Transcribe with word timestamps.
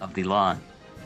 of 0.00 0.14
the 0.14 0.24
long 0.24 0.60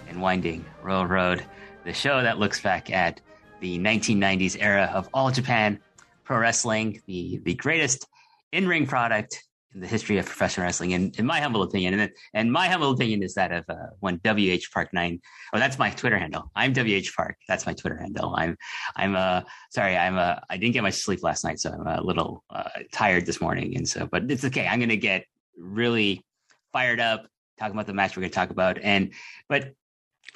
and 0.09 0.21
winding 0.21 0.65
Royal 0.83 1.07
Road 1.07 1.45
the 1.85 1.93
show 1.93 2.23
that 2.23 2.39
looks 2.39 2.61
back 2.61 2.91
at 2.91 3.21
the 3.61 3.79
1990s 3.79 4.57
era 4.61 4.91
of 4.95 5.09
All 5.13 5.31
Japan 5.31 5.79
Pro 6.25 6.39
Wrestling, 6.39 7.01
the, 7.07 7.41
the 7.45 7.55
greatest 7.55 8.07
in 8.53 8.67
ring 8.67 8.87
product 8.87 9.43
in 9.75 9.81
the 9.81 9.87
history 9.87 10.19
of 10.19 10.25
professional 10.25 10.65
wrestling, 10.65 10.93
in, 10.93 11.13
in 11.19 11.27
my 11.27 11.41
humble 11.41 11.63
opinion. 11.63 11.99
And, 11.99 12.13
and 12.33 12.53
my 12.53 12.69
humble 12.69 12.93
opinion 12.93 13.23
is 13.23 13.35
that 13.35 13.53
of 13.53 13.65
uh, 13.69 13.89
when 14.01 14.21
WH 14.25 14.73
Park 14.73 14.93
9, 14.93 15.21
oh, 15.53 15.59
that's 15.59 15.79
my 15.79 15.91
Twitter 15.91 16.17
handle. 16.17 16.51
I'm 16.55 16.73
WH 16.73 17.15
Park. 17.15 17.37
That's 17.49 17.67
my 17.67 17.75
Twitter 17.75 17.97
handle. 17.97 18.35
I'm, 18.37 18.57
I'm, 18.97 19.17
uh, 19.17 19.43
sorry, 19.71 19.97
I'm, 19.97 20.17
uh, 20.17 20.37
I 20.49 20.57
didn't 20.57 20.73
get 20.73 20.83
much 20.83 20.95
sleep 20.95 21.23
last 21.23 21.45
night, 21.45 21.59
so 21.59 21.73
I'm 21.73 21.87
a 21.87 22.01
little 22.01 22.45
uh, 22.51 22.71
tired 22.93 23.27
this 23.27 23.41
morning. 23.41 23.77
And 23.77 23.87
so, 23.87 24.07
but 24.07 24.31
it's 24.31 24.45
okay. 24.45 24.67
I'm 24.67 24.81
to 24.81 24.97
get 24.97 25.25
really 25.59 26.25
fired 26.73 27.01
up 27.01 27.27
talking 27.59 27.75
about 27.75 27.87
the 27.87 27.95
match 27.95 28.17
we're 28.17 28.23
going 28.23 28.31
to 28.31 28.35
talk 28.35 28.51
about. 28.51 28.79
And, 28.83 29.13
but 29.49 29.75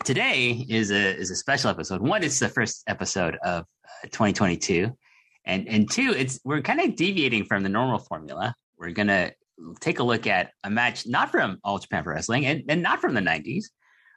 today 0.05 0.64
is 0.69 0.91
a 0.91 1.16
is 1.16 1.30
a 1.30 1.36
special 1.36 1.70
episode. 1.70 2.00
One, 2.00 2.22
it's 2.22 2.38
the 2.38 2.48
first 2.48 2.84
episode 2.86 3.36
of 3.42 3.62
uh, 3.62 4.06
2022, 4.06 4.97
and 5.44 5.69
and 5.69 5.91
two, 5.91 6.14
it's 6.16 6.41
we're 6.44 6.62
kind 6.62 6.80
of 6.80 6.97
deviating 6.97 7.44
from 7.44 7.62
the 7.62 7.69
normal 7.69 7.98
formula. 7.98 8.55
We're 8.78 8.91
gonna 8.91 9.33
take 9.80 9.98
a 9.98 10.05
look 10.05 10.27
at 10.27 10.52
a 10.64 10.70
match 10.70 11.06
not 11.06 11.30
from 11.30 11.58
All 11.64 11.78
Japan 11.78 12.05
Pro 12.05 12.14
Wrestling 12.14 12.47
and, 12.47 12.62
and 12.69 12.83
not 12.83 13.00
from 13.00 13.14
the 13.14 13.20
90s. 13.20 13.64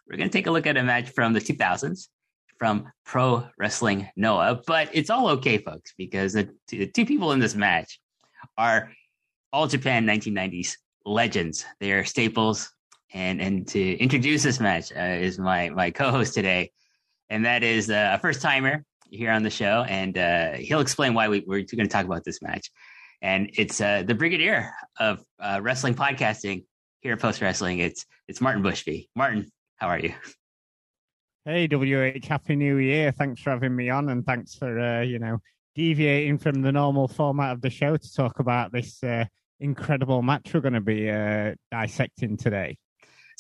We're 0.08 0.18
gonna 0.18 0.30
take 0.30 0.48
a 0.48 0.52
look 0.52 0.68
at 0.68 0.78
a 0.78 0.84
match 0.84 1.10
from 1.10 1.34
the 1.34 1.40
2000s 1.40 2.08
from 2.60 2.92
Pro 3.06 3.48
Wrestling 3.58 4.08
Noah. 4.16 4.62
But 4.68 4.90
it's 4.94 5.10
all 5.10 5.30
okay, 5.30 5.58
folks, 5.58 5.94
because 5.98 6.34
the, 6.34 6.50
the 6.68 6.86
two 6.86 7.06
people 7.06 7.32
in 7.32 7.40
this 7.40 7.56
match 7.56 8.00
are 8.58 8.92
All 9.52 9.66
Japan 9.66 10.06
1990s 10.06 10.78
legends. 11.06 11.66
They 11.80 11.92
are 11.92 12.06
staples 12.06 12.72
and 13.14 13.42
and 13.42 13.68
to 13.68 13.98
introduce 13.98 14.44
this 14.44 14.60
match 14.60 14.92
uh, 14.96 15.02
is 15.02 15.38
my 15.38 15.70
my 15.70 15.92
co-host 15.92 16.34
today, 16.34 16.72
and 17.30 17.46
that 17.46 17.64
is 17.64 17.90
uh, 17.90 18.12
a 18.14 18.20
first 18.20 18.42
timer 18.42 18.84
here 19.10 19.32
on 19.32 19.44
the 19.44 19.50
show, 19.50 19.86
and 19.88 20.18
uh, 20.18 20.54
he'll 20.54 20.80
explain 20.80 21.14
why 21.14 21.28
we, 21.28 21.40
are 21.40 21.44
going 21.44 21.66
to 21.66 21.88
talk 21.88 22.06
about 22.06 22.24
this 22.24 22.42
match. 22.42 22.72
And 23.22 23.52
it's 23.54 23.82
uh, 23.82 24.04
the 24.04 24.16
brigadier 24.16 24.74
of 25.00 25.24
uh, 25.40 25.60
wrestling 25.62 25.94
podcasting 25.94 26.64
here 27.02 27.14
at 27.14 27.20
Post 27.20 27.42
Wrestling. 27.42 27.80
It's 27.80 28.06
it's 28.28 28.42
Martin 28.42 28.64
Bushby. 28.64 29.10
Martin, 29.16 29.52
how 29.76 29.88
are 29.88 30.00
you? 30.00 30.14
Hey, 31.44 31.68
WH, 31.68 32.26
happy 32.26 32.56
New 32.56 32.78
Year! 32.78 33.12
Thanks 33.12 33.42
for 33.42 33.50
having 33.50 33.76
me 33.76 33.90
on, 33.90 34.10
and 34.10 34.26
thanks 34.26 34.56
for 34.56 34.80
uh, 34.80 35.02
you 35.02 35.20
know 35.20 35.40
deviating 35.76 36.38
from 36.38 36.62
the 36.62 36.72
normal 36.72 37.08
format 37.08 37.54
of 37.54 37.62
the 37.62 37.70
show 37.70 37.96
to 37.96 38.14
talk 38.14 38.40
about 38.40 38.74
this 38.74 39.02
incredible 39.62 40.22
match 40.22 40.54
we're 40.54 40.60
going 40.60 40.74
to 40.74 40.82
be 40.82 41.06
dissecting 41.72 42.36
today. 42.36 42.76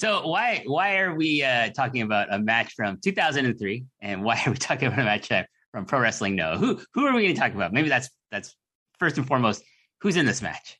So 0.01 0.25
why 0.27 0.63
why 0.65 0.97
are 0.97 1.13
we 1.13 1.43
uh, 1.43 1.69
talking 1.69 2.01
about 2.01 2.33
a 2.33 2.39
match 2.39 2.73
from 2.73 2.97
2003, 3.03 3.85
and 4.01 4.23
why 4.23 4.41
are 4.43 4.49
we 4.49 4.57
talking 4.57 4.87
about 4.87 4.97
a 4.97 5.03
match 5.03 5.31
from 5.71 5.85
Pro 5.85 5.99
Wrestling 5.99 6.35
Noah? 6.35 6.57
Who 6.57 6.81
who 6.95 7.05
are 7.05 7.13
we 7.13 7.21
going 7.21 7.35
to 7.35 7.39
talk 7.39 7.53
about? 7.53 7.71
Maybe 7.71 7.87
that's 7.87 8.09
that's 8.31 8.55
first 8.97 9.19
and 9.19 9.27
foremost. 9.27 9.63
Who's 9.99 10.17
in 10.17 10.25
this 10.25 10.41
match? 10.41 10.79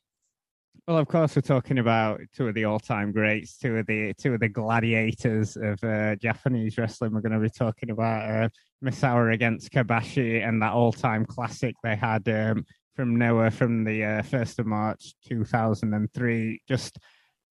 Well, 0.88 0.98
of 0.98 1.06
course, 1.06 1.36
we're 1.36 1.42
talking 1.42 1.78
about 1.78 2.20
two 2.34 2.48
of 2.48 2.56
the 2.56 2.64
all-time 2.64 3.12
greats, 3.12 3.56
two 3.58 3.76
of 3.76 3.86
the 3.86 4.12
two 4.14 4.34
of 4.34 4.40
the 4.40 4.48
gladiators 4.48 5.56
of 5.56 5.78
uh, 5.84 6.16
Japanese 6.16 6.76
wrestling. 6.76 7.12
We're 7.12 7.20
going 7.20 7.30
to 7.30 7.38
be 7.38 7.48
talking 7.48 7.90
about 7.90 8.28
uh, 8.28 8.48
Misawa 8.84 9.32
against 9.32 9.70
Kobashi 9.70 10.44
and 10.44 10.60
that 10.62 10.72
all-time 10.72 11.26
classic 11.26 11.76
they 11.84 11.94
had 11.94 12.28
um, 12.28 12.66
from 12.96 13.14
Noah 13.14 13.52
from 13.52 13.84
the 13.84 14.04
uh, 14.04 14.22
first 14.22 14.58
of 14.58 14.66
March 14.66 15.14
2003. 15.28 16.60
Just 16.66 16.98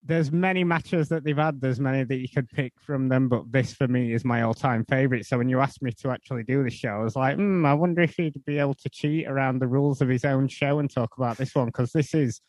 there's 0.03 0.31
many 0.31 0.63
matches 0.63 1.09
that 1.09 1.23
they've 1.23 1.37
had. 1.37 1.61
There's 1.61 1.79
many 1.79 2.03
that 2.03 2.17
you 2.17 2.27
could 2.27 2.49
pick 2.49 2.73
from 2.79 3.07
them, 3.07 3.29
but 3.29 3.51
this 3.51 3.73
for 3.73 3.87
me 3.87 4.13
is 4.13 4.25
my 4.25 4.41
all-time 4.41 4.83
favorite. 4.85 5.25
So 5.25 5.37
when 5.37 5.49
you 5.49 5.59
asked 5.59 5.81
me 5.81 5.91
to 6.01 6.09
actually 6.09 6.43
do 6.43 6.63
the 6.63 6.71
show, 6.71 6.89
I 6.89 7.03
was 7.03 7.15
like, 7.15 7.35
hmm, 7.35 7.65
I 7.65 7.73
wonder 7.73 8.01
if 8.01 8.15
he'd 8.15 8.43
be 8.45 8.57
able 8.57 8.73
to 8.75 8.89
cheat 8.89 9.27
around 9.27 9.59
the 9.59 9.67
rules 9.67 10.01
of 10.01 10.09
his 10.09 10.25
own 10.25 10.47
show 10.47 10.79
and 10.79 10.91
talk 10.91 11.17
about 11.17 11.37
this 11.37 11.53
one 11.53 11.67
because 11.67 11.91
this 11.91 12.15
is, 12.15 12.41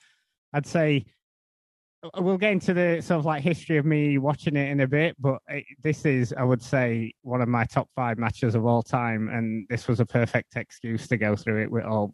I'd 0.55 0.67
say, 0.67 1.05
uh, 2.03 2.23
we'll 2.23 2.39
get 2.39 2.53
into 2.53 2.73
the 2.73 3.03
sort 3.03 3.19
of 3.19 3.27
like 3.27 3.43
history 3.43 3.77
of 3.77 3.85
me 3.85 4.17
watching 4.17 4.57
it 4.57 4.71
in 4.71 4.81
a 4.81 4.89
bit, 4.89 5.15
but 5.21 5.39
it, 5.49 5.65
this 5.83 6.07
is, 6.07 6.33
I 6.37 6.45
would 6.45 6.63
say, 6.63 7.13
one 7.21 7.43
of 7.43 7.49
my 7.49 7.65
top 7.65 7.89
five 7.95 8.17
matches 8.17 8.55
of 8.55 8.65
all 8.65 8.83
time, 8.83 9.29
and 9.29 9.67
this 9.69 9.89
was 9.89 10.01
a 10.01 10.07
perfect 10.07 10.57
excuse 10.57 11.07
to 11.09 11.19
go 11.19 11.37
through 11.37 11.63
it 11.63 11.71
with 11.71 11.85
all. 11.85 12.13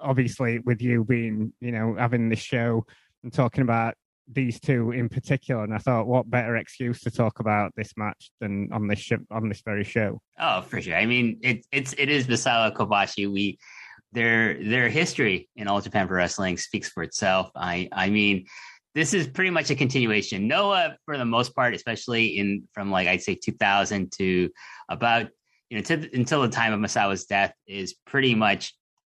Obviously, 0.00 0.58
with 0.58 0.82
you 0.82 1.04
being, 1.04 1.52
you 1.60 1.70
know, 1.70 1.94
having 1.96 2.28
this 2.28 2.40
show 2.40 2.84
and 3.22 3.32
talking 3.32 3.62
about 3.62 3.94
these 4.32 4.60
two 4.60 4.92
in 4.92 5.08
particular, 5.08 5.64
and 5.64 5.74
I 5.74 5.78
thought, 5.78 6.06
what 6.06 6.30
better 6.30 6.56
excuse 6.56 7.00
to 7.00 7.10
talk 7.10 7.40
about 7.40 7.72
this 7.76 7.92
match 7.96 8.30
than 8.40 8.68
on 8.72 8.86
this 8.86 8.98
sh- 8.98 9.12
on 9.30 9.48
this 9.48 9.62
very 9.62 9.84
show? 9.84 10.20
Oh, 10.38 10.62
for 10.62 10.80
sure. 10.80 10.96
I 10.96 11.06
mean, 11.06 11.38
it, 11.42 11.66
it's 11.72 11.94
it 11.94 12.08
is 12.08 12.26
Misawa 12.26 12.74
Kobashi. 12.74 13.30
We 13.30 13.58
their 14.12 14.62
their 14.62 14.88
history 14.88 15.48
in 15.56 15.68
All 15.68 15.80
Japan 15.80 16.08
Pro 16.08 16.16
Wrestling 16.16 16.56
speaks 16.56 16.88
for 16.88 17.02
itself. 17.02 17.50
I 17.54 17.88
I 17.92 18.10
mean, 18.10 18.46
this 18.94 19.14
is 19.14 19.26
pretty 19.26 19.50
much 19.50 19.70
a 19.70 19.74
continuation. 19.74 20.48
Noah, 20.48 20.96
for 21.04 21.16
the 21.16 21.24
most 21.24 21.54
part, 21.54 21.74
especially 21.74 22.38
in 22.38 22.68
from 22.72 22.90
like 22.90 23.08
I'd 23.08 23.22
say 23.22 23.34
2000 23.34 24.12
to 24.18 24.50
about 24.88 25.28
you 25.68 25.78
know 25.78 25.82
to, 25.82 26.10
until 26.14 26.42
the 26.42 26.48
time 26.48 26.72
of 26.72 26.80
Misawa's 26.80 27.26
death, 27.26 27.54
is 27.66 27.94
pretty 28.06 28.34
much 28.34 28.74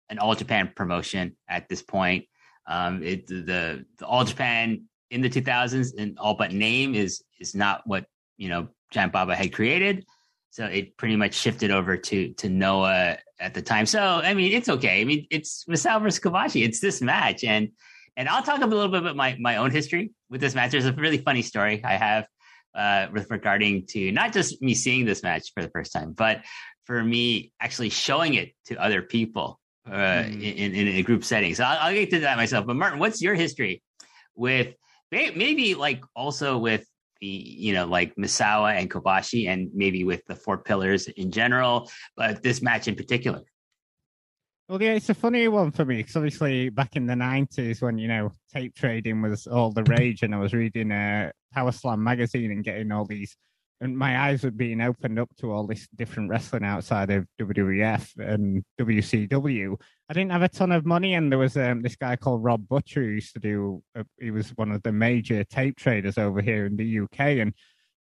an 0.10 0.20
All 0.20 0.36
Japan 0.36 0.72
promotion 0.76 1.36
at 1.50 1.68
this 1.68 1.82
point. 1.82 2.26
Um, 2.68 3.04
it, 3.04 3.28
the, 3.28 3.86
the 3.98 4.06
All 4.06 4.24
Japan 4.24 4.84
in 5.12 5.22
the 5.22 5.30
2000s 5.30 5.94
and 5.98 6.18
all 6.20 6.36
but 6.36 6.52
name 6.52 6.96
is 6.96 7.24
is 7.40 7.56
not 7.56 7.82
what 7.86 8.06
you 8.38 8.50
know 8.50 8.68
Giant 8.92 9.14
Baba 9.14 9.36
had 9.36 9.54
created. 9.54 10.06
So 10.52 10.66
it 10.66 10.96
pretty 10.96 11.18
much 11.18 11.34
shifted 11.34 11.72
over 11.72 11.98
to 11.98 12.34
to 12.34 12.50
Noah 12.50 13.18
at 13.40 13.54
the 13.54 13.62
time. 13.62 13.86
So 13.86 14.02
I 14.02 14.34
mean, 14.34 14.54
it's 14.54 14.70
okay. 14.70 15.02
I 15.02 15.04
mean, 15.04 15.28
it's 15.30 15.66
Misawa 15.66 16.02
versus 16.02 16.20
Kobashi. 16.20 16.64
It's 16.64 16.80
this 16.80 17.02
match, 17.02 17.44
and 17.44 17.70
and 18.16 18.30
I'll 18.30 18.44
talk 18.44 18.62
a 18.62 18.66
little 18.66 18.88
bit 18.88 19.02
about 19.02 19.16
my 19.16 19.36
my 19.40 19.58
own 19.58 19.72
history 19.72 20.12
with 20.30 20.42
this 20.42 20.56
match. 20.56 20.72
There's 20.72 20.86
a 20.86 20.94
really 20.94 21.18
funny 21.18 21.42
story 21.42 21.84
I 21.84 21.96
have 21.96 22.28
uh, 22.74 23.08
with 23.12 23.30
regarding 23.30 23.86
to 23.88 24.12
not 24.12 24.34
just 24.34 24.62
me 24.62 24.74
seeing 24.74 25.06
this 25.06 25.24
match 25.24 25.52
for 25.54 25.62
the 25.62 25.70
first 25.70 25.92
time, 25.92 26.14
but 26.14 26.42
for 26.86 27.04
me 27.04 27.52
actually 27.60 27.90
showing 27.90 28.36
it 28.36 28.54
to 28.68 28.76
other 28.76 29.02
people 29.02 29.60
uh, 29.88 30.24
mm. 30.24 30.42
in, 30.42 30.74
in 30.74 30.88
a 30.88 31.02
group 31.04 31.24
setting. 31.24 31.56
So 31.56 31.64
I'll, 31.64 31.88
I'll 31.88 31.94
get 31.94 32.12
to 32.12 32.20
that 32.22 32.38
myself. 32.38 32.66
But 32.66 32.76
Martin, 32.76 33.00
what's 33.00 33.22
your 33.22 33.36
history 33.36 33.82
with 34.36 34.76
maybe 35.36 35.76
like 35.76 36.04
also 36.16 36.58
with 36.58 36.86
the 37.22 37.28
you 37.28 37.74
know 37.74 37.86
like 37.86 38.16
Misawa 38.16 38.78
and 38.78 38.90
Kobashi, 38.90 39.48
and 39.48 39.70
maybe 39.74 40.04
with 40.04 40.26
the 40.26 40.36
four 40.36 40.58
pillars 40.58 41.08
in 41.08 41.32
general, 41.32 41.90
but 42.16 42.44
this 42.44 42.62
match 42.62 42.88
in 42.88 42.96
particular. 42.96 43.42
Well, 44.68 44.82
yeah, 44.82 44.94
it's 44.94 45.10
a 45.10 45.14
funny 45.14 45.48
one 45.48 45.72
for 45.72 45.86
me 45.86 45.98
because 45.98 46.16
obviously 46.16 46.70
back 46.70 46.96
in 46.96 47.06
the 47.06 47.16
nineties 47.16 47.82
when 47.82 47.98
you 47.98 48.08
know 48.08 48.32
tape 48.54 48.76
trading 48.76 49.22
was 49.22 49.48
all 49.48 49.72
the 49.72 49.84
rage, 49.84 50.24
and 50.24 50.34
I 50.34 50.40
was 50.40 50.54
reading 50.54 50.92
a 50.92 51.28
uh, 51.28 51.32
Power 51.54 51.72
Slam 51.72 52.04
magazine 52.04 52.52
and 52.52 52.64
getting 52.64 52.92
all 52.92 53.06
these 53.06 53.36
and 53.82 53.98
my 53.98 54.20
eyes 54.20 54.44
were 54.44 54.52
being 54.52 54.82
opened 54.82 55.20
up 55.20 55.30
to 55.38 55.52
all 55.52 55.68
this 55.68 55.88
different 55.96 56.30
wrestling 56.30 56.64
outside 56.64 57.12
of 57.12 57.28
WWF 57.40 58.18
and 58.18 58.64
WCW. 58.80 59.80
I 60.10 60.14
didn't 60.14 60.32
have 60.32 60.44
a 60.44 60.50
ton 60.50 60.72
of 60.72 60.86
money, 60.86 61.16
and 61.16 61.32
there 61.32 61.40
was 61.40 61.58
um, 61.58 61.82
this 61.82 61.96
guy 61.96 62.16
called 62.16 62.44
Rob 62.44 62.68
Butcher 62.68 63.04
who 63.04 63.10
used 63.10 63.34
to 63.34 63.40
do. 63.40 63.84
Uh, 63.98 64.04
he 64.20 64.32
was 64.32 64.50
one 64.52 64.72
of 64.72 64.82
the 64.84 64.92
major 64.92 65.44
tape 65.44 65.78
traders 65.78 66.18
over 66.18 66.42
here 66.42 66.66
in 66.66 66.78
the 66.78 67.00
UK, 67.00 67.20
and 67.40 67.54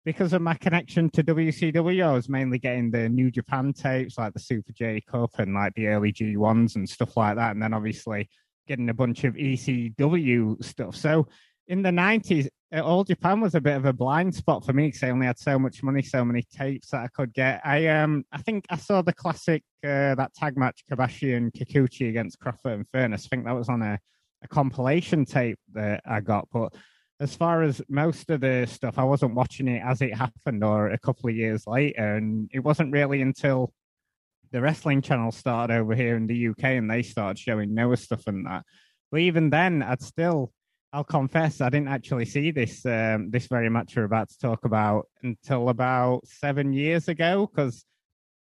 because 0.05 0.33
of 0.33 0.41
my 0.41 0.53
connection 0.53 1.09
to 1.09 1.23
WCW, 1.23 2.05
I 2.05 2.13
was 2.13 2.29
mainly 2.29 2.59
getting 2.59 2.91
the 2.91 3.09
New 3.09 3.31
Japan 3.31 3.73
tapes, 3.73 4.19
like 4.19 4.33
the 4.33 4.39
Super 4.39 4.71
J 4.71 5.01
Cup 5.01 5.31
and 5.39 5.55
like 5.55 5.73
the 5.73 5.87
early 5.87 6.13
G1s 6.13 6.75
and 6.75 6.87
stuff 6.87 7.17
like 7.17 7.35
that. 7.37 7.51
And 7.51 7.61
then 7.61 7.73
obviously 7.73 8.29
getting 8.67 8.89
a 8.89 8.93
bunch 8.93 9.23
of 9.23 9.33
ECW 9.33 10.63
stuff. 10.63 10.95
So 10.95 11.27
in 11.67 11.81
the 11.81 11.89
90s, 11.89 12.45
uh, 12.45 12.49
All 12.81 13.03
Japan 13.03 13.41
was 13.41 13.55
a 13.55 13.61
bit 13.61 13.77
of 13.77 13.85
a 13.85 13.93
blind 13.93 14.35
spot 14.35 14.65
for 14.65 14.73
me 14.73 14.87
because 14.87 15.03
I 15.03 15.09
only 15.09 15.27
had 15.27 15.39
so 15.39 15.57
much 15.57 15.81
money, 15.81 16.01
so 16.01 16.25
many 16.25 16.43
tapes 16.43 16.89
that 16.89 17.01
I 17.01 17.07
could 17.07 17.33
get. 17.33 17.61
I 17.63 17.87
um, 17.87 18.25
I 18.31 18.39
think 18.39 18.65
I 18.69 18.77
saw 18.77 19.01
the 19.01 19.13
classic 19.13 19.63
uh, 19.83 20.15
that 20.15 20.33
tag 20.35 20.57
match 20.57 20.83
Kobashi 20.91 21.37
and 21.37 21.53
Kikuchi 21.53 22.09
against 22.09 22.39
Kroffat 22.39 22.73
and 22.73 22.85
Furnas. 22.91 23.25
I 23.25 23.29
think 23.29 23.45
that 23.45 23.55
was 23.55 23.69
on 23.69 23.81
a, 23.81 23.99
a 24.43 24.47
compilation 24.47 25.25
tape 25.25 25.59
that 25.73 26.01
I 26.05 26.19
got, 26.21 26.47
but 26.51 26.73
as 27.19 27.35
far 27.35 27.63
as 27.63 27.81
most 27.87 28.29
of 28.29 28.41
the 28.41 28.65
stuff, 28.69 28.97
I 28.97 29.03
wasn't 29.03 29.35
watching 29.35 29.67
it 29.67 29.81
as 29.83 30.01
it 30.01 30.13
happened 30.13 30.63
or 30.63 30.89
a 30.89 30.97
couple 30.97 31.29
of 31.29 31.35
years 31.35 31.65
later. 31.65 32.15
And 32.15 32.49
it 32.53 32.59
wasn't 32.59 32.91
really 32.91 33.21
until 33.21 33.73
the 34.51 34.61
wrestling 34.61 35.01
channel 35.01 35.31
started 35.31 35.73
over 35.73 35.95
here 35.95 36.17
in 36.17 36.27
the 36.27 36.49
UK 36.49 36.63
and 36.63 36.89
they 36.89 37.03
started 37.03 37.39
showing 37.39 37.73
Noah 37.73 37.97
stuff 37.97 38.27
and 38.27 38.45
that. 38.45 38.63
But 39.11 39.21
even 39.21 39.49
then, 39.49 39.81
I'd 39.81 40.01
still, 40.01 40.51
I'll 40.95 41.03
confess, 41.03 41.59
I 41.59 41.69
didn't 41.69 41.89
actually 41.89 42.23
see 42.23 42.51
this 42.51 42.85
um, 42.85 43.29
this 43.29 43.47
very 43.47 43.69
much 43.69 43.97
we're 43.97 44.05
about 44.05 44.29
to 44.29 44.37
talk 44.37 44.63
about 44.63 45.09
until 45.23 45.67
about 45.67 46.25
seven 46.25 46.71
years 46.71 47.09
ago 47.09 47.47
because 47.47 47.83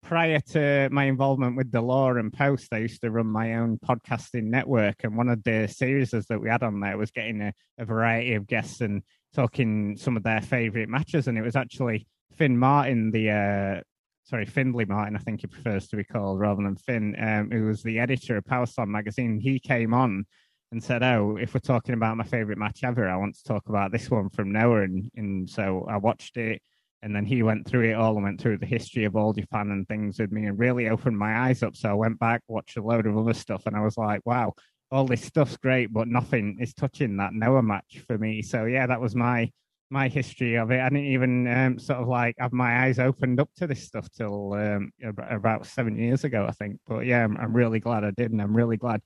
prior 0.03 0.39
to 0.39 0.87
my 0.91 1.05
involvement 1.05 1.57
with 1.57 1.71
the 1.71 1.81
law 1.81 2.11
and 2.11 2.31
post 2.31 2.67
i 2.73 2.77
used 2.77 2.99
to 3.01 3.09
run 3.09 3.25
my 3.25 3.55
own 3.55 3.79
podcasting 3.79 4.43
network 4.43 4.97
and 5.03 5.15
one 5.15 5.29
of 5.29 5.41
the 5.45 5.65
series 5.67 6.11
that 6.11 6.41
we 6.41 6.49
had 6.49 6.61
on 6.61 6.81
there 6.81 6.97
was 6.97 7.09
getting 7.09 7.41
a, 7.41 7.53
a 7.79 7.85
variety 7.85 8.33
of 8.33 8.45
guests 8.45 8.81
and 8.81 9.01
talking 9.33 9.95
some 9.95 10.17
of 10.17 10.23
their 10.23 10.41
favorite 10.41 10.89
matches 10.89 11.27
and 11.27 11.37
it 11.37 11.41
was 11.41 11.55
actually 11.55 12.05
finn 12.35 12.57
martin 12.59 13.11
the 13.11 13.31
uh, 13.31 13.81
sorry 14.25 14.45
findlay 14.45 14.83
martin 14.83 15.15
i 15.15 15.19
think 15.19 15.39
he 15.39 15.47
prefers 15.47 15.87
to 15.87 15.95
be 15.95 16.03
called 16.03 16.37
rather 16.37 16.61
than 16.61 16.75
finn 16.75 17.15
um, 17.17 17.49
who 17.49 17.65
was 17.65 17.81
the 17.81 17.97
editor 17.97 18.35
of 18.35 18.45
power 18.45 18.65
slam 18.65 18.91
magazine. 18.91 19.39
He 19.39 19.57
came 19.57 19.93
on 19.93 20.25
and 20.73 20.83
said 20.83 21.01
oh 21.03 21.37
if 21.39 21.53
we're 21.53 21.59
talking 21.59 21.93
about 21.93 22.17
my 22.17 22.23
favorite 22.23 22.57
match 22.57 22.83
ever 22.83 23.09
i 23.09 23.15
want 23.15 23.35
to 23.35 23.43
talk 23.43 23.69
about 23.69 23.91
this 23.91 24.09
one 24.09 24.29
from 24.29 24.51
noah 24.51 24.81
and, 24.81 25.09
and 25.15 25.49
so 25.49 25.85
i 25.89 25.97
watched 25.97 26.37
it 26.37 26.61
and 27.03 27.13
then 27.13 27.25
he 27.25 27.43
went 27.43 27.67
through 27.67 27.89
it 27.89 27.93
all 27.93 28.15
and 28.15 28.23
went 28.23 28.39
through 28.39 28.57
the 28.57 28.65
history 28.65 29.03
of 29.03 29.17
all 29.17 29.33
Japan 29.33 29.71
and 29.71 29.85
things 29.85 30.17
with 30.19 30.31
me 30.31 30.45
and 30.45 30.57
really 30.57 30.87
opened 30.87 31.17
my 31.17 31.37
eyes 31.37 31.61
up. 31.61 31.75
So 31.75 31.89
I 31.89 31.93
went 31.93 32.17
back, 32.17 32.41
watched 32.47 32.77
a 32.77 32.81
load 32.81 33.05
of 33.05 33.17
other 33.17 33.33
stuff, 33.33 33.65
and 33.65 33.75
I 33.75 33.81
was 33.81 33.97
like, 33.97 34.21
wow, 34.23 34.53
all 34.89 35.05
this 35.05 35.21
stuff's 35.21 35.57
great, 35.57 35.91
but 35.91 36.07
nothing 36.07 36.59
is 36.61 36.73
touching 36.73 37.17
that 37.17 37.33
Noah 37.33 37.61
match 37.61 38.01
for 38.07 38.17
me. 38.17 38.41
So 38.41 38.63
yeah, 38.63 38.87
that 38.87 39.01
was 39.01 39.15
my 39.15 39.51
my 39.89 40.07
history 40.07 40.55
of 40.55 40.71
it. 40.71 40.79
I 40.79 40.89
didn't 40.89 41.07
even 41.07 41.45
um, 41.47 41.77
sort 41.77 41.99
of 41.99 42.07
like 42.07 42.35
have 42.39 42.53
my 42.53 42.85
eyes 42.85 42.99
opened 42.99 43.39
up 43.39 43.49
to 43.57 43.67
this 43.67 43.83
stuff 43.83 44.07
till 44.09 44.53
um, 44.53 44.91
about 45.29 45.65
seven 45.65 45.97
years 45.97 46.23
ago, 46.23 46.45
I 46.47 46.51
think. 46.51 46.79
But 46.87 47.05
yeah, 47.05 47.25
I'm, 47.25 47.35
I'm, 47.37 47.53
really 47.53 47.79
glad 47.79 48.05
I 48.05 48.11
did, 48.11 48.31
and 48.31 48.41
I'm 48.41 48.55
really 48.55 48.77
glad 48.77 49.01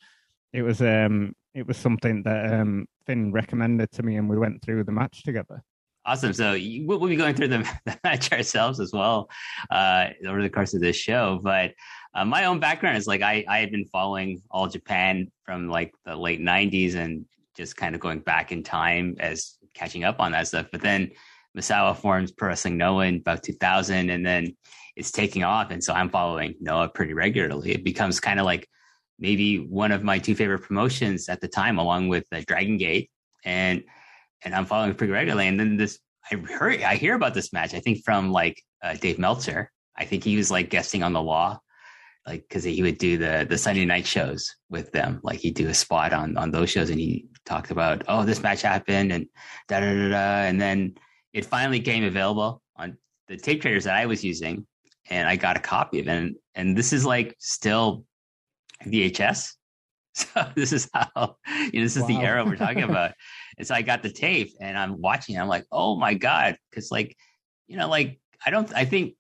it 0.54 0.62
was 0.62 0.82
um, 0.82 1.34
it 1.58 1.68
was 1.68 1.78
something 1.78 2.22
that 2.24 2.54
um, 2.54 2.86
Finn 3.08 3.32
recommended 3.32 3.92
to 3.94 4.04
me, 4.04 4.18
and 4.18 4.30
we 4.30 4.38
went 4.38 4.62
through 4.62 4.84
the 4.84 4.92
match 4.92 5.24
together. 5.24 5.64
Awesome. 6.06 6.32
So 6.32 6.52
we'll 6.86 7.00
be 7.00 7.16
going 7.16 7.36
through 7.36 7.50
the, 7.50 7.70
the 7.86 7.98
match 8.04 8.32
ourselves 8.32 8.80
as 8.80 8.94
well 8.94 9.30
uh, 9.72 10.10
over 10.26 10.42
the 10.42 10.50
course 10.50 10.74
of 10.74 10.82
this 10.82 10.96
show. 10.96 11.40
But 11.44 11.74
uh, 12.14 12.26
my 12.26 12.46
own 12.46 12.60
background 12.60 12.98
is 12.98 13.08
like 13.08 13.22
I, 13.22 13.44
I 13.50 13.58
had 13.58 13.72
been 13.72 13.86
following 13.86 14.42
All 14.50 14.68
Japan 14.68 15.32
from 15.44 15.68
like 15.68 15.94
the 16.06 16.16
late 16.16 16.40
90s 16.40 16.96
and 16.96 17.26
just 17.56 17.76
kind 17.76 17.96
of 17.96 18.02
going 18.02 18.20
back 18.20 18.52
in 18.52 18.64
time 18.64 19.16
as 19.20 19.58
catching 19.74 20.04
up 20.04 20.20
on 20.20 20.32
that 20.32 20.48
stuff. 20.48 20.68
But 20.72 20.82
then 20.82 21.12
Misawa 21.58 21.98
forms 21.98 22.32
Pro 22.32 22.50
Wrestling 22.50 22.78
Noah 22.78 23.06
in 23.06 23.16
about 23.18 23.44
2000 23.44 24.10
and 24.10 24.26
then 24.26 24.56
it's 24.96 25.12
taking 25.12 25.44
off. 25.44 25.72
And 25.72 25.84
so 25.84 25.94
I'm 25.94 26.10
following 26.10 26.56
Noah 26.62 26.90
pretty 26.90 27.14
regularly. 27.14 27.72
It 27.72 27.84
becomes 27.84 28.20
kind 28.20 28.40
of 28.40 28.46
like 28.46 28.70
maybe 29.20 29.58
one 29.58 29.92
of 29.92 30.04
my 30.04 30.20
two 30.20 30.36
favorite 30.36 30.60
promotions 30.60 31.30
at 31.30 31.42
the 31.42 31.48
time, 31.48 31.78
along 31.78 32.08
with 32.08 32.26
uh, 32.32 32.42
Dragon 32.48 32.78
Gate. 32.78 33.10
And 33.44 33.84
and 34.44 34.54
I'm 34.54 34.66
following 34.66 34.94
pretty 34.96 35.14
regularly. 35.14 35.48
And 35.48 35.60
then 35.60 35.78
this, 35.78 36.00
I 36.32 36.36
heard, 36.36 36.82
I 36.84 36.96
hear 36.96 37.16
about 37.16 37.34
this 37.34 37.52
match. 37.54 37.74
I 37.74 37.80
think 37.80 38.04
from 38.04 38.32
like 38.32 38.62
uh, 38.84 38.94
Dave 38.96 39.18
Meltzer. 39.18 39.72
I 39.96 40.06
think 40.06 40.24
he 40.24 40.38
was 40.38 40.52
like 40.52 40.70
guesting 40.70 41.02
on 41.02 41.14
the 41.14 41.22
law, 41.22 41.60
like 42.28 42.44
because 42.48 42.64
he 42.64 42.84
would 42.84 43.00
do 43.00 43.18
the 43.18 43.48
the 43.50 43.58
Sunday 43.58 43.86
night 43.86 44.06
shows 44.06 44.56
with 44.70 44.92
them. 44.92 45.20
Like 45.24 45.40
he'd 45.40 45.56
do 45.56 45.70
a 45.70 45.74
spot 45.74 46.14
on 46.14 46.38
on 46.38 46.52
those 46.52 46.70
shows, 46.70 46.92
and 46.92 47.00
he 47.00 47.26
talked 47.46 47.72
about, 47.72 48.04
oh, 48.08 48.24
this 48.24 48.44
match 48.44 48.62
happened, 48.62 49.12
and 49.12 49.26
da 49.68 49.80
da 49.80 49.94
da 49.94 50.10
da, 50.10 50.48
and 50.48 50.62
then 50.62 50.96
it 51.34 51.46
finally 51.46 51.80
came 51.80 52.04
available 52.04 52.62
on 52.76 52.98
the 53.28 53.38
tape 53.38 53.62
traders 53.62 53.86
that 53.86 53.96
I 53.96 54.06
was 54.06 54.24
using, 54.24 54.68
and 55.10 55.28
I 55.28 55.36
got 55.36 55.58
a 55.58 55.62
copy 55.62 56.00
of 56.00 56.08
it. 56.08 56.12
And, 56.12 56.36
and 56.56 56.78
this 56.78 56.94
is 56.94 57.06
like 57.06 57.36
still 57.40 58.06
VHS. 58.86 59.54
So 60.18 60.50
this 60.56 60.74
is 60.74 60.90
how 60.96 61.36
you 61.72 61.80
know 61.80 61.86
this 61.86 61.96
is 61.96 62.02
wow. 62.02 62.08
the 62.08 62.18
era 62.18 62.44
we're 62.44 62.56
talking 62.56 62.82
about. 62.90 63.12
and 63.60 63.68
so 63.68 63.76
I 63.76 63.84
got 63.84 64.02
the 64.02 64.10
tape 64.10 64.50
and 64.60 64.76
I'm 64.76 65.00
watching. 65.00 65.36
It, 65.36 65.40
I'm 65.40 65.48
like, 65.48 65.66
oh 65.72 65.96
my 65.96 66.16
god, 66.16 66.58
because 66.72 66.90
like 66.90 67.16
you 67.68 67.78
know, 67.78 67.88
like 67.88 68.20
I 68.44 68.50
don't. 68.50 68.74
I 68.74 68.84
think 68.84 69.14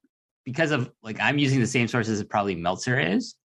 because 0.43 0.71
of 0.71 0.89
like 1.03 1.19
I'm 1.19 1.37
using 1.37 1.59
the 1.59 1.67
same 1.67 1.87
sources 1.87 2.17
that 2.17 2.31
probably 2.31 2.55
Meltzer 2.55 2.99
is. 2.99 3.35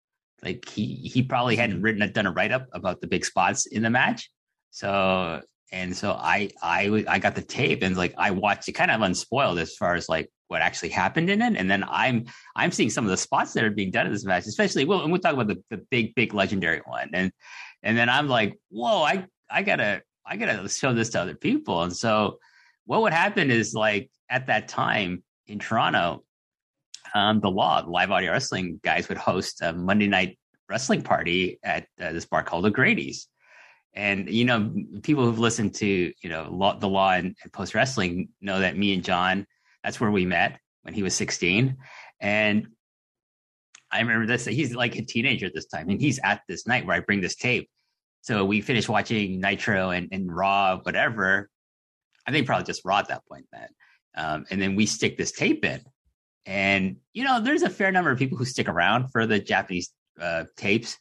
Like 0.41 0.67
he 0.67 0.95
he 0.95 1.21
probably 1.21 1.55
hadn't 1.55 1.83
written 1.83 2.11
done 2.11 2.25
a 2.25 2.31
write 2.31 2.51
up 2.51 2.65
about 2.73 3.01
the 3.01 3.07
big 3.07 3.23
spots 3.23 3.67
in 3.67 3.83
the 3.83 3.89
match. 3.91 4.31
So 4.71 5.41
and 5.71 5.95
so 5.95 6.13
I 6.13 6.49
I 6.61 7.05
I 7.07 7.19
got 7.19 7.35
the 7.35 7.41
tape 7.41 7.83
and 7.83 7.95
like 7.97 8.13
I 8.17 8.31
watched 8.31 8.67
it 8.67 8.73
kind 8.73 8.91
of 8.91 9.01
unspoiled 9.01 9.59
as 9.59 9.75
far 9.75 9.95
as 9.95 10.09
like 10.09 10.29
what 10.53 10.61
actually 10.61 10.89
happened 10.89 11.31
in 11.31 11.41
it. 11.41 11.57
And 11.57 11.69
then 11.69 11.83
I'm 11.89 12.25
I'm 12.55 12.71
seeing 12.71 12.91
some 12.91 13.03
of 13.03 13.11
the 13.11 13.17
spots 13.17 13.53
that 13.53 13.63
are 13.63 13.71
being 13.71 13.91
done 13.91 14.05
in 14.05 14.13
this 14.13 14.23
match, 14.23 14.45
especially 14.45 14.85
well, 14.85 15.01
and 15.01 15.11
we'll 15.11 15.19
talk 15.19 15.33
about 15.33 15.47
the, 15.47 15.61
the 15.71 15.77
big, 15.89 16.13
big 16.13 16.33
legendary 16.33 16.81
one. 16.85 17.09
And 17.11 17.31
and 17.81 17.97
then 17.97 18.07
I'm 18.07 18.29
like, 18.29 18.57
whoa, 18.69 19.01
I 19.01 19.25
I 19.49 19.63
gotta 19.63 20.03
I 20.25 20.37
gotta 20.37 20.69
show 20.69 20.93
this 20.93 21.09
to 21.09 21.21
other 21.21 21.35
people. 21.35 21.81
And 21.81 21.93
so 21.93 22.37
what 22.85 23.01
would 23.01 23.13
happen 23.13 23.49
is 23.49 23.73
like 23.73 24.11
at 24.29 24.47
that 24.47 24.67
time 24.67 25.23
in 25.47 25.57
Toronto, 25.57 26.23
um, 27.15 27.39
the 27.39 27.49
law, 27.49 27.83
live 27.85 28.11
audio 28.11 28.31
wrestling 28.31 28.79
guys 28.83 29.09
would 29.09 29.17
host 29.17 29.61
a 29.61 29.73
Monday 29.73 30.07
night 30.07 30.37
wrestling 30.69 31.01
party 31.01 31.59
at 31.63 31.87
uh, 31.99 32.13
this 32.13 32.25
bar 32.25 32.43
called 32.43 32.65
O'Grady's. 32.65 33.27
And 33.95 34.29
you 34.29 34.45
know, 34.45 34.71
people 35.01 35.25
who've 35.25 35.39
listened 35.39 35.73
to 35.75 36.13
you 36.23 36.29
know 36.29 36.47
law, 36.51 36.77
the 36.77 36.87
law 36.87 37.11
and, 37.11 37.35
and 37.43 37.51
post 37.51 37.73
wrestling 37.73 38.29
know 38.39 38.59
that 38.59 38.77
me 38.77 38.93
and 38.93 39.03
John 39.03 39.47
that's 39.83 39.99
where 39.99 40.11
we 40.11 40.25
met 40.25 40.59
when 40.83 40.93
he 40.93 41.03
was 41.03 41.13
16. 41.15 41.77
And 42.19 42.67
I 43.91 43.99
remember 43.99 44.25
this, 44.25 44.45
he's 44.45 44.73
like 44.73 44.95
a 44.95 45.03
teenager 45.03 45.45
at 45.45 45.53
this 45.53 45.67
time, 45.67 45.89
and 45.89 46.01
he's 46.01 46.19
at 46.23 46.41
this 46.47 46.65
night 46.65 46.85
where 46.85 46.95
I 46.95 46.99
bring 46.99 47.21
this 47.21 47.35
tape. 47.35 47.69
So 48.21 48.45
we 48.45 48.61
finished 48.61 48.89
watching 48.89 49.39
Nitro 49.39 49.91
and, 49.91 50.09
and 50.11 50.33
Raw, 50.33 50.79
whatever. 50.81 51.49
I 52.25 52.31
think 52.31 52.47
probably 52.47 52.65
just 52.65 52.85
Raw 52.85 52.99
at 52.99 53.09
that 53.09 53.25
point 53.27 53.45
then. 53.51 53.67
Um, 54.15 54.45
and 54.49 54.61
then 54.61 54.75
we 54.75 54.85
stick 54.85 55.17
this 55.17 55.31
tape 55.31 55.65
in. 55.65 55.81
And, 56.45 56.97
you 57.13 57.23
know, 57.23 57.41
there's 57.41 57.63
a 57.63 57.69
fair 57.69 57.91
number 57.91 58.11
of 58.11 58.17
people 58.17 58.37
who 58.37 58.45
stick 58.45 58.67
around 58.67 59.09
for 59.11 59.25
the 59.25 59.39
Japanese 59.39 59.91
uh, 60.19 60.45
tapes 60.57 60.97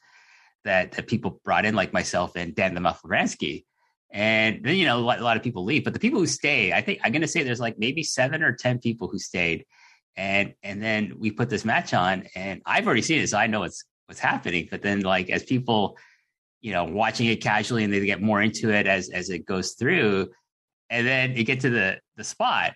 that, 0.65 0.93
that 0.93 1.07
people 1.07 1.41
brought 1.45 1.65
in, 1.65 1.75
like 1.75 1.93
myself 1.93 2.37
and 2.37 2.55
Dan 2.55 2.75
the 2.75 2.81
Muff 2.81 3.03
Ransky. 3.03 3.65
And 4.13 4.63
then, 4.63 4.77
you 4.77 4.85
know, 4.85 4.99
a 4.99 5.01
lot, 5.01 5.37
of 5.37 5.43
people 5.43 5.65
leave, 5.65 5.85
but 5.85 5.95
the 5.95 5.99
people 5.99 6.21
who 6.21 6.27
stay, 6.27 6.73
I 6.73 6.83
think 6.83 7.01
I'm 7.03 7.13
going 7.13 7.23
to 7.23 7.29
say 7.29 7.43
there's 7.43 7.61
like 7.61 7.79
maybe 7.79 8.03
seven 8.03 8.43
or 8.43 8.53
10 8.53 8.79
people 8.79 9.09
who 9.09 9.19
stayed. 9.19 9.65
And, 10.17 10.53
and 10.63 10.83
then 10.83 11.15
we 11.19 11.31
put 11.31 11.49
this 11.49 11.65
match 11.65 11.95
on 11.95 12.25
and 12.35 12.61
I've 12.67 12.87
already 12.87 13.01
seen 13.01 13.23
it. 13.23 13.29
So 13.29 13.39
I 13.39 13.47
know 13.47 13.61
what's, 13.61 13.85
what's 14.07 14.21
happening. 14.21 14.69
But 14.71 14.83
then 14.83 15.01
like, 15.01 15.31
as 15.31 15.43
people, 15.43 15.97
you 16.61 16.73
know, 16.73 16.85
watching 16.85 17.27
it 17.27 17.43
casually 17.43 17.85
and 17.85 17.93
they 17.93 18.05
get 18.05 18.21
more 18.21 18.43
into 18.43 18.71
it 18.71 18.87
as, 18.87 19.09
as 19.09 19.31
it 19.31 19.47
goes 19.47 19.73
through, 19.73 20.29
and 20.91 21.07
then 21.07 21.35
you 21.35 21.45
get 21.45 21.61
to 21.61 21.71
the, 21.71 21.99
the 22.17 22.25
spot, 22.25 22.75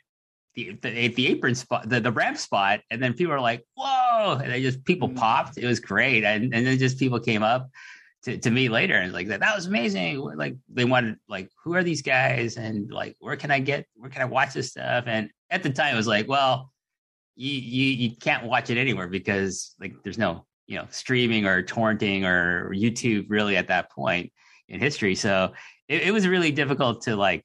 the, 0.55 0.79
the, 0.81 1.09
the 1.09 1.27
apron 1.27 1.55
spot, 1.55 1.87
the, 1.87 2.01
the 2.01 2.11
ramp 2.11 2.39
spot. 2.39 2.81
And 2.91 3.03
then 3.03 3.13
people 3.13 3.35
are 3.35 3.41
like, 3.41 3.63
whoa. 3.75 4.39
And 4.43 4.51
they 4.51 4.63
just, 4.63 4.83
people 4.87 5.11
mm. 5.11 5.17
popped. 5.17 5.59
It 5.59 5.67
was 5.67 5.81
great. 5.81 6.25
And, 6.25 6.55
and 6.55 6.67
then 6.67 6.79
just 6.79 6.99
people 6.99 7.21
came 7.21 7.43
up 7.43 7.69
to, 8.27 8.37
to 8.37 8.51
me 8.51 8.69
later 8.69 8.95
and 8.95 9.13
like 9.13 9.29
that 9.29 9.39
that 9.39 9.55
was 9.55 9.67
amazing. 9.67 10.19
Like 10.19 10.57
they 10.69 10.85
wanted 10.85 11.17
like 11.29 11.49
who 11.63 11.75
are 11.77 11.85
these 11.85 12.03
guys? 12.03 12.57
And 12.57 12.91
like 12.91 13.17
where 13.21 13.37
can 13.37 13.53
i 13.53 13.61
get 13.61 13.87
where 13.95 14.11
can 14.11 14.21
i 14.21 14.25
watch 14.25 14.53
this 14.53 14.71
stuff? 14.71 15.05
And 15.07 15.31
at 15.51 15.63
the 15.63 15.71
time 15.71 15.95
it 15.95 15.97
was 15.97 16.09
like 16.09 16.29
well 16.29 16.73
you 17.37 17.53
you, 17.53 17.93
you 17.93 18.17
can't 18.17 18.45
watch 18.45 18.69
it 18.69 18.79
anywhere 18.79 19.07
because 19.07 19.75
like 19.81 19.95
there's 20.03 20.19
no 20.19 20.45
you 20.67 20.77
know 20.77 20.87
streaming 20.91 21.47
or 21.47 21.63
torrenting 21.63 22.25
or 22.25 22.73
youtube 22.75 23.27
really 23.29 23.57
at 23.57 23.69
that 23.69 23.93
point 23.93 24.33
in 24.69 24.81
history. 24.81 25.15
So 25.15 25.53
it, 25.89 26.03
it 26.03 26.11
was 26.13 26.27
really 26.27 26.51
difficult 26.51 27.03
to 27.03 27.15
like 27.15 27.45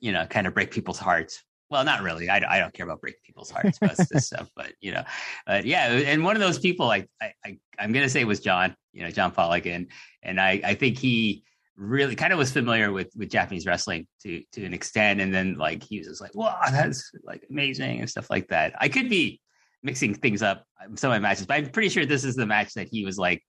you 0.00 0.10
know 0.12 0.24
kind 0.24 0.46
of 0.46 0.54
break 0.54 0.70
people's 0.70 0.98
hearts. 0.98 1.42
Well, 1.68 1.84
not 1.84 2.02
really. 2.02 2.30
I, 2.30 2.36
I 2.36 2.58
don't 2.58 2.72
care 2.72 2.84
about 2.84 3.00
breaking 3.00 3.20
people's 3.24 3.50
hearts 3.50 3.78
about 3.80 3.96
this 3.96 4.26
stuff, 4.26 4.50
but 4.56 4.72
you 4.80 4.92
know, 4.92 5.04
but 5.46 5.66
yeah. 5.66 5.86
And 5.90 6.22
one 6.22 6.36
of 6.36 6.40
those 6.40 6.58
people, 6.58 6.86
like 6.86 7.08
I, 7.20 7.32
I, 7.44 7.58
am 7.78 7.92
gonna 7.92 8.08
say 8.08 8.24
was 8.24 8.40
John, 8.40 8.74
you 8.92 9.02
know, 9.02 9.10
John 9.10 9.32
Pollock, 9.32 9.66
and 9.66 9.88
and 10.22 10.40
I, 10.40 10.60
I 10.64 10.74
think 10.74 10.98
he 10.98 11.44
really 11.76 12.14
kind 12.14 12.32
of 12.32 12.38
was 12.38 12.52
familiar 12.52 12.92
with 12.92 13.10
with 13.16 13.30
Japanese 13.30 13.66
wrestling 13.66 14.06
to 14.22 14.42
to 14.52 14.64
an 14.64 14.74
extent, 14.74 15.20
and 15.20 15.34
then 15.34 15.54
like 15.54 15.82
he 15.82 15.98
was 15.98 16.08
just 16.08 16.20
like, 16.20 16.34
"Wow, 16.34 16.58
that's 16.70 17.10
like 17.24 17.44
amazing" 17.50 18.00
and 18.00 18.08
stuff 18.08 18.30
like 18.30 18.48
that. 18.48 18.74
I 18.78 18.88
could 18.88 19.08
be 19.08 19.40
mixing 19.82 20.14
things 20.14 20.42
up 20.42 20.64
some 20.94 21.10
of 21.10 21.14
my 21.14 21.28
matches, 21.28 21.46
but 21.46 21.54
I'm 21.54 21.70
pretty 21.70 21.88
sure 21.88 22.06
this 22.06 22.24
is 22.24 22.36
the 22.36 22.46
match 22.46 22.74
that 22.74 22.88
he 22.90 23.04
was 23.04 23.18
like. 23.18 23.42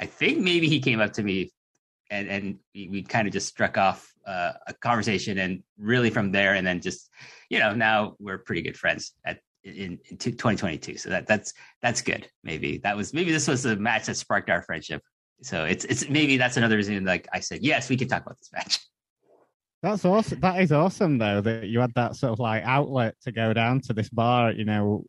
I 0.00 0.06
think 0.06 0.38
maybe 0.38 0.68
he 0.68 0.78
came 0.78 1.00
up 1.00 1.12
to 1.14 1.24
me 1.24 1.50
and 2.10 2.28
and 2.28 2.58
we, 2.74 2.88
we 2.88 3.02
kind 3.02 3.26
of 3.26 3.32
just 3.32 3.48
struck 3.48 3.76
off 3.76 4.12
uh, 4.26 4.52
a 4.66 4.74
conversation, 4.74 5.38
and 5.38 5.62
really 5.78 6.10
from 6.10 6.32
there, 6.32 6.54
and 6.54 6.66
then 6.66 6.80
just 6.80 7.10
you 7.48 7.58
know 7.58 7.74
now 7.74 8.16
we're 8.18 8.38
pretty 8.38 8.62
good 8.62 8.76
friends 8.76 9.12
at 9.24 9.40
in, 9.68 9.98
in 10.10 10.16
2022. 10.16 10.96
So 10.96 11.10
that 11.10 11.26
that's 11.26 11.52
that's 11.82 12.00
good. 12.00 12.28
Maybe 12.42 12.78
that 12.78 12.96
was 12.96 13.12
maybe 13.12 13.32
this 13.32 13.48
was 13.48 13.62
the 13.62 13.76
match 13.76 14.06
that 14.06 14.16
sparked 14.16 14.50
our 14.50 14.62
friendship. 14.62 15.02
So 15.42 15.64
it's 15.64 15.84
it's 15.84 16.08
maybe 16.08 16.36
that's 16.36 16.56
another 16.56 16.76
reason. 16.76 17.04
Like 17.04 17.28
I 17.32 17.40
said, 17.40 17.62
yes, 17.62 17.88
we 17.88 17.96
can 17.96 18.08
talk 18.08 18.22
about 18.22 18.38
this 18.38 18.50
match. 18.52 18.78
That's 19.82 20.04
awesome. 20.04 20.40
That 20.40 20.60
is 20.60 20.72
awesome, 20.72 21.18
though, 21.18 21.40
that 21.40 21.68
you 21.68 21.78
had 21.78 21.94
that 21.94 22.16
sort 22.16 22.32
of 22.32 22.40
like 22.40 22.64
outlet 22.64 23.14
to 23.22 23.32
go 23.32 23.52
down 23.52 23.80
to 23.82 23.92
this 23.92 24.08
bar, 24.08 24.50
you 24.50 24.64
know, 24.64 25.04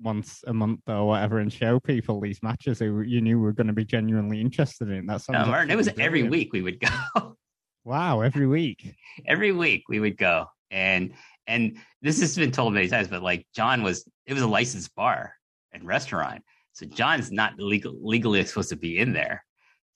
once 0.00 0.42
a 0.46 0.54
month 0.54 0.80
or 0.86 1.06
whatever, 1.06 1.40
and 1.40 1.52
show 1.52 1.78
people 1.78 2.20
these 2.20 2.42
matches 2.42 2.78
who 2.78 3.02
you 3.02 3.20
knew 3.20 3.38
were 3.38 3.52
going 3.52 3.66
to 3.66 3.72
be 3.74 3.84
genuinely 3.84 4.40
interested 4.40 4.88
in. 4.88 5.06
That's 5.06 5.28
no, 5.28 5.44
Martin. 5.44 5.70
It 5.70 5.76
was 5.76 5.88
brilliant. 5.88 6.06
every 6.06 6.22
week 6.22 6.52
we 6.54 6.62
would 6.62 6.80
go. 6.80 7.36
wow, 7.84 8.22
every 8.22 8.46
week. 8.46 8.94
every 9.26 9.52
week 9.52 9.84
we 9.90 10.00
would 10.00 10.16
go, 10.16 10.46
and 10.70 11.12
and 11.48 11.78
this 12.02 12.20
has 12.20 12.36
been 12.36 12.52
told 12.52 12.74
many 12.74 12.88
times, 12.88 13.08
but 13.08 13.22
like 13.22 13.46
John 13.54 13.82
was, 13.82 14.08
it 14.26 14.34
was 14.34 14.42
a 14.42 14.46
licensed 14.46 14.94
bar 14.94 15.32
and 15.72 15.82
restaurant, 15.84 16.42
so 16.72 16.86
John's 16.86 17.32
not 17.32 17.58
legal, 17.58 17.96
legally 18.00 18.44
supposed 18.44 18.68
to 18.68 18.76
be 18.76 18.98
in 18.98 19.12
there. 19.12 19.44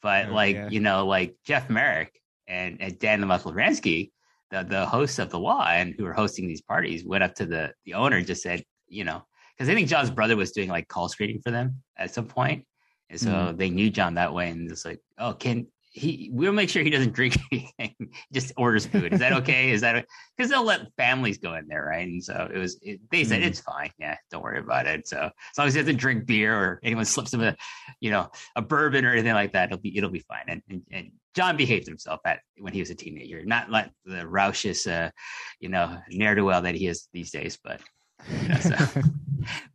But 0.01 0.31
oh, 0.31 0.35
like 0.35 0.57
yeah. 0.57 0.69
you 0.71 0.81
know, 0.81 1.07
like 1.07 1.37
Jeff 1.47 1.71
Marek 1.71 2.19
and, 2.49 2.81
and 2.81 2.99
Dan 2.99 3.21
the 3.21 3.27
Muscle 3.27 3.53
Ransky, 3.53 4.11
the 4.51 4.65
the 4.65 4.85
hosts 4.87 5.21
of 5.21 5.31
the 5.31 5.39
law 5.39 5.65
and 5.69 5.95
who 5.97 6.05
were 6.05 6.13
hosting 6.13 6.49
these 6.49 6.63
parties, 6.63 7.05
went 7.05 7.23
up 7.23 7.35
to 7.37 7.47
the 7.47 7.73
the 7.85 7.95
owner 7.95 8.17
and 8.17 8.27
just 8.27 8.43
said, 8.43 8.65
you 8.89 9.05
know, 9.05 9.23
because 9.57 9.69
I 9.69 9.75
think 9.75 9.89
John's 9.89 10.11
brother 10.11 10.37
was 10.37 10.51
doing 10.51 10.69
like 10.69 10.89
call 10.89 11.09
screening 11.09 11.41
for 11.45 11.53
them 11.53 11.83
at 11.97 12.13
some 12.13 12.27
point, 12.27 12.65
and 13.11 13.21
so 13.21 13.31
mm. 13.31 13.57
they 13.57 13.71
knew 13.71 13.91
John 13.91 14.15
that 14.15 14.35
way, 14.35 14.51
and 14.51 14.69
it's 14.71 14.85
like, 14.85 15.01
oh, 15.19 15.35
can 15.35 15.69
he 15.93 16.31
we'll 16.33 16.53
make 16.53 16.71
sure 16.71 16.83
he 16.83 16.91
doesn't 16.91 17.13
drink 17.13 17.37
anything 17.53 17.95
just 18.33 18.53
orders 18.57 18.87
food. 18.87 19.13
Is 19.13 19.21
that 19.21 19.33
okay? 19.35 19.71
Is 19.71 19.83
that 19.83 20.07
because 20.37 20.51
they'll 20.51 20.65
let 20.65 20.93
families 20.97 21.39
go 21.39 21.55
in 21.55 21.69
there 21.69 21.85
right? 21.85 22.09
And 22.09 22.25
so 22.25 22.49
it 22.53 22.59
was 22.59 22.79
it, 22.83 23.01
they 23.11 23.25
said 23.25 23.43
mm 23.43 23.47
it's 23.47 23.61
fine. 23.61 23.91
Yeah 23.99 24.17
don't 24.31 24.43
worry 24.43 24.59
about 24.59 24.87
it. 24.87 25.07
So 25.07 25.19
as 25.19 25.59
long 25.59 25.67
as 25.67 25.75
he 25.75 25.81
doesn't 25.81 25.97
drink 25.97 26.25
beer 26.27 26.55
or 26.55 26.81
anyone 26.83 27.05
slips 27.05 27.35
him 27.35 27.43
a 27.43 27.55
you 28.01 28.11
know 28.11 28.31
a 28.57 28.63
bourbon 28.63 29.05
or 29.05 29.13
anything 29.13 29.35
like 29.35 29.53
that 29.53 29.67
it'll 29.67 29.79
be 29.79 29.97
it'll 29.97 30.11
be 30.11 30.25
fine. 30.27 30.45
And 30.49 30.63
and, 30.69 30.83
and 30.91 31.13
john 31.35 31.57
behaved 31.57 31.87
himself 31.87 32.21
at 32.25 32.41
when 32.59 32.73
he 32.73 32.81
was 32.81 32.91
a 32.91 32.95
teenager. 32.95 33.45
Not 33.45 33.71
like 33.71 33.91
the 34.07 34.27
raucous 34.27 34.87
uh 34.87 35.11
you 35.61 35.69
know 35.69 35.99
ne'er-do-well 36.09 36.63
that 36.63 36.75
he 36.75 36.87
is 36.87 37.09
these 37.13 37.31
days 37.31 37.59
but 37.63 37.81
you 38.31 38.49
know, 38.49 38.57
so. 38.57 38.77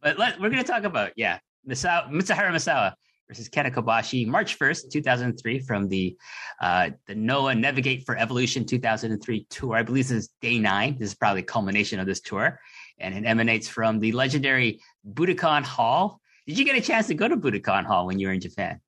but 0.01 0.17
let, 0.17 0.39
we're 0.39 0.49
going 0.49 0.63
to 0.63 0.69
talk 0.71 0.83
about 0.83 1.11
yeah 1.15 1.37
Misawa, 1.69 2.09
Mitsuharu 2.09 2.51
Misawa 2.51 2.93
versus 3.27 3.49
Kenta 3.49 3.73
Kobashi, 3.73 4.25
March 4.25 4.57
1st, 4.57 4.91
2003, 4.91 5.59
from 5.59 5.87
the 5.87 6.17
uh, 6.61 6.91
the 7.07 7.15
Noah 7.15 7.55
Navigate 7.55 8.05
for 8.05 8.17
Evolution 8.17 8.65
2003 8.65 9.47
tour. 9.49 9.75
I 9.75 9.83
believe 9.83 10.07
this 10.07 10.17
is 10.17 10.29
day 10.41 10.59
nine. 10.59 10.97
This 10.97 11.09
is 11.09 11.15
probably 11.15 11.41
the 11.41 11.47
culmination 11.47 11.99
of 11.99 12.05
this 12.05 12.21
tour. 12.21 12.59
And 12.99 13.13
it 13.13 13.25
emanates 13.25 13.67
from 13.67 13.99
the 13.99 14.11
legendary 14.11 14.79
Budokan 15.07 15.63
Hall. 15.63 16.19
Did 16.47 16.57
you 16.57 16.65
get 16.65 16.77
a 16.77 16.81
chance 16.81 17.07
to 17.07 17.13
go 17.13 17.27
to 17.27 17.37
Budokan 17.37 17.85
Hall 17.85 18.07
when 18.07 18.19
you 18.19 18.27
were 18.27 18.33
in 18.33 18.41
Japan? 18.41 18.79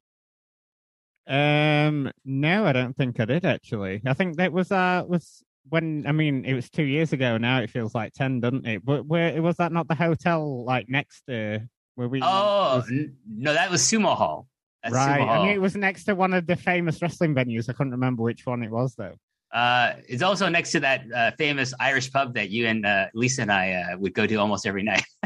Um, 1.28 2.12
no, 2.26 2.66
I 2.66 2.72
don't 2.72 2.96
think 2.96 3.20
I 3.20 3.26
did 3.26 3.46
actually. 3.46 4.02
I 4.06 4.14
think 4.14 4.38
that 4.38 4.52
was 4.52 4.72
uh 4.72 5.04
was 5.08 5.44
when 5.68 6.06
I 6.08 6.12
mean 6.12 6.44
it 6.44 6.56
was 6.56 6.70
two 6.70 6.84
years 6.84 7.14
ago. 7.14 7.38
Now 7.38 7.60
it 7.60 7.70
feels 7.70 7.94
like 7.94 8.14
ten, 8.14 8.40
doesn't 8.40 8.66
it? 8.66 8.84
But 8.84 9.06
where 9.06 9.40
was 9.42 9.58
that 9.58 9.72
not 9.72 9.88
the 9.88 9.96
hotel 9.96 10.66
like 10.66 10.90
next 10.90 11.22
to 11.28 11.68
where 11.96 12.08
we? 12.08 12.22
Oh 12.22 12.78
was... 12.78 12.92
no, 13.28 13.54
that 13.54 13.70
was 13.70 13.82
Sumo 13.82 14.16
Hall. 14.16 14.48
That's 14.84 14.96
right, 14.96 15.20
Sumo 15.22 15.28
Hall. 15.28 15.42
I 15.42 15.46
mean 15.46 15.56
it 15.56 15.62
was 15.62 15.76
next 15.76 16.06
to 16.06 16.16
one 16.16 16.34
of 16.34 16.48
the 16.48 16.56
famous 16.56 17.02
wrestling 17.02 17.36
venues. 17.36 17.70
I 17.70 17.74
couldn't 17.74 17.92
remember 17.92 18.24
which 18.24 18.46
one 18.46 18.64
it 18.64 18.72
was 18.72 18.96
though. 18.96 19.16
Uh, 19.52 19.94
it's 20.08 20.22
also 20.22 20.48
next 20.48 20.72
to 20.72 20.80
that 20.82 21.04
uh, 21.14 21.32
famous 21.38 21.74
Irish 21.80 22.12
pub 22.12 22.36
that 22.36 22.50
you 22.50 22.68
and 22.68 22.86
uh, 22.86 23.08
Lisa 23.14 23.42
and 23.42 23.52
I 23.52 23.74
uh, 23.74 23.98
would 23.98 24.14
go 24.14 24.28
to 24.28 24.36
almost 24.36 24.68
every 24.68 24.84
night. 24.84 25.04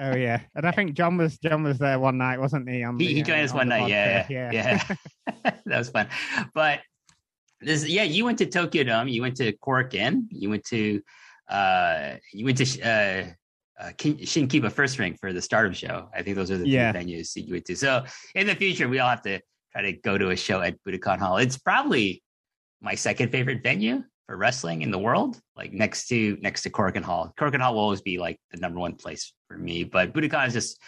oh 0.00 0.14
yeah, 0.14 0.40
and 0.54 0.66
I 0.66 0.72
think 0.72 0.94
John 0.94 1.16
was 1.16 1.38
John 1.38 1.62
was 1.62 1.78
there 1.78 1.98
one 1.98 2.18
night, 2.18 2.38
wasn't 2.38 2.68
he? 2.68 2.78
he, 2.80 2.84
the, 2.96 3.14
he 3.14 3.22
joined 3.22 3.42
us 3.42 3.54
one 3.54 3.68
night. 3.68 3.88
Yeah, 3.88 4.26
yeah, 4.28 4.50
yeah. 4.52 4.96
yeah. 5.44 5.50
that 5.66 5.78
was 5.78 5.88
fun. 5.88 6.08
But 6.54 6.80
this, 7.60 7.88
yeah, 7.88 8.02
you 8.02 8.24
went 8.24 8.38
to 8.38 8.46
Tokyo 8.46 8.84
Dome. 8.84 9.08
You 9.08 9.22
went 9.22 9.36
to 9.38 9.52
Korakuen. 9.52 10.26
You 10.30 10.50
went 10.50 10.64
to 10.66 11.00
uh, 11.48 12.16
you 12.32 12.44
went 12.44 12.58
to 12.58 12.80
uh, 12.82 13.24
uh, 13.82 13.92
Shinkiba 13.98 14.70
First 14.70 14.98
Ring 14.98 15.16
for 15.20 15.32
the 15.32 15.42
Stardom 15.42 15.72
show. 15.72 16.08
I 16.14 16.22
think 16.22 16.36
those 16.36 16.50
are 16.50 16.58
the 16.58 16.68
yeah. 16.68 16.92
venues 16.92 17.32
that 17.34 17.42
you 17.42 17.54
went 17.54 17.64
to. 17.66 17.76
So 17.76 18.04
in 18.34 18.46
the 18.46 18.54
future, 18.54 18.88
we 18.88 19.00
all 19.00 19.10
have 19.10 19.22
to 19.22 19.40
try 19.72 19.82
to 19.82 19.92
go 19.92 20.16
to 20.16 20.30
a 20.30 20.36
show 20.36 20.60
at 20.60 20.76
Budokan 20.84 21.18
Hall. 21.18 21.38
It's 21.38 21.58
probably 21.58 22.22
my 22.80 22.94
second 22.94 23.30
favorite 23.30 23.62
venue 23.62 24.04
for 24.26 24.36
wrestling 24.36 24.82
in 24.82 24.90
the 24.90 24.98
world, 24.98 25.40
like 25.56 25.72
next 25.72 26.06
to 26.08 26.36
next 26.40 26.62
to 26.62 26.70
Korakuen 26.70 27.02
Hall. 27.02 27.32
Korakuen 27.38 27.60
Hall 27.60 27.74
will 27.74 27.82
always 27.82 28.02
be 28.02 28.18
like 28.18 28.38
the 28.52 28.58
number 28.58 28.78
one 28.78 28.94
place 28.94 29.32
for 29.48 29.58
me, 29.58 29.84
but 29.84 30.12
Budokan 30.12 30.46
is 30.46 30.52
just 30.52 30.80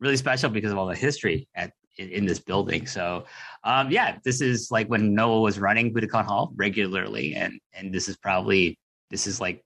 really 0.00 0.16
special 0.16 0.50
because 0.50 0.72
of 0.72 0.78
all 0.78 0.86
the 0.86 0.96
history 0.96 1.48
at 1.54 1.72
in, 1.98 2.08
in 2.08 2.26
this 2.26 2.40
building. 2.40 2.86
So 2.86 3.26
um, 3.62 3.90
yeah, 3.90 4.18
this 4.24 4.40
is 4.40 4.70
like 4.70 4.88
when 4.88 5.14
Noah 5.14 5.40
was 5.40 5.60
running 5.60 5.94
Budokan 5.94 6.24
Hall 6.24 6.52
regularly, 6.56 7.34
and 7.34 7.60
and 7.74 7.94
this 7.94 8.08
is 8.08 8.16
probably 8.16 8.78
this 9.10 9.26
is 9.26 9.40
like 9.40 9.62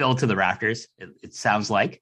filled 0.00 0.18
to 0.18 0.26
the 0.26 0.34
rafters. 0.34 0.88
It, 0.96 1.10
it 1.22 1.34
sounds 1.34 1.68
like 1.68 2.00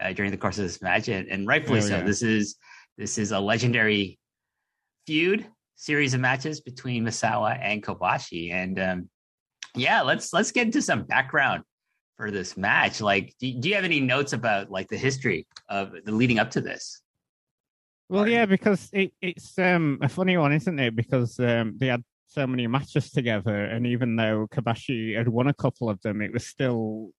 uh, 0.00 0.14
during 0.14 0.30
the 0.30 0.38
course 0.38 0.56
of 0.56 0.64
this 0.64 0.80
match, 0.80 1.08
and, 1.08 1.28
and 1.28 1.46
rightfully 1.46 1.80
oh, 1.80 1.82
so. 1.82 1.96
Yeah. 1.98 2.02
This 2.02 2.22
is 2.22 2.56
this 2.96 3.18
is 3.18 3.32
a 3.32 3.38
legendary 3.38 4.18
feud 5.06 5.46
series 5.76 6.14
of 6.14 6.20
matches 6.22 6.62
between 6.62 7.04
Misawa 7.04 7.58
and 7.60 7.82
Kobashi, 7.82 8.50
and 8.50 8.80
um, 8.80 9.10
yeah, 9.74 10.00
let's 10.00 10.32
let's 10.32 10.52
get 10.52 10.64
into 10.64 10.80
some 10.80 11.02
background 11.02 11.64
for 12.16 12.30
this 12.30 12.56
match. 12.56 13.02
Like, 13.02 13.34
do, 13.38 13.52
do 13.60 13.68
you 13.68 13.74
have 13.74 13.84
any 13.84 14.00
notes 14.00 14.32
about 14.32 14.70
like 14.70 14.88
the 14.88 14.96
history 14.96 15.46
of 15.68 15.92
the 16.06 16.12
leading 16.12 16.38
up 16.38 16.50
to 16.52 16.62
this? 16.62 17.02
Well, 18.08 18.26
yeah, 18.26 18.46
because 18.46 18.88
it, 18.94 19.12
it's 19.20 19.58
um, 19.58 19.98
a 20.00 20.08
funny 20.08 20.38
one, 20.38 20.54
isn't 20.54 20.78
it? 20.78 20.96
Because 20.96 21.38
um, 21.40 21.74
they 21.76 21.88
had 21.88 22.02
so 22.26 22.46
many 22.46 22.66
matches 22.66 23.10
together, 23.10 23.66
and 23.66 23.86
even 23.86 24.16
though 24.16 24.46
Kobashi 24.50 25.14
had 25.14 25.28
won 25.28 25.48
a 25.48 25.54
couple 25.54 25.90
of 25.90 26.00
them, 26.00 26.22
it 26.22 26.32
was 26.32 26.46
still 26.46 27.10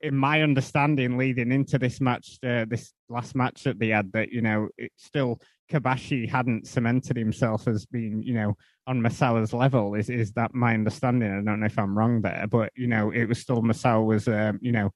in 0.00 0.16
my 0.16 0.42
understanding, 0.42 1.16
leading 1.16 1.52
into 1.52 1.78
this 1.78 2.00
match, 2.00 2.38
uh, 2.44 2.64
this 2.68 2.92
last 3.08 3.34
match 3.34 3.64
that 3.64 3.78
they 3.78 3.88
had, 3.88 4.12
that 4.12 4.30
you 4.30 4.42
know, 4.42 4.68
it 4.78 4.92
still 4.96 5.40
Kobashi 5.70 6.28
hadn't 6.28 6.66
cemented 6.66 7.16
himself 7.16 7.66
as 7.66 7.86
being, 7.86 8.22
you 8.22 8.34
know, 8.34 8.54
on 8.86 9.00
Misawa's 9.00 9.52
level. 9.52 9.94
Is 9.94 10.10
is 10.10 10.32
that 10.32 10.54
my 10.54 10.74
understanding? 10.74 11.30
I 11.30 11.42
don't 11.42 11.60
know 11.60 11.66
if 11.66 11.78
I'm 11.78 11.96
wrong 11.96 12.20
there, 12.20 12.46
but 12.50 12.70
you 12.76 12.86
know, 12.86 13.10
it 13.10 13.24
was 13.24 13.38
still 13.38 13.62
Misawa 13.62 14.04
was, 14.04 14.28
um, 14.28 14.58
you 14.60 14.72
know, 14.72 14.90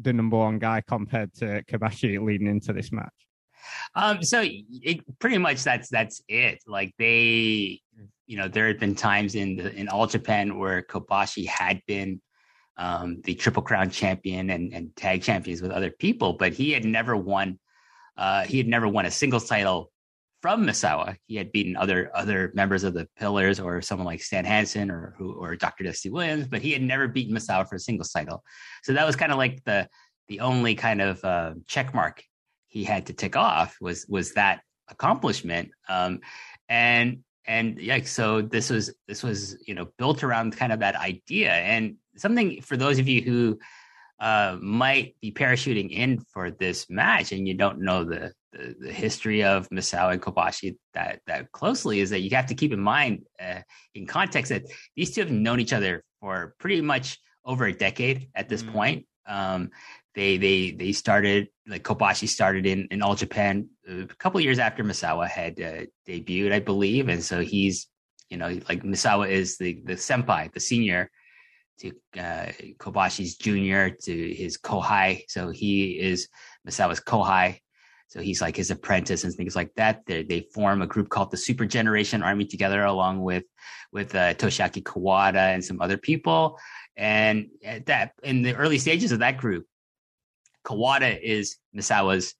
the 0.00 0.12
number 0.12 0.38
one 0.38 0.58
guy 0.58 0.82
compared 0.86 1.34
to 1.34 1.62
Kobashi 1.64 2.24
leading 2.24 2.46
into 2.46 2.72
this 2.72 2.92
match. 2.92 3.10
Um, 3.94 4.22
so 4.22 4.44
it, 4.44 5.00
pretty 5.18 5.38
much 5.38 5.62
that's 5.62 5.88
that's 5.88 6.22
it. 6.28 6.62
Like 6.66 6.94
they, 6.98 7.80
you 8.26 8.36
know, 8.36 8.48
there 8.48 8.66
had 8.66 8.80
been 8.80 8.94
times 8.94 9.34
in 9.34 9.56
the, 9.56 9.72
in 9.74 9.88
all 9.88 10.06
Japan 10.06 10.58
where 10.58 10.82
Kobashi 10.82 11.46
had 11.46 11.80
been 11.86 12.20
um, 12.76 13.20
the 13.22 13.34
Triple 13.34 13.62
Crown 13.62 13.90
champion 13.90 14.50
and, 14.50 14.72
and 14.72 14.94
tag 14.96 15.22
champions 15.22 15.60
with 15.60 15.70
other 15.70 15.90
people, 15.90 16.34
but 16.34 16.52
he 16.52 16.72
had 16.72 16.84
never 16.84 17.16
won. 17.16 17.58
Uh, 18.16 18.44
he 18.44 18.58
had 18.58 18.68
never 18.68 18.88
won 18.88 19.06
a 19.06 19.10
singles 19.10 19.48
title 19.48 19.90
from 20.42 20.66
Misawa. 20.66 21.16
He 21.26 21.36
had 21.36 21.52
beaten 21.52 21.76
other 21.76 22.10
other 22.14 22.50
members 22.54 22.84
of 22.84 22.94
the 22.94 23.08
Pillars 23.16 23.60
or 23.60 23.80
someone 23.80 24.06
like 24.06 24.22
Stan 24.22 24.44
Hansen 24.44 24.90
or 24.90 25.14
who 25.16 25.32
or 25.32 25.56
Dr. 25.56 25.84
Dusty 25.84 26.10
Williams, 26.10 26.48
but 26.48 26.60
he 26.60 26.72
had 26.72 26.82
never 26.82 27.08
beaten 27.08 27.34
Misawa 27.34 27.68
for 27.68 27.76
a 27.76 27.80
singles 27.80 28.10
title. 28.10 28.42
So 28.82 28.92
that 28.92 29.06
was 29.06 29.16
kind 29.16 29.32
of 29.32 29.38
like 29.38 29.62
the 29.64 29.88
the 30.28 30.40
only 30.40 30.74
kind 30.74 31.00
of 31.00 31.24
uh, 31.24 31.54
check 31.66 31.94
mark 31.94 32.22
he 32.66 32.84
had 32.84 33.06
to 33.06 33.12
tick 33.12 33.36
off 33.36 33.76
was 33.80 34.06
was 34.08 34.32
that 34.32 34.62
accomplishment. 34.88 35.70
Um, 35.88 36.20
and 36.68 37.22
and 37.46 37.78
yeah, 37.78 38.02
so 38.02 38.42
this 38.42 38.70
was 38.70 38.94
this 39.06 39.22
was 39.22 39.56
you 39.66 39.74
know 39.74 39.88
built 39.98 40.22
around 40.22 40.56
kind 40.56 40.72
of 40.72 40.80
that 40.80 40.96
idea 40.96 41.52
and 41.52 41.96
something 42.16 42.60
for 42.62 42.76
those 42.76 42.98
of 42.98 43.08
you 43.08 43.22
who 43.22 43.58
uh, 44.20 44.56
might 44.60 45.16
be 45.20 45.32
parachuting 45.32 45.90
in 45.90 46.20
for 46.32 46.50
this 46.50 46.88
match 46.88 47.32
and 47.32 47.48
you 47.48 47.54
don't 47.54 47.80
know 47.80 48.04
the, 48.04 48.32
the, 48.52 48.74
the 48.80 48.92
history 48.92 49.42
of 49.42 49.68
Misawa 49.70 50.12
and 50.12 50.22
Kobashi 50.22 50.76
that 50.94 51.20
that 51.26 51.50
closely 51.50 52.00
is 52.00 52.10
that 52.10 52.20
you 52.20 52.30
have 52.36 52.46
to 52.46 52.54
keep 52.54 52.72
in 52.72 52.80
mind 52.80 53.24
uh, 53.40 53.60
in 53.94 54.06
context 54.06 54.50
that 54.50 54.62
these 54.94 55.10
two 55.12 55.22
have 55.22 55.30
known 55.30 55.58
each 55.58 55.72
other 55.72 56.04
for 56.20 56.54
pretty 56.58 56.80
much 56.80 57.18
over 57.44 57.64
a 57.66 57.72
decade 57.72 58.28
at 58.34 58.48
this 58.48 58.62
mm. 58.62 58.72
point. 58.72 59.06
Um, 59.26 59.70
they 60.14 60.36
they 60.36 60.70
they 60.72 60.92
started 60.92 61.48
like 61.66 61.82
Kobashi 61.82 62.28
started 62.28 62.66
in 62.66 62.86
in 62.90 63.02
All 63.02 63.14
Japan 63.14 63.68
a 63.88 64.06
couple 64.18 64.40
years 64.40 64.58
after 64.58 64.84
Misawa 64.84 65.26
had 65.28 65.60
uh, 65.60 65.86
debuted, 66.06 66.52
I 66.52 66.60
believe, 66.60 67.08
and 67.08 67.24
so 67.24 67.40
he's 67.40 67.88
You 68.30 68.38
know, 68.38 68.48
like 68.68 68.82
Misawa 68.82 69.28
is 69.28 69.58
the 69.58 69.82
the 69.84 69.96
senpai, 69.96 70.52
the 70.52 70.60
senior 70.60 71.10
to 71.82 72.20
uh, 72.20 72.52
Kobashi's 72.78 73.36
junior 73.36 73.90
to 73.90 74.34
his 74.34 74.56
kohai. 74.58 75.24
So 75.28 75.50
he 75.50 75.98
is 75.98 76.28
Misawa's 76.66 77.00
kohai. 77.00 77.58
So 78.08 78.20
he's 78.20 78.42
like 78.42 78.56
his 78.56 78.70
apprentice 78.70 79.24
and 79.24 79.32
things 79.32 79.56
like 79.56 79.72
that. 79.76 80.02
They, 80.06 80.22
they 80.22 80.46
form 80.54 80.82
a 80.82 80.86
group 80.86 81.08
called 81.08 81.30
the 81.30 81.38
Super 81.38 81.64
Generation 81.64 82.22
Army 82.22 82.44
together, 82.44 82.84
along 82.84 83.22
with 83.22 83.44
with 83.90 84.14
uh, 84.14 84.34
Toshiaki 84.34 84.82
Kawada 84.82 85.54
and 85.54 85.64
some 85.64 85.80
other 85.80 85.96
people. 85.96 86.58
And 86.96 87.48
that 87.86 88.12
in 88.22 88.42
the 88.42 88.54
early 88.54 88.78
stages 88.78 89.12
of 89.12 89.20
that 89.20 89.38
group, 89.38 89.64
Kawada 90.66 91.18
is 91.20 91.56
Misawa's 91.74 92.34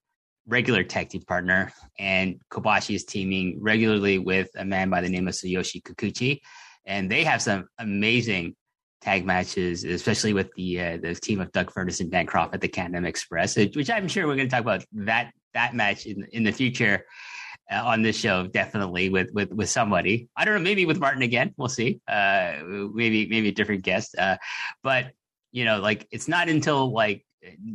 regular 0.47 0.85
tag 0.85 1.09
team 1.09 1.23
partner, 1.23 1.73
and 1.99 2.41
Kobashi 2.51 2.95
is 2.95 3.05
teaming 3.05 3.59
regularly 3.61 4.19
with 4.19 4.51
a 4.57 4.65
man 4.65 4.91
by 4.91 5.01
the 5.01 5.09
name 5.09 5.29
of 5.29 5.35
Tsuyoshi 5.35 5.83
Kikuchi, 5.83 6.41
and 6.85 7.11
they 7.11 7.25
have 7.25 7.41
some 7.41 7.69
amazing 7.79 8.57
tag 9.03 9.27
matches, 9.27 9.85
especially 9.85 10.33
with 10.33 10.53
the 10.55 10.81
uh, 10.81 10.97
the 10.99 11.15
team 11.15 11.41
of 11.41 11.51
Doug 11.53 11.73
Furnas 11.73 12.01
and 12.01 12.11
Dan 12.11 12.27
Kroffat 12.27 12.55
at 12.55 12.61
the 12.61 12.69
Can-Am 12.69 13.05
Express, 13.05 13.57
which 13.57 13.91
I'm 13.91 14.09
sure 14.09 14.27
we're 14.27 14.37
going 14.37 14.49
to 14.49 14.51
talk 14.51 14.61
about 14.61 14.85
that 14.93 15.33
that 15.55 15.75
match 15.75 16.07
in 16.07 16.25
in 16.33 16.45
the 16.45 16.53
future 16.53 17.05
uh, 17.71 17.83
on 17.85 18.03
this 18.03 18.17
show. 18.17 18.47
Definitely 18.47 19.09
with 19.09 19.31
with 19.33 19.53
with 19.53 19.69
somebody. 19.69 20.29
I 20.37 20.45
don't 20.45 20.55
know, 20.55 20.61
maybe 20.61 20.87
with 20.87 20.99
Martin 20.99 21.23
again. 21.23 21.53
We'll 21.57 21.69
see. 21.69 22.01
Uh, 22.09 22.55
maybe 22.65 23.29
maybe 23.29 23.49
a 23.49 23.53
different 23.53 23.83
guest. 23.83 24.17
Uh, 24.17 24.37
but 24.83 25.13
you 25.51 25.65
know, 25.65 25.81
like 25.81 26.07
it's 26.11 26.29
not 26.29 26.49
until 26.49 26.93
like 26.93 27.25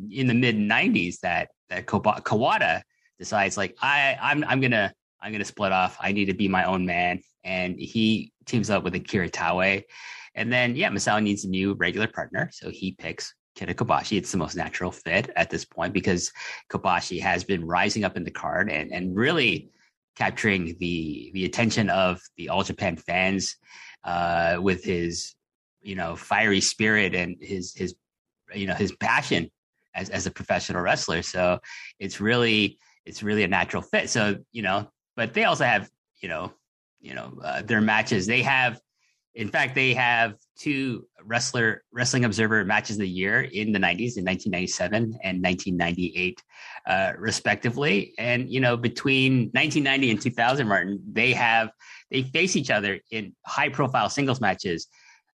in 0.10 0.28
the 0.28 0.34
mid 0.34 0.56
'90s 0.56 1.20
that 1.20 1.50
that 1.70 1.86
Kawada 1.86 2.82
decides 3.20 3.58
like 3.58 3.76
I 3.82 4.18
I'm 4.22 4.44
I'm 4.46 4.62
gonna 4.62 4.94
I'm 5.22 5.32
gonna 5.32 5.46
split 5.46 5.74
off. 5.74 5.98
I 6.00 6.14
need 6.14 6.26
to 6.26 6.34
be 6.34 6.48
my 6.48 6.64
own 6.64 6.86
man, 6.86 7.22
and 7.44 7.78
he 7.78 8.32
teams 8.46 8.70
up 8.70 8.84
with 8.84 8.96
Akira 8.96 9.30
Taue 9.30 9.84
and 10.38 10.54
then, 10.54 10.76
yeah, 10.76 10.90
Misawa 10.90 11.22
needs 11.22 11.44
a 11.44 11.50
new 11.50 11.74
regular 11.74 12.08
partner. 12.08 12.50
So 12.54 12.70
he 12.70 12.92
picks 12.92 13.34
Kenta 13.58 13.74
Kobashi. 13.74 14.18
It's 14.18 14.32
the 14.32 14.38
most 14.38 14.56
natural 14.56 14.92
fit 14.92 15.32
at 15.36 15.50
this 15.50 15.66
point 15.66 15.94
because 15.94 16.32
Kobashi 16.72 17.20
has 17.20 17.44
been 17.44 17.66
rising 17.66 18.04
up 18.04 18.16
in 18.16 18.24
the 18.24 18.32
card 18.32 18.72
and, 18.72 18.94
and 18.94 19.16
really 19.16 19.72
capturing 20.16 20.78
the 20.80 21.32
the 21.34 21.46
attention 21.46 21.90
of 21.90 22.22
the 22.38 22.50
All 22.50 22.64
Japan 22.64 22.98
fans 22.98 23.56
uh, 24.04 24.58
with 24.62 24.84
his 24.84 25.34
you 25.82 25.96
know 25.96 26.16
fiery 26.16 26.62
spirit 26.62 27.16
and 27.16 27.36
his 27.42 27.74
his 27.76 27.96
you 28.54 28.68
know 28.68 28.76
his 28.76 28.92
passion 28.94 29.50
as 29.96 30.12
as 30.12 30.28
a 30.28 30.32
professional 30.32 30.84
wrestler. 30.84 31.24
So 31.24 31.60
it's 32.00 32.22
really 32.22 32.78
it's 33.06 33.24
really 33.24 33.44
a 33.44 33.48
natural 33.48 33.82
fit. 33.82 34.08
So 34.12 34.38
you 34.52 34.62
know, 34.62 34.88
but 35.16 35.34
they 35.34 35.46
also 35.46 35.66
have 35.66 35.90
you 36.22 36.30
know 36.30 36.54
you 37.00 37.16
know 37.16 37.34
uh, 37.44 37.64
their 37.64 37.82
matches. 37.82 38.28
They 38.28 38.44
have 38.44 38.80
in 39.38 39.50
fact, 39.50 39.76
they 39.76 39.94
have 39.94 40.34
two 40.58 41.08
wrestler 41.24 41.84
wrestling 41.92 42.26
observer 42.26 42.66
matches 42.66 42.96
of 42.96 43.02
the 43.02 43.08
year 43.08 43.42
in 43.42 43.72
the 43.72 43.78
90s 43.78 44.18
in 44.18 44.26
1997 44.26 45.20
and 45.22 45.44
1998 45.44 46.42
uh, 46.88 47.14
respectively. 47.20 48.16
And 48.18 48.50
you 48.50 48.60
know 48.60 48.76
between 48.76 49.52
1990 49.54 50.12
and 50.12 50.22
2000 50.22 50.68
martin 50.68 51.04
they 51.12 51.34
have 51.34 51.70
they 52.10 52.24
face 52.24 52.56
each 52.56 52.72
other 52.72 53.00
in 53.12 53.36
high 53.46 53.70
profile 53.70 54.10
singles 54.10 54.42
matches 54.42 54.88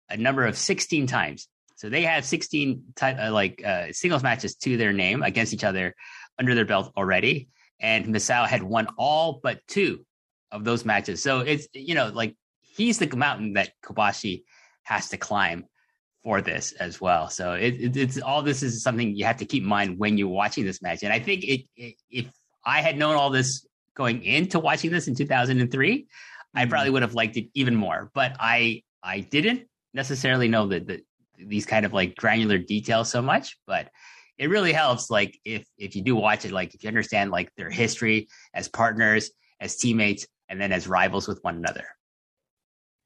a 0.10 0.16
number 0.16 0.46
of 0.46 0.58
16 0.58 1.06
times. 1.06 1.50
So 1.76 1.90
they 1.90 2.04
have 2.04 2.24
16 2.24 2.84
t- 2.96 3.06
uh, 3.06 3.34
like 3.34 3.62
uh, 3.66 3.88
singles 3.92 4.24
matches 4.24 4.56
to 4.58 4.78
their 4.78 4.94
name 4.94 5.24
against 5.24 5.54
each 5.54 5.66
other 5.66 5.94
under 6.38 6.56
their 6.56 6.66
belt 6.66 6.94
already. 6.96 7.50
And 7.82 8.06
Misawa 8.06 8.48
had 8.48 8.64
won 8.64 8.88
all 8.98 9.42
but 9.44 9.60
two 9.68 10.06
of 10.52 10.64
those 10.64 10.86
matches. 10.86 11.22
So 11.22 11.42
it's 11.42 11.68
you 11.74 11.96
know 11.96 12.08
like 12.14 12.36
he's 12.80 12.98
the 12.98 13.14
mountain 13.16 13.54
that 13.54 13.74
Kobashi 13.84 14.44
has 14.84 15.10
to 15.10 15.18
climb 15.18 15.66
for 16.24 16.42
this 16.42 16.72
as 16.74 17.02
well. 17.02 17.30
So 17.30 17.54
it, 17.54 17.74
it, 17.76 17.98
it's 17.98 18.22
all 18.22 18.42
this 18.42 18.64
is 18.64 18.82
something 18.82 19.16
you 19.16 19.26
have 19.26 19.38
to 19.38 19.46
keep 19.46 19.64
in 19.64 19.70
mind 19.70 20.00
when 20.00 20.18
you're 20.18 20.30
watching 20.30 20.66
this 20.66 20.82
match. 20.82 21.04
And 21.04 21.12
I 21.12 21.20
think 21.20 21.44
it, 21.44 21.62
if 22.10 22.32
I 22.66 22.82
had 22.82 22.98
known 22.98 23.16
all 23.16 23.30
this 23.30 23.68
going 23.96 24.24
into 24.24 24.60
watching 24.60 24.92
this 24.92 25.10
in 25.10 25.16
2003, 25.16 25.98
mm-hmm. 25.98 26.58
I 26.58 26.66
probably 26.66 26.90
would 26.90 27.02
have 27.02 27.14
liked 27.14 27.36
it 27.36 27.48
even 27.54 27.76
more. 27.76 28.12
But 28.14 28.38
I 28.40 28.84
I 29.04 29.20
didn't 29.20 29.68
necessarily 29.94 30.48
know 30.48 30.68
that 30.68 30.88
the, 30.88 31.02
these 31.38 31.66
kind 31.66 31.86
of 31.86 31.92
like 31.94 32.16
granular 32.16 32.58
details 32.58 33.10
so 33.10 33.22
much, 33.22 33.58
but 33.68 33.90
it 34.38 34.50
really 34.50 34.72
helps 34.72 35.10
like 35.10 35.38
if 35.44 35.66
if 35.78 35.98
you 35.98 36.02
do 36.02 36.16
watch 36.16 36.46
it 36.46 36.52
like 36.54 36.74
if 36.74 36.84
you 36.84 36.88
understand 36.88 37.30
like 37.30 37.54
their 37.56 37.70
history 37.70 38.30
as 38.54 38.70
partners 38.70 39.32
as 39.60 39.76
teammates 39.76 40.26
and 40.48 40.62
then 40.62 40.72
as 40.72 40.88
rivals 40.88 41.28
with 41.28 41.40
one 41.44 41.58
another 41.58 41.86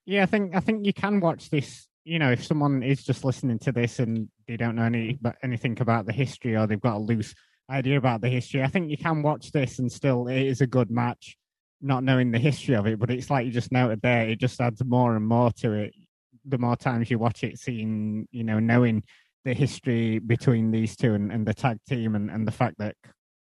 yeah, 0.05 0.23
I 0.23 0.25
think 0.25 0.55
I 0.55 0.59
think 0.59 0.85
you 0.85 0.93
can 0.93 1.19
watch 1.19 1.49
this. 1.49 1.87
You 2.05 2.19
know, 2.19 2.31
if 2.31 2.43
someone 2.43 2.83
is 2.83 3.03
just 3.03 3.23
listening 3.23 3.59
to 3.59 3.71
this 3.71 3.99
and 3.99 4.27
they 4.47 4.57
don't 4.57 4.75
know 4.75 4.83
any 4.83 5.17
but 5.21 5.35
anything 5.41 5.77
about 5.79 6.05
the 6.05 6.13
history 6.13 6.55
or 6.55 6.67
they've 6.67 6.81
got 6.81 6.97
a 6.97 6.99
loose 6.99 7.33
idea 7.69 7.97
about 7.97 8.21
the 8.21 8.29
history, 8.29 8.61
I 8.61 8.67
think 8.67 8.89
you 8.89 8.97
can 8.97 9.21
watch 9.21 9.51
this 9.51 9.79
and 9.79 9.91
still 9.91 10.27
it 10.27 10.41
is 10.41 10.59
a 10.59 10.67
good 10.67 10.91
match, 10.91 11.37
not 11.81 12.03
knowing 12.03 12.31
the 12.31 12.39
history 12.39 12.75
of 12.75 12.85
it. 12.87 12.99
But 12.99 13.09
it's 13.09 13.29
like 13.29 13.45
you 13.45 13.51
just 13.51 13.71
noted 13.71 14.01
there, 14.01 14.27
it 14.27 14.39
just 14.39 14.59
adds 14.59 14.83
more 14.83 15.15
and 15.15 15.25
more 15.25 15.51
to 15.59 15.73
it. 15.73 15.93
The 16.45 16.57
more 16.57 16.75
times 16.75 17.09
you 17.09 17.19
watch 17.19 17.43
it, 17.43 17.57
seeing 17.57 18.27
you 18.31 18.43
know, 18.43 18.59
knowing 18.59 19.03
the 19.45 19.53
history 19.53 20.19
between 20.19 20.71
these 20.71 20.95
two 20.97 21.13
and, 21.13 21.31
and 21.31 21.45
the 21.45 21.53
tag 21.53 21.77
team 21.87 22.15
and, 22.15 22.29
and 22.29 22.45
the 22.45 22.51
fact 22.51 22.77
that 22.79 22.95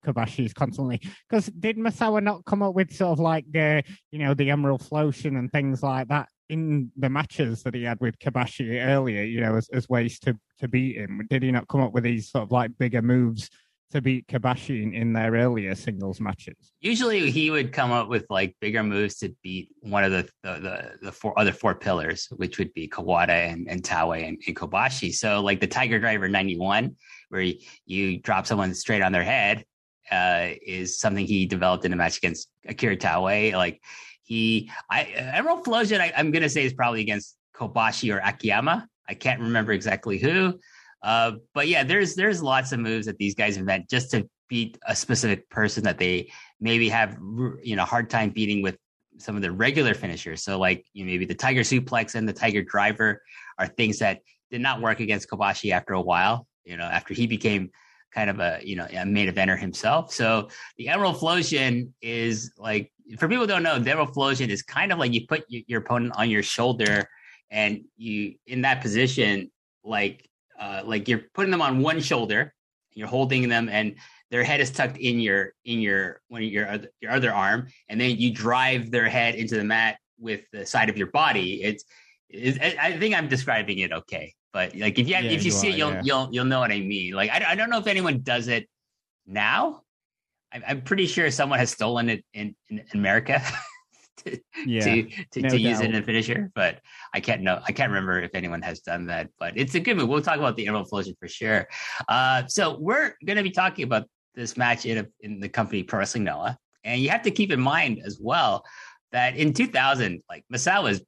Kobashi 0.05 0.45
is 0.45 0.53
constantly 0.53 0.99
because 1.29 1.45
did 1.47 1.77
Misawa 1.77 2.23
not 2.23 2.43
come 2.45 2.63
up 2.63 2.73
with 2.73 2.91
sort 2.91 3.11
of 3.11 3.19
like 3.19 3.45
the 3.51 3.83
you 4.11 4.19
know 4.19 4.33
the 4.33 4.49
Emerald 4.49 4.83
Flowsion 4.83 5.35
and 5.37 5.51
things 5.51 5.83
like 5.83 6.07
that 6.07 6.27
in 6.51 6.91
the 6.97 7.09
matches 7.09 7.63
that 7.63 7.73
he 7.73 7.83
had 7.83 7.99
with 8.01 8.19
Kobashi 8.19 8.85
earlier, 8.85 9.23
you 9.23 9.39
know, 9.39 9.55
as, 9.55 9.69
as 9.69 9.87
ways 9.87 10.19
to, 10.19 10.37
to 10.59 10.67
beat 10.67 10.97
him? 10.97 11.25
Did 11.29 11.43
he 11.43 11.51
not 11.51 11.69
come 11.69 11.79
up 11.79 11.93
with 11.93 12.03
these 12.03 12.29
sort 12.29 12.43
of 12.43 12.51
like 12.51 12.77
bigger 12.77 13.01
moves 13.01 13.49
to 13.91 14.01
beat 14.01 14.27
Kobashi 14.27 14.83
in, 14.83 14.93
in 14.93 15.13
their 15.13 15.31
earlier 15.31 15.75
singles 15.75 16.19
matches? 16.19 16.73
Usually 16.81 17.31
he 17.31 17.51
would 17.51 17.71
come 17.71 17.91
up 17.91 18.09
with 18.09 18.25
like 18.29 18.55
bigger 18.59 18.83
moves 18.83 19.17
to 19.19 19.33
beat 19.41 19.69
one 19.79 20.03
of 20.03 20.11
the 20.11 20.27
the, 20.43 20.59
the, 20.59 20.91
the 21.03 21.11
four 21.11 21.37
other 21.39 21.53
four 21.53 21.73
pillars, 21.73 22.27
which 22.35 22.57
would 22.57 22.73
be 22.73 22.89
Kawada 22.89 23.29
and, 23.29 23.69
and 23.69 23.81
Taue 23.81 24.27
and, 24.27 24.37
and 24.45 24.55
Kobashi. 24.55 25.13
So 25.13 25.41
like 25.41 25.61
the 25.61 25.67
Tiger 25.67 25.99
Driver 25.99 26.27
91, 26.27 26.97
where 27.29 27.41
you, 27.41 27.55
you 27.85 28.19
drop 28.19 28.45
someone 28.45 28.73
straight 28.73 29.01
on 29.01 29.13
their 29.13 29.23
head, 29.23 29.63
uh, 30.11 30.49
is 30.61 30.99
something 30.99 31.25
he 31.25 31.45
developed 31.45 31.85
in 31.85 31.93
a 31.93 31.95
match 31.95 32.17
against 32.17 32.49
Akira 32.67 32.97
Taue. 32.97 33.53
Like 33.53 33.81
he, 34.31 34.71
I 34.89 35.03
Emerald 35.03 35.65
Flowsion, 35.65 35.99
I, 35.99 36.13
am 36.15 36.31
gonna 36.31 36.47
say 36.47 36.63
is 36.63 36.71
probably 36.71 37.01
against 37.01 37.35
Kobashi 37.53 38.15
or 38.15 38.19
Akiyama. 38.19 38.87
I 39.09 39.13
can't 39.13 39.41
remember 39.41 39.73
exactly 39.73 40.19
who, 40.19 40.57
uh, 41.03 41.33
but 41.53 41.67
yeah, 41.67 41.83
there's 41.83 42.15
there's 42.15 42.41
lots 42.41 42.71
of 42.71 42.79
moves 42.79 43.07
that 43.07 43.17
these 43.17 43.35
guys 43.35 43.57
invent 43.57 43.89
just 43.89 44.09
to 44.11 44.29
beat 44.47 44.77
a 44.87 44.95
specific 44.95 45.49
person 45.49 45.83
that 45.83 45.97
they 45.97 46.31
maybe 46.61 46.87
have 46.87 47.17
you 47.61 47.75
know 47.75 47.83
hard 47.83 48.09
time 48.09 48.29
beating 48.29 48.61
with 48.61 48.77
some 49.17 49.35
of 49.35 49.41
the 49.41 49.51
regular 49.51 49.93
finishers. 49.93 50.41
So 50.43 50.57
like 50.57 50.85
you 50.93 51.03
know, 51.03 51.11
maybe 51.11 51.25
the 51.25 51.35
Tiger 51.35 51.61
Suplex 51.61 52.15
and 52.15 52.25
the 52.25 52.31
Tiger 52.31 52.61
Driver 52.61 53.21
are 53.59 53.67
things 53.67 53.99
that 53.99 54.21
did 54.49 54.61
not 54.61 54.79
work 54.79 55.01
against 55.01 55.29
Kobashi 55.29 55.73
after 55.73 55.91
a 55.91 56.01
while. 56.01 56.47
You 56.63 56.77
know, 56.77 56.85
after 56.85 57.13
he 57.13 57.27
became 57.27 57.71
kind 58.13 58.29
of 58.29 58.39
a 58.39 58.59
you 58.63 58.75
know 58.75 58.87
a 58.91 59.05
main 59.05 59.29
eventer 59.29 59.57
himself. 59.57 60.11
So 60.13 60.49
the 60.77 60.89
Emerald 60.89 61.19
Flowsion 61.19 61.93
is 62.01 62.51
like 62.57 62.91
for 63.17 63.27
people 63.27 63.43
who 63.43 63.47
don't 63.47 63.63
know, 63.63 63.79
the 63.79 63.91
Emerald 63.91 64.13
Flowsion 64.13 64.49
is 64.49 64.61
kind 64.61 64.91
of 64.91 64.99
like 64.99 65.13
you 65.13 65.27
put 65.27 65.43
your 65.49 65.81
opponent 65.81 66.13
on 66.17 66.29
your 66.29 66.43
shoulder, 66.43 67.07
and 67.49 67.81
you 67.97 68.35
in 68.47 68.61
that 68.61 68.81
position, 68.81 69.51
like 69.83 70.29
uh, 70.59 70.81
like 70.85 71.07
you're 71.07 71.23
putting 71.33 71.51
them 71.51 71.61
on 71.61 71.81
one 71.81 71.99
shoulder, 71.99 72.53
you're 72.93 73.07
holding 73.07 73.49
them, 73.49 73.69
and 73.69 73.95
their 74.29 74.43
head 74.43 74.61
is 74.61 74.71
tucked 74.71 74.97
in 74.97 75.19
your 75.19 75.53
in 75.65 75.79
your 75.79 76.21
one 76.29 76.43
your 76.43 76.69
other, 76.69 76.87
your 77.01 77.11
other 77.11 77.33
arm, 77.33 77.67
and 77.89 77.99
then 77.99 78.17
you 78.17 78.33
drive 78.33 78.91
their 78.91 79.09
head 79.09 79.35
into 79.35 79.55
the 79.55 79.63
mat 79.63 79.97
with 80.19 80.41
the 80.53 80.65
side 80.65 80.89
of 80.89 80.97
your 80.97 81.07
body. 81.07 81.63
It's, 81.63 81.83
it's 82.29 82.57
I 82.79 82.97
think 82.97 83.15
I'm 83.15 83.27
describing 83.27 83.79
it 83.79 83.91
okay, 83.91 84.33
but 84.53 84.75
like 84.75 84.99
if 84.99 85.07
you 85.07 85.15
have, 85.15 85.25
yeah, 85.25 85.31
if 85.31 85.43
you, 85.43 85.45
you 85.45 85.51
see 85.51 85.67
are, 85.67 85.71
it, 85.71 85.77
you'll 85.77 85.91
yeah. 85.91 86.01
you'll 86.03 86.29
you'll 86.31 86.45
know 86.45 86.59
what 86.59 86.71
I 86.71 86.79
mean. 86.79 87.13
Like 87.13 87.29
I 87.31 87.51
I 87.51 87.55
don't 87.55 87.69
know 87.69 87.79
if 87.79 87.87
anyone 87.87 88.21
does 88.21 88.47
it 88.47 88.67
now, 89.25 89.81
I'm 90.51 90.81
pretty 90.81 91.07
sure 91.07 91.31
someone 91.31 91.59
has 91.59 91.71
stolen 91.71 92.09
it 92.09 92.25
in, 92.33 92.55
in 92.69 92.83
America 92.93 93.41
to, 94.17 94.39
yeah, 94.65 94.83
to, 94.83 95.03
to, 95.31 95.41
no 95.41 95.49
to 95.49 95.59
use 95.59 95.79
it 95.79 95.89
in 95.89 95.95
a 95.95 96.03
finisher, 96.03 96.51
but 96.55 96.79
I 97.13 97.19
can't 97.19 97.41
know. 97.41 97.61
I 97.65 97.71
can't 97.71 97.89
remember 97.89 98.19
if 98.21 98.35
anyone 98.35 98.61
has 98.61 98.81
done 98.81 99.05
that, 99.07 99.29
but 99.39 99.53
it's 99.55 99.75
a 99.75 99.79
good 99.79 99.97
move. 99.97 100.09
We'll 100.09 100.21
talk 100.21 100.37
about 100.37 100.57
the 100.57 100.67
Emerald 100.67 100.89
Flowsion 100.89 101.15
for 101.19 101.27
sure. 101.27 101.67
Uh, 102.09 102.45
so 102.47 102.77
we're 102.79 103.15
going 103.25 103.37
to 103.37 103.43
be 103.43 103.51
talking 103.51 103.83
about 103.83 104.07
this 104.35 104.57
match 104.57 104.85
in, 104.85 104.97
a, 104.99 105.07
in 105.21 105.39
the 105.39 105.49
company 105.49 105.83
Pro 105.83 105.99
Wrestling 105.99 106.25
Noah. 106.25 106.57
And 106.83 107.01
you 107.01 107.09
have 107.09 107.21
to 107.23 107.31
keep 107.31 107.51
in 107.51 107.61
mind 107.61 108.01
as 108.05 108.19
well 108.21 108.65
that 109.11 109.37
in 109.37 109.53
2000, 109.53 110.21
like 110.29 110.43
Misawa 110.53 110.83
was 110.83 111.01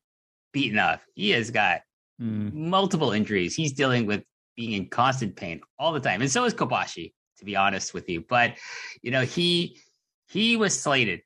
beaten 0.54 0.80
up. 0.80 1.02
He 1.16 1.32
has 1.32 1.52
got 1.52 1.82
mm. 2.22 2.54
multiple 2.54 3.12
injuries. 3.12 3.56
He's 3.56 3.74
dealing 3.74 4.06
with 4.06 4.24
being 4.56 4.74
in 4.74 4.90
constant 4.90 5.36
pain 5.36 5.62
all 5.80 5.94
the 5.94 6.00
time. 6.00 6.22
And 6.22 6.32
so 6.32 6.46
is 6.46 6.54
Kobashi 6.54 7.12
to 7.44 7.46
be 7.46 7.56
honest 7.56 7.94
with 7.94 8.10
you. 8.10 8.24
But 8.28 8.56
you 9.02 9.12
know, 9.12 9.24
he 9.24 9.80
he 10.28 10.58
was 10.58 10.80
slated 10.80 11.22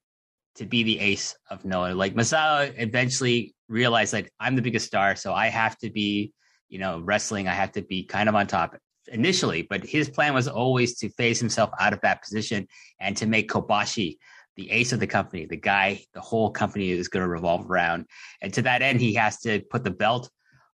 to 0.55 0.65
be 0.65 0.83
the 0.83 0.99
ace 0.99 1.35
of 1.49 1.63
Noah. 1.63 1.93
Like 1.93 2.15
Misawa 2.15 2.73
eventually 2.77 3.55
realized 3.69 4.13
like 4.13 4.31
I'm 4.39 4.55
the 4.55 4.61
biggest 4.61 4.87
star, 4.87 5.15
so 5.15 5.33
I 5.33 5.47
have 5.47 5.77
to 5.79 5.89
be, 5.89 6.33
you 6.69 6.79
know, 6.79 6.99
wrestling. 6.99 7.47
I 7.47 7.53
have 7.53 7.73
to 7.73 7.81
be 7.81 8.03
kind 8.03 8.27
of 8.27 8.35
on 8.35 8.47
top 8.47 8.77
initially. 9.07 9.61
But 9.61 9.85
his 9.85 10.09
plan 10.09 10.33
was 10.33 10.47
always 10.47 10.97
to 10.99 11.09
phase 11.09 11.39
himself 11.39 11.69
out 11.79 11.93
of 11.93 12.01
that 12.01 12.21
position 12.21 12.67
and 12.99 13.15
to 13.17 13.25
make 13.25 13.49
Kobashi 13.49 14.17
the 14.55 14.71
ace 14.71 14.91
of 14.91 14.99
the 14.99 15.05
company, 15.05 15.45
the 15.45 15.55
guy 15.55 16.03
the 16.15 16.21
whole 16.21 16.49
company 16.49 16.89
is 16.89 17.09
going 17.09 17.21
to 17.21 17.29
revolve 17.29 17.69
around. 17.69 18.07
And 18.41 18.51
to 18.55 18.63
that 18.63 18.81
end, 18.81 18.99
he 18.99 19.13
has 19.13 19.39
to 19.41 19.61
put 19.69 19.83
the 19.83 19.91
belt 19.91 20.31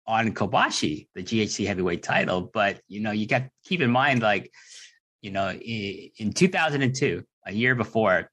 on 0.10 0.34
Kobashi, 0.34 1.08
the 1.13 1.22
GHC 1.22 1.67
heavyweight 1.67 2.02
title. 2.02 2.50
But 2.52 2.82
you 2.88 3.00
know, 3.00 3.12
you 3.12 3.28
got 3.28 3.43
to 3.43 3.52
keep 3.63 3.80
in 3.80 3.91
mind, 3.91 4.24
like, 4.24 4.52
you 5.22 5.30
know, 5.30 5.52
in, 5.52 6.10
in 6.17 6.34
2002, 6.34 7.24
a 7.45 7.54
year 7.54 7.76
before, 7.76 8.32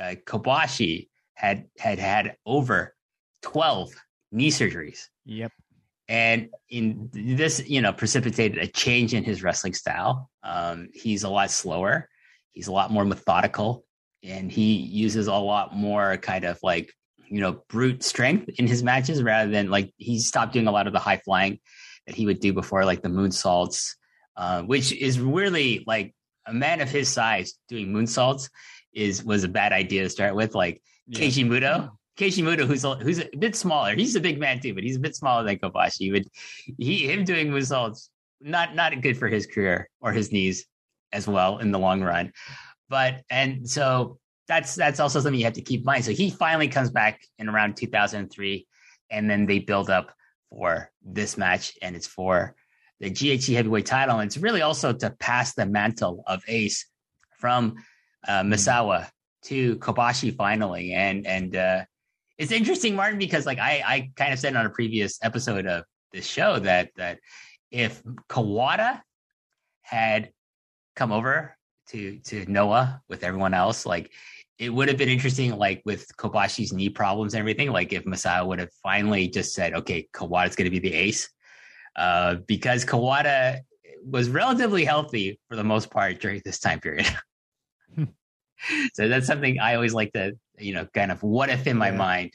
uh, 0.00 0.14
Kobashi 0.24 1.08
had 1.34 1.66
had 1.78 1.98
had 1.98 2.36
over 2.46 2.94
12 3.42 3.92
knee 4.30 4.50
surgeries. 4.50 5.06
Yep. 5.24 5.50
And 6.08 6.50
in 6.70 7.10
this, 7.12 7.68
you 7.68 7.80
know, 7.80 7.92
precipitated 7.92 8.58
a 8.62 8.68
change 8.68 9.12
in 9.12 9.24
his 9.24 9.42
wrestling 9.42 9.74
style. 9.74 10.30
Um, 10.44 10.90
he's 10.94 11.24
a 11.24 11.28
lot 11.28 11.50
slower. 11.50 12.08
He's 12.52 12.68
a 12.68 12.72
lot 12.72 12.92
more 12.92 13.04
methodical, 13.04 13.84
and 14.22 14.50
he 14.50 14.76
uses 14.76 15.26
a 15.26 15.34
lot 15.34 15.74
more 15.74 16.16
kind 16.18 16.44
of 16.44 16.60
like 16.62 16.94
you 17.28 17.40
know 17.40 17.62
brute 17.68 18.02
strength 18.02 18.48
in 18.58 18.66
his 18.66 18.82
matches 18.82 19.22
rather 19.22 19.50
than 19.50 19.70
like 19.70 19.92
he 19.96 20.18
stopped 20.18 20.52
doing 20.52 20.66
a 20.66 20.72
lot 20.72 20.86
of 20.86 20.92
the 20.92 20.98
high 20.98 21.18
flying 21.18 21.58
that 22.06 22.14
he 22.14 22.26
would 22.26 22.40
do 22.40 22.52
before, 22.52 22.84
like 22.84 23.02
the 23.02 23.08
moonsaults, 23.08 23.94
uh, 24.36 24.62
which 24.62 24.92
is 24.92 25.20
really 25.20 25.84
like 25.86 26.14
a 26.46 26.52
man 26.52 26.80
of 26.80 26.88
his 26.88 27.08
size 27.08 27.54
doing 27.68 27.92
moonsaults 27.92 28.48
is 28.92 29.24
was 29.24 29.44
a 29.44 29.48
bad 29.48 29.72
idea 29.72 30.02
to 30.02 30.10
start 30.10 30.34
with. 30.34 30.54
Like 30.54 30.80
yeah. 31.06 31.20
Keiji 31.20 31.46
Muto, 31.46 31.90
Keiji 32.16 32.42
Muto, 32.42 32.66
who's 32.66 32.84
a, 32.84 32.94
who's 32.96 33.18
a 33.18 33.28
bit 33.38 33.56
smaller. 33.56 33.94
He's 33.94 34.16
a 34.16 34.20
big 34.20 34.38
man 34.38 34.60
too, 34.60 34.74
but 34.74 34.84
he's 34.84 34.96
a 34.96 35.00
bit 35.00 35.16
smaller 35.16 35.44
than 35.44 35.58
Kobashi. 35.58 36.12
But 36.12 36.22
he 36.78 37.10
him 37.10 37.24
doing 37.24 37.50
moonsaults 37.50 38.08
not 38.40 38.74
not 38.74 39.00
good 39.00 39.18
for 39.18 39.28
his 39.28 39.46
career 39.46 39.88
or 40.00 40.12
his 40.12 40.32
knees 40.32 40.66
as 41.12 41.26
well 41.26 41.58
in 41.58 41.72
the 41.72 41.78
long 41.78 42.02
run. 42.02 42.32
But 42.88 43.22
and 43.30 43.68
so 43.68 44.18
that's 44.48 44.74
that's 44.74 45.00
also 45.00 45.20
something 45.20 45.38
you 45.38 45.44
have 45.44 45.54
to 45.54 45.62
keep 45.62 45.80
in 45.80 45.86
mind. 45.86 46.04
So 46.04 46.12
he 46.12 46.30
finally 46.30 46.68
comes 46.68 46.90
back 46.90 47.20
in 47.38 47.48
around 47.48 47.76
2003, 47.76 48.66
and 49.10 49.30
then 49.30 49.46
they 49.46 49.58
build 49.58 49.90
up 49.90 50.14
for 50.50 50.90
this 51.02 51.36
match, 51.36 51.72
and 51.82 51.96
it's 51.96 52.06
for 52.06 52.54
the 53.00 53.10
GHC 53.10 53.54
heavyweight 53.54 53.86
title, 53.86 54.18
and 54.18 54.28
it's 54.28 54.38
really 54.38 54.62
also 54.62 54.92
to 54.92 55.10
pass 55.10 55.54
the 55.54 55.66
mantle 55.66 56.22
of 56.26 56.42
Ace 56.48 56.86
from 57.38 57.76
uh, 58.26 58.40
mm-hmm. 58.40 58.52
Misawa 58.52 59.08
to 59.44 59.76
Kobashi 59.76 60.34
finally, 60.34 60.92
and 60.92 61.26
and 61.26 61.56
uh, 61.56 61.84
it's 62.38 62.52
interesting, 62.52 62.94
Martin, 62.94 63.18
because 63.18 63.46
like 63.46 63.58
I 63.58 63.82
I 63.84 64.10
kind 64.16 64.32
of 64.32 64.38
said 64.38 64.56
on 64.56 64.66
a 64.66 64.70
previous 64.70 65.18
episode 65.22 65.66
of 65.66 65.84
this 66.12 66.26
show 66.26 66.58
that 66.60 66.90
that 66.96 67.18
if 67.70 68.02
Kawada 68.28 69.02
had 69.82 70.30
come 70.94 71.12
over 71.12 71.56
to 71.88 72.18
to 72.20 72.44
Noah 72.46 73.02
with 73.08 73.24
everyone 73.24 73.54
else, 73.54 73.86
like 73.86 74.12
it 74.58 74.70
would 74.70 74.88
have 74.88 74.96
been 74.96 75.08
interesting, 75.08 75.56
like 75.56 75.82
with 75.84 76.06
Kobashi's 76.16 76.72
knee 76.72 76.88
problems 76.88 77.34
and 77.34 77.40
everything, 77.40 77.70
like 77.70 77.92
if 77.92 78.04
Misawa 78.04 78.46
would 78.46 78.58
have 78.58 78.72
finally 78.82 79.28
just 79.28 79.54
said, 79.54 79.74
okay, 79.74 80.08
Kawada's 80.14 80.56
going 80.56 80.64
to 80.64 80.70
be 80.70 80.78
the 80.78 80.94
ace. 80.94 81.28
Uh, 81.94 82.36
because 82.46 82.84
Kawada 82.84 83.60
was 84.04 84.28
relatively 84.28 84.84
healthy 84.84 85.40
for 85.48 85.56
the 85.56 85.64
most 85.64 85.90
part 85.90 86.20
during 86.20 86.40
this 86.44 86.58
time 86.58 86.80
period. 86.80 87.06
so 88.94 89.08
that's 89.08 89.26
something 89.26 89.58
I 89.58 89.74
always 89.74 89.94
like 89.94 90.12
to, 90.12 90.32
you 90.58 90.74
know, 90.74 90.86
kind 90.94 91.10
of 91.10 91.22
what 91.22 91.50
if 91.50 91.66
in 91.66 91.76
my 91.76 91.90
yeah. 91.90 91.96
mind. 91.96 92.32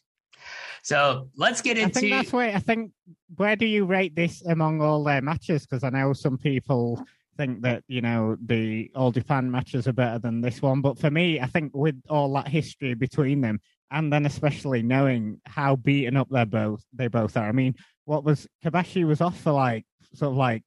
So 0.84 1.30
let's 1.38 1.62
get 1.62 1.78
into. 1.78 2.00
I 2.00 2.02
think 2.02 2.12
that's 2.12 2.34
where 2.34 2.56
I 2.56 2.60
think. 2.60 2.92
Where 3.36 3.56
do 3.56 3.68
you 3.68 3.86
rate 3.86 4.16
this 4.16 4.44
among 4.46 4.82
all 4.82 5.04
their 5.04 5.22
matches? 5.22 5.66
Because 5.66 5.84
I 5.84 5.90
know 5.90 6.12
some 6.14 6.38
people 6.38 7.04
think 7.38 7.62
that 7.62 7.84
you 7.88 8.02
know 8.02 8.38
the 8.46 8.92
All 8.96 9.12
Japan 9.12 9.50
matches 9.50 9.88
are 9.88 9.94
better 9.94 10.20
than 10.20 10.42
this 10.42 10.62
one, 10.62 10.82
but 10.82 10.98
for 10.98 11.12
me, 11.12 11.40
I 11.40 11.48
think 11.48 11.72
with 11.76 12.02
all 12.10 12.32
that 12.34 12.48
history 12.48 12.94
between 12.94 13.42
them, 13.42 13.60
and 13.92 14.12
then 14.12 14.26
especially 14.26 14.82
knowing 14.82 15.40
how 15.46 15.76
beaten 15.76 16.18
up 16.18 16.28
they're 16.30 16.46
both 16.46 16.84
they 16.94 17.08
both 17.08 17.38
are. 17.38 17.48
I 17.48 17.52
mean, 17.52 17.76
what 18.06 18.24
was 18.24 18.48
Kobashi 18.64 19.06
was 19.06 19.22
off 19.22 19.40
for 19.40 19.52
like 19.52 19.86
sort 20.14 20.32
of 20.32 20.38
like 20.38 20.64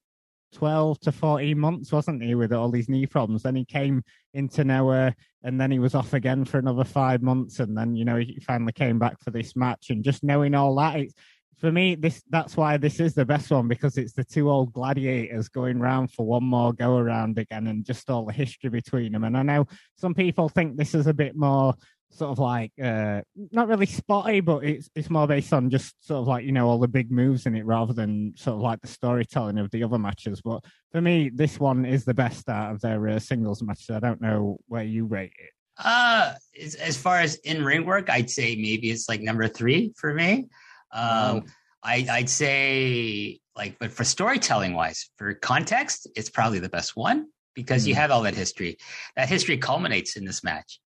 12 0.55 0.99
to 1.01 1.11
14 1.11 1.59
months, 1.59 1.91
wasn't 1.91 2.23
he, 2.23 2.33
with 2.33 2.53
all 2.53 2.71
these 2.71 2.89
knee 2.89 3.05
problems? 3.05 3.43
Then 3.43 3.55
he 3.55 3.65
came 3.65 4.03
into 4.33 4.63
Noah 4.63 5.13
and 5.43 5.59
then 5.59 5.69
he 5.69 5.79
was 5.79 5.93
off 5.93 6.13
again 6.13 6.45
for 6.45 6.57
another 6.57 6.83
five 6.83 7.21
months. 7.21 7.59
And 7.59 7.77
then, 7.77 7.95
you 7.95 8.05
know, 8.05 8.15
he 8.15 8.39
finally 8.39 8.71
came 8.71 8.97
back 8.97 9.19
for 9.21 9.31
this 9.31 9.55
match. 9.55 9.89
And 9.89 10.03
just 10.03 10.23
knowing 10.23 10.55
all 10.55 10.75
that, 10.75 10.95
it's, 10.97 11.13
for 11.57 11.71
me, 11.71 11.95
this 11.95 12.21
that's 12.29 12.57
why 12.57 12.77
this 12.77 12.99
is 12.99 13.13
the 13.13 13.25
best 13.25 13.51
one 13.51 13.67
because 13.67 13.97
it's 13.97 14.13
the 14.13 14.23
two 14.23 14.49
old 14.49 14.73
gladiators 14.73 15.49
going 15.49 15.79
round 15.79 16.11
for 16.11 16.25
one 16.25 16.43
more 16.43 16.73
go 16.73 16.97
around 16.97 17.37
again, 17.37 17.67
and 17.67 17.85
just 17.85 18.09
all 18.09 18.25
the 18.25 18.33
history 18.33 18.69
between 18.69 19.13
them. 19.13 19.23
And 19.23 19.37
I 19.37 19.43
know 19.43 19.67
some 19.95 20.13
people 20.13 20.49
think 20.49 20.75
this 20.75 20.93
is 20.93 21.07
a 21.07 21.13
bit 21.13 21.35
more 21.35 21.75
sort 22.11 22.31
of 22.31 22.39
like 22.39 22.71
uh 22.81 23.21
not 23.51 23.67
really 23.67 23.85
spotty, 23.85 24.39
but 24.41 24.63
it's 24.63 24.89
it's 24.95 25.09
more 25.09 25.27
based 25.27 25.53
on 25.53 25.69
just 25.69 25.95
sort 26.05 26.21
of 26.21 26.27
like 26.27 26.45
you 26.45 26.51
know 26.51 26.67
all 26.67 26.79
the 26.79 26.87
big 26.87 27.11
moves 27.11 27.45
in 27.45 27.55
it 27.55 27.65
rather 27.65 27.93
than 27.93 28.33
sort 28.35 28.55
of 28.55 28.61
like 28.61 28.81
the 28.81 28.87
storytelling 28.87 29.57
of 29.57 29.71
the 29.71 29.83
other 29.83 29.99
matches. 29.99 30.41
But 30.41 30.63
for 30.91 31.01
me, 31.01 31.29
this 31.33 31.59
one 31.59 31.85
is 31.85 32.05
the 32.05 32.13
best 32.13 32.49
out 32.49 32.73
of 32.73 32.81
their 32.81 33.07
uh, 33.07 33.19
singles 33.19 33.61
matches. 33.61 33.89
I 33.91 33.99
don't 33.99 34.21
know 34.21 34.57
where 34.67 34.83
you 34.83 35.05
rate 35.05 35.33
it. 35.37 35.51
Uh, 35.77 36.33
as, 36.61 36.75
as 36.75 36.97
far 36.97 37.19
as 37.19 37.35
in 37.37 37.63
ring 37.63 37.85
work, 37.85 38.09
I'd 38.09 38.29
say 38.29 38.55
maybe 38.55 38.91
it's 38.91 39.09
like 39.09 39.21
number 39.21 39.47
three 39.47 39.93
for 39.97 40.13
me. 40.13 40.47
Um, 40.95 41.45
I, 41.83 42.07
I'd 42.09 42.29
say 42.29 43.39
like, 43.55 43.77
but 43.79 43.91
for 43.91 44.03
storytelling 44.03 44.73
wise, 44.73 45.09
for 45.17 45.33
context, 45.33 46.07
it's 46.15 46.29
probably 46.29 46.59
the 46.59 46.69
best 46.69 46.95
one 46.95 47.27
because 47.53 47.83
mm. 47.83 47.89
you 47.89 47.93
hmm. 47.93 48.01
have 48.01 48.11
all 48.11 48.23
that 48.23 48.35
history. 48.35 48.77
That 49.15 49.29
history 49.29 49.57
culminates 49.57 50.15
in 50.15 50.25
this 50.25 50.43
match. 50.43 50.79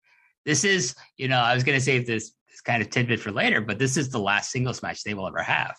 This 0.45 0.65
is, 0.65 0.95
you 1.17 1.29
know, 1.29 1.41
I 1.41 1.55
was 1.55 1.65
going 1.65 1.79
to 1.79 1.85
save 1.85 2.07
this 2.07 2.33
this 2.49 2.61
kind 2.63 2.83
of 2.83 2.91
tidbit 2.91 3.21
for 3.21 3.31
later, 3.31 3.61
but 3.61 3.79
this 3.79 3.97
is 3.97 4.09
the 4.09 4.19
last 4.19 4.51
singles 4.51 4.83
match 4.83 5.03
they 5.03 5.15
will 5.15 5.27
ever 5.27 5.43
have. 5.43 5.77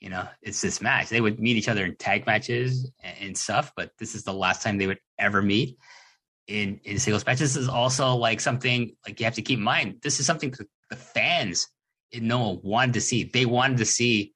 You 0.00 0.10
know, 0.10 0.26
it's 0.42 0.60
this 0.60 0.80
match. 0.80 1.08
They 1.08 1.20
would 1.20 1.40
meet 1.40 1.56
each 1.56 1.68
other 1.68 1.84
in 1.84 1.96
tag 1.96 2.26
matches 2.26 2.90
and, 3.02 3.16
and 3.20 3.38
stuff, 3.38 3.72
but 3.76 3.90
this 3.98 4.14
is 4.14 4.24
the 4.24 4.32
last 4.32 4.62
time 4.62 4.78
they 4.78 4.86
would 4.86 5.00
ever 5.18 5.42
meet 5.42 5.76
in 6.46 6.80
in 6.84 6.98
singles 6.98 7.26
matches. 7.26 7.54
This 7.54 7.56
is 7.56 7.68
also 7.68 8.14
like 8.14 8.40
something 8.40 8.96
like 9.06 9.20
you 9.20 9.24
have 9.24 9.34
to 9.34 9.42
keep 9.42 9.58
in 9.58 9.64
mind. 9.64 9.98
This 10.02 10.20
is 10.20 10.26
something 10.26 10.54
the 10.90 10.96
fans 10.96 11.68
Noah 12.14 12.54
wanted 12.62 12.94
to 12.94 13.00
see. 13.00 13.24
They 13.24 13.46
wanted 13.46 13.78
to 13.78 13.84
see 13.84 14.32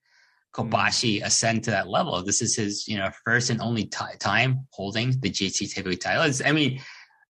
Kobashi 0.54 1.24
ascend 1.24 1.64
to 1.64 1.70
that 1.70 1.88
level. 1.88 2.22
This 2.22 2.42
is 2.42 2.56
his, 2.56 2.88
you 2.88 2.98
know, 2.98 3.10
first 3.24 3.50
and 3.50 3.60
only 3.60 3.84
t- 3.84 4.04
time 4.18 4.66
holding 4.70 5.12
the 5.20 5.30
GHC 5.30 5.74
heavyweight 5.74 6.00
title. 6.00 6.24
It's, 6.24 6.44
I 6.44 6.52
mean, 6.52 6.80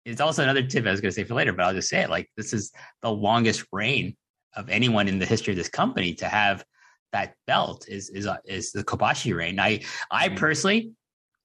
it's 0.05 0.21
also 0.21 0.43
another 0.43 0.63
tip 0.63 0.87
I 0.87 0.91
was 0.91 1.01
going 1.01 1.11
to 1.11 1.15
say 1.15 1.25
for 1.25 1.35
later, 1.35 1.53
but 1.53 1.65
I'll 1.65 1.75
just 1.75 1.89
say 1.89 2.01
it. 2.01 2.11
Like 2.11 2.29
this 2.37 2.53
is 2.53 2.73
the 3.03 3.11
longest 3.11 3.65
reign 3.73 4.17
of 4.57 4.69
anyone 4.69 5.09
in 5.09 5.19
the 5.19 5.27
history 5.27 5.53
of 5.53 5.59
this 5.59 5.69
company 5.69 6.15
to 6.15 6.27
have 6.27 6.65
that 7.13 7.35
belt 7.47 7.87
is 7.89 8.09
is 8.11 8.27
uh, 8.27 8.37
is 8.45 8.73
the 8.73 8.85
Kobashi 8.85 9.35
reign. 9.35 9.59
I 9.59 9.83
I 10.11 10.29
mm-hmm. 10.29 10.37
personally 10.37 10.93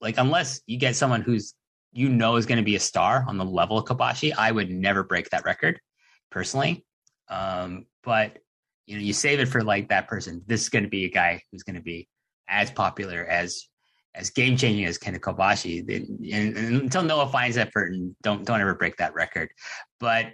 like 0.00 0.16
unless 0.18 0.60
you 0.66 0.78
get 0.78 0.96
someone 0.96 1.22
who's 1.22 1.54
you 1.92 2.08
know 2.08 2.36
is 2.36 2.46
going 2.46 2.58
to 2.58 2.64
be 2.64 2.76
a 2.76 2.80
star 2.80 3.24
on 3.26 3.38
the 3.38 3.44
level 3.44 3.78
of 3.78 3.84
Kobashi, 3.84 4.32
I 4.36 4.52
would 4.52 4.70
never 4.70 5.02
break 5.02 5.30
that 5.30 5.44
record 5.44 5.80
personally. 6.30 6.84
Um, 7.28 7.86
but 8.04 8.38
you 8.86 8.96
know, 8.96 9.02
you 9.02 9.12
save 9.12 9.40
it 9.40 9.46
for 9.46 9.62
like 9.62 9.88
that 9.88 10.08
person. 10.08 10.42
This 10.46 10.62
is 10.62 10.68
going 10.68 10.84
to 10.84 10.90
be 10.90 11.04
a 11.04 11.10
guy 11.10 11.42
who's 11.50 11.62
going 11.62 11.76
to 11.76 11.82
be 11.82 12.08
as 12.48 12.70
popular 12.70 13.24
as 13.24 13.66
as 14.14 14.30
game 14.30 14.56
changing 14.56 14.86
as 14.86 14.98
Kenta 14.98 15.20
Kobashi. 15.20 15.80
And, 15.80 16.56
and, 16.56 16.82
until 16.82 17.02
Noah 17.02 17.28
finds 17.28 17.56
that 17.56 17.72
person, 17.72 18.16
don't 18.22 18.44
don't 18.44 18.60
ever 18.60 18.74
break 18.74 18.96
that 18.96 19.14
record. 19.14 19.50
But 20.00 20.26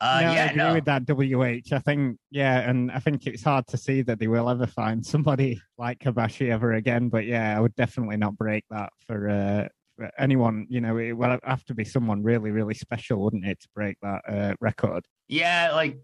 uh, 0.00 0.20
no, 0.22 0.32
yeah, 0.32 0.42
I 0.42 0.46
agree 0.46 0.56
no. 0.56 0.74
with 0.74 0.84
that. 0.84 1.06
WH, 1.06 1.72
I 1.72 1.78
think 1.78 2.18
yeah, 2.30 2.68
and 2.68 2.90
I 2.92 2.98
think 2.98 3.26
it's 3.26 3.42
hard 3.42 3.66
to 3.68 3.76
see 3.76 4.02
that 4.02 4.18
they 4.18 4.28
will 4.28 4.48
ever 4.48 4.66
find 4.66 5.04
somebody 5.04 5.60
like 5.78 5.98
Kobashi 6.00 6.50
ever 6.50 6.74
again. 6.74 7.08
But 7.08 7.24
yeah, 7.26 7.56
I 7.56 7.60
would 7.60 7.74
definitely 7.74 8.16
not 8.16 8.36
break 8.36 8.64
that 8.70 8.90
for. 9.06 9.28
Uh, 9.28 9.68
for 9.96 10.10
anyone, 10.18 10.66
you 10.70 10.80
know, 10.80 10.96
it 10.96 11.12
would 11.12 11.40
have 11.44 11.62
to 11.66 11.74
be 11.74 11.84
someone 11.84 12.22
really, 12.22 12.50
really 12.50 12.72
special, 12.72 13.22
wouldn't 13.22 13.44
it, 13.44 13.60
to 13.60 13.68
break 13.74 13.98
that 14.00 14.22
uh, 14.26 14.54
record? 14.58 15.04
Yeah, 15.28 15.72
like 15.74 15.98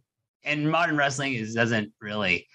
and 0.46 0.70
modern 0.70 0.96
wrestling 0.96 1.34
is 1.34 1.54
doesn't 1.54 1.92
really 2.00 2.46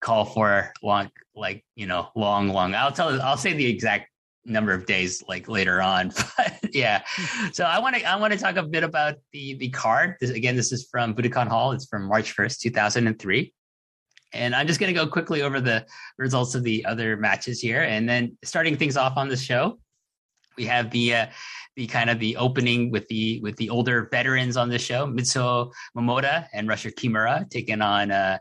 call 0.00 0.24
for 0.24 0.72
long 0.82 1.10
like 1.34 1.64
you 1.74 1.86
know 1.86 2.08
long 2.16 2.48
long 2.48 2.74
i'll 2.74 2.92
tell 2.92 3.20
i'll 3.22 3.36
say 3.36 3.52
the 3.52 3.66
exact 3.66 4.08
number 4.44 4.72
of 4.72 4.86
days 4.86 5.22
like 5.28 5.48
later 5.48 5.82
on 5.82 6.12
but 6.36 6.74
yeah. 6.74 7.02
So 7.52 7.64
i 7.64 7.78
want 7.78 7.96
to 7.96 8.04
i 8.04 8.16
want 8.16 8.32
to 8.32 8.38
talk 8.38 8.56
a 8.56 8.62
bit 8.62 8.84
about 8.84 9.16
the 9.32 9.54
the 9.54 9.68
card. 9.70 10.16
This, 10.20 10.30
again 10.30 10.56
this 10.56 10.72
is 10.72 10.88
from 10.90 11.14
budokan 11.14 11.48
hall. 11.48 11.72
It's 11.72 11.86
from 11.86 12.04
march 12.04 12.36
1st 12.36 12.60
2003 12.60 13.52
and 14.32 14.54
i'm 14.54 14.66
just 14.66 14.80
going 14.80 14.92
to 14.92 14.98
go 14.98 15.06
quickly 15.06 15.42
over 15.42 15.60
the 15.60 15.86
results 16.18 16.54
of 16.54 16.62
the 16.62 16.84
other 16.84 17.16
matches 17.16 17.60
here. 17.60 17.82
And 17.82 18.08
then 18.08 18.38
starting 18.44 18.76
things 18.76 18.96
off 18.96 19.16
on 19.16 19.28
the 19.28 19.36
show 19.36 19.78
we 20.56 20.64
have 20.64 20.90
the 20.90 21.14
uh, 21.14 21.26
the 21.76 21.86
kind 21.86 22.10
of 22.10 22.18
the 22.18 22.36
opening 22.36 22.90
with 22.90 23.06
the 23.08 23.40
with 23.40 23.56
the 23.56 23.70
older 23.70 24.08
veterans 24.10 24.56
on 24.56 24.68
the 24.68 24.78
show, 24.78 25.06
Mitsuo 25.06 25.70
Momota 25.96 26.46
and 26.52 26.68
Rusher 26.68 26.90
Kimura 26.90 27.48
taking 27.50 27.82
on 27.82 28.10
uh, 28.10 28.38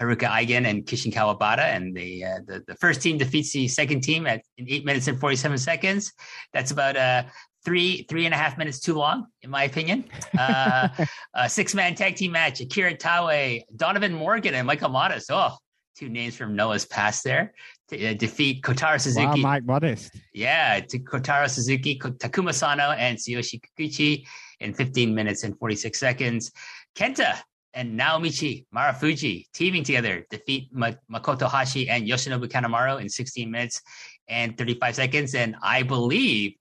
Haruka 0.00 0.28
Eigen 0.28 0.66
and 0.66 0.86
Kishin 0.86 1.12
Kawabata, 1.12 1.74
and 1.74 1.94
the, 1.94 2.24
uh, 2.24 2.38
the 2.46 2.64
the 2.66 2.74
first 2.76 3.02
team 3.02 3.18
defeats 3.18 3.52
the 3.52 3.68
second 3.68 4.00
team 4.00 4.26
at 4.26 4.42
in 4.56 4.66
eight 4.68 4.84
minutes 4.84 5.06
and 5.06 5.20
forty 5.20 5.36
seven 5.36 5.58
seconds. 5.58 6.12
That's 6.52 6.70
about 6.70 6.96
uh 6.96 7.24
three 7.64 8.06
three 8.08 8.24
and 8.24 8.34
a 8.34 8.38
half 8.38 8.56
minutes 8.56 8.80
too 8.80 8.94
long, 8.94 9.26
in 9.42 9.50
my 9.50 9.64
opinion. 9.64 10.04
Uh, 10.38 10.88
a 11.34 11.48
six 11.48 11.74
man 11.74 11.94
tag 11.94 12.16
team 12.16 12.32
match: 12.32 12.60
Akira 12.60 12.94
Taue, 12.94 13.60
Donovan 13.76 14.14
Morgan, 14.14 14.54
and 14.54 14.66
Michael 14.66 14.88
Modest. 14.88 15.30
Oh, 15.30 15.56
two 15.96 16.08
names 16.08 16.36
from 16.36 16.56
Noah's 16.56 16.86
past 16.86 17.24
there. 17.24 17.52
To, 17.88 18.10
uh, 18.10 18.14
defeat 18.14 18.62
Kotaro 18.62 19.00
Suzuki. 19.00 19.26
Wow, 19.26 19.36
Mike 19.36 19.64
Modest. 19.64 20.10
Yeah, 20.34 20.80
to 20.80 20.98
Kotaro 20.98 21.48
Suzuki, 21.48 21.98
Takuma 21.98 22.52
Sano, 22.52 22.90
and 22.90 23.16
Tsuyoshi 23.16 23.60
Kikuchi 23.78 24.26
in 24.60 24.74
15 24.74 25.14
minutes 25.14 25.44
and 25.44 25.58
46 25.58 25.98
seconds. 25.98 26.52
Kenta 26.94 27.38
and 27.74 27.98
Naomichi 27.98 28.66
Marufuji 28.74 29.46
teaming 29.52 29.84
together 29.84 30.26
defeat 30.30 30.74
Makoto 30.74 31.48
Hashi 31.48 31.88
and 31.88 32.06
Yoshinobu 32.06 32.48
Kanemaru 32.48 33.00
in 33.00 33.08
16 33.08 33.50
minutes 33.50 33.80
and 34.28 34.56
35 34.58 34.94
seconds. 34.94 35.34
And 35.34 35.56
I 35.62 35.82
believe 35.82 36.54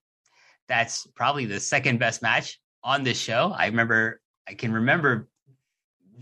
that's 0.67 1.07
probably 1.15 1.45
the 1.45 1.59
second 1.59 1.99
best 1.99 2.21
match 2.21 2.59
on 2.83 3.03
this 3.03 3.19
show. 3.19 3.53
I 3.57 3.67
remember, 3.67 4.21
I 4.47 4.53
can 4.53 4.71
remember 4.71 5.27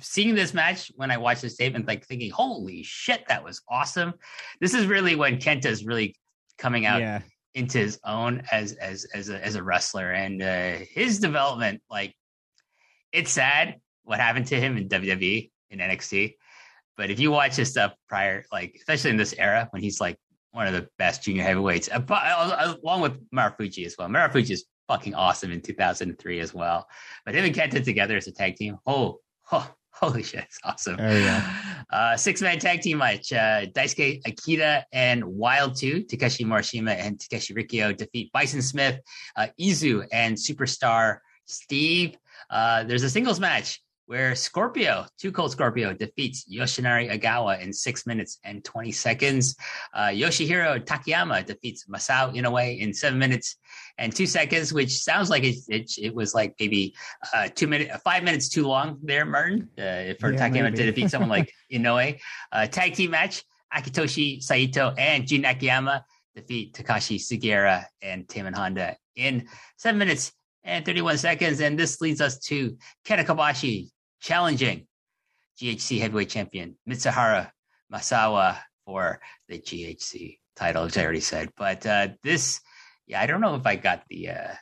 seeing 0.02 0.36
this 0.36 0.54
match 0.54 0.92
when 0.96 1.12
I 1.12 1.18
watched 1.18 1.42
this 1.42 1.58
tape 1.58 1.76
and 1.76 1.88
like 1.88 2.06
thinking, 2.06 2.32
holy 2.32 2.84
shit, 2.84 3.28
that 3.28 3.44
was 3.44 3.62
awesome. 3.70 4.14
This 4.60 4.74
is 4.74 4.86
really 4.86 5.16
when 5.16 5.38
Kenta 5.38 5.66
is 5.66 5.86
really 5.86 6.16
coming 6.58 6.86
out 6.86 7.02
yeah. 7.02 7.22
into 7.54 7.78
his 7.80 8.00
own 8.06 8.44
as 8.52 8.74
as 8.74 9.06
as 9.14 9.30
a 9.30 9.44
as 9.44 9.56
a 9.56 9.64
wrestler 9.64 10.12
and 10.12 10.42
uh, 10.42 10.76
his 10.90 11.20
development. 11.20 11.82
Like, 11.90 12.14
it's 13.12 13.32
sad 13.32 13.80
what 14.04 14.20
happened 14.20 14.48
to 14.48 14.60
him 14.60 14.78
in 14.78 14.88
WWE 14.90 15.52
in 15.72 15.80
NXT, 15.80 16.36
but 16.98 17.10
if 17.10 17.20
you 17.20 17.32
watch 17.32 17.56
his 17.56 17.70
stuff 17.72 17.94
prior, 18.08 18.46
like 18.52 18.76
especially 18.76 19.12
in 19.12 19.18
this 19.18 19.34
era 19.38 19.68
when 19.72 19.82
he's 19.82 20.00
like 20.00 20.18
one 20.52 20.68
of 20.68 20.74
the 20.74 20.88
best 20.98 21.24
junior 21.24 21.44
heavyweights, 21.44 21.90
along 21.92 23.02
with 23.02 23.30
Marufuji 23.32 23.86
as 23.86 23.96
well. 23.98 24.08
Marufuji 24.08 24.52
is 24.52 24.66
fucking 24.88 25.14
awesome 25.14 25.52
in 25.52 25.62
2003 25.62 26.40
as 26.40 26.54
well. 26.54 26.88
But 27.26 27.36
him 27.36 27.46
and 27.46 27.54
Kenta 27.54 27.84
together 27.84 28.16
as 28.18 28.28
a 28.28 28.32
tag 28.32 28.56
team, 28.56 28.78
oh, 28.86 29.20
oh 29.52 29.70
holy 30.02 30.24
shit, 30.24 30.44
it's 30.44 30.60
awesome. 30.64 30.98
Oh, 31.00 31.18
yeah. 31.18 31.86
Uh, 31.90 32.18
six 32.18 32.42
man 32.42 32.60
tag 32.60 32.82
team 32.82 32.98
match. 32.98 33.32
Uh, 33.32 33.66
Daisuke 33.68 34.22
Akita 34.24 34.84
and 34.92 35.24
Wild 35.24 35.78
2, 35.78 36.04
Takeshi 36.04 36.44
Morishima 36.44 36.92
and 36.92 37.18
Takeshi 37.18 37.54
Rikio 37.54 37.96
defeat 37.96 38.30
Bison 38.34 38.62
Smith, 38.62 39.00
uh, 39.38 39.48
Izu, 39.60 40.06
and 40.12 40.36
superstar 40.36 41.20
Steve. 41.46 42.18
Uh, 42.50 42.84
there's 42.84 43.04
a 43.04 43.10
singles 43.10 43.40
match 43.40 43.82
where 44.08 44.36
Scorpio, 44.36 45.06
Too 45.18 45.32
Cold 45.32 45.52
Scorpio, 45.52 45.94
defeats 45.94 46.46
Yoshinari 46.52 47.12
Ogawa 47.12 47.60
in 47.60 47.74
six 47.74 48.06
minutes 48.06 48.40
and 48.44 48.64
20 48.64 48.92
seconds. 48.92 49.56
Uh, 49.94 50.08
Yoshihiro 50.08 50.84
Takayama 50.86 51.46
defeats 51.46 51.86
Masao 51.86 52.36
Inoue 52.36 52.80
in 52.80 52.94
seven 52.94 53.18
minutes 53.18 53.58
and 53.98 54.16
two 54.16 54.28
seconds, 54.28 54.72
which 54.74 55.02
sounds 55.02 55.30
like 55.30 55.44
it, 55.44 55.56
it, 55.68 55.92
it 55.98 56.14
was 56.14 56.36
like 56.36 56.54
maybe 56.60 56.94
uh, 57.34 57.48
two 57.54 57.68
minutes, 57.68 57.96
five 58.04 58.24
minutes 58.24 58.50
too 58.50 58.68
long 58.68 59.00
there, 59.02 59.26
Martin, 59.26 59.70
uh, 59.78 60.14
for 60.20 60.32
yeah, 60.32 60.40
Takayama 60.40 60.64
maybe. 60.64 60.78
to 60.78 60.86
defeat 60.86 61.10
someone 61.10 61.30
like 61.30 61.52
Inoue. 61.72 62.20
Uh, 62.52 62.68
tag 62.68 62.94
team 62.94 63.12
match, 63.12 63.44
Akitoshi 63.74 64.42
Saito 64.42 64.94
and 64.98 65.28
Jun 65.28 65.46
Akiyama 65.46 66.06
defeat 66.36 66.74
Takashi 66.74 67.18
Sugiura 67.18 67.86
and 68.02 68.28
Tamon 68.28 68.54
Honda 68.54 68.98
in 69.16 69.48
seven 69.78 69.98
minutes 69.98 70.32
and 70.64 70.86
31 70.86 71.18
seconds. 71.18 71.62
And 71.62 71.80
this 71.80 72.02
leads 72.02 72.22
us 72.22 72.40
to 72.40 72.78
Kenta 73.06 73.26
Kobashi 73.26 73.90
challenging 74.20 74.88
GHC 75.60 76.00
heavyweight 76.00 76.30
champion 76.30 76.76
Mitsuharu 76.90 77.50
Misawa 77.92 78.58
for 78.86 79.20
the 79.48 79.60
GHC 79.60 80.40
title, 80.56 80.84
as 80.84 80.98
I 80.98 81.04
already 81.04 81.20
said. 81.22 81.50
But 81.56 81.86
uh, 81.86 82.10
this, 82.24 82.62
yeah, 83.08 83.22
I 83.22 83.26
don't 83.26 83.42
know 83.42 83.56
if 83.56 83.66
I 83.66 83.76
got 83.76 84.04
the, 84.10 84.30
uh, 84.30 84.54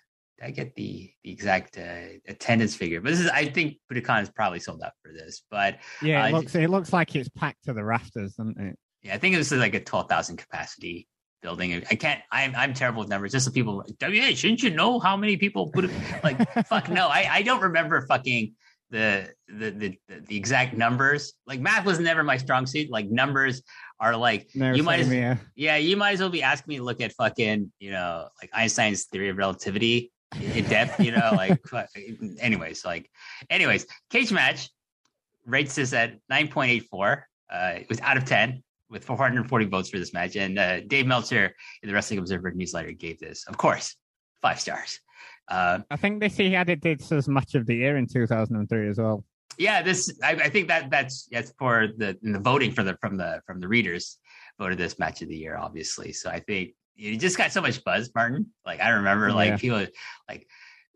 I 0.41 0.51
get 0.51 0.75
the 0.75 1.11
the 1.23 1.31
exact 1.31 1.77
uh, 1.77 2.17
attendance 2.27 2.75
figure, 2.75 2.99
but 2.99 3.11
this 3.11 3.19
is 3.21 3.29
I 3.29 3.45
think 3.45 3.77
Budokan 3.91 4.23
is 4.23 4.29
probably 4.29 4.59
sold 4.59 4.81
out 4.83 4.91
for 5.01 5.13
this. 5.13 5.43
But 5.49 5.77
yeah, 6.01 6.25
it 6.25 6.33
uh, 6.33 6.37
looks 6.37 6.55
it 6.55 6.69
looks 6.69 6.91
like 6.91 7.15
it's 7.15 7.29
packed 7.29 7.63
to 7.65 7.73
the 7.73 7.83
rafters, 7.83 8.33
doesn't 8.33 8.59
it? 8.59 8.77
Yeah, 9.03 9.15
I 9.15 9.17
think 9.19 9.35
this 9.35 9.51
is 9.51 9.59
like 9.59 9.73
a 9.73 9.79
twelve 9.79 10.09
thousand 10.09 10.37
capacity 10.37 11.07
building. 11.41 11.83
I 11.89 11.95
can't. 11.95 12.21
I'm 12.29 12.55
I'm 12.55 12.73
terrible 12.73 13.01
with 13.01 13.09
numbers. 13.09 13.31
Just 13.31 13.45
the 13.45 13.51
people. 13.51 13.85
Shouldn't 14.01 14.63
you 14.63 14.69
know 14.71 14.99
how 14.99 15.15
many 15.15 15.37
people 15.37 15.69
put 15.71 15.89
like? 16.23 16.37
fuck 16.67 16.89
no. 16.89 17.07
I 17.07 17.27
I 17.31 17.41
don't 17.43 17.61
remember 17.61 18.01
fucking 18.01 18.53
the, 18.93 19.33
the 19.47 19.71
the 19.71 20.19
the 20.27 20.37
exact 20.37 20.77
numbers. 20.77 21.33
Like 21.47 21.59
math 21.59 21.83
was 21.83 21.99
never 21.99 22.23
my 22.23 22.37
strong 22.37 22.67
suit. 22.67 22.91
Like 22.91 23.09
numbers 23.09 23.63
are 23.99 24.15
like 24.15 24.49
never 24.53 24.77
you 24.77 24.83
might 24.83 24.99
as, 24.99 25.11
yeah. 25.11 25.37
yeah 25.55 25.77
you 25.77 25.97
might 25.97 26.11
as 26.11 26.19
well 26.19 26.29
be 26.29 26.43
asking 26.43 26.73
me 26.73 26.77
to 26.77 26.83
look 26.83 27.01
at 27.01 27.11
fucking 27.13 27.71
you 27.79 27.91
know 27.91 28.27
like 28.39 28.51
Einstein's 28.53 29.05
theory 29.05 29.29
of 29.29 29.37
relativity 29.37 30.11
in 30.39 30.65
depth. 30.65 30.99
You 30.99 31.11
know 31.11 31.31
like 31.35 31.59
anyways 32.39 32.85
like 32.85 33.09
anyways 33.49 33.87
Cagematch 34.11 34.69
rates 35.45 35.73
this 35.73 35.91
at 35.93 36.13
nine 36.29 36.47
point 36.47 36.71
eight 36.71 36.87
four. 36.89 37.27
Uh, 37.51 37.73
it 37.77 37.89
was 37.89 37.99
out 38.01 38.15
of 38.15 38.25
ten 38.25 38.63
with 38.91 39.03
440 39.03 39.65
votes 39.65 39.89
for 39.89 39.97
this 39.97 40.13
match. 40.13 40.35
And 40.35 40.59
uh, 40.59 40.81
Dave 40.81 41.07
Meltzer 41.07 41.55
in 41.81 41.89
the 41.89 41.95
Wrestling 41.95 42.19
Observer 42.19 42.51
newsletter 42.51 42.91
gave 42.91 43.19
this, 43.19 43.43
of 43.47 43.57
course, 43.57 43.95
five 44.43 44.59
stars. 44.59 44.99
Uh, 45.53 45.79
I 45.91 45.97
think 45.97 46.19
they 46.19 46.29
see 46.29 46.49
had 46.49 46.67
it 46.69 46.81
did 46.81 46.99
as 47.11 47.27
much 47.27 47.53
of 47.53 47.67
the 47.67 47.75
year 47.75 47.95
in 47.97 48.07
2003 48.07 48.89
as 48.89 48.97
well. 48.97 49.23
Yeah, 49.59 49.83
this 49.83 50.11
I, 50.23 50.31
I 50.31 50.49
think 50.49 50.67
that 50.69 50.89
that's 50.89 51.27
that's 51.31 51.53
for 51.59 51.89
the 51.95 52.17
the 52.23 52.39
voting 52.39 52.71
for 52.71 52.83
the 52.83 52.97
from 52.99 53.17
the 53.17 53.39
from 53.45 53.59
the 53.59 53.67
readers 53.67 54.17
voted 54.57 54.79
this 54.79 54.97
match 54.97 55.21
of 55.21 55.27
the 55.27 55.35
year, 55.35 55.55
obviously. 55.55 56.11
So 56.11 56.31
I 56.31 56.39
think 56.39 56.71
you 56.95 57.17
just 57.17 57.37
got 57.37 57.51
so 57.51 57.61
much 57.61 57.83
buzz, 57.83 58.09
Martin. 58.15 58.47
Like 58.65 58.79
I 58.81 58.89
remember, 58.89 59.31
like 59.31 59.49
yeah. 59.49 59.57
people 59.57 59.85
like 60.27 60.47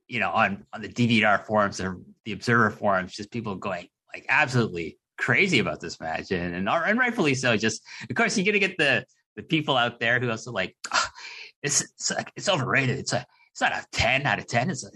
you 0.08 0.20
know 0.20 0.32
on 0.32 0.65
on 0.74 0.82
the 0.82 0.89
DVR 0.89 1.46
forums 1.46 1.80
or 1.80 2.00
the 2.26 2.32
Observer 2.32 2.72
forums, 2.72 3.13
just 3.13 3.30
people 3.30 3.54
going 3.58 3.88
like 4.12 4.26
absolutely 4.28 4.98
crazy 5.20 5.60
about 5.60 5.82
this 5.82 6.00
match, 6.00 6.32
and 6.32 6.56
and, 6.56 6.67
and 6.67 6.98
rightfully 6.98 7.36
so. 7.36 7.58
Just 7.58 7.84
of 8.10 8.15
course 8.15 8.36
you're 8.36 8.46
gonna 8.46 8.58
get 8.58 8.80
the 8.80 9.06
the 9.36 9.43
people 9.43 9.78
out 9.78 10.00
there 10.00 10.20
who 10.20 10.32
also 10.32 10.52
like 10.52 10.76
oh, 10.91 11.08
it's 11.62 11.82
it's, 11.82 12.12
it's 12.36 12.50
overrated. 12.50 12.98
It's 12.98 13.13
a 13.13 13.24
it's 13.58 13.62
not 13.62 13.74
a 13.74 13.84
10 13.91 14.28
out 14.28 14.38
of 14.38 14.46
10. 14.46 14.70
It's 14.70 14.86
a, 14.86 14.89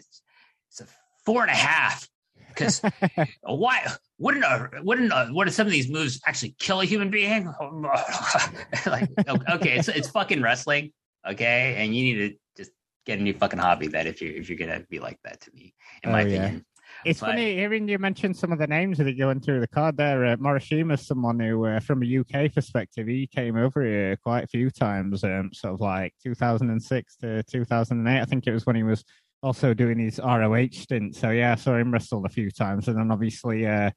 it's 0.69 0.81
a 0.81 0.85
four 1.25 1.41
and 1.41 1.49
a 1.49 1.55
half. 1.55 2.07
Because 2.47 2.79
why 3.41 3.87
wouldn't 4.19 4.43
a, 4.43 4.69
wouldn't 4.83 5.11
a, 5.11 5.29
wouldn't 5.31 5.55
some 5.55 5.65
of 5.65 5.73
these 5.73 5.89
moves 5.89 6.21
actually 6.27 6.55
kill 6.59 6.79
a 6.79 6.85
human 6.85 7.09
being? 7.09 7.45
like, 8.85 9.09
okay, 9.49 9.77
it's, 9.77 9.87
it's 9.87 10.09
fucking 10.09 10.43
wrestling. 10.43 10.91
Okay. 11.27 11.75
And 11.77 11.95
you 11.95 12.03
need 12.03 12.15
to 12.15 12.37
just 12.55 12.71
get 13.07 13.17
a 13.17 13.23
new 13.23 13.33
fucking 13.33 13.57
hobby 13.57 13.87
that 13.87 14.05
if 14.05 14.21
you're, 14.21 14.33
if 14.33 14.47
you're 14.47 14.59
going 14.59 14.79
to 14.79 14.85
be 14.87 14.99
like 14.99 15.17
that 15.23 15.41
to 15.41 15.51
me, 15.55 15.73
in 16.03 16.09
oh, 16.09 16.13
my 16.13 16.21
yeah. 16.21 16.27
opinion. 16.27 16.65
It's 17.05 17.19
but, 17.19 17.27
funny 17.27 17.55
hearing 17.55 17.87
you 17.87 17.97
mention 17.97 18.33
some 18.33 18.51
of 18.51 18.59
the 18.59 18.67
names 18.67 18.97
that 18.97 19.07
are 19.07 19.11
going 19.11 19.39
through 19.39 19.59
the 19.59 19.67
card 19.67 19.97
there. 19.97 20.25
Uh, 20.25 20.35
Morishima 20.35 20.93
is 20.93 21.05
someone 21.05 21.39
who, 21.39 21.65
uh, 21.65 21.79
from 21.79 22.03
a 22.03 22.19
UK 22.19 22.53
perspective, 22.53 23.07
he 23.07 23.27
came 23.27 23.57
over 23.57 23.83
here 23.83 24.17
quite 24.17 24.43
a 24.43 24.47
few 24.47 24.69
times, 24.69 25.23
um, 25.23 25.51
sort 25.53 25.73
of 25.73 25.81
like 25.81 26.13
2006 26.23 27.15
to 27.17 27.43
2008. 27.43 28.21
I 28.21 28.25
think 28.25 28.45
it 28.45 28.53
was 28.53 28.65
when 28.65 28.75
he 28.75 28.83
was 28.83 29.03
also 29.41 29.73
doing 29.73 29.97
his 29.97 30.19
ROH 30.19 30.67
stint. 30.73 31.15
So, 31.15 31.31
yeah, 31.31 31.53
I 31.53 31.55
saw 31.55 31.75
him 31.75 31.91
wrestle 31.91 32.25
a 32.25 32.29
few 32.29 32.51
times. 32.51 32.87
And 32.87 32.97
then 32.97 33.11
obviously, 33.11 33.65
uh, 33.65 33.91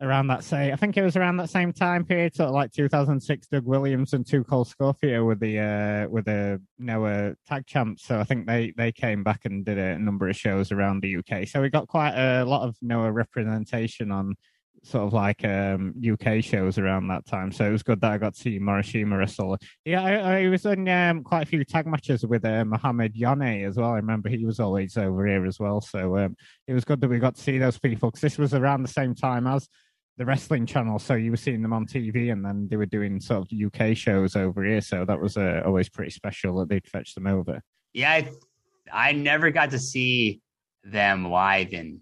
around 0.00 0.26
that 0.26 0.44
say 0.44 0.72
I 0.72 0.76
think 0.76 0.96
it 0.96 1.02
was 1.02 1.16
around 1.16 1.38
that 1.38 1.50
same 1.50 1.72
time 1.72 2.04
period, 2.04 2.34
sort 2.34 2.48
of 2.48 2.54
like 2.54 2.72
2006. 2.72 3.46
Doug 3.48 3.64
Williams 3.64 4.12
and 4.12 4.26
Two 4.26 4.44
Cold 4.44 4.68
Scorpio 4.68 5.24
with 5.24 5.40
the 5.40 5.58
uh, 5.58 6.08
with 6.08 6.26
the 6.26 6.60
Noah 6.78 7.34
tag 7.46 7.66
champs. 7.66 8.04
So 8.04 8.20
I 8.20 8.24
think 8.24 8.46
they 8.46 8.72
they 8.76 8.92
came 8.92 9.22
back 9.24 9.44
and 9.44 9.64
did 9.64 9.78
a 9.78 9.98
number 9.98 10.28
of 10.28 10.36
shows 10.36 10.72
around 10.72 11.02
the 11.02 11.16
UK. 11.16 11.48
So 11.48 11.62
we 11.62 11.70
got 11.70 11.88
quite 11.88 12.14
a 12.14 12.44
lot 12.44 12.66
of 12.66 12.76
Noah 12.82 13.12
representation 13.12 14.10
on 14.10 14.34
sort 14.86 15.04
of 15.04 15.12
like 15.12 15.44
um, 15.44 15.94
UK 16.00 16.42
shows 16.42 16.78
around 16.78 17.08
that 17.08 17.26
time. 17.26 17.50
So 17.50 17.66
it 17.66 17.72
was 17.72 17.82
good 17.82 18.00
that 18.00 18.12
I 18.12 18.18
got 18.18 18.34
to 18.34 18.40
see 18.40 18.60
Morishima 18.60 19.18
wrestle. 19.18 19.58
Yeah, 19.84 20.02
I, 20.02 20.42
I 20.44 20.48
was 20.48 20.64
in 20.64 20.88
um, 20.88 21.24
quite 21.24 21.42
a 21.42 21.46
few 21.46 21.64
tag 21.64 21.86
matches 21.86 22.24
with 22.24 22.44
uh, 22.44 22.64
Mohammed 22.64 23.16
Yone 23.16 23.64
as 23.64 23.76
well. 23.76 23.90
I 23.90 23.96
remember 23.96 24.28
he 24.28 24.44
was 24.44 24.60
always 24.60 24.96
over 24.96 25.26
here 25.26 25.44
as 25.44 25.58
well. 25.58 25.80
So 25.80 26.16
um, 26.18 26.36
it 26.68 26.72
was 26.72 26.84
good 26.84 27.00
that 27.00 27.08
we 27.08 27.18
got 27.18 27.34
to 27.34 27.42
see 27.42 27.58
those 27.58 27.78
people 27.78 28.10
because 28.10 28.20
this 28.20 28.38
was 28.38 28.54
around 28.54 28.82
the 28.82 28.88
same 28.88 29.14
time 29.14 29.46
as 29.48 29.68
the 30.16 30.24
wrestling 30.24 30.66
channel, 30.66 30.98
so 30.98 31.14
you 31.14 31.30
were 31.30 31.36
seeing 31.36 31.62
them 31.62 31.72
on 31.72 31.86
TV, 31.86 32.32
and 32.32 32.44
then 32.44 32.68
they 32.68 32.76
were 32.76 32.86
doing 32.86 33.20
sort 33.20 33.46
of 33.46 33.48
UK 33.52 33.96
shows 33.96 34.34
over 34.34 34.64
here. 34.64 34.80
So 34.80 35.04
that 35.04 35.20
was 35.20 35.36
uh, 35.36 35.62
always 35.64 35.88
pretty 35.88 36.10
special 36.10 36.58
that 36.58 36.68
they'd 36.68 36.86
fetch 36.86 37.14
them 37.14 37.26
over. 37.26 37.62
Yeah, 37.92 38.10
I, 38.12 38.30
I 38.92 39.12
never 39.12 39.50
got 39.50 39.70
to 39.70 39.78
see 39.78 40.40
them 40.84 41.30
live 41.30 41.72
in 41.72 42.00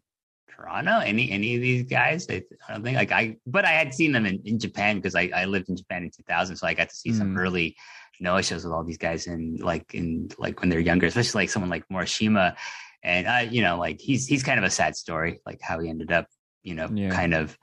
Toronto. 0.48 1.00
Any 1.00 1.30
any 1.30 1.56
of 1.56 1.62
these 1.62 1.84
guys? 1.84 2.26
I, 2.30 2.42
I 2.68 2.72
don't 2.72 2.84
think 2.84 2.96
like 2.96 3.12
I, 3.12 3.36
but 3.46 3.64
I 3.64 3.72
had 3.72 3.92
seen 3.92 4.12
them 4.12 4.26
in, 4.26 4.40
in 4.44 4.58
Japan 4.58 4.96
because 4.96 5.14
I, 5.14 5.30
I 5.34 5.44
lived 5.46 5.68
in 5.68 5.76
Japan 5.76 6.04
in 6.04 6.10
2000, 6.10 6.56
so 6.56 6.66
I 6.66 6.74
got 6.74 6.90
to 6.90 6.94
see 6.94 7.10
mm. 7.10 7.18
some 7.18 7.36
early 7.36 7.76
Noah 8.20 8.42
shows 8.42 8.64
with 8.64 8.72
all 8.72 8.84
these 8.84 8.98
guys 8.98 9.26
and 9.26 9.60
like 9.60 9.92
in 9.94 10.28
like 10.38 10.60
when 10.60 10.68
they're 10.68 10.80
younger, 10.80 11.06
especially 11.06 11.42
like 11.42 11.50
someone 11.50 11.70
like 11.70 11.88
Morishima. 11.88 12.54
And 13.02 13.26
uh, 13.26 13.50
you 13.50 13.62
know, 13.62 13.78
like 13.78 14.00
he's 14.00 14.26
he's 14.26 14.42
kind 14.42 14.58
of 14.58 14.64
a 14.64 14.70
sad 14.70 14.96
story, 14.96 15.40
like 15.44 15.60
how 15.60 15.80
he 15.80 15.88
ended 15.88 16.12
up, 16.12 16.26
you 16.62 16.74
know, 16.74 16.88
yeah. 16.92 17.10
kind 17.10 17.34
of 17.34 17.58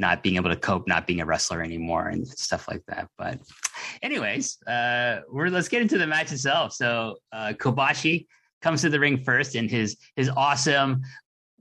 not 0.00 0.22
being 0.22 0.36
able 0.36 0.50
to 0.50 0.56
cope, 0.56 0.88
not 0.88 1.06
being 1.06 1.20
a 1.20 1.26
wrestler 1.26 1.62
anymore, 1.62 2.08
and 2.08 2.26
stuff 2.26 2.66
like 2.66 2.82
that. 2.88 3.08
But, 3.18 3.38
anyways, 4.02 4.60
uh, 4.66 5.20
we're 5.30 5.48
let's 5.48 5.68
get 5.68 5.82
into 5.82 5.98
the 5.98 6.06
match 6.06 6.32
itself. 6.32 6.72
So 6.72 7.18
uh, 7.32 7.52
Kobashi 7.56 8.26
comes 8.62 8.80
to 8.82 8.88
the 8.88 8.98
ring 8.98 9.22
first 9.22 9.54
in 9.54 9.68
his 9.68 9.96
his 10.16 10.28
awesome 10.30 11.02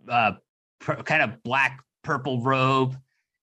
uh, 0.10 0.34
pr- 0.80 0.93
kind 0.93 1.21
of 1.21 1.43
black 1.43 1.80
purple 2.04 2.41
robe. 2.41 2.97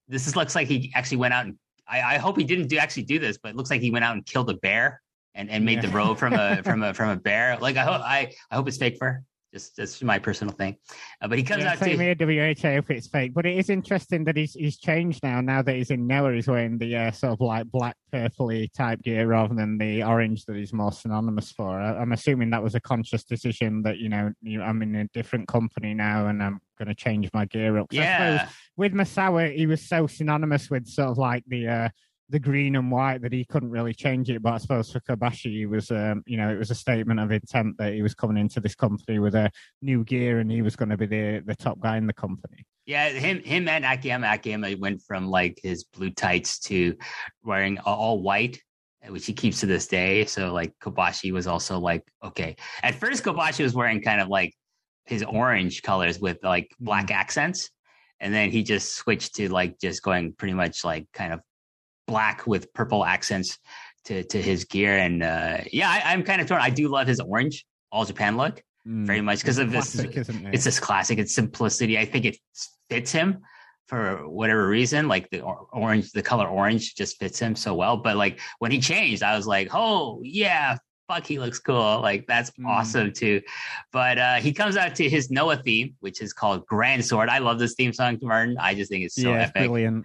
This 0.09 0.27
is, 0.27 0.35
looks 0.35 0.55
like 0.55 0.67
he 0.67 0.93
actually 0.95 1.19
went 1.19 1.35
out 1.35 1.47
and 1.47 1.59
I, 1.89 2.15
I, 2.15 2.19
hope 2.19 2.37
he 2.37 2.45
didn't 2.45 2.69
do 2.69 2.79
actually 2.79 3.05
do 3.05 3.19
this, 3.19 3.39
but 3.39 3.51
it 3.51 3.57
looks 3.57 3.71
like 3.71 3.81
he 3.81 3.91
went 3.91 4.05
out 4.05 4.15
and 4.15 4.25
killed 4.25 4.51
a 4.51 4.55
bear 4.55 5.01
and, 5.35 5.51
and 5.51 5.65
made 5.65 5.83
yeah. 5.83 5.89
the 5.89 5.89
robe 5.89 6.19
from 6.19 6.33
a 6.33 6.63
from 6.65 6.83
a 6.83 6.95
from 6.95 7.11
a 7.11 7.17
bear. 7.17 7.59
Like 7.61 7.77
I 7.77 7.85
hope 7.85 8.01
I 8.01 8.33
I 8.51 8.57
hope 8.57 8.69
it's 8.69 8.79
fake 8.79 8.97
fur. 8.99 9.23
Just 9.57 9.75
that's 9.75 10.03
my 10.03 10.19
personal 10.19 10.53
thing. 10.53 10.77
Uh, 11.23 11.29
but 11.29 11.39
he 11.39 11.45
comes 11.45 11.65
yeah, 11.65 11.73
out 11.73 11.79
same 11.79 11.97
to 11.97 12.05
here, 12.05 12.53
WHA 12.53 12.77
if 12.77 12.91
it's 12.91 13.07
fake. 13.07 13.33
But 13.33 13.47
it 13.47 13.57
is 13.57 13.71
interesting 13.71 14.23
that 14.25 14.37
he's 14.37 14.53
he's 14.53 14.77
changed 14.77 15.23
now. 15.23 15.41
Now 15.41 15.63
that 15.63 15.77
he's 15.77 15.91
in 15.91 16.07
Noah, 16.07 16.35
he's 16.35 16.47
wearing 16.47 16.77
the 16.77 16.95
uh, 16.95 17.11
sort 17.11 17.33
of 17.33 17.41
like 17.41 17.65
black 17.71 17.97
purpley 18.13 18.71
type 18.75 19.01
gear 19.01 19.27
rather 19.27 19.55
than 19.55 19.79
the 19.79 20.03
orange 20.03 20.45
that 20.45 20.57
he's 20.57 20.75
more 20.75 20.93
synonymous 20.93 21.53
for. 21.53 21.81
I, 21.81 22.03
am 22.03 22.13
assuming 22.13 22.51
that 22.51 22.63
was 22.63 22.75
a 22.75 22.81
conscious 22.81 23.25
decision 23.25 23.81
that 23.85 23.97
you 23.97 24.11
know 24.11 24.31
you, 24.43 24.61
I'm 24.61 24.83
in 24.83 24.95
a 24.95 25.09
different 25.15 25.49
company 25.49 25.95
now 25.95 26.27
and 26.27 26.43
I'm 26.43 26.61
going 26.79 26.89
to 26.89 26.95
change 26.95 27.31
my 27.33 27.47
gear 27.47 27.79
up. 27.79 27.87
Yeah. 27.91 28.51
with 28.77 28.93
Misawa, 28.93 29.57
he 29.57 29.67
was 29.67 29.81
so 29.89 30.07
synonymous 30.07 30.69
with 30.69 30.87
sort 30.87 31.09
of 31.09 31.17
like 31.17 31.45
the. 31.49 31.67
Uh, 31.67 31.89
the 32.29 32.39
green 32.39 32.77
and 32.77 32.91
white 32.91 33.23
that 33.23 33.33
he 33.33 33.45
couldn't 33.45 33.71
really 33.71 33.95
change 33.95 34.31
it. 34.31 34.43
But 34.43 34.55
I 34.55 34.59
suppose 34.59 34.91
for 34.91 35.01
Kobashi, 35.01 35.53
he 35.53 35.67
was, 35.67 35.91
um, 35.91 36.23
you 36.27 36.37
know, 36.37 36.49
it 36.49 36.59
was 36.59 36.71
a 36.71 36.75
statement 36.75 37.21
of 37.21 37.31
intent 37.31 37.77
that 37.79 37.95
he 37.95 38.03
was 38.03 38.15
coming 38.15 38.37
into 38.37 38.61
this 38.61 38.75
company 38.75 39.19
with 39.19 39.35
a 39.35 39.51
new 39.83 40.05
gear 40.05 40.41
and 40.41 40.51
he 40.51 40.63
was 40.63 40.77
going 40.77 40.89
to 40.89 40.97
be 40.97 41.07
the 41.07 41.43
the 41.45 41.55
top 41.55 41.79
guy 41.79 41.97
in 41.97 42.07
the 42.07 42.13
company. 42.13 42.65
Yeah, 42.85 43.09
him 43.11 43.43
him 43.43 43.69
and 43.69 43.85
Akiyama 43.85 44.27
Akiyama 44.27 44.77
went 44.79 45.03
from 45.03 45.29
like 45.29 45.59
his 45.63 45.85
blue 45.85 46.11
tights 46.11 46.59
to 46.61 46.97
wearing 47.45 47.79
all 47.79 48.21
white, 48.23 48.61
which 49.09 49.27
he 49.27 49.33
keeps 49.33 49.61
to 49.61 49.67
this 49.67 49.87
day. 49.87 50.25
So 50.25 50.53
like 50.53 50.73
Kobashi 50.83 51.33
was 51.33 51.47
also 51.47 51.79
like 51.79 52.03
okay. 52.25 52.57
At 52.83 52.97
first, 52.97 53.25
Kobashi 53.25 53.63
was 53.63 53.75
wearing 53.75 54.03
kind 54.03 54.21
of 54.21 54.29
like 54.29 54.55
his 55.05 55.23
orange 55.23 55.83
colors 55.83 56.19
with 56.19 56.39
like 56.43 56.71
black 56.81 57.07
mm. 57.09 57.15
accents 57.15 57.71
and 58.21 58.33
then 58.33 58.51
he 58.51 58.63
just 58.63 58.95
switched 58.95 59.35
to 59.37 59.49
like 59.53 59.79
just 59.79 60.03
going 60.03 60.33
pretty 60.33 60.55
much 60.55 60.85
like 60.85 61.07
kind 61.13 61.33
of 61.33 61.41
black 62.07 62.47
with 62.47 62.73
purple 62.73 63.05
accents 63.05 63.59
to 64.07 64.25
to 64.25 64.41
his 64.41 64.65
gear. 64.65 64.97
And 64.97 65.23
uh, 65.23 65.59
yeah, 65.73 65.91
I, 65.91 66.15
am 66.15 66.23
kind 66.23 66.41
of 66.41 66.49
torn. 66.49 66.61
I 66.61 66.71
do 66.71 66.89
love 66.89 67.07
his 67.07 67.21
orange 67.21 67.67
all 67.93 68.05
Japan 68.05 68.37
look 68.37 68.63
mm, 68.87 69.07
very 69.07 69.21
much 69.21 69.41
because 69.41 69.59
of 69.59 69.71
this. 69.71 69.95
Classic, 69.95 70.17
it? 70.17 70.55
It's 70.55 70.65
this 70.65 70.81
classic. 70.81 71.19
It's 71.19 71.35
simplicity. 71.35 71.99
I 71.99 72.05
think 72.05 72.25
it 72.25 72.39
fits 72.89 73.13
him 73.13 73.43
for 73.87 74.29
whatever 74.29 74.67
reason. 74.69 75.09
Like 75.09 75.29
the 75.31 75.41
orange, 75.41 76.13
the 76.13 76.23
color 76.23 76.49
orange 76.49 76.95
just 76.95 77.19
fits 77.19 77.39
him 77.39 77.55
so 77.55 77.75
well. 77.75 77.97
But 77.97 78.17
like 78.17 78.41
when 78.59 78.71
he 78.71 78.81
changed, 78.81 79.23
I 79.23 79.37
was 79.37 79.47
like, 79.47 79.69
oh 79.75 80.21
yeah. 80.23 80.79
Fuck, 81.09 81.25
he 81.25 81.39
looks 81.39 81.61
cool. 81.61 82.01
Like 82.01 82.27
that's 82.27 82.51
mm. 82.51 82.67
awesome 82.67 83.13
too. 83.13 83.41
But 83.93 84.19
uh 84.19 84.35
he 84.37 84.53
comes 84.53 84.77
out 84.77 84.97
to 84.97 85.09
his 85.09 85.31
Noah 85.31 85.59
theme, 85.59 85.95
which 86.01 86.21
is 86.21 86.33
called 86.33 86.67
Grand 86.67 87.05
Sword. 87.05 87.29
I 87.29 87.39
love 87.39 87.61
this 87.61 87.75
theme 87.75 87.93
song, 87.93 88.19
Martin. 88.23 88.57
I 88.59 88.75
just 88.75 88.91
think 88.91 89.05
it's 89.05 89.15
so 89.15 89.31
yeah, 89.31 89.43
epic. 89.43 89.69
brilliant 89.69 90.05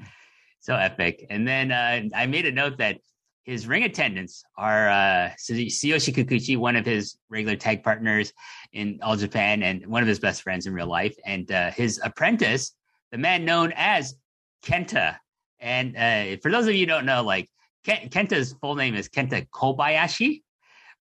so 0.61 0.75
epic. 0.75 1.25
And 1.29 1.47
then 1.47 1.71
uh, 1.71 2.03
I 2.15 2.27
made 2.27 2.45
a 2.45 2.51
note 2.51 2.77
that 2.77 2.99
his 3.43 3.67
ring 3.67 3.83
attendants 3.83 4.43
are 4.57 4.89
uh, 4.89 5.31
Tsuyoshi 5.37 6.13
Kikuchi, 6.13 6.57
one 6.57 6.75
of 6.75 6.85
his 6.85 7.17
regular 7.29 7.55
tag 7.57 7.83
partners 7.83 8.31
in 8.71 8.99
All 9.01 9.17
Japan 9.17 9.63
and 9.63 9.85
one 9.87 10.03
of 10.03 10.07
his 10.07 10.19
best 10.19 10.43
friends 10.43 10.67
in 10.67 10.73
real 10.73 10.87
life, 10.87 11.15
and 11.25 11.51
uh, 11.51 11.71
his 11.71 11.99
apprentice, 12.03 12.73
the 13.11 13.17
man 13.17 13.43
known 13.43 13.73
as 13.75 14.15
Kenta. 14.63 15.17
And 15.59 15.97
uh, 15.97 16.37
for 16.41 16.51
those 16.51 16.67
of 16.67 16.73
you 16.73 16.81
who 16.81 16.85
don't 16.85 17.05
know, 17.05 17.23
like 17.23 17.49
Kenta's 17.85 18.53
full 18.61 18.75
name 18.75 18.93
is 18.93 19.09
Kenta 19.09 19.47
Kobayashi, 19.49 20.43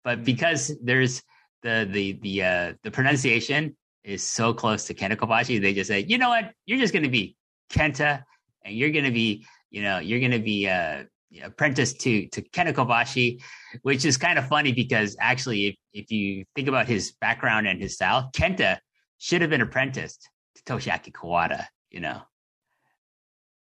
but 0.03 0.19
hmm. 0.19 0.25
because 0.25 0.73
there's 0.83 1.23
the 1.63 1.87
the 1.91 2.19
the 2.23 2.43
uh, 2.43 2.73
the 2.83 2.91
pronunciation 2.91 3.77
is 4.03 4.23
so 4.23 4.55
close 4.55 4.85
to 4.87 4.95
Kenta 4.95 5.15
Kobayashi, 5.15 5.61
they 5.61 5.75
just 5.75 5.89
say, 5.89 6.07
you 6.09 6.17
know 6.17 6.31
what, 6.31 6.53
you're 6.65 6.79
just 6.79 6.95
going 6.95 7.03
to 7.03 7.11
be 7.11 7.37
Kenta 7.71 8.25
and 8.65 8.75
you're 8.75 8.91
going 8.91 9.05
to 9.05 9.11
be, 9.11 9.45
you 9.71 9.83
know, 9.83 9.99
you're 9.99 10.21
going 10.21 10.33
to 10.33 10.39
be 10.39 10.69
uh, 10.69 11.05
apprenticed 11.43 12.01
to 12.01 12.27
to 12.29 12.43
Kenta 12.43 12.73
Kobashi, 12.73 13.41
which 13.83 14.05
is 14.05 14.17
kind 14.17 14.39
of 14.39 14.47
funny 14.49 14.73
because 14.73 15.17
actually, 15.21 15.67
if 15.67 15.77
if 15.93 16.11
you 16.11 16.45
think 16.55 16.69
about 16.69 16.87
his 16.87 17.13
background 17.21 17.67
and 17.67 17.81
his 17.81 17.95
style, 17.95 18.31
Kenta 18.35 18.79
should 19.19 19.41
have 19.41 19.51
been 19.51 19.61
apprenticed 19.61 20.29
to 20.57 20.63
Toshiaki 20.63 21.13
Kawada. 21.13 21.67
You 21.91 22.01
know, 22.01 22.23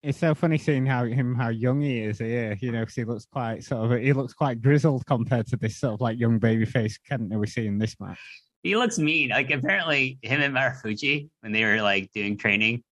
it's 0.02 0.18
so 0.18 0.36
funny 0.36 0.58
seeing 0.58 0.86
how 0.86 1.06
him 1.06 1.36
how 1.36 1.50
young 1.50 1.82
he 1.82 2.00
is 2.00 2.20
here. 2.20 2.58
You 2.60 2.72
know, 2.72 2.82
because 2.82 2.96
he 2.96 3.04
looks 3.06 3.26
quite 3.26 3.64
sort 3.64 3.92
of 3.92 4.00
he 4.02 4.14
looks 4.14 4.34
quite 4.34 4.62
grizzled 4.62 5.06
compared 5.06 5.48
to 5.48 5.58
this 5.58 5.78
sort 5.78 5.94
of 5.94 6.02
like 6.02 6.20
young 6.20 6.40
baby 6.40 6.66
face 6.66 7.00
Kenta 7.10 7.40
we 7.40 7.48
see 7.48 7.68
in 7.68 7.78
this 7.78 7.96
match. 8.00 8.20
He 8.64 8.78
looks 8.78 8.98
mean. 8.98 9.30
Like 9.30 9.52
apparently, 9.52 10.20
him 10.22 10.42
and 10.42 10.56
Marufuji 10.56 11.30
when 11.42 11.52
they 11.52 11.64
were 11.66 11.82
like 11.82 12.12
doing 12.14 12.38
training, 12.38 12.84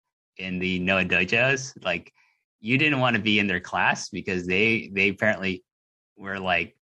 in 0.40 0.58
the 0.58 0.78
Noah 0.78 1.04
dojos, 1.04 1.72
like 1.84 2.12
you 2.60 2.78
didn't 2.78 3.00
want 3.00 3.16
to 3.16 3.22
be 3.22 3.38
in 3.38 3.46
their 3.46 3.60
class 3.60 4.08
because 4.08 4.46
they 4.46 4.90
they 4.92 5.08
apparently 5.08 5.64
were 6.16 6.38
like, 6.38 6.76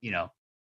you 0.00 0.10
know, 0.10 0.30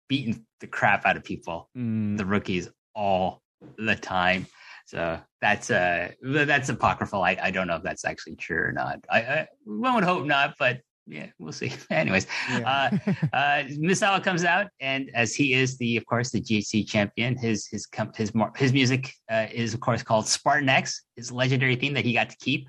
beating 0.09 0.45
the 0.61 0.67
crap 0.67 1.07
out 1.07 1.17
of 1.17 1.25
people, 1.25 1.71
mm. 1.77 2.17
the 2.17 2.25
rookies 2.25 2.69
all 2.95 3.43
the 3.79 3.97
time. 3.97 4.47
So 4.87 5.21
that's 5.41 5.71
uh 5.71 6.11
that's 6.23 6.69
apocryphal. 6.69 7.23
I, 7.23 7.39
I 7.43 7.51
don't 7.51 7.67
know 7.67 7.77
if 7.77 7.83
that's 7.83 8.05
actually 8.05 8.37
true 8.37 8.63
or 8.63 8.73
not. 8.73 8.99
I, 9.11 9.21
I 9.21 9.49
one 9.65 9.95
would 9.95 10.05
hope 10.05 10.27
not, 10.27 10.55
but 10.59 10.81
yeah, 11.13 11.27
we'll 11.39 11.53
see. 11.53 11.73
Anyways, 11.91 12.27
yeah. 12.51 12.91
uh, 13.07 13.13
uh, 13.37 13.63
Misawa 13.65 14.23
comes 14.25 14.45
out, 14.45 14.69
and 14.81 15.11
as 15.15 15.35
he 15.35 15.53
is 15.53 15.77
the, 15.77 15.97
of 15.97 16.07
course, 16.07 16.31
the 16.31 16.41
GHC 16.41 16.89
champion, 16.89 17.37
his 17.37 17.67
his 17.67 17.87
his 18.17 18.33
his 18.57 18.73
music 18.73 19.13
uh, 19.31 19.47
is 19.53 19.75
of 19.75 19.81
course 19.81 20.03
called 20.03 20.27
Spartan 20.27 20.69
X, 20.69 21.03
his 21.17 21.31
legendary 21.31 21.77
theme 21.77 21.93
that 21.95 22.05
he 22.05 22.15
got 22.15 22.31
to 22.31 22.37
keep, 22.37 22.69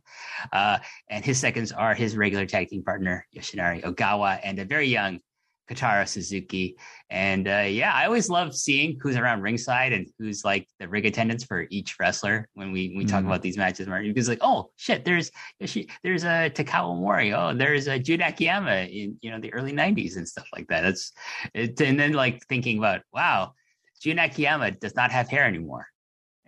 uh, 0.52 0.78
and 1.10 1.24
his 1.24 1.40
seconds 1.40 1.72
are 1.72 1.94
his 1.94 2.18
regular 2.18 2.46
tag 2.46 2.68
team 2.68 2.84
partner 2.84 3.26
Yoshinari 3.36 3.82
Ogawa 3.84 4.40
and 4.44 4.60
a 4.60 4.66
very 4.66 4.88
young 4.88 5.20
Kotaro 5.70 6.08
Suzuki. 6.08 6.76
And 7.10 7.48
uh, 7.48 7.66
yeah, 7.68 7.94
I 7.94 8.06
always 8.06 8.30
love 8.30 8.56
seeing 8.56 8.98
who's 9.02 9.16
around 9.16 9.42
ringside 9.42 9.94
and 9.94 10.08
who's 10.20 10.44
like 10.44 10.68
the 10.80 10.88
rig 10.88 11.06
attendants 11.06 11.44
for 11.44 11.68
each 11.70 11.98
wrestler 12.00 12.50
when 12.54 12.72
we 12.72 12.94
we 12.96 13.06
talk 13.06 13.20
mm-hmm. 13.20 13.28
about 13.28 13.42
these 13.42 13.58
matches. 13.58 13.88
Martin. 13.88 14.12
Because 14.12 14.28
like, 14.28 14.40
oh 14.42 14.72
shit, 14.76 15.06
there's 15.06 15.32
there's 15.60 16.24
a 16.24 16.50
Takao 16.50 16.98
Mori. 16.98 17.34
Oh, 17.34 17.54
there's 17.54 17.88
a 17.88 17.98
Jun 18.00 18.22
Akiyama 18.22 18.88
in 18.92 19.18
you 19.22 19.32
know 19.32 19.40
the 19.40 19.54
early 19.54 19.74
'90s 19.74 20.18
and 20.18 20.28
stuff 20.28 20.48
like 20.54 20.68
that. 20.68 20.82
That's 20.82 21.14
it, 21.54 21.80
and 21.82 22.00
then 22.00 22.14
like 22.14 22.46
thinking 22.48 22.78
about 22.78 23.02
wow, 23.14 23.54
Jun 24.02 24.20
Akiyama 24.20 24.72
does 24.72 24.96
not 24.96 25.12
have 25.12 25.30
hair 25.30 25.46
anymore 25.46 25.88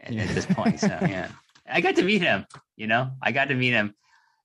at, 0.02 0.14
yeah. 0.14 0.24
at 0.24 0.30
this 0.30 0.46
point. 0.46 0.80
So 0.80 0.88
yeah, 1.02 1.30
I 1.70 1.82
got 1.82 1.96
to 1.96 2.04
meet 2.04 2.22
him. 2.22 2.46
You 2.76 2.88
know, 2.88 3.12
I 3.22 3.32
got 3.32 3.50
to 3.50 3.56
meet 3.56 3.72
him. 3.72 3.94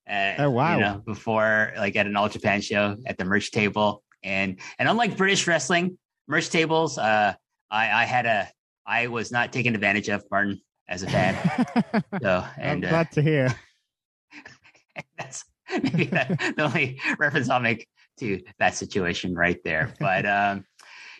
Uh, 0.08 0.34
oh 0.38 0.50
wow! 0.50 0.74
You 0.74 0.80
know, 0.80 1.02
before 1.04 1.72
like 1.76 1.96
at 1.96 2.06
an 2.06 2.16
All 2.16 2.28
Japan 2.28 2.60
show 2.60 2.96
at 3.06 3.18
the 3.18 3.24
merch 3.24 3.50
table, 3.50 4.02
and 4.22 4.58
and 4.78 4.88
unlike 4.88 5.16
British 5.16 5.46
wrestling 5.46 5.98
merch 6.28 6.50
tables, 6.50 6.98
uh, 6.98 7.34
I, 7.70 8.02
I 8.02 8.04
had 8.04 8.26
a 8.26 8.48
I 8.86 9.06
was 9.06 9.30
not 9.30 9.52
taken 9.52 9.74
advantage 9.74 10.08
of, 10.08 10.24
Martin, 10.30 10.60
as 10.88 11.02
a 11.02 11.06
fan. 11.06 11.36
so 12.22 12.44
and 12.58 12.84
I'm 12.84 12.90
glad 12.90 13.06
uh, 13.06 13.14
to 13.14 13.22
hear. 13.22 13.54
that's 15.18 15.44
maybe 15.82 16.06
that, 16.06 16.38
the 16.56 16.62
only 16.64 17.00
reference 17.18 17.48
I'll 17.48 17.60
make 17.60 17.86
to 18.18 18.40
that 18.58 18.74
situation 18.74 19.34
right 19.34 19.58
there. 19.64 19.94
But 20.00 20.26
um, 20.26 20.64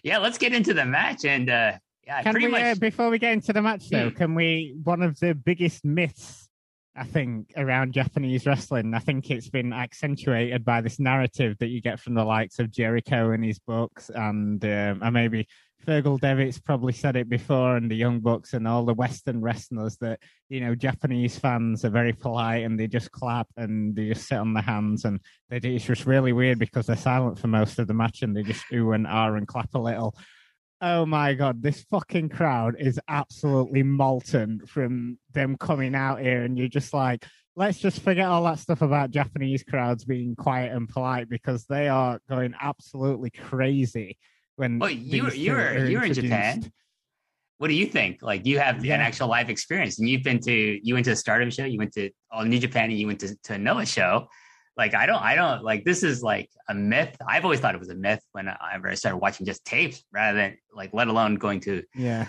yeah, 0.02 0.18
let's 0.18 0.38
get 0.38 0.52
into 0.52 0.74
the 0.74 0.84
match 0.84 1.24
and 1.24 1.48
uh, 1.48 1.72
yeah, 2.06 2.22
can 2.22 2.32
pretty 2.32 2.46
we, 2.46 2.52
much. 2.52 2.62
Uh, 2.62 2.74
before 2.74 3.10
we 3.10 3.18
get 3.18 3.32
into 3.32 3.52
the 3.52 3.62
match, 3.62 3.88
though, 3.88 4.10
hmm. 4.10 4.16
can 4.16 4.34
we? 4.34 4.74
One 4.82 5.02
of 5.02 5.18
the 5.20 5.34
biggest 5.34 5.84
myths 5.84 6.49
I 6.96 7.05
think, 7.05 7.53
around 7.57 7.92
Japanese 7.92 8.46
wrestling. 8.46 8.94
I 8.94 8.98
think 8.98 9.31
it's 9.31 9.48
been 9.48 9.72
accentuated 9.72 10.64
by 10.64 10.81
this 10.81 10.98
narrative 10.98 11.57
that 11.59 11.68
you 11.68 11.81
get 11.81 12.00
from 12.00 12.14
the 12.14 12.24
likes 12.24 12.59
of 12.59 12.70
Jericho 12.70 13.33
in 13.33 13.42
his 13.42 13.59
books, 13.61 14.11
and 14.11 14.62
um, 14.64 15.00
and 15.03 15.12
maybe 15.12 15.46
Fergal 15.87 16.20
Devitt's 16.20 16.59
probably 16.59 16.93
said 16.93 17.16
it 17.16 17.28
before, 17.28 17.76
and 17.76 17.91
the 17.91 17.97
Young 17.97 18.20
Bucks 18.20 18.53
and 18.53 18.66
all 18.66 18.84
the 18.84 18.95
Western 18.95 19.41
wrestlers 19.41 19.97
that 19.99 20.20
you 20.49 20.61
know 20.61 20.74
Japanese 20.74 21.38
fans 21.38 21.84
are 21.84 21.91
very 21.91 22.12
polite 22.12 22.64
and 22.64 22.78
they 22.78 22.86
just 22.86 23.11
clap 23.12 23.47
and 23.57 23.95
they 23.95 24.09
just 24.09 24.28
sit 24.28 24.38
on 24.38 24.53
their 24.53 24.62
hands 24.62 25.05
and 25.05 25.20
they 25.49 25.57
it's 25.57 25.84
just 25.84 26.07
really 26.07 26.32
weird 26.32 26.59
because 26.59 26.86
they're 26.86 26.97
silent 26.97 27.38
for 27.38 27.47
most 27.47 27.78
of 27.78 27.86
the 27.86 27.95
match 27.95 28.22
and 28.22 28.36
they 28.36 28.43
just 28.43 28.64
ooh 28.72 28.93
and 28.93 29.07
ah 29.07 29.32
and 29.32 29.47
clap 29.47 29.72
a 29.74 29.78
little 29.78 30.14
oh 30.81 31.07
my 31.07 31.35
god, 31.35 31.62
this 31.62 31.85
fucking 31.91 32.28
crowd 32.28 32.76
is 32.78 32.99
absolutely 33.09 33.83
molten 33.83 34.61
from 34.66 35.18
them 35.33 35.57
coming 35.57 35.95
out 35.95 36.20
here, 36.20 36.43
and 36.43 36.59
you're 36.59 36.68
just 36.68 36.95
like, 36.95 37.24
let's 37.57 37.78
just 37.78 38.01
forget 38.01 38.26
all 38.26 38.45
that 38.45 38.59
stuff 38.59 38.83
about 38.83 39.11
Japanese 39.11 39.62
crowds 39.62 40.05
being 40.05 40.35
quiet 40.35 40.72
and 40.72 40.89
polite 40.89 41.28
because 41.28 41.66
they 41.66 41.89
are 41.89 42.20
going 42.28 42.55
absolutely 42.61 43.31
crazy 43.31 44.16
when. 44.57 44.78
Well, 44.78 44.91
you 44.91 45.28
you 45.31 45.53
were 45.53 45.87
you 45.87 45.99
were 45.99 46.05
in 46.05 46.14
Japan. 46.14 46.72
what 47.59 47.68
do 47.68 47.74
you 47.74 47.87
think? 47.87 48.22
Like 48.22 48.47
you 48.47 48.59
have 48.59 48.85
yeah. 48.85 48.95
an 48.95 49.01
actual 49.01 49.28
live 49.28 49.51
experience, 49.51 49.99
and 49.99 50.09
you've 50.09 50.22
been 50.22 50.41
to 50.41 50.53
you 50.53 50.95
went 50.95 51.05
to 51.05 51.11
the 51.11 51.16
Stardom 51.16 51.51
show, 51.51 51.64
you 51.64 51.78
went 51.78 51.93
to 51.95 52.11
all 52.31 52.45
New 52.45 52.59
Japan, 52.59 52.91
and 52.91 52.99
you 52.99 53.07
went 53.07 53.20
to 53.20 53.37
to 53.45 53.55
a 53.55 53.59
Noah 53.59 53.87
show. 53.87 54.28
Like 54.77 54.95
I 54.95 55.07
don't, 55.07 55.23
I 55.23 55.35
don't 55.35 55.62
like 55.62 55.85
this 55.85 56.03
is 56.03 56.23
like 56.23 56.49
a 56.68 56.75
myth. 56.75 57.16
I've 57.27 57.45
always 57.45 57.61
thought 57.61 57.75
it 57.75 57.81
was 57.81 57.91
a 57.91 57.95
myth 57.95 58.21
when 58.33 58.49
I 58.49 58.75
ever 58.75 58.95
started 58.97 59.18
watching 59.18 59.47
just 59.47 59.64
tapes 59.64 60.03
rather 60.12 60.39
than 60.39 60.57
like, 60.75 60.95
let 60.95 61.09
alone 61.09 61.37
going 61.37 61.61
to 61.61 61.83
yeah. 61.95 62.27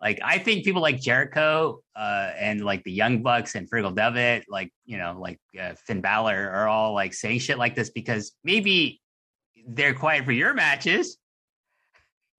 Like 0.00 0.18
I 0.24 0.38
think 0.38 0.64
people 0.64 0.82
like 0.82 1.00
Jericho 1.00 1.80
uh, 1.94 2.30
and 2.36 2.64
like 2.64 2.82
the 2.82 2.90
Young 2.90 3.22
Bucks 3.22 3.54
and 3.54 3.70
Fergal 3.70 3.94
Devitt, 3.94 4.46
like 4.48 4.72
you 4.84 4.98
know, 4.98 5.16
like 5.20 5.38
uh, 5.60 5.74
Finn 5.86 6.00
Balor, 6.00 6.50
are 6.50 6.66
all 6.66 6.92
like 6.92 7.14
saying 7.14 7.38
shit 7.38 7.56
like 7.56 7.76
this 7.76 7.90
because 7.90 8.32
maybe 8.42 9.00
they're 9.64 9.94
quiet 9.94 10.24
for 10.24 10.32
your 10.32 10.54
matches, 10.54 11.18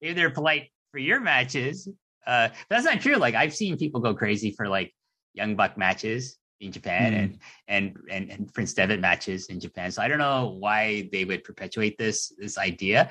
maybe 0.02 0.14
they're 0.14 0.30
polite 0.30 0.72
for 0.92 0.98
your 0.98 1.22
matches, 1.22 1.88
uh, 2.26 2.50
that's 2.70 2.86
not 2.86 3.02
true. 3.02 3.16
Like 3.16 3.36
I've 3.36 3.54
seen 3.54 3.78
people 3.78 4.02
go 4.02 4.14
crazy 4.14 4.52
for 4.52 4.68
like 4.68 4.94
young 5.34 5.56
buck 5.56 5.78
matches 5.78 6.38
in 6.64 6.72
Japan 6.72 7.14
mm. 7.14 7.18
and, 7.18 7.40
and 7.68 7.98
and 8.10 8.32
and 8.32 8.54
Prince 8.54 8.74
Devitt 8.74 9.00
matches 9.00 9.48
in 9.48 9.60
Japan. 9.60 9.92
So 9.92 10.02
I 10.02 10.08
don't 10.08 10.18
know 10.18 10.56
why 10.60 11.10
they 11.12 11.26
would 11.26 11.44
perpetuate 11.44 11.98
this 11.98 12.34
this 12.38 12.58
idea. 12.58 13.10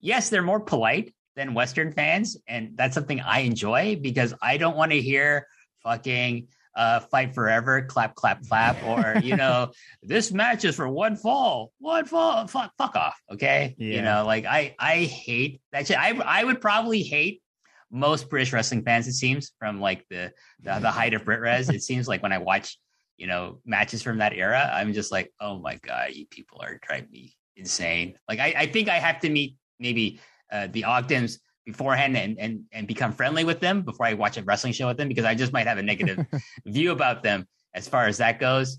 Yes, 0.00 0.30
they're 0.30 0.42
more 0.42 0.60
polite 0.60 1.14
than 1.36 1.54
Western 1.54 1.92
fans, 1.92 2.36
and 2.46 2.76
that's 2.76 2.94
something 2.94 3.20
I 3.20 3.40
enjoy 3.40 3.98
because 4.00 4.34
I 4.42 4.56
don't 4.56 4.76
want 4.76 4.92
to 4.92 5.00
hear 5.00 5.46
fucking 5.82 6.48
uh, 6.78 7.00
fight 7.00 7.34
forever, 7.34 7.82
clap, 7.82 8.14
clap, 8.14 8.42
clap, 8.44 8.82
or 8.84 9.20
you 9.22 9.36
know, 9.42 9.72
this 10.02 10.32
match 10.32 10.64
is 10.64 10.76
for 10.76 10.88
one 10.88 11.16
fall, 11.16 11.72
one 11.78 12.04
fall, 12.04 12.46
fuck, 12.46 12.72
fuck 12.78 12.94
off, 12.96 13.20
okay? 13.32 13.74
Yeah. 13.78 13.96
You 13.96 14.02
know, 14.02 14.24
like 14.24 14.46
I, 14.46 14.76
I 14.78 15.04
hate 15.04 15.60
that 15.72 15.88
shit. 15.88 15.98
I, 15.98 16.10
I 16.10 16.44
would 16.44 16.60
probably 16.60 17.02
hate 17.02 17.42
most 17.90 18.28
British 18.28 18.52
wrestling 18.52 18.82
fans, 18.82 19.06
it 19.06 19.14
seems, 19.14 19.52
from 19.58 19.80
like 19.80 20.04
the 20.08 20.32
the, 20.60 20.78
the 20.78 20.90
height 20.90 21.14
of 21.14 21.24
BritWres, 21.24 21.72
it 21.72 21.82
seems 21.82 22.08
like 22.08 22.22
when 22.22 22.32
I 22.32 22.38
watch, 22.38 22.78
you 23.16 23.26
know, 23.26 23.60
matches 23.64 24.02
from 24.02 24.18
that 24.18 24.32
era, 24.32 24.70
I'm 24.72 24.92
just 24.92 25.12
like, 25.12 25.32
oh 25.40 25.58
my 25.58 25.76
god, 25.76 26.12
you 26.12 26.26
people 26.26 26.60
are 26.62 26.78
driving 26.82 27.10
me 27.10 27.34
insane. 27.56 28.14
Like 28.28 28.38
I, 28.38 28.54
I 28.56 28.66
think 28.66 28.88
I 28.88 28.98
have 28.98 29.20
to 29.20 29.30
meet 29.30 29.56
maybe 29.78 30.20
uh, 30.50 30.68
the 30.70 30.84
Ogdens 30.84 31.40
beforehand 31.66 32.16
and, 32.16 32.38
and 32.38 32.64
and 32.72 32.86
become 32.86 33.12
friendly 33.12 33.44
with 33.44 33.60
them 33.60 33.82
before 33.82 34.06
I 34.06 34.14
watch 34.14 34.38
a 34.38 34.42
wrestling 34.42 34.72
show 34.72 34.88
with 34.88 34.96
them 34.96 35.08
because 35.08 35.26
I 35.26 35.34
just 35.34 35.52
might 35.52 35.66
have 35.66 35.78
a 35.78 35.82
negative 35.82 36.24
view 36.66 36.92
about 36.92 37.22
them 37.22 37.46
as 37.74 37.86
far 37.86 38.06
as 38.06 38.16
that 38.18 38.40
goes. 38.40 38.78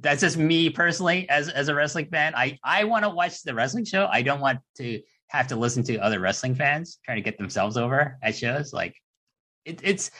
That's 0.00 0.22
just 0.22 0.38
me 0.38 0.70
personally 0.70 1.28
as 1.28 1.50
as 1.50 1.68
a 1.68 1.74
wrestling 1.74 2.06
fan. 2.06 2.34
I 2.34 2.58
I 2.64 2.84
want 2.84 3.04
to 3.04 3.10
watch 3.10 3.42
the 3.42 3.54
wrestling 3.54 3.84
show. 3.84 4.08
I 4.10 4.22
don't 4.22 4.40
want 4.40 4.60
to 4.76 5.02
have 5.30 5.46
to 5.48 5.56
listen 5.56 5.82
to 5.84 5.98
other 5.98 6.20
wrestling 6.20 6.54
fans 6.54 6.98
trying 7.04 7.16
to 7.16 7.22
get 7.22 7.38
themselves 7.38 7.76
over 7.76 8.18
at 8.22 8.36
shows. 8.36 8.72
Like 8.72 8.94
it, 9.64 9.80
it's 9.82 10.10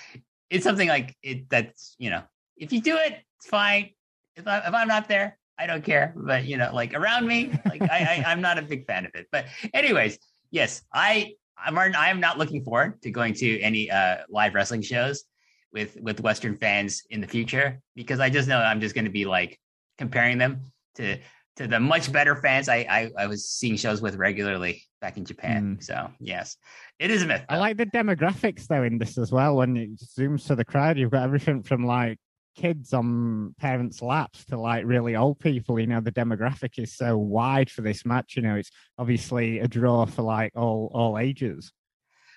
it's 0.48 0.64
something 0.64 0.88
like 0.88 1.16
it 1.22 1.48
that's 1.48 1.96
you 1.98 2.10
know 2.10 2.22
if 2.56 2.72
you 2.72 2.80
do 2.80 2.96
it, 2.96 3.18
it's 3.38 3.46
fine. 3.46 3.90
If 4.36 4.46
I 4.46 4.58
if 4.58 4.74
I'm 4.74 4.88
not 4.88 5.08
there, 5.08 5.38
I 5.58 5.66
don't 5.66 5.84
care. 5.84 6.14
But 6.16 6.44
you 6.44 6.56
know, 6.56 6.70
like 6.72 6.94
around 6.94 7.26
me, 7.26 7.52
like 7.66 7.82
I, 7.82 8.22
I 8.26 8.32
am 8.32 8.40
not 8.40 8.58
a 8.58 8.62
big 8.62 8.86
fan 8.86 9.04
of 9.04 9.12
it. 9.14 9.26
But 9.32 9.46
anyways, 9.74 10.18
yes, 10.50 10.82
I 10.92 11.34
I'm 11.58 11.76
I 11.78 12.08
am 12.08 12.20
not 12.20 12.38
looking 12.38 12.64
forward 12.64 13.02
to 13.02 13.10
going 13.10 13.34
to 13.34 13.60
any 13.60 13.90
uh, 13.90 14.18
live 14.28 14.54
wrestling 14.54 14.82
shows 14.82 15.24
with 15.72 15.96
with 16.00 16.20
Western 16.20 16.56
fans 16.56 17.02
in 17.10 17.20
the 17.20 17.26
future 17.26 17.80
because 17.94 18.20
I 18.20 18.30
just 18.30 18.48
know 18.48 18.58
I'm 18.58 18.80
just 18.80 18.94
going 18.94 19.04
to 19.04 19.10
be 19.10 19.24
like 19.24 19.58
comparing 19.98 20.38
them 20.38 20.62
to 20.96 21.18
to 21.60 21.68
the 21.68 21.78
much 21.78 22.10
better 22.10 22.34
fans 22.36 22.70
I, 22.70 22.86
I, 22.88 23.10
I 23.18 23.26
was 23.26 23.46
seeing 23.46 23.76
shows 23.76 24.00
with 24.00 24.16
regularly 24.16 24.82
back 25.02 25.18
in 25.18 25.26
Japan. 25.26 25.76
Mm. 25.76 25.84
So 25.84 26.10
yes, 26.18 26.56
it 26.98 27.10
is 27.10 27.22
a 27.22 27.26
myth. 27.26 27.44
Though. 27.46 27.56
I 27.56 27.58
like 27.58 27.76
the 27.76 27.84
demographics 27.84 28.66
though 28.66 28.82
in 28.82 28.96
this 28.96 29.18
as 29.18 29.30
well. 29.30 29.56
When 29.56 29.76
it 29.76 29.96
zooms 29.96 30.46
to 30.46 30.54
the 30.54 30.64
crowd, 30.64 30.96
you've 30.96 31.10
got 31.10 31.22
everything 31.22 31.62
from 31.62 31.84
like 31.84 32.18
kids 32.56 32.94
on 32.94 33.54
parents' 33.58 34.00
laps 34.00 34.46
to 34.46 34.58
like 34.58 34.86
really 34.86 35.16
old 35.16 35.38
people. 35.38 35.78
You 35.78 35.86
know, 35.86 36.00
the 36.00 36.10
demographic 36.10 36.78
is 36.78 36.96
so 36.96 37.18
wide 37.18 37.68
for 37.68 37.82
this 37.82 38.06
match. 38.06 38.36
You 38.36 38.42
know, 38.42 38.56
it's 38.56 38.70
obviously 38.96 39.58
a 39.58 39.68
draw 39.68 40.06
for 40.06 40.22
like 40.22 40.52
all 40.56 40.90
all 40.94 41.18
ages. 41.18 41.72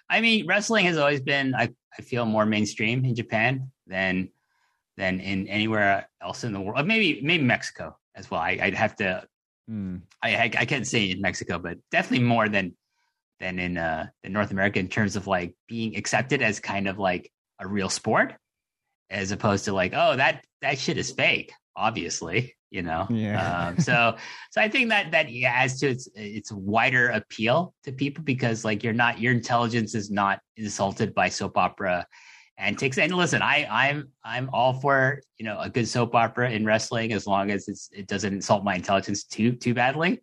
I 0.09 0.19
mean, 0.19 0.45
wrestling 0.45 0.83
has 0.85 0.97
always 0.97 1.21
been, 1.21 1.55
I, 1.55 1.69
I 1.97 2.01
feel, 2.01 2.25
more 2.25 2.45
mainstream 2.45 3.05
in 3.05 3.15
Japan 3.15 3.71
than 3.87 4.31
than 4.97 5.21
in 5.21 5.47
anywhere 5.47 6.09
else 6.21 6.43
in 6.43 6.51
the 6.51 6.59
world. 6.59 6.85
Maybe 6.85 7.21
maybe 7.21 7.45
Mexico 7.45 7.95
as 8.15 8.29
well. 8.29 8.41
I, 8.41 8.59
would 8.63 8.73
have 8.73 8.95
to. 8.97 9.23
Mm. 9.69 10.01
I, 10.21 10.35
I, 10.35 10.51
I 10.59 10.65
can't 10.65 10.87
say 10.87 11.11
in 11.11 11.21
Mexico, 11.21 11.59
but 11.59 11.77
definitely 11.91 12.25
more 12.25 12.49
than 12.49 12.75
than 13.39 13.59
in 13.59 13.77
uh 13.77 14.07
in 14.23 14.31
North 14.31 14.51
America 14.51 14.79
in 14.79 14.87
terms 14.87 15.15
of 15.15 15.27
like 15.27 15.55
being 15.67 15.95
accepted 15.95 16.41
as 16.41 16.59
kind 16.59 16.87
of 16.87 16.99
like 16.99 17.31
a 17.59 17.67
real 17.67 17.89
sport, 17.89 18.33
as 19.09 19.31
opposed 19.31 19.65
to 19.65 19.73
like 19.73 19.93
oh 19.95 20.15
that 20.15 20.43
that 20.61 20.79
shit 20.79 20.97
is 20.97 21.11
fake. 21.11 21.51
Obviously, 21.75 22.55
you 22.69 22.81
know. 22.81 23.07
Yeah. 23.09 23.67
Um, 23.67 23.79
so 23.79 24.17
so 24.51 24.61
I 24.61 24.67
think 24.67 24.89
that 24.89 25.11
that 25.11 25.31
yeah, 25.31 25.51
adds 25.51 25.79
to 25.79 25.87
its 25.87 26.09
its 26.15 26.51
wider 26.51 27.09
appeal 27.09 27.73
to 27.85 27.91
people 27.91 28.23
because 28.23 28.65
like 28.65 28.83
you're 28.83 28.93
not 28.93 29.19
your 29.19 29.33
intelligence 29.33 29.95
is 29.95 30.11
not 30.11 30.39
insulted 30.57 31.13
by 31.13 31.29
soap 31.29 31.57
opera 31.57 32.05
antics. 32.57 32.97
And 32.97 33.15
listen, 33.15 33.41
I 33.41 33.67
I'm 33.69 34.09
I'm 34.23 34.49
all 34.53 34.73
for 34.73 35.21
you 35.37 35.45
know 35.45 35.59
a 35.59 35.69
good 35.69 35.87
soap 35.87 36.15
opera 36.15 36.51
in 36.51 36.65
wrestling 36.65 37.13
as 37.13 37.27
long 37.27 37.51
as 37.51 37.67
it's 37.67 37.89
it 37.91 38.07
doesn't 38.07 38.33
insult 38.33 38.63
my 38.63 38.75
intelligence 38.75 39.23
too 39.23 39.53
too 39.53 39.73
badly. 39.73 40.21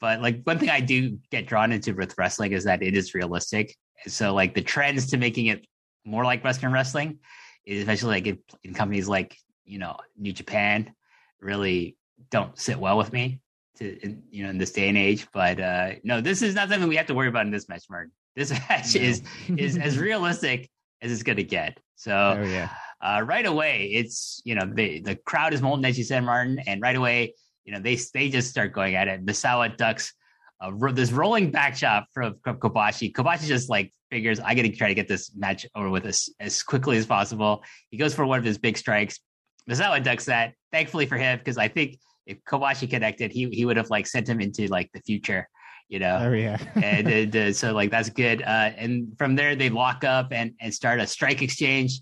But 0.00 0.20
like 0.20 0.42
one 0.44 0.58
thing 0.58 0.70
I 0.70 0.80
do 0.80 1.18
get 1.30 1.46
drawn 1.46 1.72
into 1.72 1.94
with 1.94 2.14
wrestling 2.18 2.52
is 2.52 2.64
that 2.64 2.82
it 2.82 2.96
is 2.96 3.14
realistic. 3.14 3.74
So 4.06 4.34
like 4.34 4.54
the 4.54 4.62
trends 4.62 5.06
to 5.10 5.16
making 5.16 5.46
it 5.46 5.66
more 6.04 6.24
like 6.24 6.44
Western 6.44 6.72
wrestling, 6.72 7.18
especially 7.66 8.10
like 8.10 8.26
in, 8.26 8.38
in 8.62 8.74
companies 8.74 9.08
like 9.08 9.36
you 9.64 9.78
know 9.78 9.96
New 10.16 10.32
Japan, 10.32 10.94
really 11.40 11.96
don't 12.30 12.58
sit 12.58 12.78
well 12.78 12.98
with 12.98 13.12
me 13.12 13.40
to 13.76 13.98
in, 14.04 14.22
you 14.30 14.44
know 14.44 14.50
in 14.50 14.58
this 14.58 14.72
day 14.72 14.88
and 14.88 14.98
age. 14.98 15.26
But 15.32 15.60
uh 15.60 15.92
no, 16.04 16.20
this 16.20 16.42
is 16.42 16.54
not 16.54 16.68
something 16.68 16.88
we 16.88 16.96
have 16.96 17.06
to 17.06 17.14
worry 17.14 17.28
about 17.28 17.46
in 17.46 17.52
this 17.52 17.68
match, 17.68 17.84
Martin. 17.90 18.12
This 18.36 18.50
match 18.68 18.94
no. 18.94 19.00
is 19.00 19.22
is 19.56 19.76
as 19.78 19.98
realistic 19.98 20.70
as 21.04 21.12
it's 21.12 21.22
going 21.22 21.36
to 21.36 21.44
get. 21.44 21.78
So, 21.96 22.38
oh, 22.40 22.44
yeah. 22.44 22.70
uh, 23.00 23.22
right 23.22 23.46
away, 23.46 23.90
it's 23.92 24.40
you 24.44 24.54
know 24.54 24.70
the 24.72 25.00
the 25.00 25.14
crowd 25.14 25.54
is 25.54 25.62
molten, 25.62 25.84
as 25.84 25.96
you 25.96 26.04
said, 26.04 26.24
Martin, 26.24 26.58
and 26.66 26.80
right 26.80 26.96
away, 26.96 27.34
you 27.64 27.72
know 27.72 27.78
they 27.78 27.98
they 28.12 28.28
just 28.28 28.50
start 28.50 28.72
going 28.72 28.96
at 28.96 29.06
it. 29.06 29.24
Misawa 29.24 29.76
ducks 29.76 30.12
uh, 30.60 30.92
this 30.92 31.12
rolling 31.12 31.50
back 31.50 31.76
shot 31.76 32.06
from, 32.12 32.34
from 32.42 32.58
Kobashi. 32.58 33.12
Kobashi 33.12 33.46
just 33.46 33.68
like 33.68 33.92
figures 34.10 34.40
I 34.40 34.54
got 34.54 34.62
to 34.62 34.70
try 34.70 34.88
to 34.88 34.94
get 34.94 35.08
this 35.08 35.34
match 35.36 35.66
over 35.74 35.90
with 35.90 36.06
as 36.06 36.28
as 36.40 36.62
quickly 36.62 36.96
as 36.96 37.06
possible. 37.06 37.62
He 37.90 37.98
goes 37.98 38.14
for 38.14 38.26
one 38.26 38.38
of 38.38 38.44
his 38.44 38.58
big 38.58 38.76
strikes. 38.76 39.20
Misawa 39.68 40.02
ducks 40.02 40.24
that. 40.26 40.54
Thankfully 40.72 41.06
for 41.06 41.16
him, 41.16 41.38
because 41.38 41.58
I 41.58 41.68
think 41.68 41.98
if 42.26 42.42
Kobashi 42.44 42.88
connected, 42.88 43.32
he 43.32 43.48
he 43.50 43.64
would 43.64 43.76
have 43.76 43.90
like 43.90 44.06
sent 44.06 44.28
him 44.28 44.40
into 44.40 44.66
like 44.68 44.90
the 44.92 45.00
future 45.00 45.48
you 45.94 46.00
know. 46.00 46.18
Oh 46.22 46.32
yeah. 46.32 46.58
and 46.74 47.36
uh, 47.36 47.52
so 47.52 47.72
like 47.72 47.90
that's 47.92 48.10
good. 48.10 48.42
Uh, 48.42 48.72
and 48.76 49.16
from 49.16 49.36
there 49.36 49.54
they 49.54 49.70
lock 49.70 50.02
up 50.02 50.32
and 50.32 50.52
and 50.60 50.74
start 50.74 50.98
a 50.98 51.06
strike 51.06 51.40
exchange, 51.40 52.00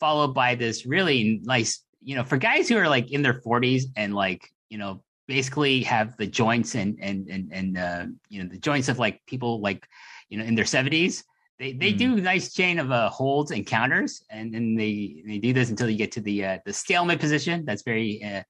followed 0.00 0.34
by 0.34 0.56
this 0.56 0.84
really 0.84 1.40
nice, 1.44 1.84
you 2.02 2.16
know, 2.16 2.24
for 2.24 2.36
guys 2.36 2.68
who 2.68 2.76
are 2.76 2.88
like 2.88 3.12
in 3.12 3.22
their 3.22 3.40
40s 3.40 3.84
and 3.96 4.12
like 4.12 4.42
you 4.70 4.76
know 4.76 5.04
basically 5.28 5.82
have 5.84 6.16
the 6.16 6.26
joints 6.26 6.74
and 6.74 6.98
and 7.00 7.28
and 7.28 7.52
and 7.52 7.78
uh, 7.78 8.06
you 8.28 8.42
know 8.42 8.48
the 8.50 8.58
joints 8.58 8.88
of 8.88 8.98
like 8.98 9.24
people 9.26 9.60
like 9.60 9.86
you 10.28 10.38
know 10.38 10.44
in 10.44 10.56
their 10.56 10.64
70s. 10.64 11.22
They, 11.60 11.72
they 11.72 11.92
mm. 11.92 11.98
do 11.98 12.16
a 12.16 12.20
nice 12.20 12.52
chain 12.54 12.78
of 12.78 12.92
uh, 12.92 13.08
holds 13.08 13.50
and 13.50 13.66
counters, 13.66 14.22
and 14.30 14.54
then 14.54 14.76
they, 14.76 15.24
they 15.26 15.38
do 15.38 15.52
this 15.52 15.70
until 15.70 15.90
you 15.90 15.98
get 15.98 16.12
to 16.12 16.20
the 16.20 16.44
uh, 16.44 16.58
the 16.64 16.72
stalemate 16.72 17.20
position. 17.20 17.64
That's 17.64 17.82
very 17.82 18.22
uh, 18.22 18.42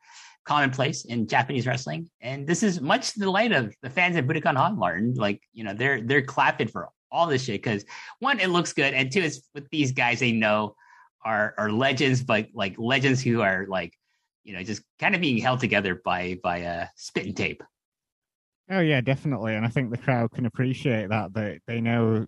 commonplace 0.49 1.05
in 1.05 1.27
Japanese 1.27 1.67
wrestling. 1.67 2.09
And 2.23 2.47
this 2.47 2.63
is 2.63 2.81
much 2.81 3.13
to 3.13 3.21
the 3.21 3.31
light 3.31 3.53
of 3.53 3.75
the 3.83 3.91
fans 3.91 4.17
at 4.17 4.27
Budokan 4.27 4.57
Hall, 4.57 4.73
Martin. 4.73 5.15
Like, 5.15 5.43
you 5.53 5.63
know, 5.63 5.75
they're 5.75 6.01
they're 6.01 6.23
clapping 6.23 6.69
for 6.69 6.89
all 7.13 7.27
this 7.27 7.45
shit 7.45 7.63
because 7.63 7.85
one, 8.21 8.41
it 8.41 8.49
looks 8.49 8.73
good, 8.73 8.95
and 8.95 9.13
two, 9.13 9.21
it's 9.21 9.43
with 9.55 9.69
these 9.71 9.93
guys 9.93 10.21
they 10.21 10.33
know 10.33 10.75
are 11.23 11.55
are 11.59 11.71
legends, 11.71 12.23
but 12.23 12.47
like 12.55 12.75
legends 12.79 13.23
who 13.23 13.43
are 13.43 13.67
like, 13.69 13.93
you 14.45 14.55
know, 14.55 14.63
just 14.63 14.83
kind 14.99 15.15
of 15.15 15.21
being 15.21 15.37
held 15.37 15.61
together 15.61 16.01
by 16.03 16.39
by 16.43 16.59
a 16.59 16.83
uh, 16.83 16.87
spit 16.97 17.27
and 17.27 17.37
tape. 17.37 17.63
Oh 18.71 18.81
yeah, 18.81 19.03
definitely, 19.03 19.55
and 19.55 19.67
I 19.67 19.69
think 19.69 19.91
the 19.91 19.99
crowd 19.99 20.31
can 20.31 20.47
appreciate 20.47 21.11
that. 21.11 21.35
They 21.35 21.61
they 21.67 21.83
know 21.83 22.27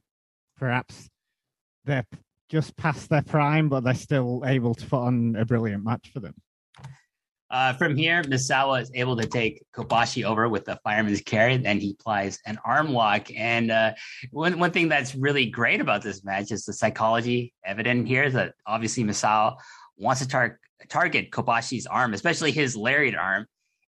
perhaps 0.59 1.09
they're 1.87 2.07
just 2.51 2.77
past 2.77 3.09
their 3.09 3.23
prime, 3.23 3.71
but 3.71 3.83
they're 3.83 3.95
still 3.95 4.43
able 4.45 4.75
to 4.75 4.87
put 4.87 5.01
on 5.01 5.37
a 5.37 5.47
brilliant 5.47 5.85
match 5.85 6.11
for 6.13 6.21
them. 6.21 6.35
Uh, 7.51 7.73
from 7.73 7.97
here, 7.97 8.23
Misawa 8.23 8.81
is 8.81 8.91
able 8.95 9.17
to 9.17 9.27
take 9.27 9.63
Kobashi 9.75 10.25
over 10.25 10.49
with 10.49 10.65
the 10.65 10.79
fireman's 10.85 11.21
carry. 11.21 11.57
Then 11.57 11.81
he 11.81 11.97
applies 11.99 12.39
an 12.47 12.59
arm 12.65 12.93
lock. 12.93 13.29
And 13.35 13.73
uh, 13.73 13.95
one, 14.31 14.59
one 14.59 14.71
thing 14.71 14.89
that's 14.89 15.17
really 15.17 15.47
great 15.47 15.81
about 15.81 16.03
this 16.03 16.25
match 16.25 16.53
is 16.53 16.65
the 16.65 16.73
psychology 16.73 17.53
evident 17.65 18.07
here 18.07 18.31
that 18.31 18.55
obviously 18.67 19.03
Misawa 19.03 19.57
wants 19.97 20.21
to 20.21 20.29
tar- 20.29 20.61
target 20.89 21.33
Kobashi's 21.33 21.87
arm, 21.87 22.15
especially 22.15 22.53
his 22.53 22.77
lariat 22.77 23.17
arm, 23.17 23.47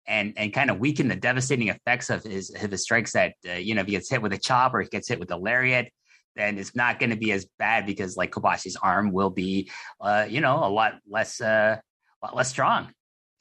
and 0.07 0.34
and 0.38 0.51
kind 0.51 0.72
of 0.72 0.80
weaken 0.80 1.07
the 1.07 1.16
devastating 1.16 1.68
effects 1.68 2.09
of 2.09 2.24
his 2.24 2.49
of 2.49 2.72
his 2.72 2.82
strikes. 2.82 3.12
That 3.12 3.36
uh, 3.47 3.53
you 3.53 3.76
know, 3.76 3.82
if 3.82 3.88
he 3.88 3.93
gets 3.93 4.09
hit 4.09 4.24
with 4.24 4.34
a 4.34 4.39
chop 4.39 4.74
or 4.74 4.82
he 4.82 4.89
gets 4.89 5.07
hit 5.07 5.20
with 5.20 5.30
a 5.30 5.38
lariat, 5.38 5.91
then 6.36 6.57
it's 6.57 6.76
not 6.76 6.99
going 6.99 7.12
to 7.12 7.16
be 7.16 7.32
as 7.32 7.45
bad 7.59 7.86
because 7.86 8.18
like 8.18 8.32
Kobashi's 8.32 8.76
arm 8.76 9.12
will 9.12 9.30
be, 9.30 9.70
uh, 9.99 10.26
you 10.28 10.41
know, 10.41 10.64
a 10.64 10.70
lot 10.70 10.93
less, 11.07 11.39
uh, 11.41 11.78
a 11.78 12.26
lot 12.26 12.36
less 12.36 12.49
strong. 12.49 12.91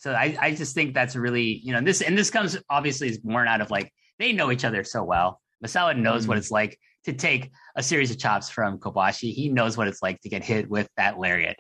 So 0.01 0.13
I, 0.13 0.37
I 0.41 0.55
just 0.55 0.75
think 0.75 0.95
that's 0.95 1.15
really, 1.15 1.61
you 1.63 1.73
know, 1.73 1.81
this 1.81 2.01
and 2.01 2.17
this 2.17 2.31
comes 2.31 2.57
obviously 2.69 3.09
is 3.09 3.19
born 3.19 3.47
out 3.47 3.61
of 3.61 3.71
like 3.71 3.93
they 4.19 4.33
know 4.33 4.51
each 4.51 4.65
other 4.65 4.83
so 4.83 5.05
well. 5.05 5.41
Misawa 5.65 5.97
knows 5.97 6.25
mm. 6.25 6.29
what 6.29 6.39
it's 6.39 6.51
like 6.51 6.79
to 7.05 7.13
take 7.13 7.51
a 7.77 7.83
series 7.83 8.11
of 8.11 8.19
chops 8.19 8.49
from 8.49 8.79
Kobashi. 8.79 9.33
He 9.33 9.51
knows 9.51 9.77
what 9.77 9.89
it's 9.89 10.03
like 10.03 10.21
to 10.23 10.29
get 10.29 10.43
hit 10.43 10.69
with 10.69 10.89
that 10.97 11.19
lariat. 11.19 11.59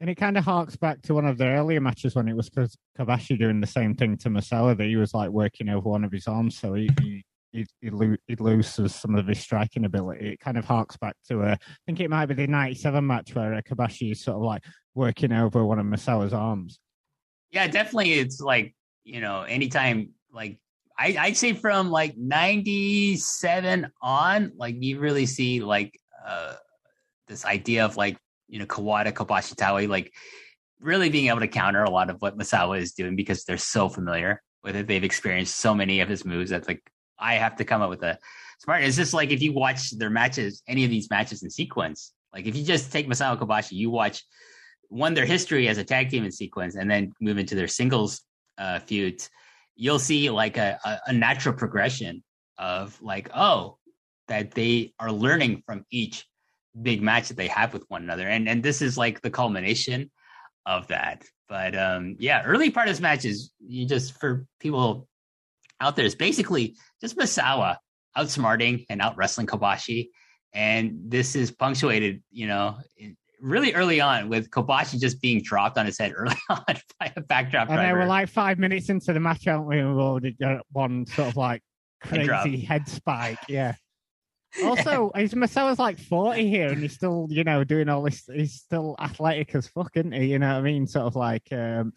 And 0.00 0.10
it 0.10 0.16
kind 0.16 0.36
of 0.36 0.44
harks 0.44 0.76
back 0.76 1.02
to 1.02 1.14
one 1.14 1.26
of 1.26 1.38
the 1.38 1.46
earlier 1.46 1.80
matches 1.80 2.14
when 2.14 2.26
it 2.26 2.34
was 2.34 2.50
Kobashi 2.98 3.38
doing 3.38 3.60
the 3.60 3.66
same 3.66 3.94
thing 3.94 4.16
to 4.18 4.28
Misawa 4.30 4.76
that 4.76 4.86
he 4.86 4.96
was 4.96 5.14
like 5.14 5.30
working 5.30 5.68
over 5.68 5.88
one 5.88 6.04
of 6.04 6.12
his 6.12 6.26
arms, 6.26 6.58
so 6.58 6.74
he, 6.74 6.88
he 7.00 7.24
he'd, 7.54 7.68
he'd, 7.80 7.92
lo- 7.92 8.16
he'd 8.26 8.40
loses 8.40 8.94
some 8.94 9.14
of 9.14 9.26
his 9.26 9.38
striking 9.38 9.84
ability. 9.84 10.32
It 10.32 10.40
kind 10.40 10.58
of 10.58 10.64
harks 10.64 10.96
back 10.96 11.16
to 11.28 11.42
a, 11.42 11.52
I 11.52 11.58
think 11.86 12.00
it 12.00 12.10
might 12.10 12.26
be 12.26 12.34
the 12.34 12.46
97 12.46 13.06
match 13.06 13.34
where 13.34 13.54
uh, 13.54 13.62
Kobashi 13.62 14.12
is 14.12 14.20
sort 14.20 14.36
of 14.36 14.42
like 14.42 14.62
working 14.94 15.32
over 15.32 15.64
one 15.64 15.78
of 15.78 15.86
Misawa's 15.86 16.34
arms. 16.34 16.80
Yeah, 17.54 17.68
definitely. 17.68 18.14
It's 18.14 18.40
like, 18.40 18.74
you 19.04 19.20
know, 19.20 19.42
anytime, 19.42 20.10
like, 20.32 20.58
I, 20.98 21.16
I'd 21.18 21.36
say 21.36 21.52
from 21.52 21.90
like 21.90 22.16
97 22.16 23.92
on, 24.02 24.52
like, 24.56 24.74
you 24.80 24.98
really 24.98 25.24
see 25.26 25.60
like 25.60 25.98
uh, 26.26 26.54
this 27.28 27.44
idea 27.44 27.84
of 27.84 27.96
like, 27.96 28.18
you 28.48 28.58
know, 28.58 28.66
Kawada, 28.66 29.12
Kobashi 29.12 29.54
Taue, 29.54 29.88
like, 29.88 30.12
really 30.80 31.10
being 31.10 31.28
able 31.28 31.40
to 31.40 31.48
counter 31.48 31.84
a 31.84 31.90
lot 31.90 32.10
of 32.10 32.20
what 32.20 32.36
Misawa 32.36 32.78
is 32.78 32.92
doing 32.92 33.14
because 33.14 33.44
they're 33.44 33.56
so 33.56 33.88
familiar 33.88 34.42
with 34.64 34.74
it. 34.74 34.88
They've 34.88 35.04
experienced 35.04 35.56
so 35.56 35.74
many 35.76 36.00
of 36.00 36.08
his 36.08 36.24
moves 36.24 36.50
that's 36.50 36.66
like 36.66 36.82
I 37.18 37.34
have 37.34 37.56
to 37.56 37.64
come 37.64 37.82
up 37.82 37.88
with 37.90 38.02
a 38.02 38.18
smart. 38.58 38.82
It's 38.82 38.96
just 38.96 39.14
like 39.14 39.30
if 39.30 39.40
you 39.40 39.52
watch 39.52 39.92
their 39.92 40.10
matches, 40.10 40.62
any 40.66 40.84
of 40.84 40.90
these 40.90 41.08
matches 41.08 41.42
in 41.44 41.50
sequence. 41.50 42.12
Like 42.34 42.46
if 42.46 42.56
you 42.56 42.64
just 42.64 42.90
take 42.90 43.08
Misawa 43.08 43.38
Kobashi, 43.38 43.72
you 43.72 43.90
watch 43.90 44.24
one 44.88 45.14
their 45.14 45.26
history 45.26 45.68
as 45.68 45.78
a 45.78 45.84
tag 45.84 46.10
team 46.10 46.24
in 46.24 46.32
sequence, 46.32 46.76
and 46.76 46.90
then 46.90 47.12
move 47.20 47.38
into 47.38 47.54
their 47.54 47.68
singles 47.68 48.22
uh, 48.58 48.78
feuds. 48.80 49.30
You'll 49.76 49.98
see 49.98 50.30
like 50.30 50.56
a, 50.56 50.78
a, 50.84 50.98
a 51.08 51.12
natural 51.12 51.54
progression 51.54 52.22
of 52.58 53.00
like, 53.02 53.30
oh, 53.34 53.78
that 54.28 54.52
they 54.52 54.92
are 54.98 55.12
learning 55.12 55.62
from 55.66 55.84
each 55.90 56.26
big 56.80 57.02
match 57.02 57.28
that 57.28 57.36
they 57.36 57.48
have 57.48 57.72
with 57.72 57.84
one 57.88 58.02
another, 58.02 58.28
and 58.28 58.48
and 58.48 58.62
this 58.62 58.82
is 58.82 58.96
like 58.96 59.20
the 59.20 59.30
culmination 59.30 60.10
of 60.66 60.86
that. 60.88 61.24
But 61.48 61.76
um, 61.76 62.16
yeah, 62.18 62.42
early 62.44 62.70
part 62.70 62.88
of 62.88 62.94
this 62.94 63.00
match 63.00 63.24
is 63.24 63.52
you 63.60 63.86
just 63.86 64.18
for 64.18 64.46
people 64.60 65.06
out 65.80 65.96
there 65.96 66.06
is 66.06 66.14
basically 66.14 66.76
just 67.00 67.18
Misawa 67.18 67.76
outsmarting 68.16 68.86
and 68.88 69.02
out 69.02 69.16
wrestling 69.16 69.46
Kobashi. 69.46 70.08
And 70.52 71.10
this 71.10 71.34
is 71.34 71.50
punctuated, 71.50 72.22
you 72.30 72.46
know, 72.46 72.78
really 73.44 73.74
early 73.74 74.00
on 74.00 74.28
with 74.28 74.50
Kobashi 74.50 74.98
just 74.98 75.20
being 75.20 75.42
dropped 75.42 75.76
on 75.76 75.86
his 75.86 75.98
head 75.98 76.12
early 76.16 76.36
on 76.50 76.64
by 76.98 77.12
a 77.14 77.20
backdrop. 77.20 77.68
And 77.68 77.78
they 77.78 77.92
were 77.92 78.06
like 78.06 78.28
five 78.28 78.58
minutes 78.58 78.88
into 78.88 79.12
the 79.12 79.20
match, 79.20 79.46
aren't 79.46 79.66
we? 79.66 79.76
We've 79.76 79.96
already 79.96 80.32
got 80.32 80.62
one 80.72 81.06
sort 81.06 81.28
of 81.28 81.36
like 81.36 81.62
crazy 82.02 82.60
head 82.60 82.88
spike. 82.88 83.38
Yeah. 83.48 83.74
Also, 84.62 85.10
his 85.16 85.34
Misawa's 85.34 85.80
like 85.80 85.98
40 85.98 86.48
here 86.48 86.68
and 86.68 86.80
he's 86.80 86.94
still, 86.94 87.26
you 87.28 87.42
know, 87.42 87.64
doing 87.64 87.88
all 87.88 88.02
this. 88.02 88.22
He's 88.32 88.54
still 88.54 88.94
athletic 89.00 89.52
as 89.56 89.66
fuck, 89.66 89.90
isn't 89.96 90.12
he? 90.12 90.26
You 90.26 90.38
know 90.38 90.46
what 90.46 90.58
I 90.58 90.60
mean? 90.60 90.86
Sort 90.86 91.06
of 91.06 91.16
like, 91.16 91.42
um, 91.50 91.92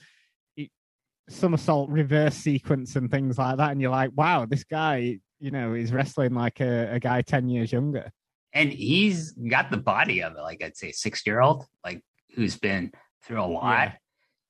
somersault 1.29 1.89
reverse 1.89 2.35
sequence 2.35 2.95
and 2.95 3.11
things 3.11 3.37
like 3.37 3.57
that, 3.57 3.71
and 3.71 3.79
you're 3.79 3.91
like, 3.91 4.09
wow, 4.15 4.45
this 4.45 4.63
guy, 4.63 5.19
you 5.39 5.51
know, 5.51 5.73
is 5.73 5.91
wrestling 5.91 6.33
like 6.33 6.59
a, 6.59 6.95
a 6.95 6.99
guy 6.99 7.21
ten 7.21 7.47
years 7.47 7.71
younger. 7.71 8.11
And 8.58 8.74
he's 8.74 9.34
got 9.34 9.70
the 9.70 9.78
body 9.78 10.24
of 10.24 10.34
it, 10.34 10.41
like 10.41 10.64
I'd 10.64 10.76
say, 10.76 10.91
six 10.91 11.22
year 11.28 11.41
old, 11.41 11.66
like 11.86 12.01
who's 12.36 12.58
been 12.58 12.91
through 13.24 13.43
a 13.43 13.45
lot. 13.45 13.89
Yeah. 13.89 13.93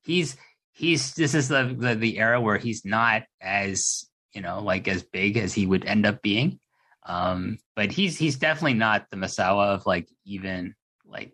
He's 0.04 0.38
he's 0.72 1.14
this 1.16 1.36
is 1.36 1.50
the, 1.50 1.76
the 1.78 1.96
the 1.96 2.18
era 2.18 2.40
where 2.40 2.58
he's 2.58 2.86
not 2.86 3.24
as 3.42 4.08
you 4.34 4.42
know 4.42 4.62
like 4.62 4.88
as 4.88 5.04
big 5.04 5.36
as 5.36 5.54
he 5.54 5.66
would 5.66 5.84
end 5.84 6.06
up 6.06 6.22
being. 6.22 6.60
Um, 7.06 7.58
but 7.76 7.92
he's 7.92 8.18
he's 8.18 8.38
definitely 8.38 8.76
not 8.76 9.08
the 9.12 9.18
Misawa 9.18 9.76
of 9.76 9.86
like 9.86 10.08
even 10.26 10.74
like 11.06 11.34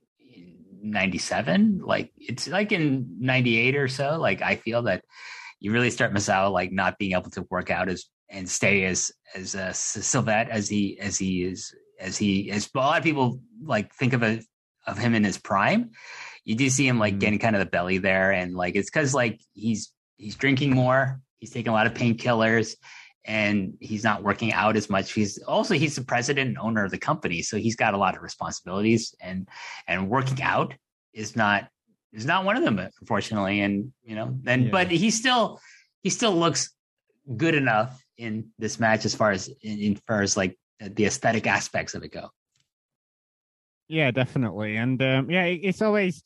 97 0.81 1.81
like 1.83 2.11
it's 2.17 2.47
like 2.47 2.71
in 2.71 3.17
98 3.19 3.77
or 3.77 3.87
so 3.87 4.17
like 4.19 4.41
i 4.41 4.57
feel 4.57 4.81
that 4.81 5.01
you 5.61 5.71
really 5.71 5.89
start 5.89 6.13
Misawa 6.13 6.51
like 6.51 6.73
not 6.73 6.97
being 6.97 7.13
able 7.13 7.31
to 7.31 7.47
work 7.49 7.71
out 7.71 7.87
as 7.87 8.05
and 8.29 8.49
stay 8.49 8.83
as 8.83 9.11
as 9.33 9.55
uh, 9.55 9.69
Sylvette 9.69 10.49
as 10.49 10.67
he 10.67 10.99
as 10.99 11.17
he 11.17 11.43
is 11.43 11.73
as 11.99 12.17
he 12.17 12.51
as 12.51 12.69
a 12.73 12.77
lot 12.77 12.97
of 12.97 13.03
people 13.03 13.39
like 13.63 13.93
think 13.93 14.13
of 14.13 14.23
it 14.23 14.43
of 14.85 14.97
him 14.97 15.15
in 15.15 15.23
his 15.23 15.37
prime 15.37 15.91
you 16.43 16.55
do 16.55 16.69
see 16.69 16.87
him 16.87 16.99
like 16.99 17.13
mm-hmm. 17.13 17.19
getting 17.19 17.39
kind 17.39 17.55
of 17.55 17.59
the 17.59 17.69
belly 17.69 17.97
there 17.97 18.31
and 18.31 18.55
like 18.55 18.75
it's 18.75 18.89
because 18.89 19.13
like 19.13 19.39
he's 19.53 19.91
he's 20.17 20.35
drinking 20.35 20.73
more 20.73 21.19
he's 21.39 21.51
taking 21.51 21.69
a 21.69 21.73
lot 21.73 21.87
of 21.87 21.93
painkillers 21.93 22.75
and 23.25 23.75
he's 23.79 24.03
not 24.03 24.23
working 24.23 24.51
out 24.51 24.75
as 24.75 24.89
much. 24.89 25.11
He's 25.13 25.41
also 25.43 25.75
he's 25.75 25.95
the 25.95 26.03
president 26.03 26.49
and 26.49 26.57
owner 26.57 26.85
of 26.85 26.91
the 26.91 26.97
company, 26.97 27.41
so 27.41 27.57
he's 27.57 27.75
got 27.75 27.93
a 27.93 27.97
lot 27.97 28.15
of 28.15 28.21
responsibilities 28.21 29.15
and 29.21 29.47
and 29.87 30.09
working 30.09 30.41
out 30.41 30.73
is 31.13 31.35
not 31.35 31.67
is 32.11 32.25
not 32.25 32.45
one 32.45 32.57
of 32.57 32.63
them, 32.63 32.79
unfortunately. 33.01 33.61
And 33.61 33.93
you 34.03 34.15
know, 34.15 34.37
and 34.45 34.65
yeah. 34.65 34.71
but 34.71 34.91
he 34.91 35.09
still 35.09 35.59
he 36.01 36.09
still 36.09 36.33
looks 36.33 36.71
good 37.37 37.55
enough 37.55 38.03
in 38.17 38.49
this 38.59 38.79
match 38.79 39.05
as 39.05 39.15
far 39.15 39.31
as 39.31 39.49
in, 39.61 39.79
in 39.79 39.95
far 39.95 40.21
as 40.21 40.35
like 40.35 40.57
the 40.79 41.05
aesthetic 41.05 41.47
aspects 41.47 41.93
of 41.93 42.03
it 42.03 42.11
go. 42.11 42.29
Yeah, 43.87 44.11
definitely, 44.11 44.77
and 44.77 45.01
um, 45.01 45.29
yeah, 45.29 45.45
it's 45.45 45.81
always 45.81 46.23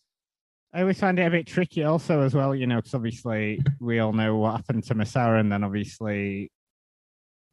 I 0.74 0.82
always 0.82 1.00
find 1.00 1.18
it 1.18 1.24
a 1.24 1.30
bit 1.30 1.48
tricky 1.48 1.84
also 1.84 2.22
as 2.22 2.36
well, 2.36 2.54
you 2.54 2.68
know, 2.68 2.78
because 2.78 2.93
obviously 2.93 3.62
we 3.80 4.00
all 4.00 4.14
know 4.14 4.36
what 4.36 4.58
happened 4.58 4.84
to 4.86 4.95
Misawa, 4.95 5.39
and 5.39 5.52
then 5.52 5.64
obviously 5.64 6.52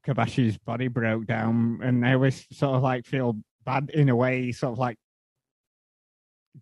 Kobashi's 0.07 0.59
body 0.59 0.89
broke 0.89 1.27
down, 1.27 1.81
and 1.83 2.07
I 2.07 2.15
always 2.15 2.47
sort 2.53 2.77
of 2.77 2.83
like 2.83 3.07
feel 3.07 3.39
bad 3.65 3.91
in 3.91 4.09
a 4.09 4.17
way, 4.17 4.53
sort 4.53 4.73
of 4.73 4.79
like 4.79 4.99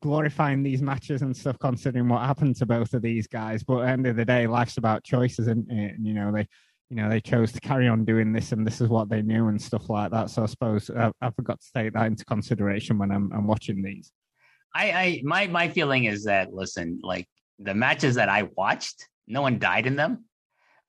glorifying 0.00 0.62
these 0.62 0.82
matches 0.82 1.22
and 1.22 1.36
stuff, 1.36 1.58
considering 1.58 2.08
what 2.08 2.22
happened 2.22 2.56
to 2.56 2.66
both 2.66 2.94
of 2.94 3.02
these 3.02 3.26
guys. 3.26 3.62
But 3.64 3.78
at 3.78 3.86
the 3.86 3.90
end 3.90 4.06
of 4.06 4.16
the 4.16 4.24
day, 4.24 4.46
life's 4.46 4.76
about 4.76 5.04
choices, 5.04 5.48
and 5.48 5.68
and 5.70 6.06
you 6.06 6.14
know 6.14 6.32
they, 6.32 6.46
you 6.92 7.00
know 7.00 7.08
they 7.08 7.22
chose 7.22 7.52
to 7.52 7.60
carry 7.60 7.88
on 7.88 8.04
doing 8.04 8.34
this, 8.34 8.52
and 8.52 8.66
this 8.66 8.82
is 8.82 8.88
what 8.88 9.08
they 9.08 9.22
knew 9.22 9.48
and 9.48 9.60
stuff 9.60 9.88
like 9.88 10.10
that. 10.10 10.28
So 10.28 10.42
I 10.42 10.46
suppose 10.46 10.90
I, 10.90 11.10
I 11.22 11.30
forgot 11.30 11.58
to 11.58 11.66
take 11.74 11.94
that 11.94 12.06
into 12.06 12.22
consideration 12.26 12.98
when 12.98 13.10
I'm, 13.10 13.32
I'm 13.32 13.46
watching 13.46 13.82
these. 13.82 14.12
I, 14.74 14.92
I 14.92 15.22
my 15.24 15.46
my 15.46 15.68
feeling 15.70 16.04
is 16.04 16.24
that 16.24 16.52
listen, 16.52 17.00
like 17.02 17.26
the 17.58 17.72
matches 17.72 18.16
that 18.16 18.28
I 18.28 18.50
watched, 18.58 19.08
no 19.26 19.40
one 19.40 19.58
died 19.58 19.86
in 19.86 19.96
them. 19.96 20.26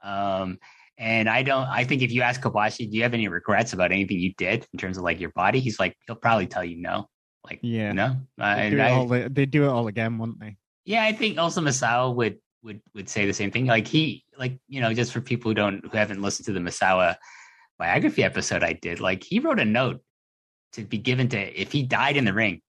Um, 0.04 0.60
and 0.98 1.30
I 1.30 1.42
don't, 1.42 1.68
I 1.68 1.86
think 1.86 2.02
if 2.02 2.12
you 2.12 2.22
ask 2.22 2.42
Kobashi, 2.42 2.92
do 2.92 2.98
you 2.98 3.04
have 3.04 3.14
any 3.14 3.30
regrets 3.30 3.72
about 3.72 3.94
anything 3.94 4.20
you 4.20 4.34
did 4.38 4.68
in 4.74 4.80
terms 4.80 4.98
of 4.98 5.04
like 5.04 5.22
your 5.22 5.32
body? 5.32 5.62
He's 5.62 5.80
like, 5.80 5.96
he'll 6.06 6.18
probably 6.18 6.48
tell 6.48 6.66
you 6.66 6.82
no. 6.82 7.08
Like, 7.46 7.60
yeah, 7.62 7.94
no. 7.94 8.18
they 8.38 8.70
do, 8.70 8.80
I, 8.80 8.92
all, 8.92 9.08
they 9.08 9.46
do 9.46 9.64
it 9.64 9.70
all 9.70 9.88
again, 9.88 10.18
wouldn't 10.18 10.40
they? 10.40 10.58
Yeah, 10.86 11.04
I 11.04 11.14
think 11.14 11.38
also 11.38 11.62
Misawa 11.62 12.14
would, 12.16 12.38
would, 12.64 12.82
would 12.94 13.10
say 13.10 13.26
the 13.26 13.34
same 13.34 13.52
thing. 13.52 13.66
Like 13.66 13.88
he, 13.88 14.24
like, 14.38 14.60
you 14.68 14.82
know, 14.82 14.94
just 14.94 15.12
for 15.12 15.22
people 15.22 15.52
who 15.52 15.56
don't, 15.56 15.86
who 15.86 15.98
haven't 15.98 16.22
listened 16.22 16.46
to 16.46 16.54
the 16.54 16.60
Misawa 16.60 17.16
biography 17.78 18.24
episode 18.24 18.64
I 18.64 18.74
did, 18.74 19.00
like 19.00 19.24
he 19.24 19.40
wrote 19.40 19.60
a 19.60 19.66
note 19.66 20.02
to 20.74 20.84
be 20.84 20.98
given 20.98 21.30
to, 21.30 21.62
if 21.62 21.72
he 21.72 21.84
died 21.84 22.18
in 22.18 22.26
the 22.26 22.34
ring, 22.34 22.62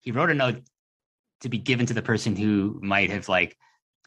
he 0.00 0.10
wrote 0.10 0.30
a 0.30 0.34
note 0.34 0.62
to 1.42 1.48
be 1.48 1.58
given 1.58 1.86
to 1.86 1.94
the 1.94 2.02
person 2.02 2.36
who 2.36 2.78
might 2.82 3.10
have 3.10 3.28
like 3.28 3.56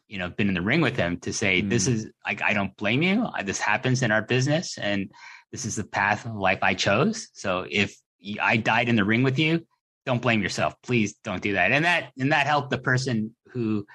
you 0.07 0.17
know 0.17 0.29
been 0.29 0.47
in 0.47 0.53
the 0.53 0.61
ring 0.61 0.81
with 0.81 0.95
him 0.95 1.17
to 1.19 1.33
say 1.33 1.61
mm. 1.61 1.69
this 1.69 1.88
is 1.88 2.09
like 2.25 2.41
i 2.41 2.53
don't 2.53 2.75
blame 2.77 3.01
you 3.01 3.27
this 3.43 3.59
happens 3.59 4.01
in 4.01 4.11
our 4.11 4.21
business 4.21 4.77
and 4.77 5.11
this 5.51 5.65
is 5.65 5.75
the 5.75 5.83
path 5.83 6.25
of 6.25 6.36
life 6.36 6.59
i 6.61 6.73
chose 6.73 7.29
so 7.33 7.65
if 7.69 7.95
i 8.41 8.57
died 8.57 8.89
in 8.89 8.95
the 8.95 9.03
ring 9.03 9.23
with 9.23 9.39
you 9.39 9.65
don't 10.05 10.21
blame 10.21 10.41
yourself 10.41 10.75
please 10.81 11.15
don't 11.23 11.41
do 11.41 11.53
that 11.53 11.71
and 11.71 11.86
that 11.86 12.11
and 12.17 12.31
that 12.31 12.47
helped 12.47 12.69
the 12.69 12.77
person 12.77 13.36
who 13.49 13.86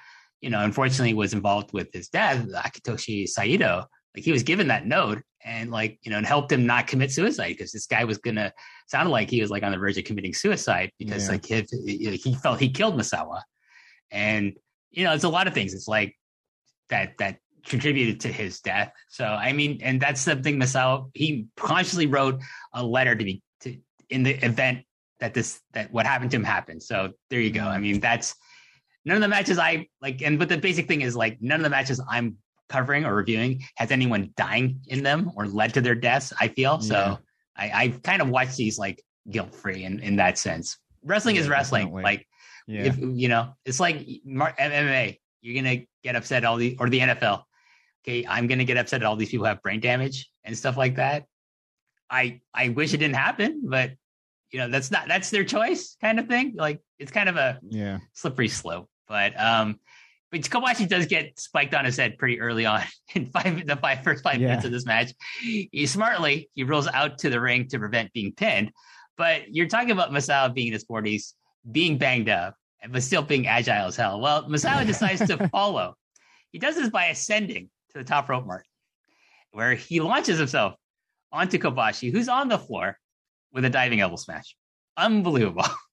you 0.41 0.51
know 0.51 0.61
unfortunately 0.61 1.14
was 1.14 1.32
involved 1.32 1.72
with 1.72 1.93
his 1.93 2.09
death 2.09 2.47
akitoshi 2.49 3.28
saito 3.28 3.84
like 4.14 4.24
he 4.24 4.32
was 4.32 4.43
given 4.43 4.68
that 4.68 4.86
note 4.86 5.22
and 5.45 5.70
like 5.70 5.99
you 6.03 6.11
know 6.11 6.18
and 6.18 6.26
helped 6.26 6.51
him 6.53 6.66
not 6.66 6.86
commit 6.86 7.11
suicide 7.11 7.49
because 7.49 7.72
this 7.72 7.86
guy 7.86 8.05
was 8.05 8.18
gonna 8.18 8.53
sounded 8.88 9.11
like 9.11 9.30
he 9.30 9.41
was 9.41 9.51
like 9.51 9.62
on 9.62 9.72
the 9.72 9.78
verge 9.78 9.97
of 9.99 10.05
committing 10.05 10.34
suicide 10.34 10.91
because 10.99 11.26
yeah. 11.26 11.32
like 11.32 11.47
he, 11.47 12.16
he 12.16 12.34
felt 12.34 12.59
he 12.59 12.68
killed 12.70 12.99
Misawa 12.99 13.41
and 14.11 14.55
you 14.91 15.05
know, 15.05 15.14
it's 15.14 15.24
a 15.24 15.28
lot 15.28 15.47
of 15.47 15.55
things. 15.55 15.74
It's 15.74 15.88
like 15.88 16.16
that 16.88 17.16
that 17.18 17.38
contributed 17.64 18.20
to 18.20 18.28
his 18.28 18.61
death. 18.61 18.93
So 19.09 19.24
I 19.24 19.53
mean, 19.53 19.80
and 19.82 20.01
that's 20.01 20.20
something 20.20 20.59
Misawa 20.59 21.11
he 21.14 21.47
consciously 21.57 22.07
wrote 22.07 22.41
a 22.72 22.84
letter 22.84 23.14
to 23.14 23.24
be 23.24 23.43
to 23.61 23.76
in 24.09 24.22
the 24.22 24.32
event 24.45 24.84
that 25.20 25.34
this 25.34 25.61
that 25.72 25.93
what 25.93 26.07
happened 26.07 26.30
to 26.32 26.36
him 26.36 26.45
happened. 26.45 26.82
So 26.82 27.12
there 27.30 27.41
you 27.41 27.51
go. 27.51 27.61
Mm-hmm. 27.61 27.68
I 27.68 27.78
mean, 27.78 28.01
that's 28.01 28.34
none 29.05 29.16
of 29.16 29.22
the 29.22 29.28
matches 29.28 29.59
I 29.59 29.86
like, 30.01 30.22
and 30.22 30.38
but 30.38 30.48
the 30.48 30.59
basic 30.59 30.88
thing 30.88 31.03
is 31.03 31.16
like 31.16 31.38
none 31.40 31.61
of 31.61 31.64
the 31.64 31.70
matches 31.70 32.01
I'm 32.09 32.36
covering 32.68 33.05
or 33.05 33.14
reviewing 33.14 33.62
has 33.76 33.90
anyone 33.90 34.32
dying 34.36 34.80
in 34.86 35.03
them 35.03 35.32
or 35.36 35.46
led 35.46 35.74
to 35.74 35.80
their 35.80 35.94
deaths. 35.94 36.32
I 36.40 36.48
feel 36.48 36.80
so. 36.80 37.18
I, 37.57 37.70
I've 37.70 38.03
kind 38.03 38.22
of 38.22 38.28
watch 38.28 38.57
these 38.57 38.78
like 38.78 39.03
guilt 39.28 39.55
free 39.55 39.84
in, 39.84 40.01
in 40.01 40.16
that 40.16 40.38
sense. 40.38 40.78
Wrestling 41.05 41.36
yeah, 41.36 41.42
is 41.42 41.48
wrestling. 41.48 41.86
Definitely. 41.86 42.03
Like, 42.03 42.26
yeah. 42.66 42.84
if 42.84 42.98
you 42.98 43.28
know, 43.28 43.55
it's 43.64 43.80
like 43.80 44.07
MMA. 44.26 45.18
You're 45.42 45.62
gonna 45.62 45.86
get 46.05 46.16
upset 46.16 46.44
all 46.44 46.57
the 46.57 46.76
or 46.78 46.88
the 46.88 47.01
NFL. 47.01 47.42
Okay, 48.03 48.26
I'm 48.26 48.46
gonna 48.46 48.64
get 48.64 48.76
upset 48.76 49.03
at 49.03 49.07
all 49.07 49.16
these 49.16 49.30
people 49.30 49.46
have 49.46 49.62
brain 49.62 49.80
damage 49.80 50.30
and 50.44 50.57
stuff 50.57 50.76
like 50.76 50.96
that. 50.96 51.24
I 52.11 52.40
I 52.53 52.68
wish 52.70 52.92
it 52.92 52.98
didn't 52.98 53.16
happen, 53.16 53.62
but 53.64 53.92
you 54.51 54.59
know 54.59 54.68
that's 54.68 54.90
not 54.90 55.09
that's 55.09 55.30
their 55.30 55.44
choice 55.44 55.96
kind 56.01 56.20
of 56.20 56.26
thing. 56.26 56.55
Like 56.57 56.80
it's 56.98 57.11
kind 57.11 57.28
of 57.28 57.36
a 57.36 57.59
yeah 57.62 57.98
slippery 58.12 58.48
slope. 58.48 58.89
But 59.11 59.38
um, 59.38 59.80
but 60.30 60.42
Kobashi 60.42 60.88
does 60.88 61.06
get 61.06 61.38
spiked 61.38 61.74
on 61.74 61.84
his 61.84 61.96
head 61.96 62.16
pretty 62.16 62.40
early 62.40 62.64
on 62.64 62.82
in 63.14 63.26
five 63.26 63.66
the 63.66 63.76
five 63.76 64.04
first 64.04 64.22
five 64.22 64.40
yeah. 64.40 64.46
minutes 64.46 64.64
of 64.64 64.70
this 64.70 64.86
match. 64.86 65.12
He 65.42 65.84
smartly 65.86 66.48
he 66.54 66.62
rolls 66.62 66.86
out 66.86 67.18
to 67.18 67.28
the 67.28 67.40
ring 67.40 67.66
to 67.68 67.78
prevent 67.78 68.12
being 68.12 68.32
pinned. 68.32 68.70
But 69.18 69.52
you're 69.52 69.66
talking 69.66 69.90
about 69.90 70.12
Misawa 70.12 70.54
being 70.54 70.68
in 70.68 70.72
his 70.72 70.86
40s, 70.86 71.34
being 71.70 71.98
banged 71.98 72.30
up, 72.30 72.54
but 72.88 73.02
still 73.02 73.20
being 73.20 73.46
agile 73.46 73.88
as 73.88 73.96
hell. 73.96 74.18
Well, 74.18 74.48
Misawa 74.48 74.86
decides 74.86 75.26
to 75.26 75.48
follow. 75.52 75.94
He 76.52 76.58
does 76.58 76.76
this 76.76 76.88
by 76.88 77.06
ascending 77.06 77.68
to 77.92 77.98
the 77.98 78.04
top 78.04 78.30
rope 78.30 78.46
mark, 78.46 78.64
where 79.52 79.74
he 79.74 80.00
launches 80.00 80.38
himself 80.38 80.74
onto 81.32 81.58
Kobashi, 81.58 82.11
who's 82.11 82.28
on 82.28 82.48
the 82.48 82.58
floor 82.58 82.96
with 83.52 83.64
a 83.66 83.70
diving 83.70 84.00
elbow 84.00 84.16
smash. 84.16 84.56
Unbelievable. 84.96 85.66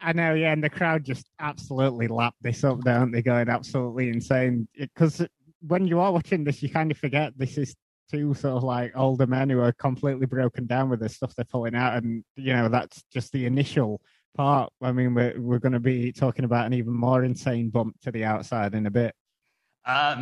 I 0.00 0.12
know, 0.12 0.34
yeah, 0.34 0.52
and 0.52 0.62
the 0.62 0.70
crowd 0.70 1.04
just 1.04 1.28
absolutely 1.40 2.06
lapped 2.06 2.42
this 2.42 2.62
up, 2.62 2.80
don't 2.82 3.10
they? 3.10 3.22
Going 3.22 3.48
absolutely 3.48 4.08
insane 4.08 4.68
because 4.76 5.26
when 5.60 5.86
you 5.86 5.98
are 6.00 6.12
watching 6.12 6.44
this, 6.44 6.62
you 6.62 6.70
kind 6.70 6.90
of 6.90 6.98
forget 6.98 7.32
this 7.36 7.58
is 7.58 7.74
two 8.10 8.32
sort 8.34 8.56
of 8.56 8.62
like 8.62 8.92
older 8.96 9.26
men 9.26 9.50
who 9.50 9.60
are 9.60 9.72
completely 9.72 10.26
broken 10.26 10.66
down 10.66 10.88
with 10.88 11.00
the 11.00 11.08
stuff 11.08 11.34
they're 11.34 11.44
pulling 11.44 11.74
out, 11.74 12.02
and 12.02 12.24
you 12.36 12.52
know 12.52 12.68
that's 12.68 13.02
just 13.12 13.32
the 13.32 13.46
initial 13.46 14.00
part. 14.36 14.72
I 14.80 14.92
mean, 14.92 15.14
we're 15.14 15.40
we're 15.40 15.58
going 15.58 15.72
to 15.72 15.80
be 15.80 16.12
talking 16.12 16.44
about 16.44 16.66
an 16.66 16.74
even 16.74 16.92
more 16.92 17.24
insane 17.24 17.70
bump 17.70 18.00
to 18.02 18.12
the 18.12 18.24
outside 18.24 18.74
in 18.74 18.86
a 18.86 18.90
bit. 18.90 19.14
Uh, 19.84 20.14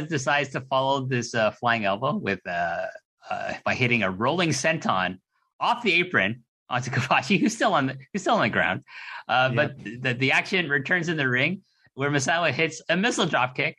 decides 0.00 0.50
to 0.50 0.60
follow 0.60 1.06
this 1.06 1.34
uh, 1.34 1.50
flying 1.50 1.84
elbow 1.86 2.14
with 2.16 2.40
uh, 2.46 2.86
uh, 3.30 3.54
by 3.64 3.74
hitting 3.74 4.02
a 4.02 4.10
rolling 4.10 4.50
senton 4.50 5.18
off 5.60 5.82
the 5.82 5.92
apron 5.92 6.42
onto 6.74 6.90
Kobashi, 6.90 7.38
who's 7.40 7.54
still 7.54 7.72
on 7.72 7.86
the 7.86 7.96
who's 8.12 8.22
still 8.22 8.34
on 8.34 8.42
the 8.42 8.48
ground. 8.48 8.82
Uh, 9.28 9.50
But 9.50 9.78
the, 9.84 10.14
the 10.14 10.32
action 10.32 10.68
returns 10.68 11.08
in 11.08 11.16
the 11.16 11.28
ring 11.28 11.62
where 11.94 12.10
Misawa 12.10 12.50
hits 12.50 12.82
a 12.88 12.96
missile 12.96 13.26
drop 13.26 13.54
kick 13.54 13.76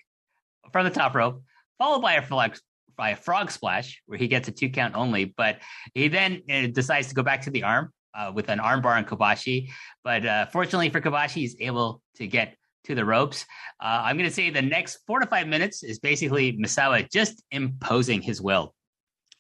from 0.72 0.86
the 0.86 0.92
top 0.92 1.14
rope, 1.14 1.44
followed 1.78 2.02
by 2.02 2.14
a 2.14 2.22
frog, 2.22 2.58
by 2.96 3.10
a 3.10 3.16
frog 3.16 3.52
splash 3.52 4.02
where 4.06 4.18
he 4.18 4.28
gets 4.28 4.48
a 4.48 4.52
two 4.52 4.70
count 4.70 4.96
only. 4.96 5.26
But 5.26 5.60
he 5.94 6.08
then 6.08 6.42
uh, 6.50 6.68
decides 6.68 7.10
to 7.10 7.16
go 7.16 7.24
back 7.24 7.42
to 7.42 7.52
the 7.52 7.64
arm 7.64 7.92
uh, 8.18 8.32
with 8.34 8.50
an 8.50 8.60
armbar 8.60 8.96
on 8.96 9.06
Kobashi. 9.06 9.70
But 10.04 10.26
uh, 10.26 10.46
fortunately 10.48 10.90
for 10.90 11.02
Kobashi, 11.02 11.42
he's 11.44 11.56
able 11.60 12.02
to 12.16 12.26
get 12.26 12.56
to 12.86 12.96
the 12.96 13.04
ropes. 13.04 13.46
Uh, 13.84 14.02
I'm 14.06 14.16
going 14.18 14.30
to 14.30 14.34
say 14.34 14.50
the 14.50 14.62
next 14.62 15.00
four 15.06 15.20
to 15.20 15.28
five 15.28 15.48
minutes 15.48 15.84
is 15.84 16.00
basically 16.00 16.54
Misawa 16.54 17.12
just 17.12 17.44
imposing 17.52 18.22
his 18.22 18.42
will 18.42 18.74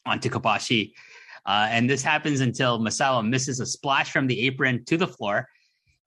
onto 0.05 0.29
Kobashi 0.29 0.91
uh, 1.45 1.67
and 1.69 1.89
this 1.89 2.01
happens 2.01 2.41
until 2.41 2.79
Misawa 2.79 3.27
misses 3.27 3.59
a 3.59 3.65
splash 3.65 4.11
from 4.11 4.27
the 4.27 4.39
apron 4.47 4.83
to 4.85 4.97
the 4.97 5.07
floor. 5.07 5.47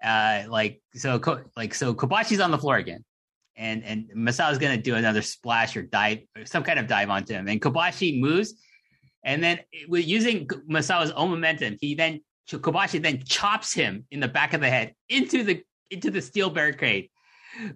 Uh, 0.03 0.45
like 0.49 0.81
so, 0.95 1.21
like 1.57 1.75
so, 1.75 1.95
Kobashi's 1.95 2.41
on 2.41 2.51
the 2.51 2.59
floor 2.59 2.77
again, 2.77 3.05
and 3.57 3.85
and 3.85 4.11
Misawa's 4.17 4.59
gonna 4.59 4.77
do 4.77 4.95
another 4.95 5.23
splash 5.23 5.77
or 5.77 5.83
dive, 5.83 6.19
or 6.37 6.45
some 6.45 6.63
kind 6.63 6.79
of 6.79 6.87
dive 6.87 7.11
onto 7.11 7.35
him, 7.35 7.49
and 7.49 7.61
Kobashi 7.61 8.21
moves, 8.21 8.55
and 9.25 9.43
then 9.43 9.59
with 9.89 10.07
using 10.07 10.47
Misawa's 10.71 11.11
own 11.13 11.31
momentum, 11.31 11.77
he 11.81 11.95
then 11.95 12.21
Kobashi 12.49 13.03
then 13.03 13.23
chops 13.25 13.73
him 13.73 14.05
in 14.11 14.21
the 14.21 14.29
back 14.29 14.55
of 14.55 14.61
the 14.61 14.71
head 14.71 14.95
into 15.09 15.43
the 15.43 15.63
into 15.91 16.11
the 16.11 16.23
steel 16.23 16.51
barricade, 16.51 17.11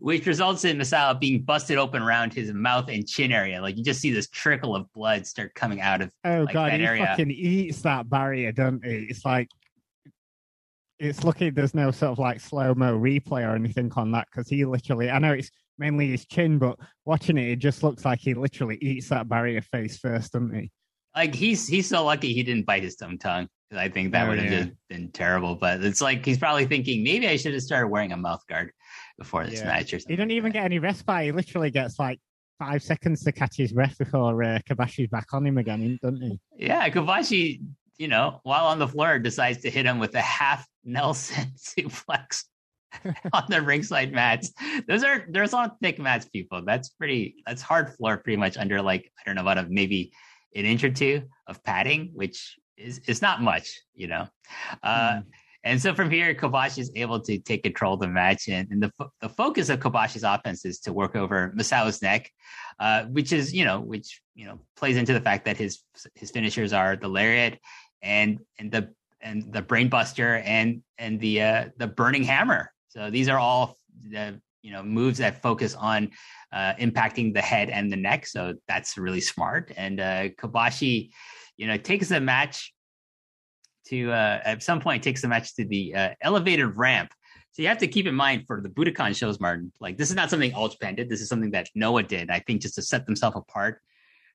which 0.01 0.27
results 0.27 0.65
in 0.65 0.79
Misawa 0.79 1.19
being 1.19 1.43
busted 1.43 1.79
open 1.79 2.03
around 2.03 2.33
his 2.33 2.53
mouth 2.53 2.89
and 2.89 3.07
chin 3.07 3.33
area. 3.33 3.61
Like 3.61 3.77
you 3.77 3.85
just 3.85 4.01
see 4.01 4.11
this 4.11 4.29
trickle 4.29 4.77
of 4.77 4.93
blood 4.93 5.27
start 5.27 5.55
coming 5.55 5.81
out 5.81 6.03
of 6.03 6.13
oh 6.25 6.43
like, 6.43 6.55
god, 6.55 6.73
he 6.73 6.85
area. 6.85 7.07
fucking 7.07 7.31
eats 7.31 7.83
that 7.83 8.09
barrier, 8.09 8.53
doesn't 8.53 8.85
he? 8.85 9.07
It's 9.09 9.25
like 9.25 9.49
it's 10.99 11.25
lucky 11.25 11.51
there's 11.51 11.75
no 11.75 11.91
sort 11.91 12.13
of 12.13 12.19
like 12.19 12.41
slow 12.41 12.75
mo 12.75 12.97
replay 12.97 13.43
or 13.43 13.57
anything 13.57 13.91
on 13.97 14.13
that 14.13 14.29
because 14.31 14.49
he 14.49 14.65
literally, 14.65 15.11
I 15.11 15.19
know 15.19 15.33
it's 15.33 15.51
mainly 15.77 16.09
his 16.09 16.27
chin, 16.27 16.59
but 16.59 16.79
watching 17.05 17.39
it, 17.39 17.51
it 17.51 17.57
just 17.57 17.83
looks 17.83 18.05
like 18.05 18.21
he 18.21 18.35
literally 18.35 18.79
eats 18.81 19.09
that 19.09 19.29
barrier 19.29 19.63
face 19.63 19.99
first, 19.99 20.33
doesn't 20.33 20.55
he? 20.55 20.71
Like 21.15 21.35
he's 21.35 21.67
he's 21.67 21.89
so 21.89 22.05
lucky 22.05 22.33
he 22.33 22.43
didn't 22.43 22.67
bite 22.67 22.85
his 22.85 22.97
own 23.03 23.19
tongue. 23.19 23.49
I 23.77 23.89
think 23.89 24.13
that 24.13 24.27
oh, 24.27 24.31
would 24.31 24.39
have 24.39 24.53
yeah. 24.53 24.73
been 24.89 25.11
terrible. 25.11 25.57
But 25.57 25.83
it's 25.83 26.01
like 26.01 26.25
he's 26.25 26.39
probably 26.39 26.67
thinking 26.67 27.03
maybe 27.03 27.29
I 27.29 27.37
should 27.37 27.53
have 27.53 27.63
started 27.63 27.89
wearing 27.89 28.13
a 28.13 28.17
mouth 28.17 28.47
guard 28.47 28.73
before 29.19 29.47
this 29.47 29.61
yeah. 29.61 29.67
match 29.67 29.93
or 29.93 29.99
something. 29.99 30.13
He 30.13 30.17
doesn't 30.17 30.31
even 30.31 30.53
get 30.53 30.65
any 30.65 30.79
respite. 30.79 31.25
He 31.25 31.33
literally 31.33 31.71
gets 31.71 31.99
like 31.99 32.19
five 32.59 32.83
seconds 32.83 33.25
to 33.25 33.33
catch 33.33 33.57
his 33.57 33.73
breath 33.73 33.99
before 33.99 34.43
uh, 34.43 34.59
Kobashi's 34.69 35.09
back 35.09 35.27
on 35.33 35.47
him 35.47 35.59
again, 35.59 35.99
doesn't 36.03 36.23
he? 36.23 36.41
Yeah, 36.57 36.89
Kobashi, 36.91 37.61
you 37.99 38.09
know, 38.09 38.41
while 38.45 38.67
on 38.67 38.79
the 38.79 38.89
floor, 38.89 39.19
decides 39.19 39.59
to 39.63 39.71
hit 39.71 39.87
him 39.87 39.99
with 39.99 40.15
a 40.15 40.21
half 40.21 40.67
Nelson 40.85 41.53
suplex 41.57 42.45
on 43.33 43.45
the 43.49 43.61
ringside 43.63 44.13
mats. 44.13 44.53
Those 44.87 45.05
are 45.05 45.27
there's 45.29 45.55
on 45.55 45.73
thick 45.83 45.99
mats, 45.99 46.27
people. 46.27 46.63
That's 46.65 46.91
pretty. 46.91 47.37
That's 47.47 47.63
hard 47.63 47.95
floor, 47.95 48.19
pretty 48.19 48.37
much 48.37 48.57
under 48.57 48.83
like 48.83 49.11
I 49.19 49.23
don't 49.27 49.37
know 49.37 49.43
about 49.43 49.59
a 49.59 49.67
maybe 49.69 50.13
an 50.55 50.65
inch 50.65 50.85
or 50.85 50.91
two 50.91 51.23
of 51.47 51.63
padding, 51.65 52.11
which 52.15 52.59
is 52.77 53.01
is 53.07 53.23
not 53.23 53.43
much, 53.43 53.81
you 53.95 54.09
know. 54.09 54.29
Uh, 54.83 55.13
mm. 55.15 55.25
And 55.65 55.81
so 55.81 55.95
from 55.95 56.11
here, 56.11 56.35
Kobashi 56.35 56.79
is 56.79 56.91
able 56.97 57.21
to 57.21 57.39
take 57.39 57.63
control 57.63 57.95
of 57.95 58.01
the 58.01 58.09
match. 58.09 58.49
And, 58.49 58.69
and 58.71 58.83
the, 58.83 58.93
the 59.21 59.29
focus 59.29 59.69
of 59.69 59.79
Kobashi's 59.79 60.25
offense 60.25 60.65
is 60.65 60.81
to 60.81 60.93
work 60.93 61.15
over 61.15 61.53
Misawa's 61.57 62.03
neck, 62.03 62.31
uh, 62.81 63.05
which 63.05 63.33
is, 63.33 63.55
you 63.55 63.65
know, 63.65 63.81
which, 63.81 64.21
you 64.35 64.47
know, 64.47 64.59
plays 64.77 64.97
into 64.97 65.13
the 65.13 65.21
fact 65.21 65.45
that 65.45 65.57
his 65.57 65.81
his 66.15 66.31
finishers 66.31 66.73
are 66.73 66.97
the 66.97 67.09
lariat 67.09 67.59
and 68.03 68.41
and 68.59 68.73
the 68.73 68.93
and 69.21 69.53
the 69.53 69.63
brainbuster 69.63 70.43
and 70.45 70.83
and 70.99 71.21
the 71.21 71.43
uh, 71.43 71.65
the 71.77 71.87
burning 71.87 72.25
hammer. 72.25 72.73
So 72.89 73.11
these 73.11 73.29
are 73.29 73.39
all 73.39 73.79
the 74.11 74.41
you 74.63 74.73
know 74.73 74.83
moves 74.83 75.19
that 75.19 75.43
focus 75.43 75.75
on 75.75 76.11
uh, 76.53 76.75
impacting 76.75 77.35
the 77.35 77.41
head 77.41 77.71
and 77.71 77.91
the 77.91 77.97
neck. 77.97 78.27
So 78.27 78.55
that's 78.67 78.99
really 78.99 79.21
smart. 79.21 79.73
And 79.77 80.01
uh, 80.01 80.29
Kobashi, 80.31 81.11
you 81.57 81.67
know, 81.69 81.77
takes 81.77 82.09
the 82.09 82.21
match 82.21 82.73
to 83.87 84.11
uh, 84.11 84.41
at 84.45 84.63
some 84.63 84.81
point 84.81 85.03
takes 85.03 85.23
the 85.23 85.29
match 85.29 85.55
to 85.57 85.65
the 85.65 85.95
uh, 85.95 86.11
elevated 86.21 86.77
ramp. 86.77 87.13
So 87.53 87.61
you 87.61 87.69
have 87.69 87.79
to 87.79 87.87
keep 87.87 88.07
in 88.07 88.15
mind 88.15 88.45
for 88.47 88.61
the 88.63 88.69
Budokan 88.69 89.15
shows, 89.15 89.39
Martin. 89.39 89.73
Like 89.81 89.99
this 89.99 90.11
is 90.11 90.17
not 90.17 90.31
something 90.31 90.55
All 90.55 90.69
Japan 90.69 90.95
did. 90.95 91.09
This 91.09 91.21
is 91.21 91.29
something 91.29 91.51
that 91.51 91.69
Noah 91.75 92.03
did. 92.03 92.31
I 92.31 92.41
think 92.41 92.63
just 92.63 92.77
to 92.77 92.83
set 92.83 93.05
themselves 93.07 93.37
apart 93.37 93.81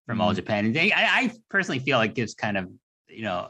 from 0.05 0.15
mm-hmm. 0.15 0.21
All 0.21 0.33
Japan. 0.33 0.65
And 0.65 0.75
they, 0.75 0.91
I, 0.91 1.19
I, 1.19 1.31
personally 1.49 1.79
feel 1.79 1.99
it 2.01 2.13
gives 2.13 2.35
kind 2.35 2.57
of 2.57 2.69
you 3.07 3.23
know 3.23 3.49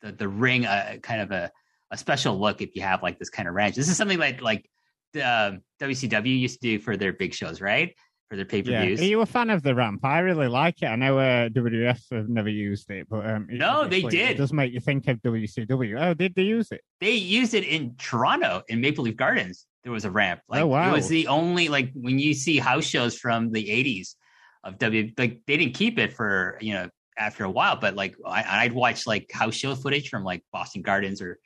the 0.00 0.12
the 0.12 0.28
ring 0.28 0.64
a 0.64 0.98
kind 1.02 1.20
of 1.20 1.30
a 1.30 1.50
a 1.90 1.96
special 1.96 2.38
look 2.38 2.60
if 2.62 2.74
you 2.74 2.82
have 2.82 3.02
like 3.02 3.18
this 3.18 3.30
kind 3.30 3.48
of 3.48 3.54
ranch. 3.54 3.76
This 3.76 3.88
is 3.88 3.96
something 3.96 4.18
that 4.18 4.42
like 4.42 4.68
the 5.12 5.24
uh, 5.24 5.52
WCW 5.80 6.38
used 6.38 6.60
to 6.60 6.68
do 6.68 6.78
for 6.78 6.96
their 6.96 7.12
big 7.12 7.34
shows, 7.34 7.60
right? 7.60 7.94
For 8.28 8.36
their 8.36 8.44
pay 8.44 8.62
per 8.62 8.70
views. 8.82 9.00
Yeah. 9.00 9.06
Are 9.06 9.08
you 9.08 9.20
a 9.20 9.26
fan 9.26 9.50
of 9.50 9.62
the 9.62 9.74
ramp? 9.74 10.04
I 10.04 10.18
really 10.18 10.48
like 10.48 10.82
it. 10.82 10.86
I 10.86 10.96
know 10.96 11.18
uh, 11.18 11.48
WWF 11.48 12.00
have 12.12 12.28
never 12.28 12.48
used 12.48 12.90
it, 12.90 13.08
but 13.08 13.28
um, 13.28 13.46
no, 13.50 13.86
they 13.86 14.02
did. 14.02 14.32
It 14.32 14.38
does 14.38 14.52
make 14.52 14.72
you 14.72 14.80
think 14.80 15.06
of 15.08 15.18
WCW. 15.22 16.00
Oh, 16.00 16.14
did 16.14 16.34
they 16.34 16.42
use 16.42 16.72
it? 16.72 16.80
They 17.00 17.12
used 17.12 17.54
it 17.54 17.64
in 17.64 17.94
Toronto 17.96 18.62
in 18.68 18.80
Maple 18.80 19.04
Leaf 19.04 19.16
Gardens. 19.16 19.66
There 19.84 19.92
was 19.92 20.04
a 20.04 20.10
ramp. 20.10 20.40
Like, 20.48 20.62
oh 20.62 20.66
wow! 20.66 20.90
It 20.90 20.96
was 20.96 21.08
the 21.08 21.28
only 21.28 21.68
like 21.68 21.92
when 21.94 22.18
you 22.18 22.34
see 22.34 22.58
house 22.58 22.84
shows 22.84 23.16
from 23.16 23.52
the 23.52 23.64
'80s 23.64 24.16
of 24.64 24.78
W. 24.78 25.12
Like 25.16 25.40
they 25.46 25.56
didn't 25.56 25.74
keep 25.74 25.98
it 25.98 26.12
for 26.12 26.58
you 26.60 26.74
know 26.74 26.88
after 27.16 27.44
a 27.44 27.50
while, 27.50 27.76
but 27.76 27.94
like 27.94 28.16
I, 28.26 28.64
I'd 28.64 28.72
watch 28.72 29.06
like 29.06 29.30
house 29.32 29.54
show 29.54 29.76
footage 29.76 30.08
from 30.08 30.24
like 30.24 30.42
Boston 30.52 30.82
Gardens 30.82 31.22
or 31.22 31.38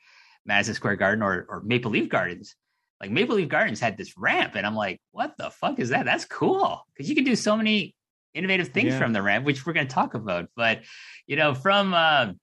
Madison 0.45 0.73
Square 0.73 0.95
Garden 0.95 1.21
or 1.21 1.45
or 1.47 1.61
Maple 1.63 1.91
Leaf 1.91 2.09
Gardens 2.09 2.55
like 3.01 3.09
Maple 3.09 3.35
Leaf 3.35 3.49
Gardens 3.49 3.79
had 3.79 3.97
this 3.97 4.15
ramp, 4.15 4.53
and 4.55 4.65
I'm 4.65 4.75
like, 4.75 5.01
what 5.11 5.35
the 5.37 5.49
fuck 5.49 5.79
is 5.79 5.89
that? 5.89 6.05
That's 6.05 6.25
cool 6.25 6.85
because 6.93 7.09
you 7.09 7.15
can 7.15 7.23
do 7.23 7.35
so 7.35 7.57
many 7.57 7.95
innovative 8.35 8.69
things 8.69 8.93
yeah. 8.93 8.99
from 8.99 9.11
the 9.11 9.21
ramp, 9.21 9.43
which 9.43 9.65
we're 9.65 9.73
going 9.73 9.87
to 9.87 9.93
talk 9.93 10.13
about. 10.13 10.47
But 10.55 10.81
you 11.25 11.35
know, 11.35 11.55
from 11.55 11.95
uh, 11.95 12.33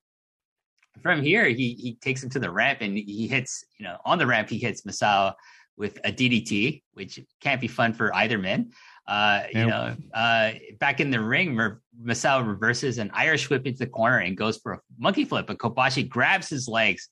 from 1.01 1.23
here, 1.23 1.47
he 1.47 1.75
he 1.75 1.95
takes 2.01 2.25
him 2.25 2.31
to 2.31 2.41
the 2.41 2.51
ramp 2.51 2.81
and 2.81 2.99
he 2.99 3.29
hits. 3.29 3.65
You 3.79 3.85
know, 3.85 3.99
on 4.05 4.19
the 4.19 4.27
ramp, 4.27 4.51
he 4.51 4.59
hits 4.59 4.83
Misawa 4.83 5.35
with 5.77 5.99
a 6.05 6.11
DDT, 6.11 6.83
which 6.95 7.21
can't 7.41 7.61
be 7.61 7.69
fun 7.69 7.93
for 7.93 8.13
either 8.17 8.37
man. 8.37 8.73
Uh, 9.07 9.45
you 9.55 9.65
know, 9.65 9.97
uh, 10.13 10.51
back 10.81 11.01
in 11.01 11.11
the 11.11 11.21
ring, 11.21 11.57
Misawa 12.05 12.47
reverses 12.47 12.99
an 12.99 13.11
Irish 13.15 13.49
whip 13.49 13.65
into 13.65 13.79
the 13.79 13.87
corner 13.87 14.19
and 14.19 14.37
goes 14.37 14.59
for 14.59 14.73
a 14.73 14.81
monkey 14.99 15.25
flip, 15.25 15.47
but 15.47 15.57
Kobashi 15.57 16.07
grabs 16.07 16.49
his 16.49 16.69
legs 16.69 17.09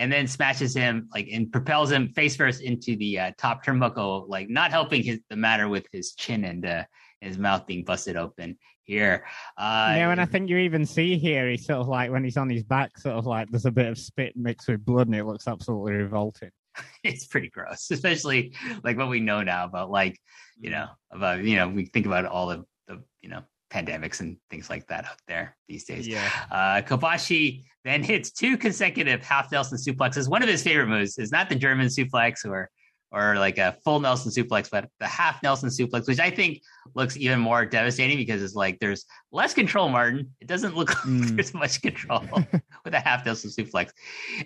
and 0.00 0.10
then 0.10 0.26
smashes 0.26 0.74
him 0.74 1.08
like 1.12 1.28
and 1.30 1.52
propels 1.52 1.90
him 1.90 2.08
face 2.08 2.34
first 2.34 2.62
into 2.62 2.96
the 2.96 3.18
uh, 3.18 3.32
top 3.36 3.62
turnbuckle, 3.62 4.26
like 4.28 4.48
not 4.48 4.70
helping 4.70 5.02
his 5.02 5.20
the 5.28 5.36
matter 5.36 5.68
with 5.68 5.86
his 5.92 6.14
chin 6.14 6.44
and 6.44 6.64
uh, 6.64 6.84
his 7.20 7.36
mouth 7.36 7.66
being 7.66 7.84
busted 7.84 8.16
open 8.16 8.56
here. 8.84 9.26
Uh, 9.58 9.92
yeah, 9.94 10.10
and 10.10 10.18
I 10.18 10.24
think 10.24 10.48
you 10.48 10.56
even 10.56 10.86
see 10.86 11.18
here, 11.18 11.50
he's 11.50 11.66
sort 11.66 11.80
of 11.80 11.88
like 11.88 12.10
when 12.10 12.24
he's 12.24 12.38
on 12.38 12.48
his 12.48 12.64
back, 12.64 12.96
sort 12.98 13.14
of 13.14 13.26
like 13.26 13.50
there's 13.50 13.66
a 13.66 13.70
bit 13.70 13.88
of 13.88 13.98
spit 13.98 14.34
mixed 14.36 14.68
with 14.68 14.82
blood, 14.82 15.06
and 15.06 15.14
it 15.14 15.26
looks 15.26 15.46
absolutely 15.46 15.92
revolting. 15.92 16.50
it's 17.04 17.26
pretty 17.26 17.50
gross, 17.50 17.90
especially 17.90 18.54
like 18.82 18.96
what 18.96 19.10
we 19.10 19.20
know 19.20 19.42
now 19.42 19.66
about 19.66 19.90
like 19.90 20.18
you 20.58 20.70
know 20.70 20.86
about 21.10 21.44
you 21.44 21.56
know 21.56 21.68
we 21.68 21.84
think 21.84 22.06
about 22.06 22.24
all 22.24 22.46
the 22.46 22.64
the 22.88 23.02
you 23.20 23.28
know 23.28 23.42
pandemics 23.72 24.20
and 24.20 24.36
things 24.50 24.68
like 24.68 24.86
that 24.88 25.04
out 25.04 25.20
there 25.28 25.56
these 25.68 25.84
days. 25.84 26.06
Yeah. 26.06 26.28
Uh, 26.50 26.82
Kobashi 26.82 27.64
then 27.84 28.02
hits 28.02 28.30
two 28.30 28.56
consecutive 28.56 29.22
half 29.22 29.50
Nelson 29.50 29.78
suplexes. 29.78 30.28
One 30.28 30.42
of 30.42 30.48
his 30.48 30.62
favorite 30.62 30.88
moves 30.88 31.18
is 31.18 31.32
not 31.32 31.48
the 31.48 31.54
German 31.54 31.86
suplex 31.86 32.44
or 32.44 32.70
or 33.12 33.36
like 33.36 33.58
a 33.58 33.76
full 33.84 33.98
Nelson 34.00 34.30
suplex, 34.30 34.70
but 34.70 34.88
the 35.00 35.06
half 35.06 35.42
Nelson 35.42 35.68
suplex, 35.68 36.06
which 36.06 36.20
I 36.20 36.30
think 36.30 36.62
looks 36.94 37.16
even 37.16 37.40
more 37.40 37.66
devastating 37.66 38.18
because 38.18 38.42
it's 38.42 38.54
like 38.54 38.78
there's 38.78 39.04
less 39.32 39.52
control, 39.52 39.88
Martin. 39.88 40.30
It 40.40 40.46
doesn't 40.46 40.76
look 40.76 40.90
like 40.90 40.98
mm. 41.04 41.34
there's 41.34 41.52
much 41.52 41.82
control 41.82 42.22
with 42.84 42.94
a 42.94 43.00
half 43.00 43.24
Nelson 43.24 43.50
suplex. 43.50 43.90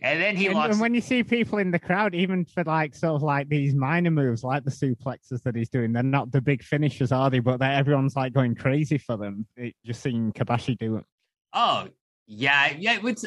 And 0.03 0.21
then 0.21 0.37
he 0.37 0.47
and. 0.47 0.57
And 0.57 0.81
when 0.81 0.95
you 0.95 1.01
see 1.01 1.23
people 1.23 1.59
in 1.59 1.71
the 1.71 1.79
crowd, 1.79 2.15
even 2.15 2.45
for 2.45 2.65
like 2.65 2.95
sort 2.95 3.15
of 3.15 3.23
like 3.23 3.49
these 3.49 3.75
minor 3.75 4.11
moves, 4.11 4.43
like 4.43 4.65
the 4.65 4.71
suplexes 4.71 5.43
that 5.43 5.55
he's 5.55 5.69
doing, 5.69 5.93
they're 5.93 6.03
not 6.03 6.33
the 6.33 6.41
big 6.41 6.63
finishers, 6.63 7.13
are 7.13 7.29
they? 7.29 7.41
But 7.41 7.61
everyone's 7.61 8.17
like 8.17 8.33
going 8.33 8.55
crazy 8.55 8.99
for 8.99 9.17
them. 9.17 9.47
It, 9.57 9.75
just 9.85 10.03
seeing 10.03 10.33
Kobashi 10.33 10.79
do 10.79 10.97
it. 10.97 11.05
Oh, 11.53 11.89
yeah. 12.27 12.73
Yeah. 12.79 12.99
It's, 13.05 13.27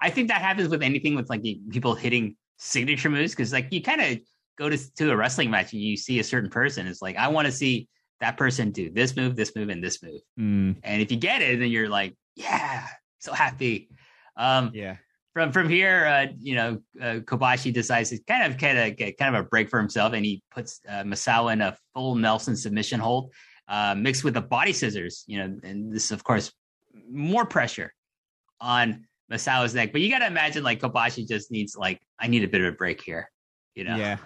I 0.00 0.08
think 0.10 0.28
that 0.28 0.40
happens 0.40 0.70
with 0.70 0.82
anything 0.82 1.14
with 1.14 1.28
like 1.28 1.42
people 1.70 1.94
hitting 1.94 2.36
signature 2.56 3.10
moves 3.10 3.32
because 3.32 3.52
like 3.52 3.68
you 3.70 3.82
kind 3.82 4.00
of 4.00 4.18
go 4.58 4.68
to, 4.68 4.94
to 4.96 5.12
a 5.12 5.16
wrestling 5.16 5.50
match 5.50 5.72
and 5.72 5.80
you 5.80 5.96
see 5.96 6.18
a 6.18 6.24
certain 6.24 6.50
person, 6.50 6.86
it's 6.86 7.00
like, 7.00 7.16
I 7.16 7.28
want 7.28 7.46
to 7.46 7.52
see 7.52 7.88
that 8.20 8.36
person 8.36 8.72
do 8.72 8.90
this 8.90 9.14
move, 9.16 9.36
this 9.36 9.54
move, 9.54 9.68
and 9.68 9.82
this 9.82 10.02
move. 10.02 10.20
Mm. 10.38 10.76
And 10.82 11.00
if 11.00 11.10
you 11.12 11.16
get 11.16 11.40
it, 11.40 11.60
then 11.60 11.70
you're 11.70 11.88
like, 11.88 12.16
yeah, 12.34 12.86
so 13.20 13.32
happy. 13.32 13.88
Um, 14.36 14.72
yeah. 14.74 14.96
From 15.34 15.52
from 15.52 15.68
here, 15.68 16.06
uh, 16.06 16.32
you 16.40 16.56
know, 16.56 16.78
uh, 17.00 17.20
Kobashi 17.20 17.72
decides 17.72 18.10
to 18.10 18.18
kind 18.26 18.50
of 18.50 18.58
kind 18.58 18.76
of 18.76 18.96
get 18.96 19.18
kind 19.18 19.36
of 19.36 19.44
a 19.44 19.48
break 19.48 19.68
for 19.68 19.78
himself, 19.78 20.12
and 20.14 20.24
he 20.24 20.42
puts 20.50 20.80
uh, 20.88 21.04
Misawa 21.04 21.52
in 21.52 21.60
a 21.60 21.76
full 21.94 22.16
Nelson 22.16 22.56
submission 22.56 22.98
hold, 22.98 23.32
uh, 23.68 23.94
mixed 23.94 24.24
with 24.24 24.34
the 24.34 24.40
body 24.40 24.72
scissors. 24.72 25.24
You 25.28 25.38
know, 25.38 25.60
and 25.62 25.92
this, 25.92 26.10
of 26.10 26.24
course, 26.24 26.50
more 27.08 27.44
pressure 27.44 27.92
on 28.60 29.06
Misawa's 29.30 29.74
neck. 29.74 29.92
But 29.92 30.00
you 30.00 30.10
got 30.10 30.20
to 30.20 30.26
imagine, 30.26 30.64
like 30.64 30.80
Kobashi 30.80 31.28
just 31.28 31.52
needs 31.52 31.76
like, 31.76 32.00
I 32.18 32.26
need 32.26 32.42
a 32.42 32.48
bit 32.48 32.62
of 32.62 32.72
a 32.72 32.76
break 32.76 33.00
here. 33.00 33.30
You 33.78 33.84
know, 33.84 33.94
yeah. 33.94 34.16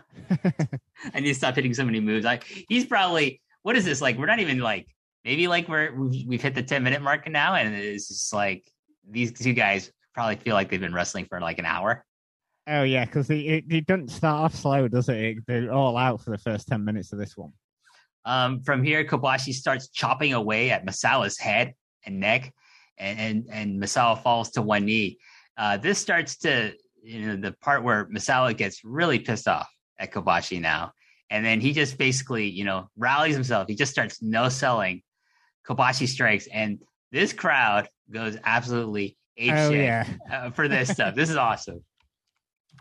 I 1.15 1.21
need 1.21 1.29
to 1.29 1.35
stop 1.35 1.57
hitting 1.57 1.75
so 1.75 1.85
many 1.85 2.01
moves. 2.01 2.25
Like 2.25 2.45
he's 2.71 2.87
probably 2.87 3.43
what 3.63 3.77
is 3.77 3.85
this 3.85 4.01
like? 4.01 4.17
We're 4.17 4.25
not 4.25 4.39
even 4.39 4.61
like 4.61 4.87
maybe 5.27 5.47
like 5.47 5.69
we're 5.69 5.95
we've, 5.95 6.27
we've 6.27 6.41
hit 6.41 6.55
the 6.55 6.63
ten 6.63 6.83
minute 6.83 7.03
mark 7.03 7.29
now, 7.29 7.55
and 7.55 7.75
it's 7.75 8.09
just 8.09 8.33
like 8.33 8.65
these 9.07 9.31
two 9.31 9.53
guys 9.53 9.93
probably 10.15 10.37
feel 10.37 10.55
like 10.55 10.71
they've 10.71 10.81
been 10.81 10.95
wrestling 10.95 11.27
for 11.27 11.39
like 11.39 11.59
an 11.59 11.67
hour. 11.67 12.03
Oh 12.67 12.83
yeah, 12.85 13.05
because 13.05 13.29
it, 13.29 13.65
it 13.69 13.87
doesn't 13.87 14.09
start 14.09 14.43
off 14.43 14.55
slow, 14.55 14.89
does 14.89 15.11
it? 15.11 15.37
They're 15.47 15.71
all 15.71 15.99
out 15.99 16.23
for 16.23 16.31
the 16.31 16.39
first 16.39 16.67
ten 16.67 16.83
minutes 16.83 17.13
of 17.13 17.19
this 17.19 17.37
one. 17.37 17.53
Um, 18.25 18.63
from 18.63 18.83
here, 18.83 19.05
Kobashi 19.05 19.53
starts 19.53 19.91
chopping 19.91 20.33
away 20.33 20.71
at 20.71 20.87
Misawa's 20.87 21.39
head 21.39 21.75
and 22.07 22.21
neck, 22.21 22.55
and 22.97 23.19
and, 23.19 23.47
and 23.51 23.83
Misawa 23.83 24.23
falls 24.23 24.53
to 24.53 24.63
one 24.63 24.87
knee. 24.87 25.19
Uh, 25.59 25.77
this 25.77 25.99
starts 25.99 26.39
to 26.39 26.73
you 27.03 27.27
know 27.27 27.37
the 27.37 27.53
part 27.53 27.83
where 27.83 28.07
Misawa 28.07 28.57
gets 28.57 28.85
really 28.85 29.19
pissed 29.19 29.49
off 29.49 29.69
at 29.99 30.13
Kobashi 30.13 30.61
now, 30.61 30.93
and 31.31 31.45
then 31.45 31.61
he 31.61 31.73
just 31.73 31.99
basically 31.99 32.49
you 32.49 32.65
know 32.65 32.89
rallies 32.97 33.35
himself. 33.35 33.69
He 33.69 33.75
just 33.75 33.93
starts 33.93 34.23
no 34.23 34.49
selling 34.49 35.03
Kobashi 35.67 36.09
strikes, 36.09 36.47
and 36.47 36.81
this 37.11 37.33
crowd 37.33 37.89
goes 38.11 38.37
absolutely 38.45 39.17
ape 39.37 39.53
oh, 39.55 39.71
yeah. 39.71 40.07
uh, 40.31 40.51
for 40.51 40.69
this 40.69 40.91
stuff. 40.91 41.15
This 41.15 41.31
is 41.31 41.37
awesome. 41.37 41.85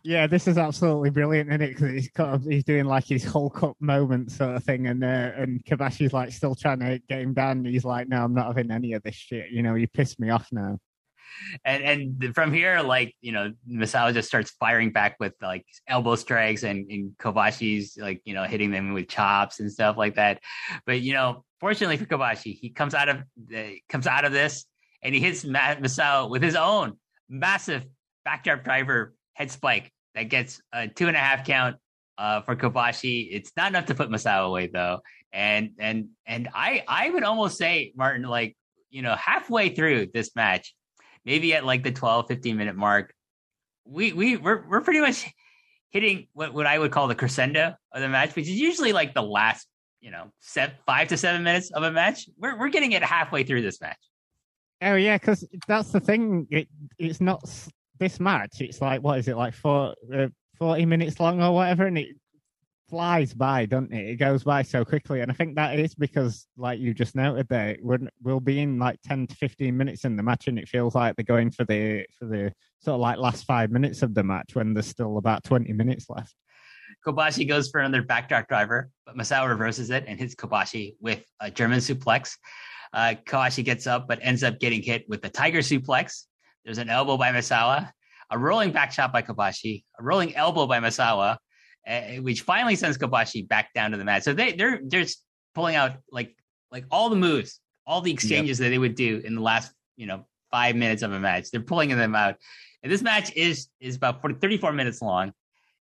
Yeah, 0.03 0.25
this 0.25 0.47
is 0.47 0.57
absolutely 0.57 1.11
brilliant, 1.11 1.49
isn't 1.49 1.61
it? 1.61 1.67
Because 1.75 1.91
he's 1.91 2.09
kind 2.09 2.33
of, 2.33 2.43
he's 2.43 2.63
doing 2.63 2.85
like 2.85 3.05
his 3.05 3.23
whole 3.23 3.51
cup 3.51 3.75
moment 3.79 4.31
sort 4.31 4.55
of 4.55 4.63
thing, 4.63 4.87
and 4.87 5.03
uh, 5.03 5.31
and 5.37 5.63
Kobashi's 5.63 6.11
like 6.11 6.31
still 6.31 6.55
trying 6.55 6.79
to 6.79 6.99
get 7.07 7.21
him 7.21 7.35
down. 7.35 7.65
He's 7.65 7.85
like, 7.85 8.07
"No, 8.07 8.23
I'm 8.23 8.33
not 8.33 8.47
having 8.47 8.71
any 8.71 8.93
of 8.93 9.03
this 9.03 9.13
shit." 9.13 9.51
You 9.51 9.61
know, 9.61 9.75
you 9.75 9.87
pissed 9.87 10.19
me 10.19 10.31
off 10.31 10.47
now 10.51 10.79
and 11.65 11.83
and 11.83 12.35
from 12.35 12.53
here, 12.53 12.81
like 12.81 13.15
you 13.21 13.31
know, 13.31 13.53
Misawa 13.69 14.13
just 14.13 14.27
starts 14.27 14.51
firing 14.51 14.91
back 14.91 15.17
with 15.19 15.33
like 15.41 15.65
elbow 15.87 16.15
strikes, 16.15 16.63
and, 16.63 16.89
and 16.89 17.11
Kobashi's 17.17 17.97
like 17.99 18.21
you 18.25 18.33
know 18.33 18.43
hitting 18.43 18.71
them 18.71 18.93
with 18.93 19.07
chops 19.07 19.59
and 19.59 19.71
stuff 19.71 19.97
like 19.97 20.15
that. 20.15 20.39
But 20.85 21.01
you 21.01 21.13
know, 21.13 21.43
fortunately 21.59 21.97
for 21.97 22.05
Kobashi, 22.05 22.57
he 22.57 22.69
comes 22.69 22.93
out 22.93 23.09
of 23.09 23.17
uh, 23.55 23.61
comes 23.89 24.07
out 24.07 24.25
of 24.25 24.31
this 24.31 24.65
and 25.03 25.15
he 25.15 25.21
hits 25.21 25.43
Misawa 25.43 26.29
with 26.29 26.43
his 26.43 26.55
own 26.55 26.93
massive 27.29 27.85
backdrop 28.25 28.63
driver 28.63 29.13
head 29.33 29.51
spike 29.51 29.91
that 30.15 30.23
gets 30.23 30.61
a 30.73 30.87
two 30.87 31.07
and 31.07 31.15
a 31.15 31.19
half 31.19 31.45
count 31.45 31.77
uh, 32.17 32.41
for 32.41 32.55
Kobashi. 32.55 33.27
It's 33.31 33.51
not 33.55 33.69
enough 33.69 33.85
to 33.87 33.95
put 33.95 34.09
Misawa 34.09 34.47
away 34.47 34.67
though, 34.67 34.99
and 35.31 35.71
and 35.79 36.09
and 36.25 36.49
I 36.53 36.83
I 36.87 37.09
would 37.09 37.23
almost 37.23 37.57
say 37.57 37.93
Martin 37.95 38.23
like 38.23 38.55
you 38.89 39.01
know 39.01 39.15
halfway 39.15 39.69
through 39.69 40.07
this 40.13 40.35
match 40.35 40.75
maybe 41.25 41.53
at 41.53 41.65
like 41.65 41.83
the 41.83 41.91
12, 41.91 42.27
15 42.27 42.57
minute 42.57 42.75
mark, 42.75 43.13
we 43.85 44.13
we 44.13 44.37
we're 44.37 44.67
we're 44.67 44.81
pretty 44.81 45.01
much 45.01 45.31
hitting 45.89 46.27
what, 46.33 46.53
what 46.53 46.65
I 46.65 46.79
would 46.79 46.91
call 46.91 47.07
the 47.07 47.15
crescendo 47.15 47.75
of 47.91 48.01
the 48.01 48.07
match, 48.07 48.35
which 48.35 48.47
is 48.47 48.59
usually 48.59 48.93
like 48.93 49.13
the 49.13 49.21
last, 49.21 49.67
you 49.99 50.11
know, 50.11 50.31
set 50.39 50.79
five 50.85 51.09
to 51.09 51.17
seven 51.17 51.43
minutes 51.43 51.71
of 51.71 51.83
a 51.83 51.91
match. 51.91 52.27
We're 52.37 52.57
we're 52.57 52.69
getting 52.69 52.93
it 52.93 53.03
halfway 53.03 53.43
through 53.43 53.61
this 53.61 53.81
match. 53.81 53.99
Oh 54.81 54.95
yeah, 54.95 55.17
because 55.17 55.47
that's 55.67 55.91
the 55.91 55.99
thing. 55.99 56.47
It, 56.49 56.67
it's 56.97 57.21
not 57.21 57.43
this 57.99 58.19
match. 58.19 58.61
It's 58.61 58.81
like 58.81 59.01
what 59.01 59.19
is 59.19 59.27
it 59.27 59.37
like 59.37 59.53
for 59.53 59.93
uh, 60.13 60.27
forty 60.57 60.85
minutes 60.85 61.19
long 61.19 61.41
or 61.41 61.53
whatever, 61.53 61.85
and 61.85 61.97
it 61.97 62.15
flies 62.91 63.33
by, 63.33 63.65
doesn't 63.65 63.91
it? 63.91 64.09
It 64.09 64.15
goes 64.17 64.43
by 64.43 64.61
so 64.61 64.85
quickly, 64.85 65.21
and 65.21 65.31
I 65.31 65.33
think 65.33 65.55
that 65.55 65.79
is 65.79 65.95
because, 65.95 66.45
like 66.57 66.79
you 66.79 66.93
just 66.93 67.15
noted, 67.15 67.47
there 67.47 67.77
we're, 67.81 67.97
we'll 68.21 68.39
be 68.39 68.59
in 68.59 68.77
like 68.77 68.99
ten 69.01 69.25
to 69.25 69.35
fifteen 69.35 69.75
minutes 69.77 70.05
in 70.05 70.15
the 70.15 70.21
match, 70.21 70.47
and 70.47 70.59
it 70.59 70.67
feels 70.67 70.93
like 70.93 71.15
they're 71.15 71.23
going 71.23 71.49
for 71.49 71.65
the 71.65 72.05
for 72.19 72.25
the 72.25 72.53
sort 72.81 72.95
of 72.95 73.01
like 73.01 73.17
last 73.17 73.45
five 73.45 73.71
minutes 73.71 74.03
of 74.03 74.13
the 74.13 74.23
match 74.23 74.53
when 74.53 74.75
there's 74.75 74.87
still 74.87 75.17
about 75.17 75.43
twenty 75.43 75.73
minutes 75.73 76.07
left. 76.09 76.35
Kobashi 77.07 77.47
goes 77.47 77.69
for 77.69 77.79
another 77.79 78.03
backdrop 78.03 78.47
driver, 78.47 78.91
but 79.07 79.17
Misawa 79.17 79.49
reverses 79.49 79.89
it 79.89 80.03
and 80.07 80.19
hits 80.19 80.35
Kobashi 80.35 80.95
with 80.99 81.23
a 81.39 81.49
German 81.49 81.79
suplex. 81.79 82.35
Uh, 82.93 83.15
Kobashi 83.25 83.63
gets 83.63 83.87
up, 83.87 84.07
but 84.07 84.19
ends 84.21 84.43
up 84.43 84.59
getting 84.59 84.83
hit 84.83 85.07
with 85.07 85.21
the 85.21 85.29
Tiger 85.29 85.59
suplex. 85.59 86.25
There's 86.65 86.77
an 86.77 86.89
elbow 86.89 87.17
by 87.17 87.31
Misawa, 87.31 87.89
a 88.29 88.37
rolling 88.37 88.71
back 88.71 88.91
shot 88.91 89.11
by 89.13 89.21
Kobashi, 89.21 89.83
a 89.97 90.03
rolling 90.03 90.35
elbow 90.35 90.67
by 90.67 90.79
Misawa, 90.79 91.37
uh, 91.87 92.01
which 92.21 92.41
finally 92.41 92.75
sends 92.75 92.97
Kobashi 92.97 93.47
back 93.47 93.73
down 93.73 93.91
to 93.91 93.97
the 93.97 94.05
mat. 94.05 94.23
So 94.23 94.33
they 94.33 94.53
they're 94.53 94.79
they're 94.83 95.03
just 95.03 95.23
pulling 95.55 95.75
out 95.75 95.93
like 96.11 96.35
like 96.71 96.85
all 96.91 97.09
the 97.09 97.15
moves, 97.15 97.59
all 97.85 98.01
the 98.01 98.11
exchanges 98.11 98.59
yep. 98.59 98.65
that 98.65 98.69
they 98.69 98.77
would 98.77 98.95
do 98.95 99.21
in 99.23 99.35
the 99.35 99.41
last 99.41 99.73
you 99.97 100.05
know 100.05 100.25
five 100.51 100.75
minutes 100.75 101.01
of 101.01 101.11
a 101.11 101.19
match. 101.19 101.51
They're 101.51 101.61
pulling 101.61 101.89
them 101.89 102.15
out, 102.15 102.35
and 102.83 102.91
this 102.91 103.01
match 103.01 103.33
is 103.35 103.67
is 103.79 103.95
about 103.95 104.21
40, 104.21 104.35
34 104.35 104.73
minutes 104.73 105.01
long, 105.01 105.33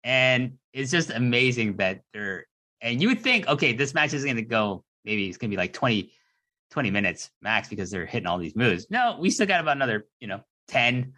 and 0.04 0.58
it's 0.74 0.92
just 0.92 1.10
amazing 1.10 1.78
that 1.78 2.02
they're. 2.14 2.46
And 2.82 3.02
you 3.02 3.10
would 3.10 3.20
think, 3.20 3.48
okay, 3.48 3.74
this 3.74 3.94
match 3.94 4.14
is 4.14 4.24
going 4.24 4.38
to 4.38 4.42
go. 4.42 4.86
Maybe 5.04 5.28
it's 5.28 5.38
going 5.38 5.50
to 5.50 5.54
be 5.54 5.60
like 5.60 5.74
20, 5.74 6.14
20 6.72 6.92
minutes 6.92 7.30
max 7.42 7.68
because 7.68 7.92
they're 7.92 8.06
hitting 8.06 8.26
all 8.26 8.38
these 8.38 8.56
moves. 8.56 8.88
No, 8.90 9.18
we 9.20 9.30
still 9.32 9.48
got 9.48 9.60
about 9.60 9.76
another, 9.76 10.08
you 10.22 10.28
know, 10.28 10.42
10, 10.70 11.12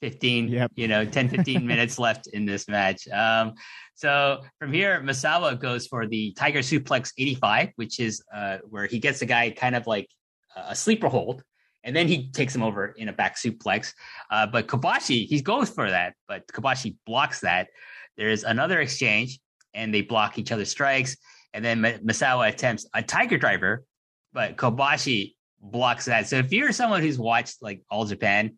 15, 0.00 0.48
yep. 0.48 0.70
you 0.74 0.88
know, 0.88 1.04
10, 1.04 1.28
15 1.28 1.66
minutes 1.66 1.98
left 1.98 2.26
in 2.28 2.44
this 2.44 2.68
match. 2.68 3.08
Um, 3.08 3.54
so 3.94 4.42
from 4.58 4.72
here, 4.72 5.00
Misawa 5.00 5.58
goes 5.58 5.86
for 5.86 6.06
the 6.06 6.32
Tiger 6.32 6.60
Suplex 6.60 7.12
85, 7.16 7.70
which 7.76 7.98
is 7.98 8.22
uh, 8.34 8.58
where 8.68 8.86
he 8.86 8.98
gets 8.98 9.20
the 9.20 9.26
guy 9.26 9.50
kind 9.50 9.74
of 9.74 9.86
like 9.86 10.08
a 10.56 10.74
sleeper 10.74 11.08
hold, 11.08 11.42
and 11.84 11.94
then 11.94 12.08
he 12.08 12.30
takes 12.30 12.54
him 12.54 12.62
over 12.62 12.88
in 12.88 13.08
a 13.08 13.12
back 13.12 13.36
suplex. 13.36 13.92
Uh, 14.30 14.46
but 14.46 14.66
Kobashi, 14.66 15.26
he 15.26 15.40
goes 15.40 15.70
for 15.70 15.88
that, 15.88 16.14
but 16.26 16.46
Kobashi 16.48 16.96
blocks 17.06 17.40
that. 17.40 17.68
There's 18.16 18.44
another 18.44 18.80
exchange, 18.80 19.38
and 19.72 19.94
they 19.94 20.02
block 20.02 20.38
each 20.38 20.52
other's 20.52 20.70
strikes. 20.70 21.16
And 21.54 21.64
then 21.64 21.80
Misawa 21.80 22.48
attempts 22.48 22.86
a 22.92 23.02
Tiger 23.02 23.38
Driver, 23.38 23.84
but 24.32 24.56
Kobashi 24.56 25.34
blocks 25.60 26.06
that. 26.06 26.26
So 26.26 26.36
if 26.36 26.52
you're 26.52 26.72
someone 26.72 27.02
who's 27.02 27.18
watched 27.18 27.62
like 27.62 27.82
All 27.90 28.04
Japan 28.04 28.56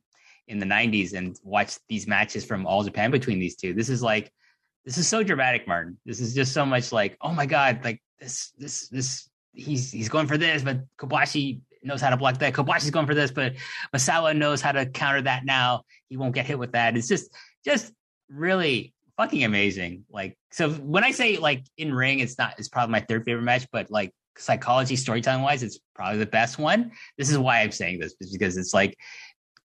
in 0.48 0.58
the 0.58 0.66
90s 0.66 1.14
and 1.14 1.38
watch 1.44 1.78
these 1.88 2.06
matches 2.06 2.44
from 2.44 2.66
All 2.66 2.82
Japan 2.82 3.10
between 3.10 3.38
these 3.38 3.56
two, 3.56 3.72
this 3.72 3.88
is 3.88 4.02
like 4.02 4.32
this 4.84 4.96
is 4.96 5.06
so 5.06 5.22
dramatic, 5.22 5.68
Martin. 5.68 5.98
This 6.06 6.20
is 6.20 6.34
just 6.34 6.52
so 6.52 6.64
much 6.64 6.92
like, 6.92 7.16
oh 7.20 7.32
my 7.32 7.46
god, 7.46 7.80
like 7.84 8.02
this, 8.18 8.52
this, 8.58 8.88
this. 8.88 9.28
He's 9.52 9.90
he's 9.90 10.08
going 10.08 10.28
for 10.28 10.38
this, 10.38 10.62
but 10.62 10.82
Kobashi 10.98 11.60
knows 11.82 12.00
how 12.00 12.10
to 12.10 12.16
block 12.16 12.38
that. 12.38 12.54
Kobashi's 12.54 12.90
going 12.90 13.06
for 13.06 13.14
this, 13.14 13.30
but 13.30 13.54
Misawa 13.94 14.36
knows 14.36 14.60
how 14.60 14.72
to 14.72 14.86
counter 14.86 15.22
that 15.22 15.44
now. 15.44 15.82
He 16.08 16.16
won't 16.16 16.34
get 16.34 16.46
hit 16.46 16.58
with 16.58 16.72
that. 16.72 16.96
It's 16.96 17.08
just 17.08 17.34
just 17.64 17.92
really 18.28 18.94
fucking 19.16 19.44
amazing. 19.44 20.04
Like 20.10 20.38
so 20.52 20.70
when 20.70 21.04
I 21.04 21.10
say 21.10 21.38
like 21.38 21.64
in 21.76 21.92
ring, 21.92 22.20
it's 22.20 22.38
not 22.38 22.54
it's 22.58 22.68
probably 22.68 22.92
my 22.92 23.00
third 23.00 23.24
favorite 23.24 23.42
match, 23.42 23.66
but 23.72 23.90
like 23.90 24.12
psychology 24.38 24.96
storytelling 24.96 25.42
wise, 25.42 25.62
it's 25.62 25.80
probably 25.94 26.18
the 26.18 26.26
best 26.26 26.58
one. 26.58 26.92
This 27.16 27.30
is 27.30 27.38
why 27.38 27.60
I'm 27.60 27.72
saying 27.72 27.98
this 27.98 28.14
because 28.14 28.56
it's 28.56 28.72
like 28.72 28.96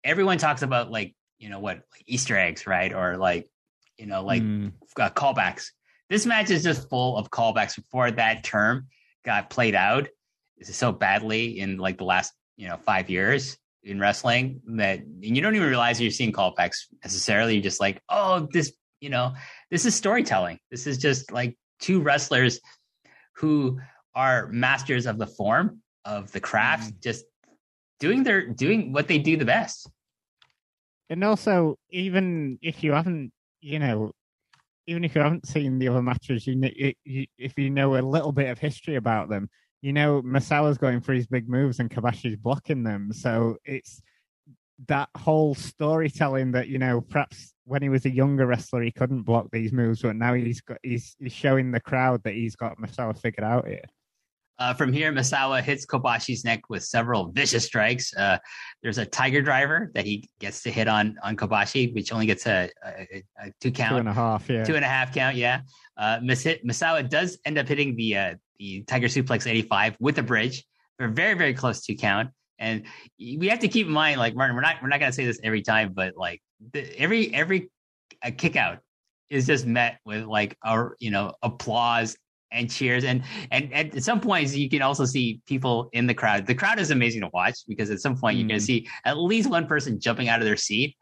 everyone 0.03 0.37
talks 0.37 0.61
about 0.61 0.91
like 0.91 1.15
you 1.39 1.49
know 1.49 1.59
what 1.59 1.77
like 1.91 2.03
Easter 2.05 2.37
eggs, 2.37 2.67
right? 2.67 2.93
Or 2.93 3.17
like 3.17 3.49
you 3.97 4.05
know 4.05 4.23
like 4.23 4.41
mm. 4.41 4.71
uh, 4.99 5.09
callbacks. 5.09 5.67
This 6.09 6.25
match 6.25 6.49
is 6.49 6.63
just 6.63 6.89
full 6.89 7.17
of 7.17 7.29
callbacks 7.29 7.75
before 7.75 8.11
that 8.11 8.43
term 8.43 8.87
got 9.25 9.49
played 9.49 9.75
out 9.75 10.07
so 10.61 10.91
badly 10.91 11.59
in 11.59 11.77
like 11.77 11.97
the 11.97 12.03
last 12.03 12.33
you 12.55 12.67
know 12.67 12.77
five 12.77 13.09
years 13.09 13.57
in 13.83 13.99
wrestling 13.99 14.61
that 14.65 14.99
and 14.99 15.35
you 15.35 15.41
don't 15.41 15.55
even 15.55 15.67
realize 15.67 15.99
you're 15.99 16.11
seeing 16.11 16.31
callbacks 16.31 16.85
necessarily. 17.03 17.55
You're 17.55 17.63
just 17.63 17.81
like, 17.81 18.01
oh, 18.09 18.47
this 18.51 18.73
you 19.01 19.09
know 19.09 19.33
this 19.69 19.85
is 19.85 19.95
storytelling. 19.95 20.59
This 20.71 20.87
is 20.87 20.97
just 20.97 21.31
like 21.31 21.57
two 21.79 22.01
wrestlers 22.01 22.59
who 23.35 23.79
are 24.15 24.47
masters 24.47 25.05
of 25.05 25.17
the 25.17 25.27
form 25.27 25.81
of 26.05 26.31
the 26.31 26.39
craft, 26.39 26.93
mm. 26.93 27.01
just 27.01 27.25
doing 27.99 28.23
their 28.23 28.47
doing 28.47 28.93
what 28.93 29.07
they 29.07 29.17
do 29.17 29.37
the 29.37 29.45
best. 29.45 29.89
And 31.13 31.23
also, 31.23 31.77
even 31.91 32.57
if 32.63 32.83
you 32.83 32.93
haven't, 32.93 33.31
you 33.61 33.77
know, 33.77 34.13
even 34.87 35.03
if 35.03 35.13
you 35.13 35.21
haven't 35.21 35.47
seen 35.47 35.77
the 35.77 35.87
other 35.87 36.01
matches, 36.01 36.47
you, 36.47 36.59
you 37.05 37.27
if 37.37 37.55
you 37.55 37.69
know 37.69 37.95
a 37.95 38.01
little 38.01 38.31
bit 38.31 38.49
of 38.49 38.57
history 38.57 38.95
about 38.95 39.29
them, 39.29 39.47
you 39.83 39.93
know 39.93 40.23
Misawa's 40.23 40.79
going 40.79 41.01
for 41.01 41.13
his 41.13 41.27
big 41.27 41.47
moves 41.47 41.79
and 41.79 41.91
Kobashi's 41.91 42.35
blocking 42.35 42.81
them. 42.81 43.13
So 43.13 43.57
it's 43.63 44.01
that 44.87 45.07
whole 45.15 45.53
storytelling 45.53 46.51
that 46.53 46.67
you 46.67 46.79
know 46.79 47.01
perhaps 47.01 47.53
when 47.65 47.83
he 47.83 47.89
was 47.89 48.05
a 48.05 48.09
younger 48.09 48.47
wrestler 48.47 48.81
he 48.81 48.91
couldn't 48.91 49.21
block 49.21 49.49
these 49.51 49.71
moves, 49.71 50.01
but 50.01 50.15
now 50.15 50.33
he's 50.33 50.61
got 50.61 50.79
he's, 50.81 51.15
he's 51.19 51.31
showing 51.31 51.69
the 51.69 51.79
crowd 51.79 52.23
that 52.23 52.33
he's 52.33 52.55
got 52.55 52.79
Misawa 52.79 53.15
figured 53.15 53.45
out 53.45 53.67
here. 53.67 53.85
Uh, 54.63 54.73
from 54.73 54.93
here, 54.93 55.11
Misawa 55.11 55.61
hits 55.61 55.85
Kobashi's 55.85 56.45
neck 56.45 56.69
with 56.69 56.85
several 56.85 57.33
vicious 57.33 57.65
strikes. 57.65 58.13
Uh, 58.15 58.37
there's 58.81 58.97
a 58.97 59.05
tiger 59.05 59.41
driver 59.41 59.91
that 59.93 60.05
he 60.05 60.29
gets 60.39 60.63
to 60.63 60.71
hit 60.71 60.87
on 60.87 61.17
on 61.21 61.35
Kobashi, 61.35 61.93
which 61.93 62.13
only 62.13 62.25
gets 62.25 62.47
a, 62.47 62.69
a, 62.85 63.23
a 63.41 63.51
two 63.59 63.71
count, 63.71 63.91
two 63.91 63.97
and 63.97 64.07
a 64.07 64.13
half, 64.13 64.49
yeah, 64.49 64.63
two 64.63 64.77
and 64.77 64.85
a 64.85 64.87
half 64.87 65.13
count, 65.13 65.35
yeah. 65.35 65.63
Uh, 65.97 66.19
Misawa 66.19 67.09
does 67.09 67.39
end 67.43 67.57
up 67.57 67.67
hitting 67.67 67.97
the 67.97 68.15
uh, 68.15 68.35
the 68.57 68.83
Tiger 68.83 69.07
Suplex 69.07 69.45
85 69.47 69.97
with 69.99 70.17
a 70.19 70.23
bridge 70.23 70.63
for 70.97 71.07
a 71.07 71.09
very 71.09 71.33
very 71.33 71.53
close 71.53 71.81
two 71.81 71.97
count. 71.97 72.29
And 72.57 72.85
we 73.19 73.49
have 73.49 73.59
to 73.59 73.67
keep 73.67 73.87
in 73.87 73.91
mind, 73.91 74.17
like 74.17 74.33
Martin, 74.33 74.55
we're 74.55 74.61
not 74.61 74.77
we're 74.81 74.87
not 74.87 75.01
gonna 75.01 75.11
say 75.11 75.25
this 75.25 75.41
every 75.43 75.61
time, 75.61 75.91
but 75.91 76.15
like 76.15 76.41
the, 76.71 76.97
every 76.97 77.35
every 77.35 77.69
a 78.21 78.31
kick 78.31 78.55
out 78.55 78.79
is 79.29 79.45
just 79.45 79.65
met 79.65 79.99
with 80.05 80.23
like 80.23 80.55
our 80.63 80.95
you 80.99 81.11
know 81.11 81.33
applause 81.41 82.15
and 82.53 82.69
cheers. 82.69 83.03
And 83.03 83.23
and 83.51 83.73
at 83.73 84.03
some 84.03 84.21
points 84.21 84.55
you 84.55 84.69
can 84.69 84.81
also 84.81 85.05
see 85.05 85.41
people 85.47 85.89
in 85.93 86.07
the 86.07 86.13
crowd. 86.13 86.45
The 86.45 86.55
crowd 86.55 86.79
is 86.79 86.91
amazing 86.91 87.21
to 87.21 87.29
watch 87.33 87.55
because 87.67 87.89
at 87.89 87.99
some 87.99 88.17
point 88.17 88.35
mm. 88.35 88.41
you're 88.41 88.47
going 88.49 88.59
to 88.59 88.65
see 88.65 88.87
at 89.05 89.17
least 89.17 89.49
one 89.49 89.67
person 89.67 89.99
jumping 89.99 90.29
out 90.29 90.39
of 90.39 90.45
their 90.45 90.57
seat 90.57 90.95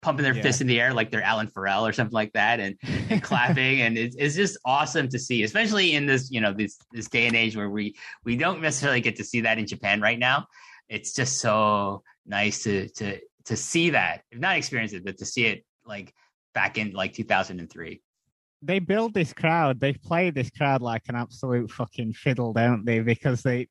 pumping 0.00 0.22
their 0.22 0.34
yeah. 0.34 0.42
fist 0.42 0.60
in 0.60 0.68
the 0.68 0.80
air 0.80 0.94
like 0.94 1.10
they're 1.10 1.22
alan 1.22 1.48
farrell 1.48 1.84
or 1.84 1.92
something 1.92 2.14
like 2.14 2.32
that 2.32 2.60
and, 2.60 2.76
and 3.10 3.22
clapping. 3.22 3.80
And 3.88 3.98
it's, 3.98 4.16
it's 4.16 4.36
just 4.36 4.58
awesome 4.64 5.08
to 5.08 5.18
see 5.18 5.42
especially 5.42 5.94
in 5.94 6.06
this 6.06 6.30
you 6.30 6.40
know 6.40 6.52
this 6.52 6.78
this 6.92 7.08
day 7.08 7.26
and 7.26 7.36
age 7.36 7.56
where 7.56 7.70
we 7.70 7.96
we 8.24 8.36
don't 8.36 8.60
necessarily 8.60 9.00
get 9.00 9.16
to 9.16 9.24
see 9.24 9.42
that 9.42 9.58
in 9.58 9.66
japan 9.66 10.00
right 10.00 10.18
now. 10.18 10.46
It's 10.88 11.14
just 11.14 11.40
so 11.40 12.02
nice 12.26 12.62
to 12.64 12.88
to 12.90 13.18
to 13.46 13.56
see 13.56 13.90
that. 13.90 14.22
If 14.30 14.38
not 14.38 14.56
experience 14.56 14.92
it 14.92 15.04
but 15.04 15.18
to 15.18 15.26
see 15.26 15.46
it 15.46 15.64
like 15.84 16.14
back 16.54 16.78
in 16.78 16.92
like 16.92 17.12
2003 17.12 18.02
they 18.62 18.78
build 18.78 19.14
this 19.14 19.32
crowd. 19.32 19.80
They 19.80 19.92
play 19.92 20.30
this 20.30 20.50
crowd 20.50 20.82
like 20.82 21.02
an 21.08 21.14
absolute 21.14 21.70
fucking 21.70 22.14
fiddle, 22.14 22.52
don't 22.52 22.84
they? 22.84 23.00
Because 23.00 23.42
they 23.42 23.68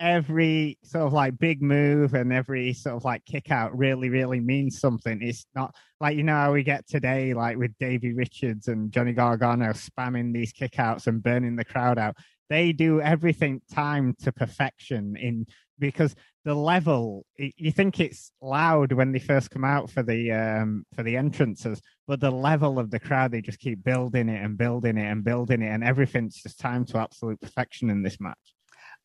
every 0.00 0.78
sort 0.84 1.06
of 1.06 1.12
like 1.12 1.38
big 1.38 1.60
move 1.60 2.14
and 2.14 2.32
every 2.32 2.72
sort 2.72 2.96
of 2.96 3.04
like 3.04 3.24
kick 3.24 3.50
out 3.50 3.76
really, 3.76 4.08
really 4.08 4.40
means 4.40 4.80
something. 4.80 5.20
It's 5.20 5.46
not 5.54 5.74
like 6.00 6.16
you 6.16 6.22
know 6.22 6.34
how 6.34 6.52
we 6.52 6.62
get 6.62 6.86
today, 6.88 7.34
like 7.34 7.56
with 7.56 7.76
Davey 7.78 8.12
Richards 8.14 8.68
and 8.68 8.92
Johnny 8.92 9.12
Gargano 9.12 9.70
spamming 9.70 10.32
these 10.32 10.52
kickouts 10.52 11.06
and 11.06 11.22
burning 11.22 11.56
the 11.56 11.64
crowd 11.64 11.98
out. 11.98 12.16
They 12.48 12.72
do 12.72 13.00
everything 13.00 13.60
timed 13.72 14.18
to 14.20 14.32
perfection 14.32 15.16
in 15.16 15.46
because 15.78 16.14
the 16.48 16.54
level 16.54 17.26
you 17.36 17.70
think 17.70 18.00
it's 18.00 18.32
loud 18.40 18.90
when 18.92 19.12
they 19.12 19.18
first 19.18 19.50
come 19.50 19.64
out 19.64 19.90
for 19.90 20.02
the 20.02 20.32
um 20.32 20.82
for 20.94 21.02
the 21.02 21.14
entrances 21.14 21.78
but 22.06 22.20
the 22.20 22.30
level 22.30 22.78
of 22.78 22.90
the 22.90 22.98
crowd 22.98 23.30
they 23.30 23.42
just 23.42 23.58
keep 23.58 23.84
building 23.84 24.30
it 24.30 24.42
and 24.42 24.56
building 24.56 24.96
it 24.96 25.04
and 25.04 25.22
building 25.24 25.60
it 25.60 25.68
and 25.68 25.84
everything's 25.84 26.36
just 26.42 26.58
timed 26.58 26.88
to 26.88 26.96
absolute 26.96 27.38
perfection 27.38 27.90
in 27.90 28.02
this 28.02 28.18
match 28.18 28.54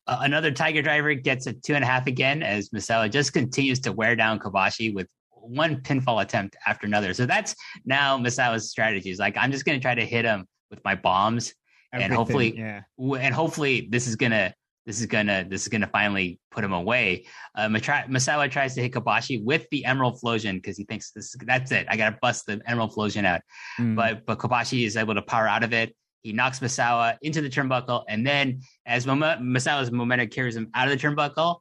uh, 0.06 0.20
another 0.22 0.50
tiger 0.50 0.80
driver 0.80 1.12
gets 1.12 1.46
a 1.46 1.52
two 1.52 1.74
and 1.74 1.84
a 1.84 1.86
half 1.86 2.06
again 2.06 2.42
as 2.42 2.70
Misawa 2.70 3.10
just 3.10 3.34
continues 3.34 3.78
to 3.80 3.92
wear 3.92 4.16
down 4.16 4.38
Kobashi 4.38 4.94
with 4.94 5.08
one 5.30 5.82
pinfall 5.82 6.22
attempt 6.22 6.56
after 6.66 6.86
another. 6.86 7.14
So 7.14 7.24
that's 7.26 7.54
now 7.84 8.18
Misawa's 8.18 8.70
strategy. 8.70 9.10
Is 9.10 9.18
like 9.18 9.36
I'm 9.38 9.50
just 9.50 9.64
going 9.64 9.78
to 9.78 9.82
try 9.82 9.94
to 9.94 10.04
hit 10.04 10.26
him 10.26 10.46
with 10.70 10.84
my 10.84 10.94
bombs, 10.94 11.54
Everything, 11.92 12.10
and 12.10 12.14
hopefully, 12.14 12.58
yeah. 12.58 12.82
and 12.98 13.34
hopefully 13.34 13.88
this 13.90 14.06
is 14.06 14.14
gonna 14.16 14.52
this 14.86 15.00
is 15.00 15.06
gonna 15.06 15.46
this 15.48 15.62
is 15.62 15.68
gonna 15.68 15.88
finally 15.88 16.38
put 16.50 16.62
him 16.62 16.72
away. 16.72 17.26
Uh, 17.54 17.68
Misawa 17.68 18.50
tries 18.50 18.74
to 18.74 18.82
hit 18.82 18.92
Kobashi 18.92 19.42
with 19.42 19.66
the 19.70 19.84
Emerald 19.84 20.20
Flowsion 20.20 20.56
because 20.56 20.76
he 20.76 20.84
thinks 20.84 21.10
this 21.10 21.34
that's 21.44 21.72
it. 21.72 21.86
I 21.88 21.96
gotta 21.96 22.18
bust 22.20 22.46
the 22.46 22.60
Emerald 22.66 22.92
Flowsion 22.92 23.24
out. 23.24 23.40
Mm. 23.78 23.96
But 23.96 24.26
but 24.26 24.38
Kobashi 24.38 24.86
is 24.86 24.96
able 24.96 25.14
to 25.14 25.22
power 25.22 25.48
out 25.48 25.64
of 25.64 25.72
it. 25.72 25.94
He 26.22 26.32
knocks 26.32 26.60
Misawa 26.60 27.16
into 27.22 27.40
the 27.40 27.50
turnbuckle, 27.50 28.04
and 28.08 28.26
then 28.26 28.60
as 28.86 29.06
Misawa's 29.06 29.90
momentum 29.90 30.28
carries 30.28 30.56
him 30.56 30.70
out 30.74 30.88
of 30.88 30.98
the 30.98 31.06
turnbuckle, 31.06 31.60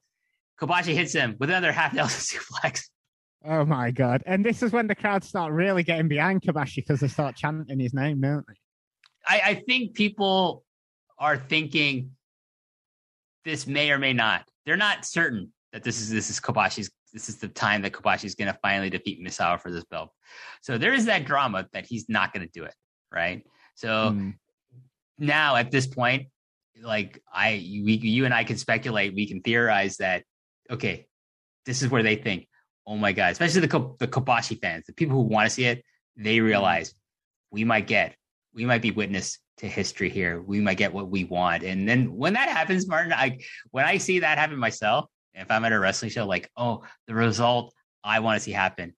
Kobashi 0.59 0.93
hits 0.93 1.13
him 1.13 1.35
with 1.39 1.49
another 1.49 1.71
half 1.71 1.93
Nelson 1.93 2.39
suplex. 2.61 2.83
Oh 3.45 3.65
my 3.65 3.91
god! 3.91 4.23
And 4.25 4.45
this 4.45 4.63
is 4.63 4.71
when 4.71 4.87
the 4.87 4.95
crowd 4.95 5.23
start 5.23 5.53
really 5.53 5.83
getting 5.83 6.07
behind 6.07 6.41
Kobashi 6.41 6.77
because 6.77 6.99
they 6.99 7.07
start 7.07 7.35
chanting 7.35 7.79
his 7.79 7.93
name, 7.93 8.21
don't 8.21 8.45
they? 8.47 8.53
I, 9.25 9.41
I 9.45 9.55
think 9.55 9.93
people 9.93 10.63
are 11.17 11.37
thinking 11.37 12.11
this 13.45 13.67
may 13.67 13.91
or 13.91 13.99
may 13.99 14.13
not. 14.13 14.47
They're 14.65 14.77
not 14.77 15.05
certain 15.05 15.51
that 15.71 15.83
this 15.83 15.99
is 15.99 16.09
this 16.09 16.29
is 16.29 16.39
Kobashi's 16.39 16.91
this 17.13 17.29
is 17.29 17.37
the 17.37 17.47
time 17.47 17.83
that 17.83 17.93
Kobashi 17.93 18.25
is 18.25 18.35
going 18.35 18.51
to 18.51 18.57
finally 18.61 18.89
defeat 18.89 19.23
Misawa 19.23 19.61
for 19.61 19.71
this 19.71 19.83
belt. 19.85 20.09
So 20.61 20.77
there 20.77 20.93
is 20.93 21.05
that 21.05 21.25
drama 21.25 21.67
that 21.71 21.85
he's 21.85 22.09
not 22.09 22.33
going 22.33 22.45
to 22.45 22.51
do 22.51 22.65
it, 22.65 22.73
right? 23.11 23.45
So 23.75 23.87
mm. 23.87 24.33
now 25.19 25.55
at 25.55 25.69
this 25.69 25.85
point, 25.85 26.27
like 26.81 27.21
I, 27.31 27.51
we, 27.85 27.93
you 28.01 28.25
and 28.25 28.33
I 28.33 28.43
can 28.43 28.57
speculate, 28.57 29.13
we 29.13 29.27
can 29.27 29.41
theorize 29.41 29.97
that 29.97 30.23
okay, 30.71 31.05
this 31.65 31.83
is 31.83 31.89
where 31.89 32.03
they 32.03 32.15
think, 32.15 32.47
oh 32.87 32.95
my 32.95 33.11
god, 33.11 33.33
especially 33.33 33.61
the 33.61 33.95
the 33.99 34.07
Kobashi 34.07 34.59
fans, 34.59 34.85
the 34.87 34.93
people 34.93 35.15
who 35.15 35.23
want 35.23 35.47
to 35.47 35.53
see 35.53 35.65
it, 35.65 35.83
they 36.17 36.37
hmm. 36.37 36.45
realize 36.45 36.93
we 37.51 37.63
might 37.63 37.85
get, 37.85 38.15
we 38.55 38.65
might 38.65 38.81
be 38.81 38.91
witness 38.91 39.37
to 39.57 39.67
history 39.67 40.09
here. 40.09 40.41
We 40.41 40.59
might 40.59 40.77
get 40.77 40.93
what 40.93 41.09
we 41.09 41.23
want. 41.25 41.63
And 41.63 41.87
then 41.87 42.15
when 42.15 42.33
that 42.33 42.49
happens, 42.49 42.87
Martin, 42.87 43.13
I 43.13 43.39
when 43.71 43.85
I 43.85 43.97
see 43.97 44.19
that 44.19 44.37
happen 44.37 44.57
myself, 44.57 45.09
if 45.33 45.49
I'm 45.49 45.65
at 45.65 45.71
a 45.71 45.79
wrestling 45.79 46.11
show, 46.11 46.25
like, 46.25 46.49
oh, 46.57 46.83
the 47.07 47.13
result 47.13 47.73
I 48.03 48.19
want 48.19 48.37
to 48.37 48.43
see 48.43 48.51
happen 48.51 48.93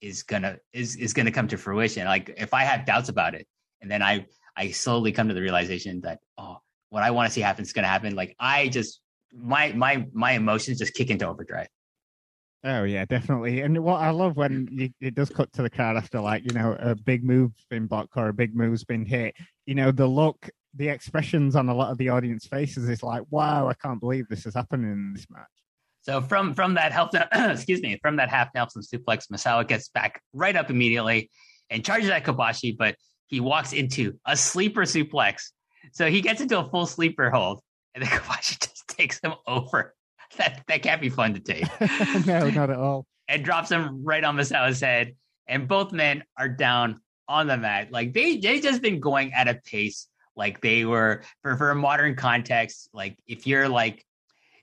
is 0.00 0.22
gonna 0.22 0.58
is 0.72 0.96
is 0.96 1.12
gonna 1.12 1.30
come 1.30 1.48
to 1.48 1.56
fruition. 1.56 2.06
Like 2.06 2.34
if 2.36 2.54
I 2.54 2.62
have 2.62 2.86
doubts 2.86 3.08
about 3.08 3.34
it, 3.34 3.46
and 3.80 3.90
then 3.90 4.02
I 4.02 4.26
I 4.56 4.70
slowly 4.70 5.12
come 5.12 5.28
to 5.28 5.34
the 5.34 5.42
realization 5.42 6.00
that 6.02 6.20
oh, 6.38 6.58
what 6.90 7.02
I 7.02 7.10
want 7.10 7.28
to 7.28 7.32
see 7.32 7.40
happen 7.40 7.62
is 7.62 7.72
gonna 7.72 7.88
happen. 7.88 8.14
Like 8.14 8.34
I 8.38 8.68
just 8.68 9.00
my 9.32 9.72
my 9.72 10.06
my 10.12 10.32
emotions 10.32 10.78
just 10.78 10.94
kick 10.94 11.10
into 11.10 11.26
overdrive. 11.26 11.68
Oh 12.64 12.84
yeah, 12.84 13.04
definitely. 13.04 13.60
And 13.60 13.78
what 13.84 14.00
I 14.00 14.10
love 14.10 14.36
when 14.36 14.68
you, 14.72 14.90
it 15.00 15.14
does 15.14 15.30
cut 15.30 15.52
to 15.54 15.62
the 15.62 15.70
crowd 15.70 15.96
after 15.96 16.20
like 16.20 16.44
you 16.44 16.58
know 16.58 16.76
a 16.78 16.94
big 16.94 17.22
move's 17.22 17.64
been 17.70 17.86
blocked 17.86 18.16
or 18.16 18.28
a 18.28 18.32
big 18.32 18.56
move's 18.56 18.84
been 18.84 19.04
hit. 19.04 19.34
You 19.66 19.74
know 19.74 19.92
the 19.92 20.06
look, 20.06 20.50
the 20.74 20.88
expressions 20.88 21.54
on 21.54 21.68
a 21.68 21.74
lot 21.74 21.90
of 21.90 21.98
the 21.98 22.08
audience 22.08 22.46
faces 22.46 22.88
is 22.88 23.02
like, 23.02 23.22
"Wow, 23.30 23.68
I 23.68 23.74
can't 23.74 24.00
believe 24.00 24.28
this 24.28 24.46
is 24.46 24.54
happening 24.54 24.90
in 24.90 25.12
this 25.12 25.26
match." 25.30 25.46
So 26.02 26.20
from 26.20 26.54
from 26.54 26.74
that 26.74 26.92
help, 26.92 27.10
excuse 27.32 27.82
me, 27.82 27.98
from 28.00 28.16
that 28.16 28.30
half 28.30 28.48
Nelson 28.54 28.82
suplex, 28.82 29.28
Misawa 29.30 29.66
gets 29.66 29.88
back 29.88 30.20
right 30.32 30.56
up 30.56 30.70
immediately 30.70 31.30
and 31.70 31.84
charges 31.84 32.10
at 32.10 32.24
Kobashi, 32.24 32.76
but 32.76 32.96
he 33.26 33.40
walks 33.40 33.72
into 33.72 34.18
a 34.24 34.36
sleeper 34.36 34.82
suplex. 34.82 35.50
So 35.92 36.10
he 36.10 36.20
gets 36.20 36.40
into 36.40 36.58
a 36.58 36.68
full 36.68 36.86
sleeper 36.86 37.30
hold, 37.30 37.60
and 37.94 38.02
then 38.02 38.10
Kobashi 38.18 38.58
just 38.60 38.88
takes 38.88 39.20
him 39.20 39.34
over 39.46 39.94
that 40.36 40.62
that 40.66 40.82
can't 40.82 41.00
be 41.00 41.08
fun 41.08 41.34
to 41.34 41.40
take. 41.40 41.66
no, 42.26 42.50
not 42.50 42.70
at 42.70 42.76
all. 42.76 43.06
And 43.28 43.44
drops 43.44 43.70
him 43.70 44.04
right 44.04 44.22
on 44.22 44.36
Misawa's 44.36 44.80
head, 44.80 45.16
and 45.46 45.66
both 45.66 45.92
men 45.92 46.22
are 46.38 46.48
down 46.48 47.00
on 47.28 47.46
the 47.46 47.56
mat. 47.56 47.90
Like 47.90 48.12
they 48.12 48.36
they 48.36 48.60
just 48.60 48.82
been 48.82 49.00
going 49.00 49.32
at 49.32 49.48
a 49.48 49.54
pace 49.64 50.08
like 50.36 50.60
they 50.60 50.84
were 50.84 51.22
for 51.42 51.56
for 51.56 51.70
a 51.70 51.74
modern 51.74 52.14
context. 52.14 52.88
Like 52.92 53.16
if 53.26 53.46
you're 53.46 53.68
like 53.68 54.04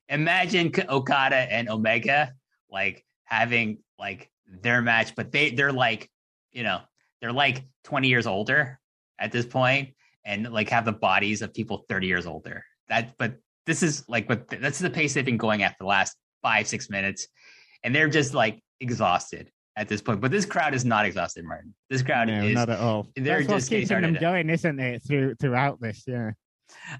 imagine 0.10 0.72
Okada 0.90 1.36
and 1.36 1.70
Omega 1.70 2.32
like 2.70 3.06
having 3.26 3.80
like 4.00 4.30
their 4.48 4.82
match, 4.82 5.16
but 5.16 5.32
they 5.32 5.52
they're 5.52 5.74
like 5.74 6.10
you 6.52 6.64
know 6.64 6.82
they're 7.20 7.34
like 7.34 7.64
20 7.86 8.08
years 8.08 8.28
older 8.28 8.80
at 9.20 9.32
this 9.32 9.46
point 9.46 9.94
and 10.26 10.52
like 10.52 10.70
have 10.70 10.86
the 10.86 10.92
bodies 10.92 11.42
of 11.42 11.54
people 11.54 11.86
30 11.90 12.08
years 12.08 12.26
older. 12.26 12.64
That 12.90 13.18
but 13.18 13.36
this 13.66 13.84
is 13.84 14.04
like 14.08 14.28
what 14.30 14.48
that's 14.48 14.80
the 14.80 14.90
pace 14.90 15.14
they've 15.14 15.26
been 15.26 15.38
going 15.38 15.64
at 15.64 15.72
for 15.72 15.84
the 15.84 15.88
last 15.88 16.16
five 16.42 16.68
six 16.68 16.90
minutes, 16.90 17.28
and 17.84 17.94
they're 17.94 18.10
just 18.10 18.34
like 18.34 18.62
exhausted 18.80 19.50
at 19.76 19.88
this 19.88 20.02
point. 20.02 20.22
But 20.22 20.32
this 20.32 20.46
crowd 20.46 20.74
is 20.74 20.86
not 20.86 21.06
exhausted, 21.06 21.46
Martin. 21.46 21.74
This 21.90 22.02
crowd 22.02 22.28
no, 22.28 22.44
is 22.44 22.56
not 22.56 22.70
at 22.70 22.80
all. 22.80 23.08
They're 23.16 23.40
That's 23.40 23.50
just 23.50 23.70
getting 23.70 23.88
keeping 23.88 24.02
them 24.02 24.16
started. 24.16 24.22
going, 24.22 24.50
isn't 24.50 24.80
it? 24.80 25.04
Through 25.08 25.36
throughout 25.36 25.82
this, 25.82 26.04
yeah. 26.08 26.32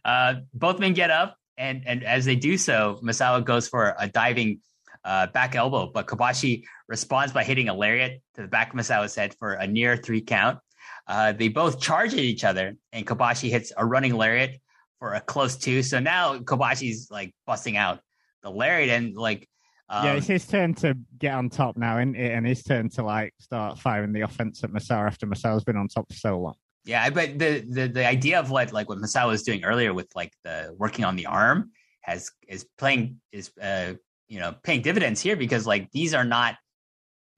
Uh, 0.06 0.36
both 0.54 0.80
men 0.80 0.94
get 0.94 1.12
up, 1.12 1.38
and 1.58 1.84
and 1.86 2.04
as 2.04 2.26
they 2.26 2.36
do 2.36 2.58
so, 2.58 3.00
Misawa 3.04 3.44
goes 3.44 3.68
for 3.68 3.96
a 4.00 4.08
diving 4.08 4.60
uh, 5.04 5.28
back 5.28 5.56
elbow, 5.56 5.92
but 5.94 6.08
Kobashi 6.08 6.64
responds 6.88 7.34
by 7.34 7.44
hitting 7.44 7.70
a 7.70 7.74
lariat 7.74 8.22
to 8.36 8.42
the 8.42 8.48
back 8.48 8.74
of 8.74 8.80
Misawa's 8.80 9.16
head 9.16 9.36
for 9.38 9.54
a 9.54 9.68
near 9.68 9.98
three 9.98 10.22
count. 10.22 10.60
Uh, 11.08 11.34
they 11.34 11.50
both 11.50 11.82
charge 11.82 12.14
at 12.14 12.20
each 12.20 12.44
other, 12.44 12.76
and 12.92 13.06
Kobashi 13.06 13.50
hits 13.50 13.74
a 13.76 13.86
running 13.86 14.16
lariat 14.16 14.60
for 15.04 15.16
a 15.16 15.20
close 15.20 15.58
two. 15.58 15.84
So 15.84 16.00
now 16.00 16.38
Kobashi's 16.38 17.10
like 17.12 17.36
busting 17.46 17.76
out 17.76 18.00
the 18.42 18.50
lariat, 18.50 18.90
and 18.90 19.18
like 19.18 19.50
um, 19.90 20.06
yeah, 20.06 20.14
it's 20.14 20.28
his 20.28 20.48
turn 20.48 20.76
to 20.76 20.98
get 21.18 21.34
on 21.34 21.50
top 21.50 21.76
now, 21.76 21.98
isn't 21.98 22.16
it? 22.16 22.32
And 22.32 22.48
his 22.48 22.64
turn 22.64 22.88
to 22.92 23.04
like 23.04 23.34
start 23.38 23.80
firing 23.80 24.14
the 24.14 24.22
offense 24.22 24.64
at 24.64 24.70
Misawa 24.70 25.08
after 25.08 25.28
Misawa's 25.28 25.66
been 25.66 25.76
on 25.76 25.90
top 25.90 26.08
for 26.08 26.18
so 26.18 26.40
long. 26.40 26.54
Yeah, 26.86 27.10
but 27.10 27.38
the 27.38 27.66
the 27.70 27.88
the 27.88 28.08
idea 28.08 28.40
of 28.40 28.50
what 28.50 28.72
like 28.72 28.88
what 28.88 28.98
Misawa 28.98 29.28
was 29.28 29.44
doing 29.44 29.66
earlier 29.66 29.94
with 29.94 30.08
like 30.16 30.32
the 30.46 30.74
working 30.78 31.04
on 31.04 31.18
the 31.18 31.26
arm 31.26 31.72
has 32.04 32.32
is 32.48 32.66
playing 32.78 33.20
is 33.34 33.52
uh 33.62 33.96
you 34.30 34.40
know 34.40 34.56
paying 34.64 34.82
dividends 34.84 35.20
here 35.20 35.36
because 35.36 35.68
like 35.68 35.92
these 35.92 36.14
are 36.14 36.26
not 36.26 36.56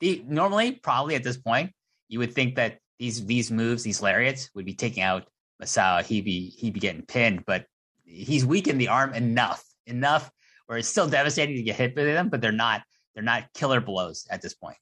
the 0.01 0.23
normally 0.27 0.73
probably 0.73 1.15
at 1.15 1.23
this 1.23 1.37
point 1.37 1.71
you 2.09 2.19
would 2.19 2.33
think 2.33 2.57
that 2.57 2.77
these 2.99 3.25
these 3.25 3.49
moves 3.49 3.81
these 3.81 4.03
lariats 4.03 4.51
would 4.53 4.65
be 4.65 4.75
taking 4.75 5.01
out 5.01 5.27
Misawa 5.61 6.03
he'd 6.03 6.25
be 6.25 6.49
he'd 6.57 6.73
be 6.73 6.79
getting 6.79 7.03
pinned 7.03 7.45
but 7.45 7.65
he's 8.03 8.45
weakened 8.45 8.79
the 8.79 8.89
arm 8.89 9.13
enough 9.13 9.63
enough 9.85 10.29
where 10.65 10.77
it's 10.77 10.87
still 10.87 11.07
devastating 11.07 11.55
to 11.55 11.63
get 11.63 11.75
hit 11.75 11.95
by 11.95 12.03
them 12.03 12.29
but 12.29 12.41
they're 12.41 12.51
not 12.51 12.81
they're 13.15 13.23
not 13.23 13.51
killer 13.53 13.79
blows 13.79 14.27
at 14.29 14.41
this 14.41 14.53
point. 14.53 14.77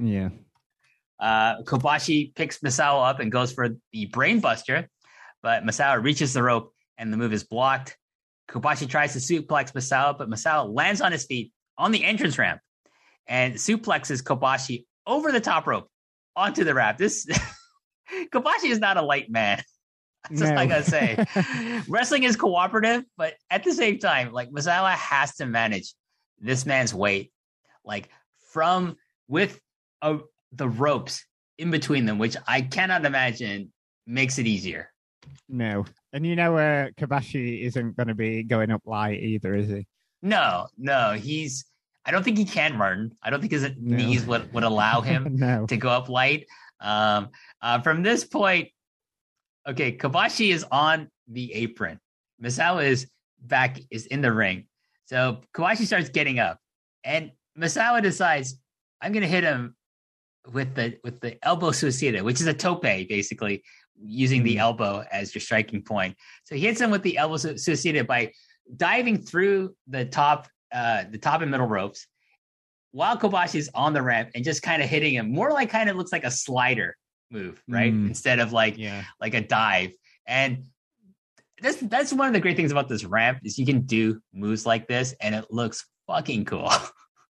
Yeah. 0.00 0.30
Uh, 1.20 1.62
Kobashi 1.62 2.34
picks 2.34 2.58
Misawa 2.58 3.10
up 3.10 3.20
and 3.20 3.30
goes 3.30 3.52
for 3.52 3.68
the 3.92 4.08
brainbuster, 4.08 4.86
but 5.42 5.62
Misawa 5.62 6.02
reaches 6.02 6.32
the 6.32 6.42
rope 6.42 6.74
and 6.98 7.12
the 7.12 7.16
move 7.16 7.32
is 7.32 7.44
blocked. 7.44 7.96
Kobashi 8.48 8.88
tries 8.88 9.12
to 9.12 9.18
suplex 9.18 9.72
Misawa, 9.72 10.16
but 10.16 10.28
Misawa 10.28 10.72
lands 10.72 11.00
on 11.00 11.12
his 11.12 11.24
feet 11.26 11.52
on 11.78 11.92
the 11.92 12.04
entrance 12.04 12.38
ramp 12.38 12.60
and 13.26 13.54
suplexes 13.54 14.22
Kobashi 14.22 14.86
over 15.06 15.32
the 15.32 15.40
top 15.40 15.66
rope 15.66 15.88
onto 16.34 16.64
the 16.64 16.74
ramp. 16.74 16.98
This 16.98 17.26
Kobashi 18.32 18.70
is 18.70 18.78
not 18.78 18.96
a 18.96 19.02
light 19.02 19.30
man. 19.30 19.62
That's 20.30 20.50
No. 20.50 20.54
like 20.56 20.70
I 20.70 20.80
say. 20.82 21.24
Wrestling 21.88 22.22
is 22.24 22.36
cooperative, 22.36 23.04
but 23.16 23.34
at 23.50 23.64
the 23.64 23.72
same 23.72 23.98
time, 23.98 24.32
like 24.32 24.50
Misawa 24.50 24.92
has 24.92 25.36
to 25.36 25.46
manage 25.46 25.94
this 26.38 26.66
man's 26.66 26.92
weight, 26.94 27.32
like 27.84 28.08
from 28.52 28.96
with 29.28 29.60
a, 30.02 30.18
the 30.52 30.68
ropes 30.68 31.24
in 31.58 31.70
between 31.70 32.04
them, 32.06 32.18
which 32.18 32.36
I 32.46 32.60
cannot 32.62 33.04
imagine 33.04 33.72
makes 34.06 34.38
it 34.38 34.46
easier. 34.46 34.90
No. 35.48 35.84
And 36.12 36.26
you 36.26 36.36
know, 36.36 36.56
uh, 36.56 36.88
Kobashi 36.98 37.62
isn't 37.62 37.96
going 37.96 38.08
to 38.08 38.14
be 38.14 38.42
going 38.42 38.70
up 38.70 38.82
light 38.86 39.20
either, 39.22 39.54
is 39.54 39.68
he? 39.68 39.86
No, 40.22 40.68
no, 40.78 41.12
he's. 41.12 41.64
I 42.04 42.12
don't 42.12 42.22
think 42.22 42.38
he 42.38 42.44
can, 42.44 42.76
Martin. 42.76 43.16
I 43.22 43.30
don't 43.30 43.40
think 43.40 43.52
his 43.52 43.64
No. 43.64 43.96
knees 43.96 44.24
would, 44.26 44.52
would 44.54 44.62
allow 44.62 45.00
him 45.00 45.26
no. 45.36 45.66
to 45.66 45.76
go 45.76 45.88
up 45.88 46.08
light. 46.08 46.46
Um, 46.80 47.30
uh, 47.60 47.80
from 47.80 48.02
this 48.04 48.24
point, 48.24 48.68
okay, 49.66 49.96
Kobashi 49.96 50.52
is 50.52 50.64
on 50.70 51.10
the 51.28 51.52
apron. 51.54 51.98
Misawa 52.42 52.84
is 52.84 53.10
back, 53.40 53.78
is 53.90 54.06
in 54.06 54.20
the 54.20 54.32
ring. 54.32 54.66
So 55.06 55.40
Kobashi 55.54 55.86
starts 55.86 56.08
getting 56.08 56.38
up, 56.38 56.58
and 57.04 57.32
Misawa 57.58 58.02
decides, 58.02 58.58
I'm 59.00 59.12
going 59.12 59.22
to 59.22 59.28
hit 59.28 59.44
him 59.44 59.76
with 60.52 60.74
the 60.74 60.98
with 61.02 61.20
the 61.20 61.44
elbow 61.44 61.70
suicida, 61.70 62.22
which 62.22 62.40
is 62.40 62.46
a 62.46 62.54
tope, 62.54 62.82
basically 62.82 63.62
using 64.04 64.42
the 64.42 64.56
Mhm. 64.56 64.60
elbow 64.60 65.04
as 65.10 65.34
your 65.34 65.40
striking 65.40 65.82
point. 65.82 66.16
So 66.44 66.54
he 66.54 66.60
hits 66.60 66.80
him 66.80 66.90
with 66.90 67.02
the 67.02 67.16
elbow 67.16 67.36
suicida 67.36 68.06
by 68.06 68.32
diving 68.76 69.22
through 69.22 69.74
the 69.86 70.04
top, 70.04 70.48
uh, 70.72 71.04
the 71.10 71.18
top 71.18 71.40
and 71.40 71.50
middle 71.50 71.66
ropes, 71.66 72.06
while 72.90 73.18
Kobashi's 73.18 73.70
on 73.74 73.92
the 73.94 74.02
ramp 74.02 74.30
and 74.34 74.44
just 74.44 74.62
kind 74.62 74.82
of 74.82 74.88
hitting 74.88 75.14
him, 75.14 75.30
more 75.30 75.52
like 75.52 75.70
kind 75.70 75.88
of 75.88 75.96
looks 75.96 76.12
like 76.12 76.24
a 76.24 76.30
slider 76.30 76.96
move, 77.30 77.62
right? 77.68 77.92
Mm. 77.92 78.08
Instead 78.08 78.38
of 78.38 78.52
like 78.52 78.78
Yeah. 78.78 79.04
like 79.20 79.34
a 79.34 79.40
dive. 79.40 79.92
And 80.26 80.64
that's 81.60 81.78
that's 81.82 82.12
one 82.12 82.28
of 82.28 82.34
the 82.34 82.40
great 82.40 82.56
things 82.56 82.72
about 82.72 82.88
this 82.88 83.04
ramp 83.04 83.38
is 83.44 83.58
you 83.58 83.66
can 83.66 83.82
do 83.82 84.20
moves 84.34 84.66
like 84.66 84.86
this 84.88 85.14
and 85.20 85.34
it 85.34 85.46
looks 85.50 85.86
fucking 86.06 86.44
cool. 86.44 86.70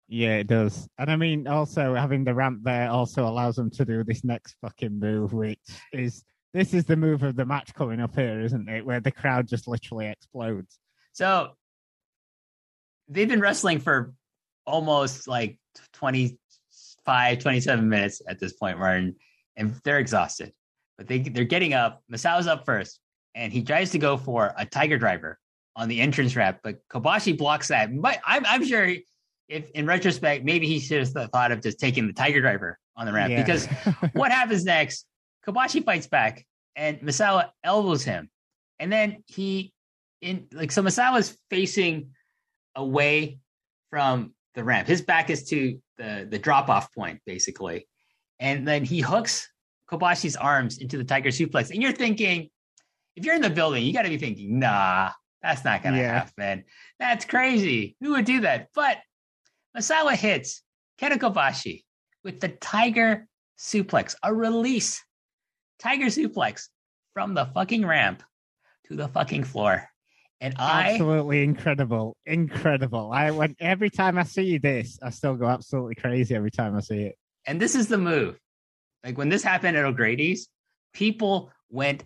Yeah, 0.10 0.36
it 0.36 0.48
does. 0.48 0.88
And 1.00 1.10
I 1.10 1.16
mean, 1.16 1.48
also 1.48 1.96
having 1.96 2.24
the 2.24 2.36
ramp 2.36 2.60
there 2.64 2.89
also 2.89 3.26
allows 3.26 3.56
them 3.56 3.72
to 3.72 3.86
do 3.86 4.04
this 4.04 4.24
next 4.24 4.56
fucking 4.62 5.00
move, 5.00 5.34
which 5.34 5.58
is 5.91 6.24
this 6.54 6.74
is 6.74 6.86
the 6.86 6.98
move 6.98 7.24
of 7.24 7.36
the 7.36 7.46
match 7.46 7.74
coming 7.74 8.00
up 8.00 8.14
here, 8.14 8.41
isn't 8.41 8.70
it? 8.70 8.86
Where 8.86 9.00
the 9.00 9.12
crowd 9.12 9.48
just 9.48 9.68
literally 9.68 10.08
explodes. 10.08 10.78
so 11.14 11.54
they've 13.08 13.30
been 13.30 13.39
wrestling 13.39 13.80
for 13.80 14.14
almost 14.68 15.28
like 15.28 15.58
25, 15.94 17.39
27 17.39 17.89
minutes 17.89 18.22
at 18.28 18.39
this 18.39 18.54
point, 18.54 18.78
Martin, 18.78 19.16
and 19.56 19.74
they're 19.84 19.99
exhausted. 19.99 20.54
But 20.97 21.08
they 21.08 21.20
they're 21.20 21.43
getting 21.43 21.74
up. 21.74 22.01
Misawa's 22.12 22.47
up 22.47 22.66
first, 22.66 22.99
and 23.36 23.51
he 23.51 23.64
tries 23.64 23.91
to 23.91 23.97
go 23.99 24.18
for 24.18 24.54
a 24.58 24.66
tiger 24.66 24.97
driver 24.97 25.39
on 25.76 25.88
the 25.89 25.99
entrance 26.01 26.36
ramp, 26.36 26.60
but 26.64 26.88
Kobashi 26.88 27.36
blocks 27.38 27.70
that. 27.70 27.89
But 27.99 28.20
I'm 28.26 28.45
I'm 28.45 28.64
sure 28.66 28.88
if 29.49 29.70
in 29.72 29.86
retrospect, 29.86 30.45
maybe 30.45 30.68
he 30.68 30.80
should 30.80 30.99
have 31.16 31.30
thought 31.32 31.51
of 31.51 31.62
just 31.62 31.80
taking 31.80 32.08
the 32.08 32.14
tiger 32.14 32.41
driver 32.41 32.78
on 32.95 33.06
the 33.06 33.14
ramp 33.14 33.32
Yeah. 33.32 33.41
because 33.43 33.66
what 34.14 34.32
happens 34.32 34.64
next? 34.66 35.06
Kobashi 35.47 35.84
fights 35.84 36.08
back, 36.08 36.45
and 36.76 36.99
Misawa 37.01 37.49
elbows 37.64 38.04
him, 38.04 38.30
and 38.80 38.91
then 38.91 39.24
he 39.28 39.74
in 40.22 40.47
like 40.54 40.72
so 40.72 40.84
Misawa's 40.84 41.38
facing 41.49 42.12
away 42.76 43.39
from 43.89 44.34
the 44.56 44.64
ramp. 44.64 44.88
His 44.88 45.01
back 45.01 45.30
is 45.32 45.49
to 45.49 45.80
the 45.97 46.28
the 46.30 46.38
drop 46.39 46.70
off 46.70 46.93
point 46.93 47.20
basically, 47.26 47.88
and 48.40 48.68
then 48.68 48.84
he 48.84 49.02
hooks 49.02 49.50
Kobashi's 49.90 50.36
arms 50.36 50.80
into 50.80 50.98
the 50.98 51.04
tiger 51.04 51.30
suplex. 51.30 51.70
And 51.72 51.82
you're 51.82 51.92
thinking, 51.92 52.50
if 53.16 53.26
you're 53.26 53.36
in 53.36 53.42
the 53.42 53.50
building, 53.50 53.84
you 53.84 53.94
got 53.94 54.04
to 54.04 54.10
be 54.10 54.18
thinking, 54.18 54.60
nah, 54.60 55.12
that's 55.42 55.64
not 55.64 55.84
gonna 55.84 55.98
Yeah. 55.98 56.14
happen. 56.20 56.64
That's 57.00 57.26
crazy. 57.26 57.96
Who 58.00 58.12
would 58.12 58.26
do 58.26 58.42
that? 58.42 58.70
But 58.74 58.98
Misawa 59.78 60.16
hits 60.16 60.64
Kenta 61.00 61.18
Kobashi 61.18 61.84
with 62.24 62.40
the 62.40 62.50
tiger 62.50 63.28
suplex, 63.60 64.16
a 64.24 64.34
release 64.34 65.04
tiger 65.80 66.06
suplex 66.06 66.70
from 67.14 67.34
the 67.34 67.46
fucking 67.48 67.86
ramp 67.86 68.24
to 68.88 68.96
the 68.96 69.08
fucking 69.10 69.44
floor. 69.44 69.88
And 70.40 70.56
I 70.58 70.92
absolutely 70.92 71.44
incredible, 71.44 72.18
incredible. 72.26 73.12
I 73.14 73.32
when 73.32 73.56
every 73.60 73.90
time 73.90 74.18
I 74.18 74.24
see 74.24 74.58
this, 74.58 75.00
I 75.02 75.10
still 75.10 75.36
go 75.36 75.46
absolutely 75.48 75.96
crazy 75.96 76.36
every 76.36 76.52
time 76.52 76.76
I 76.76 76.82
see 76.82 77.04
it. 77.04 77.16
And 77.46 77.60
this 77.62 77.76
is 77.76 77.88
the 77.88 77.98
move. 77.98 78.39
Like 79.04 79.18
when 79.18 79.30
this 79.30 79.44
happened 79.44 79.78
at 79.78 79.86
O'Grady's, 79.86 80.48
people 80.94 81.52
went 81.70 82.04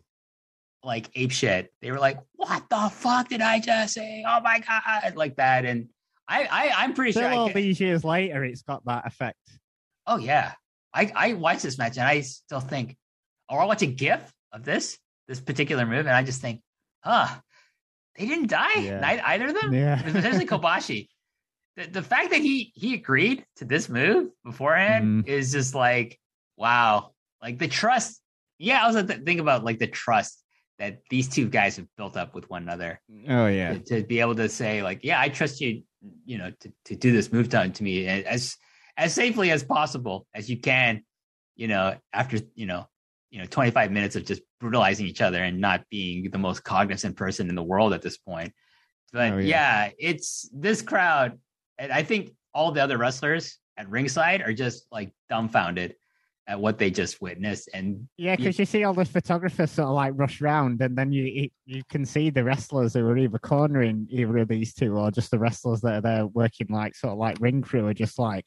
like 0.84 1.10
ape 1.16 1.32
shit. 1.32 1.72
They 1.82 1.92
were 1.92 2.00
like, 2.00 2.20
"What 2.34 2.64
the 2.70 2.90
fuck 2.90 3.30
did 3.30 3.42
I 3.42 3.60
just 3.60 3.94
say? 3.94 4.24
Oh 4.28 4.40
my 4.42 4.60
god!" 4.60 5.16
Like 5.16 5.36
that. 5.38 5.66
And 5.66 5.90
I, 6.28 6.44
I 6.46 6.84
I'm 6.84 6.94
pretty 6.94 7.12
Still, 7.12 7.30
sure. 7.30 7.32
All 7.40 7.48
can- 7.50 7.56
these 7.62 7.80
years 7.80 8.04
later, 8.04 8.44
it's 8.44 8.62
got 8.64 8.86
that 8.86 9.06
effect. 9.06 9.38
oh 10.06 10.18
yeah, 10.18 10.54
I 10.94 11.12
I 11.16 11.34
watch 11.34 11.62
this 11.62 11.78
match 11.78 11.98
and 11.98 12.08
I 12.08 12.22
still 12.22 12.60
think, 12.62 12.96
or 13.50 13.60
I 13.60 13.66
watch 13.66 13.82
a 13.82 13.88
GIF 13.88 14.32
of 14.52 14.64
this 14.64 14.98
this 15.28 15.40
particular 15.40 15.86
move, 15.86 16.06
and 16.08 16.16
I 16.16 16.24
just 16.24 16.42
think, 16.42 16.62
huh, 17.04 17.28
they 18.18 18.26
didn't 18.26 18.48
die. 18.48 18.80
Yeah. 18.80 19.00
Nei- 19.02 19.22
either 19.22 19.48
of 19.48 19.62
them. 19.62 19.74
Yeah, 19.74 20.02
especially 20.04 20.46
Kobashi. 20.48 21.10
The, 21.78 21.88
the 21.88 22.02
fact 22.04 22.32
that 22.32 22.42
he 22.42 22.72
he 22.76 22.96
agreed 22.96 23.46
to 23.58 23.66
this 23.66 23.88
move 23.88 24.32
beforehand 24.44 25.26
Mhm. 25.26 25.28
is 25.28 25.52
just 25.52 25.74
like 25.76 26.20
wow, 26.58 27.12
like 27.42 27.60
the 27.60 27.68
trust. 27.68 28.20
Yeah, 28.58 28.84
I 28.84 28.88
was 28.88 28.96
like 28.96 29.24
think 29.26 29.40
about 29.40 29.64
like 29.64 29.78
the 29.80 29.88
trust 29.88 30.44
that 30.80 31.00
these 31.10 31.30
two 31.30 31.48
guys 31.48 31.78
have 31.78 31.88
built 31.96 32.18
up 32.18 32.34
with 32.36 32.50
one 32.50 32.64
another 32.64 33.00
oh 33.30 33.48
yeah, 33.48 33.74
to, 33.74 33.80
to 33.80 34.04
be 34.04 34.20
able 34.20 34.36
to 34.36 34.50
say 34.50 34.82
like, 34.84 35.02
yeah, 35.04 35.20
I 35.22 35.30
trust 35.30 35.62
you, 35.62 35.84
you 36.26 36.38
know, 36.40 36.52
to, 36.62 36.74
to 36.86 36.96
do 36.96 37.12
this 37.12 37.32
move 37.32 37.50
done 37.50 37.72
to 37.74 37.84
me 37.84 38.08
as 38.08 38.58
as 38.98 39.14
safely 39.14 39.52
as 39.52 39.64
possible 39.64 40.26
as 40.34 40.50
you 40.50 40.58
can, 40.60 41.04
you 41.56 41.68
know, 41.68 41.96
after 42.12 42.40
you 42.56 42.66
know, 42.66 42.88
you 43.30 43.40
know, 43.40 43.46
25 43.46 43.92
minutes 43.92 44.16
of 44.16 44.26
just 44.26 44.42
brutalizing 44.60 45.06
each 45.06 45.22
other 45.22 45.44
and 45.44 45.62
not 45.62 45.84
being 45.92 46.30
the 46.32 46.40
most 46.40 46.64
cognizant 46.64 47.16
person 47.16 47.50
in 47.50 47.56
the 47.56 47.62
world 47.64 47.94
at 47.94 48.02
this 48.02 48.18
point. 48.18 48.52
But 49.14 49.34
Oh, 49.34 49.38
yeah. 49.38 49.86
yeah. 49.86 49.92
it's 50.00 50.50
this 50.52 50.82
crowd, 50.82 51.40
and 51.78 51.92
I 51.92 52.04
think 52.04 52.32
all 52.54 52.72
the 52.72 52.84
other 52.84 52.98
wrestlers 52.98 53.58
at 53.78 53.90
ringside 53.90 54.42
are 54.42 54.54
just 54.54 54.88
like 54.92 55.12
dumbfounded 55.30 55.96
at 56.48 56.60
what 56.60 56.78
they 56.78 56.90
just 56.90 57.22
witnessed. 57.22 57.70
And 57.74 58.08
yeah, 58.18 58.36
because 58.36 58.58
you, 58.58 58.64
you, 58.64 58.66
see 58.66 58.84
all 58.84 58.94
the 58.94 59.06
photographers 59.06 59.72
sort 59.72 59.90
of 59.90 59.96
like 59.96 60.14
rush 60.16 60.42
round, 60.42 60.82
and 60.82 60.98
then 60.98 61.12
you 61.12 61.50
you 61.66 61.84
can 61.90 62.06
see 62.06 62.30
the 62.30 62.44
wrestlers 62.44 62.94
who 62.94 63.06
are 63.06 63.18
either 63.18 63.38
cornering 63.38 64.08
either 64.10 64.38
of 64.38 64.48
these 64.48 64.74
two, 64.74 64.98
or 64.98 65.12
just 65.12 65.32
the 65.32 65.40
wrestlers 65.40 65.82
that 65.82 65.96
are 65.96 66.02
there 66.02 66.26
working 66.28 66.68
like 66.70 66.96
sort 66.96 67.14
of 67.14 67.20
like 67.20 67.38
ring 67.40 67.62
crew 67.62 67.88
are 67.88 67.94
just 67.94 68.18
like, 68.18 68.46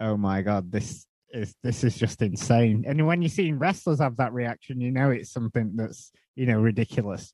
oh 0.00 0.16
my 0.16 0.42
god, 0.42 0.70
this 0.70 1.06
is 1.32 1.54
this 1.62 1.84
is 1.84 1.96
just 1.96 2.20
insane. 2.22 2.84
And 2.86 3.06
when 3.06 3.22
you 3.22 3.28
see 3.28 3.52
wrestlers 3.52 4.00
have 4.00 4.18
that 4.18 4.32
reaction, 4.32 4.80
you 4.80 4.90
know 4.90 5.10
it's 5.10 5.32
something 5.32 5.72
that's 5.74 6.12
you 6.36 6.46
know 6.46 6.60
ridiculous. 6.60 7.32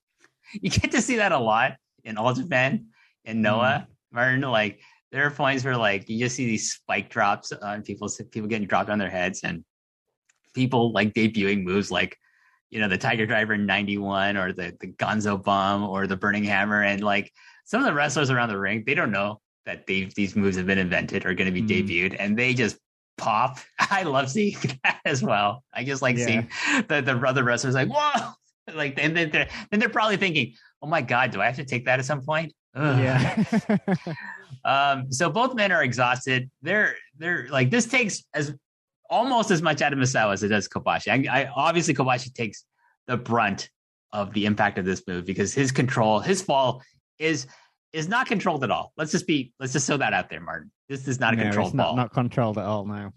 You 0.52 0.70
get 0.70 0.92
to 0.92 1.02
see 1.02 1.16
that 1.16 1.32
a 1.32 1.38
lot 1.38 1.76
in 2.04 2.16
All 2.16 2.32
Japan 2.32 2.86
and 3.26 3.42
Noah 3.42 3.86
mm. 3.86 4.14
Martin. 4.14 4.40
Like 4.40 4.80
there 5.10 5.26
are 5.26 5.30
points 5.30 5.64
where 5.64 5.76
like 5.76 6.08
you 6.08 6.18
just 6.18 6.36
see 6.36 6.46
these 6.46 6.72
spike 6.72 7.08
drops 7.08 7.52
on 7.52 7.82
people, 7.82 8.08
people 8.30 8.48
getting 8.48 8.68
dropped 8.68 8.90
on 8.90 8.98
their 8.98 9.10
heads, 9.10 9.40
and 9.42 9.64
people 10.54 10.92
like 10.92 11.14
debuting 11.14 11.62
moves 11.62 11.90
like 11.90 12.16
you 12.70 12.80
know 12.80 12.88
the 12.88 12.98
Tiger 12.98 13.26
Driver 13.26 13.56
91 13.56 14.36
or 14.36 14.52
the 14.52 14.76
the 14.80 14.88
Gonzo 14.88 15.42
Bomb 15.42 15.84
or 15.84 16.06
the 16.06 16.16
Burning 16.16 16.44
Hammer, 16.44 16.82
and 16.82 17.02
like 17.02 17.32
some 17.64 17.80
of 17.80 17.86
the 17.86 17.94
wrestlers 17.94 18.30
around 18.30 18.48
the 18.48 18.58
ring, 18.58 18.84
they 18.86 18.94
don't 18.94 19.12
know 19.12 19.40
that 19.66 19.86
they 19.86 20.10
these 20.16 20.36
moves 20.36 20.56
have 20.56 20.66
been 20.66 20.78
invented 20.78 21.24
or 21.24 21.34
going 21.34 21.52
to 21.52 21.60
be 21.60 21.62
mm. 21.62 21.86
debuted, 21.86 22.16
and 22.18 22.38
they 22.38 22.54
just 22.54 22.78
pop. 23.16 23.58
I 23.78 24.02
love 24.02 24.30
seeing 24.30 24.56
that 24.84 25.00
as 25.04 25.22
well. 25.22 25.64
I 25.72 25.84
just 25.84 26.02
like 26.02 26.16
yeah. 26.16 26.26
seeing 26.26 26.50
the 26.88 27.00
the 27.00 27.18
other 27.26 27.44
wrestlers 27.44 27.74
like 27.74 27.88
whoa, 27.88 28.32
like 28.74 28.98
and 28.98 29.16
then 29.16 29.30
they're 29.30 29.48
then 29.70 29.80
they're 29.80 29.88
probably 29.88 30.16
thinking, 30.16 30.54
oh 30.82 30.86
my 30.86 31.02
god, 31.02 31.30
do 31.30 31.40
I 31.40 31.46
have 31.46 31.56
to 31.56 31.64
take 31.64 31.86
that 31.86 31.98
at 31.98 32.04
some 32.04 32.22
point? 32.22 32.52
Ugh. 32.74 32.98
Yeah. 32.98 33.44
Um. 34.64 35.10
So 35.12 35.30
both 35.30 35.54
men 35.54 35.72
are 35.72 35.82
exhausted. 35.82 36.50
They're 36.62 36.96
they're 37.18 37.46
like 37.50 37.70
this 37.70 37.86
takes 37.86 38.24
as 38.34 38.54
almost 39.10 39.50
as 39.50 39.62
much 39.62 39.82
out 39.82 39.92
of 39.92 39.98
Misawa 39.98 40.32
as 40.32 40.42
it 40.42 40.48
does 40.48 40.68
Kobashi. 40.68 41.28
I, 41.28 41.42
I 41.42 41.52
obviously 41.54 41.94
Kobashi 41.94 42.32
takes 42.32 42.64
the 43.06 43.16
brunt 43.16 43.70
of 44.12 44.32
the 44.32 44.46
impact 44.46 44.78
of 44.78 44.84
this 44.84 45.02
move 45.06 45.24
because 45.24 45.52
his 45.52 45.72
control, 45.72 46.20
his 46.20 46.42
fall 46.42 46.82
is 47.18 47.46
is 47.92 48.08
not 48.08 48.26
controlled 48.26 48.64
at 48.64 48.70
all. 48.70 48.92
Let's 48.96 49.12
just 49.12 49.26
be 49.26 49.52
let's 49.58 49.72
just 49.72 49.86
throw 49.86 49.96
that 49.96 50.12
out 50.12 50.30
there, 50.30 50.40
Martin. 50.40 50.70
This 50.88 51.08
is 51.08 51.20
not 51.20 51.34
a 51.34 51.36
no, 51.36 51.42
controlled 51.44 51.74
not, 51.74 51.84
ball. 51.84 51.96
Not 51.96 52.12
controlled 52.12 52.58
at 52.58 52.64
all 52.64 52.84
now. 52.84 53.12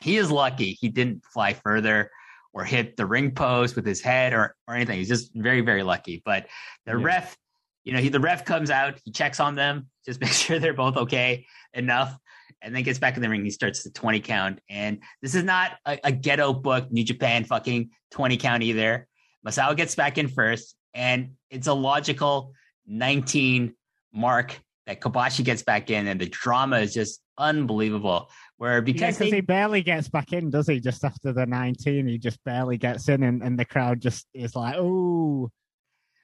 He 0.00 0.16
is 0.16 0.30
lucky 0.30 0.76
he 0.80 0.88
didn't 0.88 1.24
fly 1.32 1.54
further 1.54 2.10
or 2.52 2.64
hit 2.64 2.96
the 2.96 3.06
ring 3.06 3.30
post 3.30 3.76
with 3.76 3.86
his 3.86 4.00
head 4.00 4.32
or 4.32 4.56
or 4.68 4.74
anything. 4.74 4.98
He's 4.98 5.08
just 5.08 5.32
very, 5.34 5.60
very 5.60 5.82
lucky. 5.82 6.22
But 6.24 6.46
the 6.86 6.98
yeah. 6.98 7.04
ref, 7.04 7.36
you 7.84 7.92
know, 7.92 7.98
he 7.98 8.08
the 8.08 8.20
ref 8.20 8.44
comes 8.44 8.70
out, 8.70 9.00
he 9.04 9.10
checks 9.10 9.40
on 9.40 9.54
them, 9.54 9.88
just 10.06 10.20
make 10.20 10.32
sure 10.32 10.58
they're 10.58 10.74
both 10.74 10.96
okay 10.96 11.46
enough 11.74 12.16
and 12.62 12.74
then 12.74 12.82
gets 12.82 12.98
back 12.98 13.16
in 13.16 13.22
the 13.22 13.28
ring. 13.28 13.44
He 13.44 13.50
starts 13.50 13.82
the 13.82 13.90
20 13.90 14.20
count. 14.20 14.60
And 14.70 15.00
this 15.20 15.34
is 15.34 15.44
not 15.44 15.72
a, 15.84 15.98
a 16.04 16.12
ghetto 16.12 16.52
book, 16.52 16.90
New 16.90 17.04
Japan 17.04 17.44
fucking 17.44 17.90
20 18.12 18.36
count 18.36 18.62
either. 18.62 19.08
Misawa 19.46 19.76
gets 19.76 19.96
back 19.96 20.18
in 20.18 20.28
first, 20.28 20.76
and 20.94 21.32
it's 21.50 21.66
a 21.66 21.72
logical 21.72 22.52
19 22.86 23.74
mark 24.12 24.58
that 24.86 25.00
Kobashi 25.00 25.44
gets 25.44 25.62
back 25.62 25.90
in, 25.90 26.06
and 26.06 26.20
the 26.20 26.28
drama 26.28 26.78
is 26.78 26.94
just 26.94 27.20
unbelievable. 27.36 28.30
Where 28.56 28.80
because 28.80 29.20
yeah, 29.20 29.30
they... 29.30 29.36
he 29.36 29.40
barely 29.40 29.82
gets 29.82 30.08
back 30.08 30.32
in, 30.32 30.50
does 30.50 30.68
he? 30.68 30.78
Just 30.78 31.04
after 31.04 31.32
the 31.32 31.46
19, 31.46 32.06
he 32.06 32.18
just 32.18 32.42
barely 32.44 32.78
gets 32.78 33.08
in, 33.08 33.24
and, 33.24 33.42
and 33.42 33.58
the 33.58 33.64
crowd 33.64 34.00
just 34.00 34.26
is 34.32 34.54
like, 34.54 34.76
oh. 34.78 35.50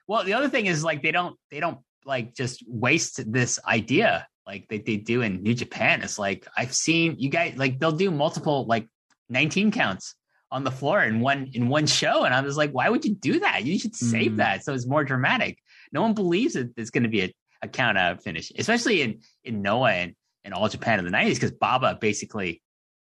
Well, 0.08 0.24
the 0.24 0.32
other 0.32 0.48
thing 0.48 0.66
is 0.66 0.82
like 0.82 1.02
they 1.02 1.12
don't 1.12 1.36
they 1.50 1.60
don't 1.60 1.78
like 2.04 2.34
just 2.34 2.64
waste 2.66 3.30
this 3.30 3.60
idea 3.64 4.26
like 4.48 4.66
they, 4.68 4.78
they 4.78 4.96
do 4.96 5.20
in 5.20 5.42
New 5.42 5.54
Japan. 5.54 6.00
It's 6.02 6.18
like 6.18 6.48
I've 6.56 6.74
seen 6.74 7.16
you 7.18 7.28
guys 7.28 7.54
like 7.56 7.78
they'll 7.78 7.92
do 7.92 8.10
multiple 8.10 8.64
like 8.66 8.88
19 9.28 9.70
counts 9.70 10.14
on 10.50 10.64
the 10.64 10.70
floor 10.70 11.02
in 11.02 11.20
one 11.20 11.50
in 11.52 11.68
one 11.68 11.86
show. 11.86 12.24
And 12.24 12.34
I 12.34 12.40
was 12.40 12.56
like, 12.56 12.72
why 12.72 12.88
would 12.88 13.04
you 13.04 13.14
do 13.14 13.40
that? 13.40 13.64
You 13.64 13.78
should 13.78 13.94
save 13.94 14.32
mm. 14.32 14.36
that 14.38 14.64
so 14.64 14.72
it's 14.72 14.86
more 14.86 15.04
dramatic. 15.04 15.58
No 15.92 16.00
one 16.00 16.14
believes 16.14 16.54
that 16.54 16.72
it's 16.78 16.90
going 16.90 17.02
to 17.02 17.10
be 17.10 17.22
a, 17.22 17.34
a 17.62 17.68
count 17.68 17.98
out 17.98 18.22
finish, 18.22 18.50
especially 18.56 19.02
in 19.02 19.20
in 19.44 19.60
Noah 19.60 19.92
and, 19.92 20.14
and 20.44 20.54
all 20.54 20.68
Japan 20.68 20.98
in 20.98 21.04
the 21.04 21.10
90s, 21.10 21.34
because 21.34 21.52
Baba 21.52 21.98
basically, 22.00 22.62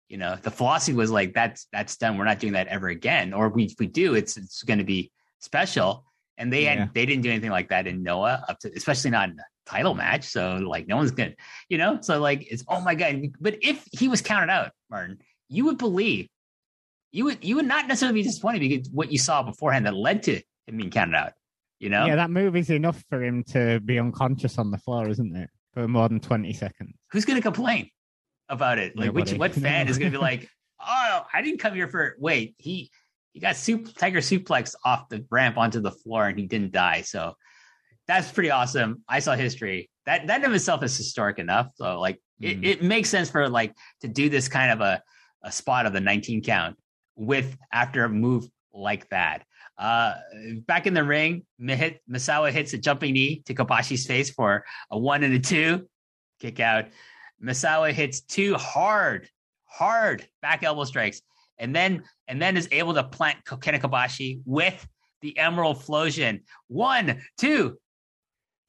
you 0.10 0.18
know, 0.18 0.36
the 0.41 0.49
philosophy 0.49 0.97
was 0.97 1.12
like 1.12 1.36
that's 1.36 1.68
that's 1.72 1.95
done. 1.97 2.18
We're 2.18 2.26
not 2.26 2.39
doing 2.39 2.53
that 2.53 2.68
ever 2.68 2.88
again. 2.88 3.34
Or 3.34 3.49
we 3.49 3.66
if 3.66 3.76
we 3.80 3.86
do, 3.86 4.16
it's 4.16 4.36
it's 4.36 4.64
going 4.64 4.80
to 4.80 4.84
be 4.84 5.12
special. 5.41 6.06
And 6.38 6.52
they 6.52 6.64
yeah. 6.64 6.76
had 6.76 6.94
they 6.94 7.06
didn't 7.06 7.24
do 7.24 7.30
anything 7.30 7.52
like 7.52 7.70
that 7.70 7.88
in 7.88 8.04
Noah 8.04 8.44
up 8.50 8.60
to 8.60 8.72
especially 8.76 9.12
not 9.12 9.30
in 9.30 9.36
the 9.36 9.44
title 9.66 9.94
match. 9.94 10.26
So 10.26 10.58
like 10.58 10.88
no 10.88 10.98
one's 10.98 11.12
gonna, 11.12 11.34
you 11.70 11.78
know, 11.78 12.00
so 12.02 12.20
like 12.20 12.52
it's 12.52 12.64
oh 12.68 12.82
my 12.82 12.96
god. 12.96 13.22
But 13.40 13.58
if 13.62 13.84
he 13.92 14.08
was 14.08 14.22
counted 14.22 14.52
out, 14.52 14.72
Martin, 14.90 15.20
you 15.50 15.66
would 15.66 15.78
believe 15.78 16.28
you 17.12 17.26
would 17.26 17.44
you 17.44 17.56
would 17.56 17.66
not 17.66 17.88
necessarily 17.88 18.22
be 18.22 18.24
disappointed 18.24 18.60
because 18.60 18.90
what 18.90 19.12
you 19.12 19.18
saw 19.18 19.42
beforehand 19.42 19.86
that 19.86 19.96
led 19.96 20.24
to 20.24 20.42
him 20.68 20.78
being 20.78 20.92
counted 20.92 21.16
out. 21.16 21.34
You 21.80 21.90
know? 21.90 22.06
Yeah, 22.06 22.16
that 22.16 22.30
move 22.30 22.56
is 22.56 22.70
enough 22.70 23.04
for 23.10 23.24
him 23.24 23.44
to 23.52 23.80
be 23.80 24.00
unconscious 24.00 24.58
on 24.58 24.72
the 24.72 24.78
floor, 24.78 25.10
isn't 25.10 25.36
it? 25.36 25.50
For 25.74 25.88
more 25.88 26.08
than 26.08 26.20
20 26.20 26.54
seconds. 26.54 26.94
Who's 27.12 27.26
gonna 27.26 27.42
complain 27.42 27.90
about 28.50 28.78
it? 28.78 28.98
Like 28.98 29.08
Nobody. 29.08 29.32
which 29.32 29.40
what 29.40 29.54
fan 29.54 29.88
is 29.88 29.98
gonna 29.98 30.12
be 30.12 30.18
like, 30.32 30.50
oh, 30.82 31.26
I 31.34 31.42
didn't 31.42 31.60
come 31.60 31.74
here 31.74 31.88
for 31.88 32.16
wait, 32.20 32.56
he 32.58 32.92
he 33.36 33.42
got 33.42 33.58
soup 33.58 33.94
tiger 33.98 34.20
suplex 34.20 34.76
off 34.86 35.10
the 35.10 35.26
ramp 35.30 35.58
onto 35.58 35.82
the 35.82 35.92
floor 35.92 36.28
and 36.30 36.40
he 36.40 36.46
didn't 36.46 36.72
die. 36.72 37.02
So 37.02 37.36
that's 38.08 38.32
pretty 38.32 38.50
awesome. 38.50 39.04
I 39.10 39.20
saw 39.20 39.36
history. 39.36 39.90
That 40.06 40.28
that 40.28 40.42
in 40.42 40.56
itself 40.56 40.82
is 40.84 40.96
historic 40.96 41.38
enough. 41.38 41.68
So 41.76 42.00
like 42.00 42.22
mm. 42.42 42.64
it, 42.64 42.66
it 42.66 42.84
makes 42.84 43.10
sense 43.10 43.30
for 43.30 43.50
like 43.50 43.76
to 44.02 44.08
do 44.08 44.30
this 44.30 44.48
kind 44.48 44.72
of 44.72 44.80
a, 44.80 45.04
a 45.44 45.52
spot 45.52 45.86
of 45.86 45.92
the 45.92 46.00
19 46.00 46.44
count 46.44 46.78
with 47.18 47.58
after 47.74 48.06
a 48.06 48.10
move 48.10 48.48
like 48.74 49.10
that. 49.10 49.44
Uh, 49.78 50.14
back 50.66 50.88
in 50.88 50.94
the 50.94 51.04
ring, 51.04 51.46
Misawa 51.62 52.52
hits 52.52 52.72
a 52.72 52.78
jumping 52.78 53.12
knee 53.12 53.44
to 53.48 53.54
Kobashi's 53.54 54.06
face 54.06 54.30
for 54.30 54.64
a 54.90 54.98
one 54.98 55.24
and 55.24 55.34
a 55.34 55.40
two 55.40 55.90
kick 56.40 56.62
out. 56.62 56.86
Misawa 57.44 57.92
hits 57.92 58.22
two 58.22 58.56
hard, 58.56 59.28
hard 59.66 60.26
back 60.42 60.64
elbow 60.64 60.86
strikes, 60.86 61.22
and 61.58 61.76
then 61.76 62.03
and 62.28 62.41
then 62.41 62.58
is 62.58 62.68
able 62.72 62.93
to 62.93 63.03
plant 63.03 63.38
Kenta 63.45 63.80
Kobashi 63.80 64.41
with 64.45 64.88
the 65.22 65.38
Emerald 65.38 65.84
Flowsion. 65.84 66.41
One, 66.68 67.22
two, 67.38 67.78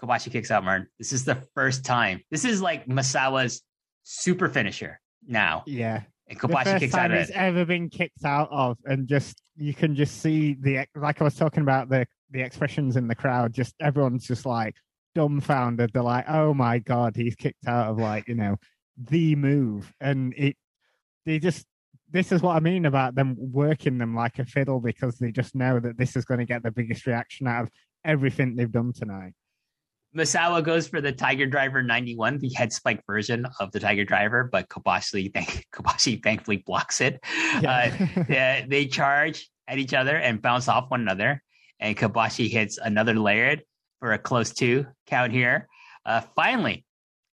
Kobashi 0.03 0.30
kicks 0.30 0.51
out 0.51 0.64
Martin. 0.64 0.89
This 0.99 1.12
is 1.12 1.24
the 1.24 1.37
first 1.55 1.84
time. 1.84 2.22
This 2.30 2.45
is 2.45 2.61
like 2.62 2.87
Misawa's 2.87 3.62
super 4.03 4.49
finisher 4.49 5.01
now. 5.26 5.64
Yeah. 5.66 6.03
And 6.28 6.39
Kobashi 6.39 6.78
kicks 6.78 6.95
out 6.95 7.11
of 7.11 7.18
it. 7.18 7.30
ever 7.30 7.64
been 7.64 7.89
kicked 7.89 8.24
out 8.24 8.49
of, 8.51 8.78
and 8.84 9.07
just 9.07 9.41
you 9.57 9.72
can 9.72 9.95
just 9.95 10.20
see 10.20 10.57
the 10.61 10.87
like 10.95 11.20
I 11.20 11.24
was 11.24 11.37
talking 11.37 11.62
about 11.62 11.89
the 11.89 12.07
the 12.30 12.43
expressions 12.43 12.97
in 12.97 13.07
the 13.07 13.14
crowd. 13.14 13.53
Just 13.53 13.74
everyone's 13.80 14.26
just 14.26 14.45
like 14.45 14.74
dumbfounded. 15.14 15.93
They're 15.93 16.03
like, 16.03 16.28
"Oh 16.28 16.53
my 16.53 16.78
god, 16.80 17.14
he's 17.14 17.37
kicked 17.37 17.66
out 17.66 17.91
of 17.91 17.99
like 17.99 18.26
you 18.26 18.34
know 18.34 18.57
the 18.97 19.37
move," 19.37 19.93
and 20.01 20.34
it 20.37 20.57
they 21.24 21.39
just 21.39 21.64
this 22.11 22.32
is 22.32 22.42
what 22.42 22.57
I 22.57 22.61
mean 22.61 22.86
about 22.86 23.14
them 23.14 23.36
working 23.38 23.98
them 23.98 24.14
like 24.14 24.38
a 24.38 24.44
fiddle 24.44 24.80
because 24.80 25.18
they 25.18 25.32
just 25.32 25.54
know 25.54 25.80
that 25.80 25.98
this 25.98 26.16
is 26.16 26.24
going 26.24 26.38
to 26.38 26.46
get 26.46 26.62
the 26.62 26.70
biggest 26.70 27.07
reaction 27.07 27.46
out 27.46 27.64
of 27.64 27.70
everything 28.04 28.57
they've 28.57 28.70
done 28.70 28.92
tonight. 28.92 29.32
Misawa 30.16 30.64
goes 30.64 30.88
for 30.88 31.00
the 31.00 31.12
Tiger 31.12 31.46
Driver 31.46 31.82
91, 31.82 32.38
the 32.38 32.48
head 32.50 32.72
spike 32.72 33.02
version 33.07 33.46
of 33.61 33.70
the 33.72 33.80
Tiger 33.80 34.04
Driver, 34.04 34.48
but 34.50 34.68
Kobashi, 34.68 35.33
thank, 35.33 35.66
Kobashi 35.74 36.22
thankfully 36.22 36.58
blocks 36.58 37.00
it. 37.00 37.20
Yeah. 37.61 37.95
Uh, 38.16 38.22
they, 38.28 38.66
they 38.66 38.87
charge 38.87 39.50
at 39.68 39.78
each 39.78 39.92
other 39.92 40.16
and 40.16 40.41
bounce 40.41 40.68
off 40.68 40.91
one 40.91 41.03
another. 41.03 41.42
And 41.80 41.96
Kobashi 41.96 42.49
hits 42.49 42.78
another 42.78 43.14
lariat 43.14 43.66
for 44.00 44.12
a 44.12 44.18
close 44.18 44.53
two 44.53 44.87
count 45.07 45.33
here. 45.33 45.68
Uh, 46.07 46.22
finally, 46.34 46.86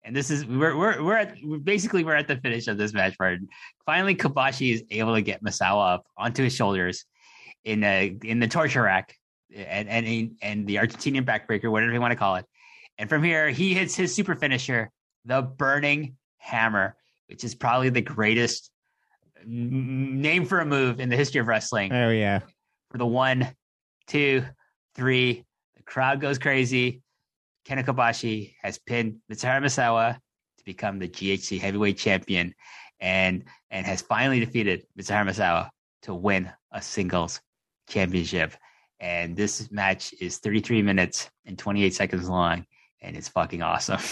and 0.03 0.15
this 0.15 0.29
is 0.31 0.45
we're 0.45 0.75
we're 0.75 1.03
we're 1.03 1.17
at 1.17 1.35
basically 1.63 2.03
we're 2.03 2.15
at 2.15 2.27
the 2.27 2.37
finish 2.37 2.67
of 2.67 2.77
this 2.77 2.93
match 2.93 3.17
part. 3.17 3.39
Finally, 3.85 4.15
Kobashi 4.15 4.73
is 4.73 4.83
able 4.89 5.13
to 5.15 5.21
get 5.21 5.43
Misawa 5.43 5.95
up 5.95 6.07
onto 6.17 6.43
his 6.43 6.55
shoulders 6.55 7.05
in 7.63 7.83
a 7.83 8.17
in 8.23 8.39
the 8.39 8.47
torture 8.47 8.83
rack 8.83 9.15
and 9.55 9.87
and 9.89 10.35
and 10.41 10.67
the 10.67 10.75
Argentinian 10.75 11.23
backbreaker, 11.23 11.71
whatever 11.71 11.93
you 11.93 12.01
want 12.01 12.11
to 12.11 12.17
call 12.17 12.35
it. 12.35 12.45
And 12.97 13.09
from 13.09 13.23
here, 13.23 13.49
he 13.49 13.73
hits 13.73 13.95
his 13.95 14.13
super 14.13 14.35
finisher, 14.35 14.91
the 15.25 15.41
Burning 15.41 16.15
Hammer, 16.37 16.95
which 17.27 17.43
is 17.43 17.55
probably 17.55 17.89
the 17.89 18.01
greatest 18.01 18.71
name 19.45 20.45
for 20.45 20.59
a 20.59 20.65
move 20.65 20.99
in 20.99 21.09
the 21.09 21.15
history 21.15 21.41
of 21.41 21.47
wrestling. 21.47 21.91
Oh, 21.91 22.09
yeah. 22.09 22.39
For 22.91 22.97
the 22.97 23.05
one, 23.05 23.47
two, 24.07 24.43
three, 24.95 25.45
the 25.77 25.83
crowd 25.83 26.21
goes 26.21 26.37
crazy. 26.37 27.01
Kenta 27.65 27.85
Kobashi 27.85 28.55
has 28.61 28.77
pinned 28.77 29.19
Mitsuharu 29.31 29.63
Misawa 29.63 30.15
to 30.15 30.65
become 30.65 30.99
the 30.99 31.07
GHC 31.07 31.59
heavyweight 31.59 31.97
champion 31.97 32.53
and 32.99 33.43
and 33.69 33.85
has 33.85 34.01
finally 34.01 34.39
defeated 34.39 34.85
Mitsuharu 34.97 35.29
Misawa 35.29 35.69
to 36.03 36.13
win 36.13 36.51
a 36.71 36.81
singles 36.81 37.41
championship. 37.87 38.53
And 38.99 39.35
this 39.35 39.71
match 39.71 40.13
is 40.19 40.37
33 40.37 40.81
minutes 40.81 41.29
and 41.45 41.57
28 41.57 41.93
seconds 41.93 42.29
long 42.29 42.65
and 43.01 43.17
it's 43.17 43.29
fucking 43.29 43.61
awesome. 43.61 43.99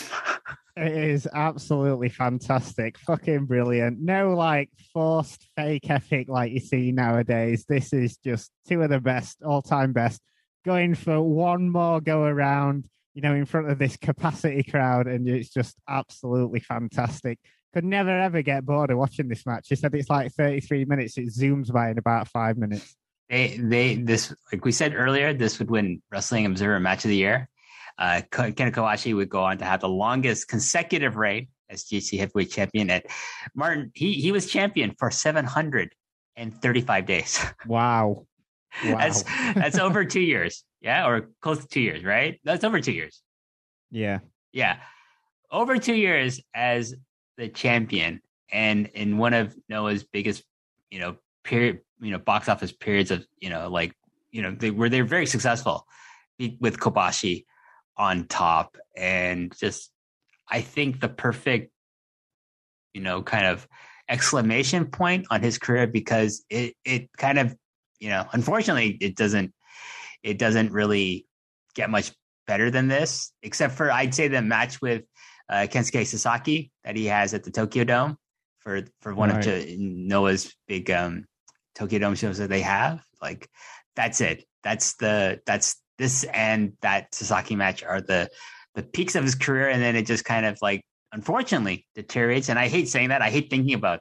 It 0.79 0.93
is 0.93 1.27
absolutely 1.33 2.07
fantastic. 2.07 2.97
Fucking 2.99 3.47
brilliant. 3.47 3.99
No 3.99 4.33
like 4.33 4.69
forced 4.93 5.45
fake 5.57 5.89
epic 5.89 6.29
like 6.29 6.53
you 6.53 6.61
see 6.61 6.93
nowadays. 6.93 7.65
This 7.67 7.91
is 7.91 8.15
just 8.17 8.49
two 8.65 8.81
of 8.81 8.89
the 8.89 9.01
best, 9.01 9.43
all 9.43 9.61
time 9.61 9.91
best. 9.91 10.21
Going 10.63 10.95
for 10.95 11.21
one 11.21 11.69
more 11.69 11.99
go 11.99 12.23
around, 12.23 12.85
you 13.19 13.29
know, 13.29 13.35
in 13.35 13.45
front 13.45 13.69
of 13.69 13.77
this 13.77 13.97
capacity 13.97 14.63
crowd, 14.63 15.05
and 15.07 15.27
it's 15.27 15.49
just 15.49 15.75
absolutely 15.89 16.61
fantastic. 16.61 17.37
Could 17.73 17.83
never 17.83 18.17
ever 18.17 18.41
get 18.41 18.65
bored 18.65 18.91
of 18.91 18.97
watching 18.97 19.27
this 19.27 19.45
match. 19.45 19.67
He 19.67 19.75
said 19.75 19.93
it's 19.93 20.09
like 20.09 20.31
33 20.31 20.85
minutes. 20.85 21.17
It 21.17 21.27
zooms 21.27 21.69
by 21.69 21.89
in 21.89 21.97
about 21.97 22.29
five 22.29 22.57
minutes. 22.57 22.95
They, 23.29 23.57
they, 23.57 23.95
this, 23.95 24.33
like 24.53 24.63
we 24.63 24.71
said 24.71 24.95
earlier, 24.95 25.33
this 25.33 25.59
would 25.59 25.69
win 25.69 26.01
Wrestling 26.09 26.45
Observer 26.45 26.79
Match 26.79 27.03
of 27.03 27.09
the 27.09 27.17
Year. 27.17 27.49
Uh, 27.97 28.21
Kenta 28.31 28.71
Kobashi 28.71 29.13
would 29.13 29.27
go 29.27 29.43
on 29.43 29.57
to 29.57 29.65
have 29.65 29.81
the 29.81 29.89
longest 29.89 30.47
consecutive 30.47 31.17
reign 31.17 31.49
as 31.69 31.83
GHC 31.83 32.19
heavyweight 32.19 32.51
champion. 32.51 32.89
At 32.89 33.05
Martin, 33.53 33.91
he 33.95 34.13
he 34.13 34.31
was 34.31 34.49
champion 34.49 34.95
for 34.97 35.11
735 35.11 37.05
days. 37.05 37.45
Wow, 37.67 38.25
wow. 38.85 38.97
that's 38.97 39.23
that's 39.23 39.77
over 39.77 40.05
two 40.05 40.21
years. 40.21 40.63
Yeah, 40.81 41.07
or 41.07 41.29
close 41.41 41.59
to 41.59 41.67
two 41.67 41.81
years, 41.81 42.03
right? 42.03 42.39
That's 42.43 42.63
over 42.63 42.79
two 42.79 42.93
years. 42.93 43.21
Yeah, 43.91 44.19
yeah, 44.51 44.77
over 45.51 45.77
two 45.77 45.95
years 45.95 46.39
as 46.53 46.95
the 47.37 47.49
champion, 47.49 48.21
and 48.51 48.87
in 48.87 49.17
one 49.17 49.33
of 49.33 49.55
Noah's 49.67 50.03
biggest, 50.03 50.43
you 50.89 50.99
know, 50.99 51.17
period, 51.43 51.79
you 51.99 52.11
know, 52.11 52.19
box 52.19 52.47
office 52.47 52.71
periods 52.71 53.11
of, 53.11 53.25
you 53.39 53.49
know, 53.49 53.69
like, 53.69 53.93
you 54.31 54.41
know, 54.41 54.51
they 54.51 54.71
were 54.71 54.89
they're 54.89 55.03
very 55.03 55.25
successful 55.25 55.85
with 56.59 56.79
Kobashi 56.79 57.45
on 57.97 58.25
top 58.27 58.77
and 58.95 59.53
just 59.59 59.91
I 60.49 60.61
think 60.61 61.01
the 61.01 61.09
perfect 61.09 61.71
you 62.93 63.01
know 63.01 63.21
kind 63.21 63.45
of 63.45 63.67
exclamation 64.07 64.85
point 64.85 65.27
on 65.29 65.43
his 65.43 65.57
career 65.57 65.85
because 65.85 66.43
it 66.49 66.75
it 66.85 67.09
kind 67.17 67.37
of 67.37 67.55
you 67.99 68.09
know 68.09 68.25
unfortunately 68.31 68.97
it 69.01 69.15
doesn't 69.15 69.53
it 70.23 70.37
doesn't 70.37 70.71
really 70.71 71.25
get 71.75 71.89
much 71.89 72.11
better 72.47 72.71
than 72.71 72.87
this 72.87 73.31
except 73.43 73.75
for 73.75 73.91
I'd 73.91 74.15
say 74.15 74.27
the 74.27 74.41
match 74.41 74.81
with 74.81 75.03
uh, 75.49 75.67
Kensuke 75.69 76.05
Sasaki 76.05 76.71
that 76.83 76.95
he 76.95 77.05
has 77.05 77.33
at 77.33 77.43
the 77.43 77.51
Tokyo 77.51 77.83
Dome 77.83 78.17
for 78.59 78.81
for 79.01 79.13
one 79.13 79.29
right. 79.29 79.45
of 79.45 79.65
Noah's 79.77 80.53
big 80.67 80.89
um 80.91 81.25
Tokyo 81.75 81.99
Dome 81.99 82.15
shows 82.15 82.39
that 82.39 82.49
they 82.49 82.61
have 82.61 83.01
like 83.21 83.47
that's 83.95 84.21
it 84.21 84.45
that's 84.63 84.95
the 84.95 85.41
that's 85.45 85.81
this 85.97 86.23
and 86.23 86.73
that 86.81 87.13
Sasaki 87.13 87.55
match 87.55 87.83
are 87.83 88.01
the 88.01 88.29
the 88.75 88.83
peaks 88.83 89.15
of 89.15 89.23
his 89.23 89.35
career, 89.35 89.69
and 89.69 89.81
then 89.81 89.95
it 89.95 90.05
just 90.05 90.25
kind 90.25 90.45
of 90.45 90.57
like 90.61 90.81
unfortunately 91.11 91.85
deteriorates. 91.95 92.49
And 92.49 92.57
I 92.57 92.67
hate 92.67 92.87
saying 92.87 93.09
that. 93.09 93.21
I 93.21 93.29
hate 93.29 93.49
thinking 93.49 93.73
about 93.73 93.99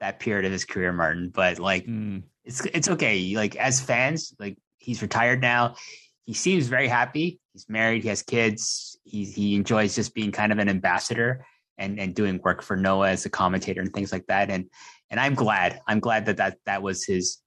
that 0.00 0.20
period 0.20 0.46
of 0.46 0.52
his 0.52 0.64
career, 0.64 0.92
Martin. 0.92 1.30
But 1.30 1.58
like, 1.58 1.86
mm. 1.86 2.22
it's 2.44 2.64
it's 2.66 2.88
okay. 2.88 3.36
Like 3.36 3.56
as 3.56 3.80
fans, 3.80 4.34
like 4.38 4.56
he's 4.80 5.02
retired 5.02 5.40
now. 5.40 5.76
He 6.24 6.34
seems 6.34 6.66
very 6.66 6.88
happy. 6.88 7.40
He's 7.52 7.68
married. 7.68 8.02
He 8.02 8.08
has 8.08 8.22
kids. 8.22 8.98
He 9.04 9.24
he 9.24 9.54
enjoys 9.54 9.94
just 9.94 10.14
being 10.14 10.32
kind 10.32 10.50
of 10.50 10.58
an 10.58 10.68
ambassador 10.68 11.44
and 11.78 12.00
and 12.00 12.14
doing 12.14 12.40
work 12.42 12.62
for 12.62 12.76
Noah 12.76 13.10
as 13.10 13.24
a 13.26 13.30
commentator 13.30 13.80
and 13.80 13.92
things 13.92 14.12
like 14.12 14.26
that. 14.26 14.50
And 14.50 14.66
and 15.10 15.20
I'm 15.20 15.34
glad. 15.34 15.80
I'm 15.86 16.00
glad 16.00 16.26
that 16.26 16.38
that 16.38 16.58
that 16.66 16.82
was 16.82 17.04
his. 17.04 17.38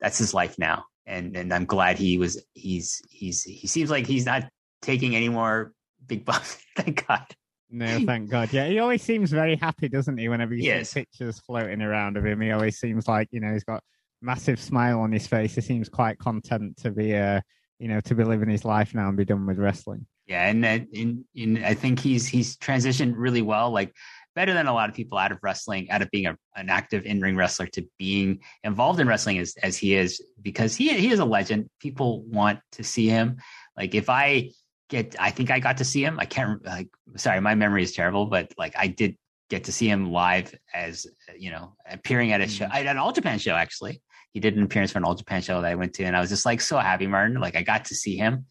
That's 0.00 0.18
his 0.18 0.34
life 0.34 0.58
now 0.58 0.84
and 1.06 1.36
and 1.36 1.52
I'm 1.52 1.66
glad 1.66 1.98
he 1.98 2.18
was 2.18 2.42
he's 2.54 3.02
he's 3.10 3.42
he 3.42 3.66
seems 3.66 3.90
like 3.90 4.06
he's 4.06 4.26
not 4.26 4.48
taking 4.82 5.14
any 5.16 5.28
more 5.28 5.72
big 6.06 6.24
bumps. 6.26 6.58
thank 6.76 7.06
God. 7.06 7.26
No, 7.70 8.04
thank 8.06 8.30
God. 8.30 8.52
Yeah, 8.52 8.68
he 8.68 8.78
always 8.78 9.02
seems 9.02 9.32
very 9.32 9.56
happy, 9.56 9.88
doesn't 9.88 10.16
he? 10.16 10.28
Whenever 10.28 10.54
you 10.54 10.62
yes. 10.62 10.90
see 10.90 11.00
pictures 11.00 11.40
floating 11.40 11.82
around 11.82 12.16
of 12.16 12.24
him, 12.24 12.40
he 12.40 12.52
always 12.52 12.78
seems 12.78 13.08
like 13.08 13.28
you 13.32 13.40
know 13.40 13.52
he's 13.52 13.64
got 13.64 13.82
massive 14.24 14.60
smile 14.60 15.00
on 15.00 15.12
his 15.12 15.26
face. 15.26 15.54
He 15.54 15.60
seems 15.60 15.88
quite 15.88 16.18
content 16.18 16.76
to 16.78 16.90
be 16.90 17.14
uh 17.14 17.40
you 17.78 17.88
know 17.88 18.00
to 18.00 18.14
be 18.14 18.24
living 18.24 18.48
his 18.48 18.64
life 18.64 18.94
now 18.94 19.08
and 19.08 19.16
be 19.16 19.24
done 19.24 19.46
with 19.46 19.58
wrestling. 19.58 20.06
Yeah, 20.26 20.48
and 20.48 20.64
in, 20.64 21.24
in 21.34 21.62
I 21.64 21.74
think 21.74 22.00
he's 22.00 22.26
he's 22.26 22.56
transitioned 22.56 23.14
really 23.16 23.42
well. 23.42 23.70
Like 23.70 23.94
better 24.34 24.54
than 24.54 24.66
a 24.66 24.72
lot 24.72 24.88
of 24.88 24.94
people 24.94 25.18
out 25.18 25.32
of 25.32 25.38
wrestling, 25.42 25.90
out 25.90 26.02
of 26.02 26.10
being 26.10 26.26
a, 26.26 26.36
an 26.56 26.68
active 26.68 27.04
in 27.04 27.20
ring 27.20 27.36
wrestler 27.36 27.66
to 27.68 27.86
being 27.98 28.40
involved 28.62 29.00
in 29.00 29.06
wrestling 29.06 29.38
as, 29.38 29.54
as 29.62 29.76
he 29.76 29.94
is, 29.94 30.22
because 30.40 30.74
he 30.74 30.92
he 30.94 31.10
is 31.10 31.18
a 31.18 31.24
legend. 31.24 31.68
People 31.80 32.22
want 32.22 32.60
to 32.72 32.82
see 32.82 33.08
him. 33.08 33.36
Like 33.76 33.94
if 33.94 34.08
I 34.08 34.50
get, 34.88 35.16
I 35.18 35.30
think 35.30 35.50
I 35.50 35.60
got 35.60 35.78
to 35.78 35.84
see 35.84 36.04
him. 36.04 36.18
I 36.18 36.24
can't 36.24 36.64
like, 36.64 36.88
sorry, 37.16 37.40
my 37.40 37.54
memory 37.54 37.82
is 37.82 37.92
terrible, 37.92 38.26
but 38.26 38.52
like 38.56 38.74
I 38.76 38.86
did 38.86 39.16
get 39.50 39.64
to 39.64 39.72
see 39.72 39.88
him 39.88 40.10
live 40.10 40.54
as 40.72 41.06
you 41.38 41.50
know 41.50 41.74
appearing 41.88 42.32
at 42.32 42.40
a 42.40 42.48
show, 42.48 42.64
mm-hmm. 42.64 42.76
at 42.76 42.86
an 42.86 42.98
All 42.98 43.12
Japan 43.12 43.38
show 43.38 43.54
actually. 43.54 44.00
He 44.34 44.40
did 44.40 44.56
an 44.56 44.62
appearance 44.62 44.92
for 44.92 44.98
an 44.98 45.04
All 45.04 45.14
Japan 45.14 45.40
show 45.40 45.62
that 45.62 45.70
I 45.70 45.76
went 45.76 45.94
to, 45.94 46.04
and 46.04 46.16
I 46.16 46.20
was 46.20 46.28
just 46.28 46.44
like 46.44 46.60
so 46.60 46.76
happy, 46.76 47.06
Martin. 47.06 47.40
Like 47.40 47.56
I 47.56 47.62
got 47.62 47.86
to 47.86 47.94
see 47.94 48.16
him. 48.16 48.46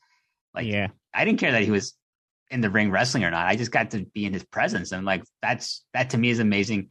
Like 0.55 0.65
yeah, 0.65 0.87
I 1.13 1.25
didn't 1.25 1.39
care 1.39 1.51
that 1.51 1.63
he 1.63 1.71
was 1.71 1.93
in 2.49 2.61
the 2.61 2.69
ring 2.69 2.89
wrestling 2.89 3.23
or 3.23 3.31
not. 3.31 3.47
I 3.47 3.55
just 3.55 3.71
got 3.71 3.91
to 3.91 4.05
be 4.13 4.25
in 4.25 4.33
his 4.33 4.43
presence. 4.43 4.91
And 4.91 5.05
like 5.05 5.23
that's 5.41 5.83
that 5.93 6.11
to 6.11 6.17
me 6.17 6.29
is 6.29 6.39
amazing 6.39 6.89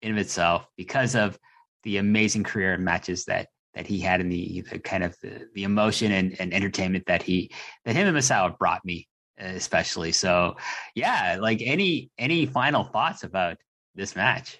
in 0.00 0.12
of 0.12 0.18
itself 0.18 0.66
because 0.76 1.14
of 1.14 1.38
the 1.84 1.98
amazing 1.98 2.44
career 2.44 2.74
and 2.74 2.84
matches 2.84 3.26
that 3.26 3.48
that 3.74 3.86
he 3.86 4.00
had 4.00 4.20
in 4.20 4.28
the, 4.28 4.62
the 4.70 4.78
kind 4.78 5.02
of 5.02 5.16
the, 5.22 5.48
the 5.54 5.64
emotion 5.64 6.12
and, 6.12 6.38
and, 6.38 6.52
entertainment 6.52 7.06
that 7.06 7.22
he 7.22 7.50
that 7.86 7.96
him 7.96 8.06
and 8.06 8.16
Misawa 8.16 8.58
brought 8.58 8.84
me 8.84 9.08
especially. 9.38 10.12
So 10.12 10.56
yeah, 10.94 11.38
like 11.40 11.62
any 11.62 12.10
any 12.18 12.46
final 12.46 12.84
thoughts 12.84 13.22
about 13.22 13.58
this 13.94 14.16
match? 14.16 14.58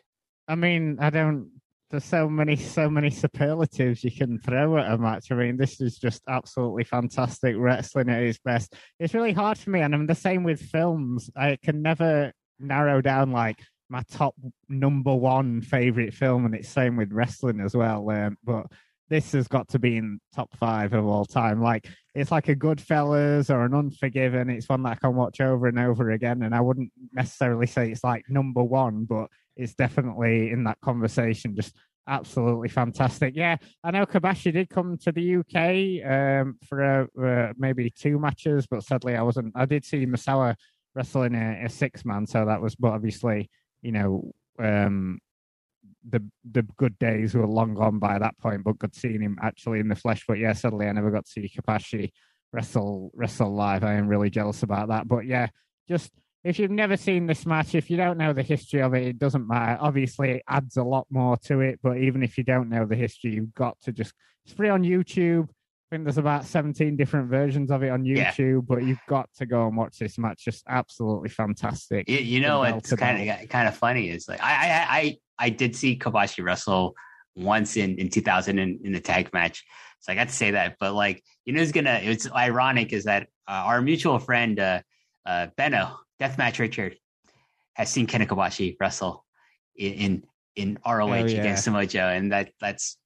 I 0.49 0.55
mean, 0.55 0.99
I 1.01 1.11
don't 1.11 1.51
there's 1.93 2.05
so 2.05 2.27
many 2.27 2.57
so 2.57 2.89
many 2.89 3.11
superlatives 3.11 4.03
you 4.03 4.11
can 4.11 4.39
throw 4.39 4.79
at 4.79 4.91
a 4.91 4.97
match. 4.97 5.31
I 5.31 5.35
mean, 5.35 5.59
this 5.59 5.81
is 5.81 5.99
just 5.99 6.23
absolutely 6.27 6.85
fantastic 6.85 7.55
wrestling 7.59 8.09
at 8.09 8.23
its 8.23 8.39
best. 8.39 8.75
It's 8.99 9.13
really 9.13 9.35
hard 9.35 9.59
for 9.59 9.71
me, 9.71 9.81
and 9.81 9.95
I'm 9.95 10.07
the 10.07 10.15
same 10.15 10.43
with 10.43 10.61
films. 10.61 11.31
I 11.37 11.59
can 11.63 11.83
never 11.83 12.33
narrow 12.59 13.03
down 13.03 13.31
like 13.31 13.61
my 13.91 14.03
top 14.11 14.35
number 14.71 15.15
one 15.15 15.61
favorite 15.61 16.15
film, 16.15 16.47
and 16.47 16.55
it's 16.55 16.71
same 16.71 16.97
with 16.97 17.13
wrestling 17.13 17.61
as 17.61 17.77
well. 17.77 18.09
Um, 18.09 18.39
but 18.43 18.67
this 19.11 19.33
has 19.33 19.47
got 19.47 19.69
to 19.69 19.79
be 19.79 19.99
in 19.99 20.19
top 20.35 20.57
five 20.57 20.95
of 20.95 21.05
all 21.07 21.27
time. 21.27 21.61
Like 21.61 21.87
it's 22.15 22.31
like 22.31 22.49
a 22.49 22.57
Goodfellas 22.57 23.51
or 23.51 23.67
an 23.67 23.75
Unforgiven. 23.75 24.49
It's 24.49 24.67
one 24.67 24.83
that 24.85 24.93
I 24.93 24.95
can 24.95 25.15
watch 25.15 25.43
over 25.43 25.67
and 25.67 25.79
over 25.79 26.11
again, 26.11 26.43
and 26.43 26.55
I 26.55 26.63
wouldn't 26.63 26.91
necessarily 27.13 27.67
say 27.67 27.91
it's 27.91 28.03
like 28.03 28.25
number 28.31 28.63
one, 28.63 29.05
but 29.05 29.29
it's 29.57 29.75
definitely 29.75 30.51
in 30.51 30.65
that 30.65 30.79
conversation. 30.81 31.55
Just 31.55 31.75
absolutely 32.09 32.69
fantastic. 32.69 33.35
Yeah, 33.37 33.57
I 33.85 33.91
know 33.91 34.07
Kobashi 34.07 34.53
did 34.53 34.69
come 34.69 34.99
to 34.99 35.13
the 35.13 35.37
UK 35.37 36.07
um, 36.11 36.59
for 36.67 37.09
uh, 37.23 37.53
maybe 37.57 37.91
two 37.91 38.19
matches, 38.19 38.67
but 38.67 38.83
sadly 38.83 39.17
I 39.17 39.23
wasn't. 39.23 39.53
I 39.55 39.67
did 39.67 39.85
see 39.85 40.07
Misawa 40.07 40.55
wrestling 40.95 41.35
a, 41.35 41.65
a 41.65 41.69
six 41.69 42.05
man, 42.05 42.27
so 42.27 42.45
that 42.45 42.61
was, 42.61 42.75
but 42.75 42.93
obviously, 42.93 43.51
you 43.83 43.93
know, 43.93 44.33
um, 44.59 45.19
the 46.09 46.23
the 46.51 46.63
good 46.77 46.99
days 46.99 47.35
were 47.35 47.47
long 47.47 47.75
gone 47.75 47.99
by 47.99 48.19
that 48.19 48.39
point. 48.39 48.65
But 48.65 48.79
good 48.79 48.95
seeing 48.95 49.21
him 49.21 49.39
actually 49.41 49.81
in 49.81 49.89
the 49.89 49.95
flesh. 49.95 50.25
But 50.27 50.39
yeah, 50.39 50.53
sadly 50.53 50.87
I 50.87 50.93
never 50.93 51.11
got 51.11 51.27
to 51.27 51.31
see 51.31 51.53
Kobashi 51.57 52.11
wrestle 52.53 53.11
wrestle 53.15 53.55
live. 53.55 53.85
I 53.85 53.95
am 53.95 54.09
really 54.09 54.31
jealous 54.31 54.63
about 54.63 54.89
that. 54.89 55.07
But 55.07 55.27
yeah, 55.27 55.49
just 55.89 56.11
if 56.45 56.59
you've 56.59 56.71
never 56.71 56.97
seen 56.97 57.27
this 57.27 57.47
match, 57.47 57.75
if 57.75 57.89
you 57.89 57.97
don't 57.97 58.19
know 58.19 58.33
the 58.33 58.43
history 58.43 58.83
of 58.83 58.95
it, 58.95 59.07
it 59.07 59.19
doesn't 59.19 59.47
matter. 59.47 59.79
Obviously, 59.81 60.31
it 60.33 60.43
adds 60.49 60.77
a 60.77 60.83
lot 60.83 61.07
more 61.09 61.37
to 61.45 61.61
it. 61.61 61.79
But 61.83 61.99
even 61.99 62.23
if 62.23 62.37
you 62.37 62.45
don't 62.45 62.69
know 62.69 62.85
the 62.85 62.97
history, 62.97 63.33
you've 63.35 63.55
got 63.55 63.81
to 63.83 63.93
just. 63.93 64.13
It's 64.45 64.55
free 64.55 64.69
on 64.69 64.83
YouTube. 64.83 65.45
I 65.45 65.97
think 65.97 66.05
there's 66.05 66.19
about 66.19 66.47
17 66.47 66.97
different 66.97 67.29
versions 67.29 67.71
of 67.71 67.85
it 67.85 67.91
on 67.91 68.03
YouTube, 68.03 68.55
yeah. 68.55 68.61
but 68.67 68.83
you've 68.83 68.99
got 69.07 69.29
to 69.37 69.47
go 69.47 69.69
and 69.69 69.77
watch 69.77 69.99
this 69.99 70.19
match. 70.19 70.45
Just 70.45 70.65
absolutely 70.67 71.29
fantastic. 71.29 72.09
You, 72.09 72.19
you 72.19 72.41
know, 72.41 72.65
it's 72.65 72.93
kind 72.95 73.31
of 73.31 73.49
kind 73.49 73.69
of 73.69 73.77
funny. 73.77 74.09
Is 74.09 74.27
like 74.27 74.43
I, 74.43 74.53
I 74.53 74.87
I 74.89 75.17
I 75.39 75.51
did 75.51 75.77
see 75.77 75.97
Kobashi 75.97 76.43
wrestle 76.43 76.95
once 77.37 77.77
in 77.77 77.99
in 77.99 78.09
2000 78.09 78.59
in, 78.59 78.81
in 78.83 78.93
the 78.93 79.01
tag 79.01 79.33
match, 79.33 79.65
so 80.01 80.13
I 80.13 80.17
got 80.17 80.29
to 80.29 80.35
say 80.35 80.53
that. 80.53 80.77
But 80.81 80.95
like, 80.95 81.23
you 81.45 81.53
know, 81.53 81.63
it's 81.63 81.73
gonna. 81.73 82.01
It's 82.03 82.29
ironic 82.33 82.93
is 82.93 83.05
that 83.05 83.29
uh, 83.47 83.63
our 83.67 83.81
mutual 83.81 84.19
friend 84.19 84.59
uh, 84.59 84.81
uh, 85.25 85.49
Benno 85.57 85.99
Deathmatch 86.23 86.59
Richard 86.59 86.97
has 87.75 87.91
seen 87.91 88.07
Kenta 88.07 88.27
Kobashi 88.27 88.77
wrestle 88.79 89.25
in 89.77 89.93
in, 89.93 90.23
in 90.57 90.79
ROH 90.87 91.11
oh, 91.11 91.15
yeah. 91.15 91.41
against 91.41 91.65
Samoa 91.65 91.87
Joe, 91.87 92.07
and 92.09 92.31
that 92.31 92.53
that's 92.61 92.99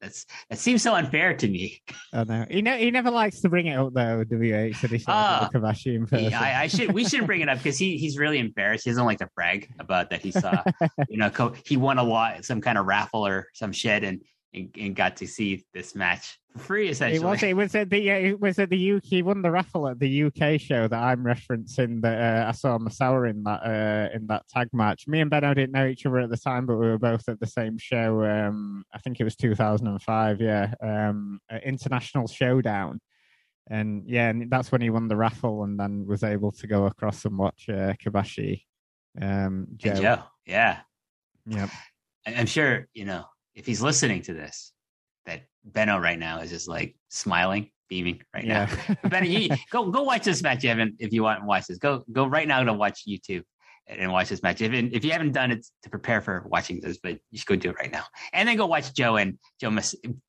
that's 0.00 0.26
that 0.48 0.58
seems 0.58 0.82
so 0.82 0.94
unfair 0.94 1.34
to 1.34 1.48
me. 1.48 1.82
Oh 2.12 2.22
no, 2.22 2.46
he 2.48 2.62
ne- 2.62 2.78
he 2.78 2.90
never 2.90 3.10
likes 3.10 3.40
to 3.40 3.48
bring 3.48 3.66
it 3.66 3.76
up 3.76 3.92
though. 3.94 4.22
WH 4.22 4.76
said 4.76 4.90
he 4.90 4.98
saw 4.98 5.12
uh, 5.12 5.48
Kobashi 5.48 5.96
in 5.96 6.06
person. 6.06 6.34
I, 6.34 6.62
I, 6.62 6.66
should 6.68 6.92
we 6.92 7.04
should 7.04 7.26
bring 7.26 7.40
it 7.40 7.48
up 7.48 7.58
because 7.58 7.78
he 7.78 7.96
he's 7.96 8.18
really 8.18 8.38
embarrassed. 8.38 8.84
He 8.84 8.90
doesn't 8.90 9.04
like 9.04 9.18
to 9.18 9.28
brag 9.34 9.68
about 9.80 10.10
that 10.10 10.20
he 10.20 10.30
saw. 10.30 10.62
you 11.08 11.16
know, 11.16 11.52
he 11.64 11.76
won 11.76 11.98
a 11.98 12.04
lot, 12.04 12.44
some 12.44 12.60
kind 12.60 12.78
of 12.78 12.86
raffle 12.86 13.26
or 13.26 13.48
some 13.54 13.72
shit, 13.72 14.04
and 14.04 14.20
and, 14.56 14.70
and 14.78 14.96
got 14.96 15.16
to 15.16 15.26
see 15.26 15.64
this 15.72 15.94
match 15.94 16.38
for 16.50 16.58
free. 16.58 16.88
Essentially, 16.88 17.16
it 17.16 17.30
was 17.30 17.42
it 17.42 17.56
was 17.56 17.74
at 17.74 17.90
the 17.90 18.08
it 18.08 18.40
was 18.40 18.58
at 18.58 18.70
the 18.70 18.92
UK. 18.92 19.04
He 19.04 19.22
won 19.22 19.42
the 19.42 19.50
raffle 19.50 19.88
at 19.88 20.00
the 20.00 20.24
UK 20.24 20.60
show 20.60 20.88
that 20.88 21.02
I'm 21.02 21.22
referencing. 21.22 22.00
That 22.02 22.44
uh, 22.44 22.48
I 22.48 22.52
saw 22.52 22.78
Misawa 22.78 23.30
in 23.30 23.42
that 23.44 23.62
uh, 23.62 24.16
in 24.16 24.26
that 24.28 24.48
tag 24.48 24.68
match. 24.72 25.06
Me 25.06 25.20
and 25.20 25.30
Benno 25.30 25.54
didn't 25.54 25.72
know 25.72 25.86
each 25.86 26.06
other 26.06 26.20
at 26.20 26.30
the 26.30 26.36
time, 26.36 26.66
but 26.66 26.76
we 26.76 26.86
were 26.86 26.98
both 26.98 27.28
at 27.28 27.38
the 27.38 27.46
same 27.46 27.78
show. 27.78 28.24
Um, 28.24 28.84
I 28.92 28.98
think 28.98 29.20
it 29.20 29.24
was 29.24 29.36
2005. 29.36 30.40
Yeah, 30.40 30.74
um, 30.82 31.38
International 31.62 32.26
Showdown. 32.26 33.00
And 33.68 34.04
yeah, 34.06 34.28
and 34.28 34.50
that's 34.50 34.70
when 34.70 34.80
he 34.80 34.90
won 34.90 35.08
the 35.08 35.16
raffle, 35.16 35.64
and 35.64 35.78
then 35.78 36.06
was 36.06 36.22
able 36.22 36.52
to 36.52 36.66
go 36.66 36.86
across 36.86 37.24
and 37.24 37.36
watch 37.36 37.66
uh, 37.68 37.94
Kobashi. 37.94 38.62
Um, 39.20 39.66
Joe. 39.76 39.94
Joe, 39.94 40.22
yeah, 40.46 40.80
yep. 41.46 41.70
I'm 42.26 42.46
sure 42.46 42.88
you 42.94 43.04
know 43.04 43.24
if 43.56 43.66
he's 43.66 43.82
listening 43.82 44.22
to 44.22 44.34
this, 44.34 44.72
that 45.24 45.42
Benno 45.64 45.98
right 45.98 46.18
now 46.18 46.40
is 46.40 46.50
just 46.50 46.68
like 46.68 46.94
smiling, 47.08 47.70
beaming 47.88 48.22
right 48.32 48.44
yeah. 48.44 48.68
now. 48.88 48.96
Benno, 49.08 49.26
you, 49.26 49.48
go 49.70 49.90
go 49.90 50.02
watch 50.02 50.24
this 50.24 50.42
match. 50.42 50.62
You 50.62 50.68
haven't 50.68 50.96
if 51.00 51.12
you 51.12 51.24
want 51.24 51.40
to 51.40 51.46
watch 51.46 51.66
this. 51.66 51.78
Go 51.78 52.04
go 52.12 52.26
right 52.26 52.46
now 52.46 52.62
to 52.62 52.72
watch 52.72 53.02
YouTube 53.08 53.42
and 53.88 54.12
watch 54.12 54.28
this 54.28 54.42
match. 54.42 54.60
If 54.60 54.72
if 54.72 55.04
you 55.04 55.10
haven't 55.10 55.32
done 55.32 55.50
it 55.50 55.66
to 55.82 55.90
prepare 55.90 56.20
for 56.20 56.46
watching 56.48 56.80
this, 56.80 56.98
but 57.02 57.18
you 57.30 57.38
should 57.38 57.48
go 57.48 57.56
do 57.56 57.70
it 57.70 57.76
right 57.80 57.90
now. 57.90 58.04
And 58.32 58.48
then 58.48 58.56
go 58.56 58.66
watch 58.66 58.94
Joe 58.94 59.16
and 59.16 59.38
Joe 59.60 59.76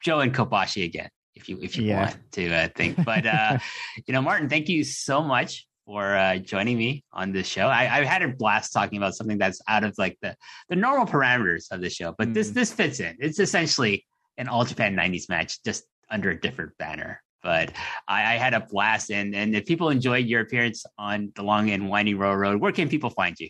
Joe 0.02 0.22
and 0.22 0.34
Kobashi 0.34 0.86
again 0.86 1.10
if 1.36 1.49
you 1.49 1.60
if 1.62 1.78
you 1.78 1.84
yeah. 1.84 2.06
want 2.06 2.18
to 2.32 2.54
uh, 2.54 2.70
think. 2.76 3.04
But 3.04 3.26
uh, 3.26 3.60
you 4.08 4.14
know, 4.14 4.22
Martin, 4.22 4.49
thank 4.49 4.70
you 4.70 4.84
so 4.84 5.22
much 5.22 5.68
for 5.88 6.15
uh, 6.15 6.38
joining 6.38 6.77
me 6.77 7.03
on 7.14 7.31
this 7.31 7.47
show. 7.47 7.68
I, 7.68 7.85
have 7.85 8.05
had 8.05 8.22
a 8.22 8.27
blast 8.27 8.73
talking 8.73 8.97
about 8.97 9.15
something 9.15 9.38
that's 9.38 9.61
out 9.69 9.85
of 9.85 9.95
like 9.97 10.18
the 10.22 10.35
the 10.68 10.76
normal 10.76 11.07
parameters 11.07 11.72
of 11.72 11.80
the 11.81 11.89
show, 11.89 12.14
but 12.18 12.27
mm. 12.27 12.34
this 12.34 12.51
this 12.51 12.72
fits 12.72 12.99
in. 12.99 13.15
It's 13.19 13.39
essentially 13.39 14.05
an 14.38 14.49
All 14.49 14.65
Japan 14.65 14.95
'90s 14.95 15.30
match, 15.30 15.64
just 15.64 15.85
under 16.11 16.30
a 16.30 16.39
different 16.39 16.77
banner. 16.77 17.23
But 17.41 17.72
I, 18.07 18.34
I 18.34 18.38
had 18.38 18.53
a 18.53 18.59
blast, 18.59 19.09
and 19.09 19.34
and 19.34 19.55
if 19.55 19.65
people 19.65 19.89
enjoyed 19.89 20.26
your 20.26 20.41
appearance 20.41 20.85
on 20.99 21.31
the 21.35 21.43
Long 21.43 21.69
and 21.69 21.89
Winding 21.89 22.18
Railroad, 22.18 22.59
where 22.59 22.73
can 22.73 22.89
people 22.89 23.09
find 23.09 23.39
you? 23.39 23.47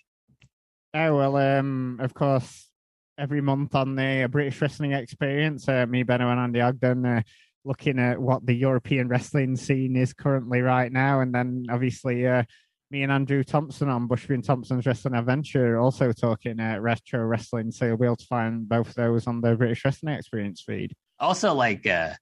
Oh 0.94 1.18
well, 1.18 1.38
um, 1.38 1.98
of 2.00 2.14
course, 2.14 2.70
every 3.18 3.42
month 3.42 3.74
on 3.74 3.96
the 3.96 4.28
British 4.30 4.62
Wrestling 4.62 4.92
Experience, 4.92 5.68
uh, 5.68 5.88
me, 5.90 6.04
Benno, 6.04 6.30
and 6.30 6.40
Andy 6.40 6.62
Ogden. 6.62 7.04
Uh, 7.04 7.22
looking 7.68 8.00
at 8.00 8.20
what 8.20 8.46
the 8.46 8.54
European 8.54 9.08
wrestling 9.08 9.56
scene 9.56 9.96
is 9.96 10.14
currently 10.14 10.62
right 10.62 10.92
now, 10.92 11.20
and 11.20 11.34
then 11.34 11.66
obviously 11.70 12.26
uh, 12.26 12.44
me 12.90 13.04
and 13.04 13.12
Andrew 13.12 13.44
Thompson 13.44 13.90
on 13.90 14.08
Bushby 14.08 14.36
and 14.36 14.44
Thompson's 14.44 14.86
Wrestling 14.86 15.16
Adventure 15.16 15.78
also 15.78 16.12
talking 16.14 16.60
uh, 16.60 16.80
retro 16.80 17.26
wrestling. 17.26 17.72
So 17.72 17.86
you'll 17.86 17.98
be 17.98 18.06
able 18.06 18.16
to 18.16 18.26
find 18.26 18.68
both 18.68 18.94
those 18.94 19.28
on 19.28 19.42
the 19.42 19.56
British 19.56 19.84
Wrestling 19.84 20.16
Experience 20.16 20.64
feed. 20.66 20.94
Also, 21.20 21.54
like 21.54 21.86
uh, 21.86 22.14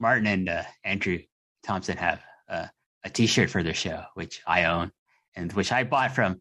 Martin 0.00 0.26
and 0.26 0.48
uh, 0.48 0.62
Andrew 0.84 1.18
Thompson 1.62 1.96
have 1.98 2.22
uh, 2.48 2.66
a 3.04 3.10
T-shirt 3.10 3.50
for 3.50 3.62
their 3.62 3.74
show, 3.74 4.04
which 4.14 4.40
I 4.46 4.64
own 4.64 4.90
and 5.34 5.52
which 5.52 5.72
I 5.72 5.84
bought 5.84 6.14
from 6.14 6.40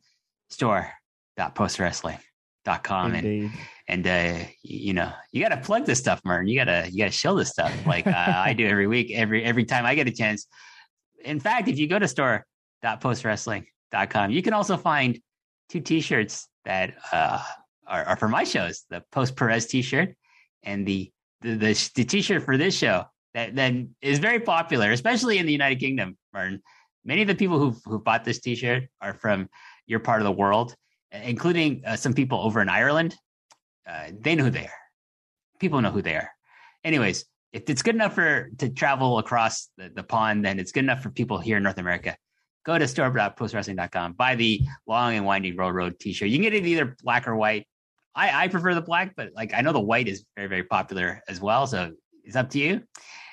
store.postwrestling.com. 2.65 3.15
Indeed. 3.15 3.51
And 3.87 3.87
and 3.87 4.07
uh, 4.07 4.39
you 4.63 4.93
know 4.93 5.11
you 5.31 5.39
got 5.41 5.49
to 5.49 5.57
plug 5.57 5.85
this 5.85 5.99
stuff, 5.99 6.21
Martin. 6.25 6.47
You 6.47 6.59
gotta 6.59 6.87
you 6.89 6.97
gotta 6.99 7.11
show 7.11 7.35
this 7.35 7.49
stuff 7.49 7.71
like 7.85 8.07
uh, 8.07 8.33
I 8.35 8.53
do 8.53 8.67
every 8.67 8.87
week, 8.87 9.11
every 9.11 9.43
every 9.43 9.65
time 9.65 9.85
I 9.85 9.93
get 9.95 10.07
a 10.07 10.11
chance. 10.11 10.47
In 11.23 11.39
fact, 11.39 11.67
if 11.67 11.77
you 11.77 11.87
go 11.87 11.99
to 11.99 12.07
store.postwrestling.com, 12.07 14.31
you 14.31 14.41
can 14.41 14.53
also 14.53 14.77
find 14.77 15.19
two 15.69 15.81
T-shirts 15.81 16.47
that 16.65 16.95
uh, 17.11 17.43
are, 17.87 18.03
are 18.05 18.15
for 18.15 18.27
my 18.27 18.43
shows: 18.43 18.85
the 18.89 19.03
Post 19.11 19.35
Perez 19.35 19.67
T-shirt 19.67 20.15
and 20.63 20.85
the 20.85 21.11
the, 21.41 21.55
the 21.55 21.89
the 21.95 22.03
T-shirt 22.03 22.43
for 22.43 22.57
this 22.57 22.75
show 22.75 23.05
that 23.33 23.55
then 23.55 23.95
is 24.01 24.19
very 24.19 24.39
popular, 24.39 24.91
especially 24.91 25.37
in 25.37 25.45
the 25.45 25.51
United 25.51 25.79
Kingdom, 25.79 26.17
Martin. 26.33 26.61
Many 27.03 27.21
of 27.21 27.27
the 27.27 27.35
people 27.35 27.59
who 27.59 27.75
who 27.85 27.99
bought 27.99 28.23
this 28.23 28.39
T-shirt 28.39 28.85
are 28.99 29.13
from 29.13 29.47
your 29.85 29.99
part 29.99 30.21
of 30.21 30.25
the 30.25 30.31
world, 30.31 30.75
including 31.23 31.83
uh, 31.85 31.95
some 31.95 32.13
people 32.13 32.39
over 32.39 32.61
in 32.61 32.69
Ireland 32.69 33.15
uh, 33.87 34.11
they 34.19 34.35
know 34.35 34.45
who 34.45 34.49
they 34.49 34.65
are. 34.65 34.79
People 35.59 35.81
know 35.81 35.91
who 35.91 36.01
they 36.01 36.15
are. 36.15 36.29
Anyways, 36.83 37.25
if 37.53 37.69
it's 37.69 37.81
good 37.81 37.95
enough 37.95 38.15
for 38.15 38.49
to 38.57 38.69
travel 38.69 39.19
across 39.19 39.69
the, 39.77 39.89
the 39.93 40.03
pond, 40.03 40.43
then 40.43 40.59
it's 40.59 40.71
good 40.71 40.83
enough 40.83 41.01
for 41.01 41.09
people 41.09 41.37
here 41.37 41.57
in 41.57 41.63
North 41.63 41.77
America. 41.77 42.17
Go 42.65 42.77
to 42.77 42.87
store.postwrestling.com, 42.87 44.13
buy 44.13 44.35
the 44.35 44.61
long 44.87 45.15
and 45.15 45.25
winding 45.25 45.55
railroad 45.55 45.99
t-shirt. 45.99 46.29
You 46.29 46.37
can 46.37 46.43
get 46.43 46.55
it 46.55 46.65
either 46.65 46.95
black 47.03 47.27
or 47.27 47.35
white. 47.35 47.67
I, 48.15 48.45
I 48.45 48.47
prefer 48.47 48.73
the 48.73 48.81
black, 48.81 49.13
but 49.15 49.29
like 49.35 49.53
I 49.53 49.61
know 49.61 49.71
the 49.71 49.79
white 49.79 50.07
is 50.07 50.25
very, 50.35 50.47
very 50.47 50.63
popular 50.63 51.21
as 51.27 51.39
well. 51.39 51.67
So 51.67 51.91
it's 52.23 52.35
up 52.35 52.49
to 52.51 52.59
you. 52.59 52.81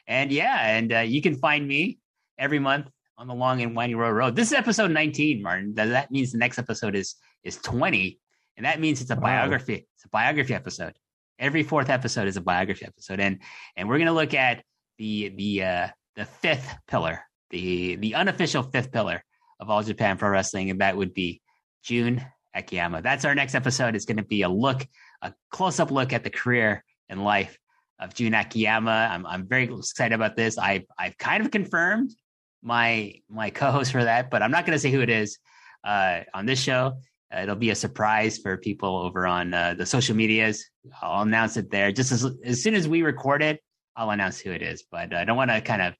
And 0.06 0.30
yeah, 0.30 0.76
and 0.76 0.92
uh, 0.92 0.98
you 0.98 1.22
can 1.22 1.36
find 1.36 1.66
me 1.66 1.98
every 2.38 2.58
month 2.58 2.90
on 3.16 3.26
the 3.26 3.34
long 3.34 3.62
and 3.62 3.74
winding 3.74 3.96
road. 3.96 4.36
This 4.36 4.48
is 4.48 4.54
episode 4.54 4.90
19, 4.90 5.42
Martin. 5.42 5.74
That 5.74 6.10
means 6.10 6.32
the 6.32 6.38
next 6.38 6.58
episode 6.58 6.94
is 6.94 7.14
is 7.44 7.56
20 7.58 8.18
and 8.56 8.66
that 8.66 8.80
means 8.80 9.00
it's 9.00 9.10
a 9.10 9.14
wow. 9.14 9.22
biography. 9.22 9.86
It's 9.94 10.04
a 10.04 10.08
biography 10.08 10.54
episode. 10.54 10.94
Every 11.38 11.62
fourth 11.62 11.90
episode 11.90 12.28
is 12.28 12.36
a 12.36 12.40
biography 12.40 12.84
episode, 12.84 13.20
and 13.20 13.40
and 13.76 13.88
we're 13.88 13.98
gonna 13.98 14.12
look 14.12 14.34
at 14.34 14.62
the 14.98 15.30
the 15.30 15.62
uh, 15.62 15.88
the 16.16 16.24
fifth 16.24 16.74
pillar, 16.86 17.20
the 17.50 17.96
the 17.96 18.14
unofficial 18.14 18.62
fifth 18.62 18.92
pillar 18.92 19.24
of 19.58 19.70
All 19.70 19.82
Japan 19.82 20.18
Pro 20.18 20.30
Wrestling, 20.30 20.70
and 20.70 20.80
that 20.80 20.96
would 20.96 21.14
be 21.14 21.40
Jun 21.82 22.24
Akiyama. 22.54 23.02
That's 23.02 23.24
our 23.24 23.34
next 23.34 23.54
episode. 23.54 23.96
It's 23.96 24.04
going 24.04 24.18
to 24.18 24.22
be 24.22 24.42
a 24.42 24.48
look, 24.48 24.86
a 25.22 25.32
close 25.50 25.80
up 25.80 25.90
look 25.90 26.12
at 26.12 26.24
the 26.24 26.30
career 26.30 26.84
and 27.08 27.24
life 27.24 27.58
of 27.98 28.14
Jun 28.14 28.34
Akiyama. 28.34 29.08
I'm 29.10 29.26
I'm 29.26 29.48
very 29.48 29.64
excited 29.64 30.14
about 30.14 30.36
this. 30.36 30.58
I 30.58 30.84
I've 30.98 31.16
kind 31.18 31.42
of 31.44 31.50
confirmed 31.50 32.14
my 32.62 33.14
my 33.28 33.50
co-host 33.50 33.90
for 33.90 34.04
that, 34.04 34.30
but 34.30 34.42
I'm 34.42 34.50
not 34.50 34.66
going 34.66 34.76
to 34.76 34.80
say 34.80 34.92
who 34.92 35.00
it 35.00 35.10
is 35.10 35.38
uh, 35.82 36.20
on 36.34 36.46
this 36.46 36.60
show. 36.60 36.98
It'll 37.36 37.56
be 37.56 37.70
a 37.70 37.74
surprise 37.74 38.38
for 38.38 38.56
people 38.56 38.98
over 38.98 39.26
on 39.26 39.54
uh, 39.54 39.74
the 39.74 39.86
social 39.86 40.14
medias. 40.14 40.68
I'll 41.00 41.22
announce 41.22 41.56
it 41.56 41.70
there. 41.70 41.92
Just 41.92 42.12
as 42.12 42.26
as 42.44 42.62
soon 42.62 42.74
as 42.74 42.86
we 42.86 43.02
record 43.02 43.42
it, 43.42 43.60
I'll 43.96 44.10
announce 44.10 44.38
who 44.38 44.52
it 44.52 44.62
is. 44.62 44.84
But 44.90 45.14
I 45.14 45.24
don't 45.24 45.36
want 45.36 45.50
to 45.50 45.60
kind 45.60 45.82
of 45.82 45.94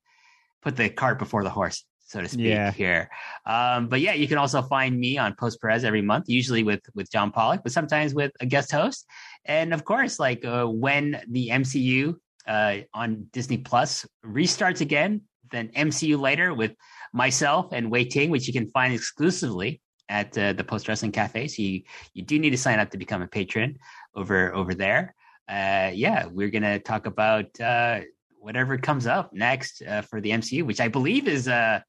put 0.62 0.76
the 0.76 0.88
cart 0.88 1.18
before 1.18 1.42
the 1.42 1.50
horse, 1.50 1.84
so 2.06 2.20
to 2.20 2.28
speak, 2.28 2.46
yeah. 2.46 2.70
here. 2.70 3.10
Um, 3.46 3.88
but 3.88 4.00
yeah, 4.00 4.12
you 4.12 4.28
can 4.28 4.38
also 4.38 4.62
find 4.62 4.98
me 4.98 5.18
on 5.18 5.34
Post 5.34 5.60
Perez 5.60 5.84
every 5.84 6.02
month, 6.02 6.26
usually 6.28 6.62
with 6.62 6.80
with 6.94 7.10
John 7.10 7.30
Pollock, 7.30 7.62
but 7.62 7.72
sometimes 7.72 8.14
with 8.14 8.32
a 8.40 8.46
guest 8.46 8.70
host. 8.70 9.06
And 9.44 9.72
of 9.72 9.84
course, 9.84 10.18
like 10.18 10.44
uh, 10.44 10.66
when 10.66 11.22
the 11.28 11.48
MCU 11.48 12.14
uh, 12.46 12.76
on 12.92 13.26
Disney 13.32 13.58
Plus 13.58 14.06
restarts 14.24 14.80
again, 14.80 15.22
then 15.50 15.68
MCU 15.68 16.18
later 16.18 16.52
with 16.52 16.72
myself 17.12 17.72
and 17.72 17.90
Wei 17.90 18.04
Ting, 18.04 18.30
which 18.30 18.46
you 18.46 18.52
can 18.52 18.68
find 18.70 18.92
exclusively 18.92 19.80
at 20.12 20.36
uh, 20.36 20.52
the 20.52 20.62
Post 20.62 20.86
Wrestling 20.88 21.10
Cafe. 21.10 21.48
So 21.48 21.62
you 21.62 21.82
you 22.12 22.22
do 22.22 22.38
need 22.38 22.50
to 22.50 22.58
sign 22.58 22.78
up 22.78 22.90
to 22.90 22.98
become 22.98 23.22
a 23.22 23.26
patron 23.26 23.78
over 24.14 24.54
over 24.54 24.74
there. 24.74 25.14
Uh, 25.48 25.90
yeah, 25.94 26.26
we're 26.26 26.50
gonna 26.50 26.78
talk 26.78 27.06
about 27.06 27.48
uh, 27.60 28.00
whatever 28.38 28.76
comes 28.76 29.06
up 29.06 29.32
next 29.32 29.82
uh, 29.82 30.02
for 30.02 30.20
the 30.20 30.30
MCU, 30.30 30.64
which 30.64 30.80
I 30.80 30.88
believe 30.88 31.26
is 31.26 31.48
uh, 31.48 31.80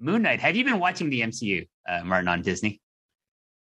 Moon 0.00 0.22
Knight. 0.22 0.40
Have 0.40 0.56
you 0.56 0.64
been 0.64 0.80
watching 0.80 1.08
the 1.08 1.20
MCU, 1.20 1.68
uh, 1.88 2.02
Martin, 2.04 2.28
on 2.28 2.42
Disney? 2.42 2.80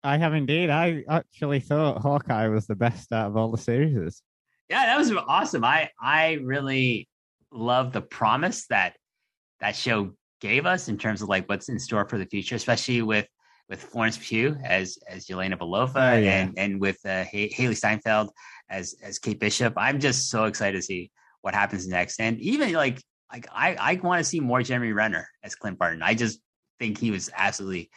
I 0.04 0.18
have 0.18 0.34
indeed. 0.34 0.70
I 0.70 1.04
actually 1.08 1.62
thought 1.62 2.02
Hawkeye 2.02 2.48
was 2.48 2.68
the 2.68 2.76
best 2.76 3.14
out 3.14 3.28
of 3.28 3.38
all 3.38 3.50
the 3.50 3.58
series. 3.58 4.22
Yeah, 4.70 4.86
that 4.86 4.98
was 4.98 5.12
awesome. 5.28 5.64
I 5.64 5.90
I 6.02 6.34
really 6.44 7.08
love 7.52 7.94
the 7.94 8.02
promise 8.02 8.68
that 8.68 8.96
that 9.62 9.76
show 9.76 10.12
gave 10.42 10.66
us 10.66 10.90
in 10.90 10.98
terms 10.98 11.22
of 11.22 11.30
like 11.30 11.48
what's 11.48 11.70
in 11.70 11.80
store 11.80 12.06
for 12.10 12.18
the 12.18 12.26
future, 12.26 12.56
especially 12.56 13.02
with 13.04 13.28
with 13.72 13.82
Florence 13.82 14.20
Pugh 14.22 14.58
as 14.64 15.00
as 15.08 15.26
Yelena 15.26 15.58
Belova 15.58 15.96
oh, 15.96 16.20
yeah. 16.20 16.42
and 16.42 16.54
and 16.58 16.82
with 16.82 17.00
uh, 17.06 17.24
Hailee 17.24 17.76
Steinfeld 17.76 18.30
as 18.70 18.96
as 19.02 19.18
Kate 19.18 19.40
Bishop. 19.40 19.74
I'm 19.78 20.00
just 20.00 20.30
so 20.30 20.44
excited 20.44 20.78
to 20.78 20.84
see 20.84 21.10
what 21.42 21.56
happens 21.56 21.88
next, 21.88 22.20
and 22.20 22.40
even 22.42 22.74
like 22.74 23.02
like 23.32 23.48
I 23.52 23.76
I 23.76 24.00
want 24.04 24.20
to 24.20 24.26
see 24.26 24.42
more 24.42 24.62
Jeremy 24.62 24.92
Renner 24.92 25.28
as 25.42 25.56
Clint 25.56 25.80
Barton. 25.80 26.04
I 26.04 26.14
just 26.14 26.40
think 26.80 27.00
he 27.00 27.12
was 27.12 27.30
absolutely 27.34 27.90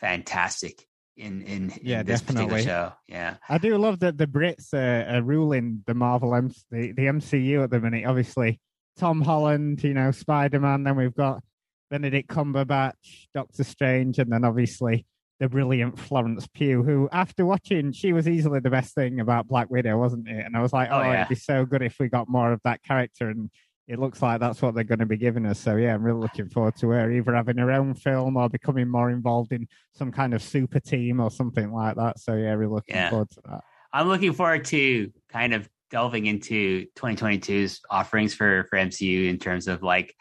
fantastic 0.00 0.84
in 1.16 1.42
in, 1.42 1.70
in 1.70 1.80
yeah, 1.82 2.02
this 2.02 2.20
definitely. 2.20 2.56
particular 2.56 2.90
show. 2.90 2.92
Yeah, 3.06 3.36
I 3.48 3.58
do 3.58 3.78
love 3.78 4.00
that 4.00 4.18
the 4.18 4.26
Brits 4.26 4.74
uh, 4.74 5.14
are 5.14 5.22
ruling 5.22 5.84
the 5.86 5.94
Marvel 5.94 6.34
M- 6.34 6.50
the, 6.72 6.90
the 6.92 7.02
MCU 7.02 7.62
at 7.62 7.70
the 7.70 7.78
minute. 7.78 8.06
Obviously, 8.06 8.60
Tom 8.98 9.22
Holland, 9.22 9.84
you 9.84 9.94
know, 9.94 10.10
Spider 10.10 10.58
Man. 10.58 10.82
Then 10.82 10.96
we've 10.96 11.14
got 11.14 11.44
Benedict 11.92 12.28
Cumberbatch, 12.28 13.28
Doctor 13.32 13.62
Strange, 13.62 14.18
and 14.18 14.32
then 14.32 14.44
obviously 14.44 15.06
the 15.42 15.48
brilliant 15.48 15.98
Florence 15.98 16.46
Pugh, 16.46 16.84
who 16.84 17.08
after 17.10 17.44
watching, 17.44 17.90
she 17.90 18.12
was 18.12 18.28
easily 18.28 18.60
the 18.60 18.70
best 18.70 18.94
thing 18.94 19.18
about 19.18 19.48
Black 19.48 19.68
Widow, 19.70 19.98
wasn't 19.98 20.28
it? 20.28 20.46
And 20.46 20.56
I 20.56 20.62
was 20.62 20.72
like, 20.72 20.88
oh, 20.90 21.00
oh 21.00 21.02
yeah. 21.02 21.22
it'd 21.22 21.30
be 21.30 21.34
so 21.34 21.66
good 21.66 21.82
if 21.82 21.98
we 21.98 22.08
got 22.08 22.28
more 22.28 22.52
of 22.52 22.60
that 22.62 22.80
character. 22.84 23.28
And 23.28 23.50
it 23.88 23.98
looks 23.98 24.22
like 24.22 24.38
that's 24.38 24.62
what 24.62 24.76
they're 24.76 24.84
going 24.84 25.00
to 25.00 25.06
be 25.06 25.16
giving 25.16 25.44
us. 25.44 25.58
So 25.58 25.74
yeah, 25.74 25.94
I'm 25.94 26.04
really 26.04 26.20
looking 26.20 26.48
forward 26.48 26.76
to 26.76 26.90
her 26.90 27.10
either 27.10 27.34
having 27.34 27.58
her 27.58 27.72
own 27.72 27.94
film 27.94 28.36
or 28.36 28.48
becoming 28.48 28.88
more 28.88 29.10
involved 29.10 29.52
in 29.52 29.66
some 29.94 30.12
kind 30.12 30.32
of 30.32 30.42
super 30.42 30.78
team 30.78 31.18
or 31.18 31.28
something 31.28 31.72
like 31.72 31.96
that. 31.96 32.20
So 32.20 32.34
yeah, 32.34 32.52
really 32.52 32.72
looking 32.72 32.94
yeah. 32.94 33.10
forward 33.10 33.30
to 33.30 33.40
that. 33.46 33.64
I'm 33.92 34.06
looking 34.06 34.32
forward 34.34 34.64
to 34.66 35.10
kind 35.28 35.54
of 35.54 35.68
delving 35.90 36.26
into 36.26 36.86
2022's 36.96 37.80
offerings 37.90 38.32
for 38.32 38.64
for 38.70 38.78
MCU 38.78 39.28
in 39.28 39.38
terms 39.38 39.66
of 39.66 39.82
like 39.82 40.14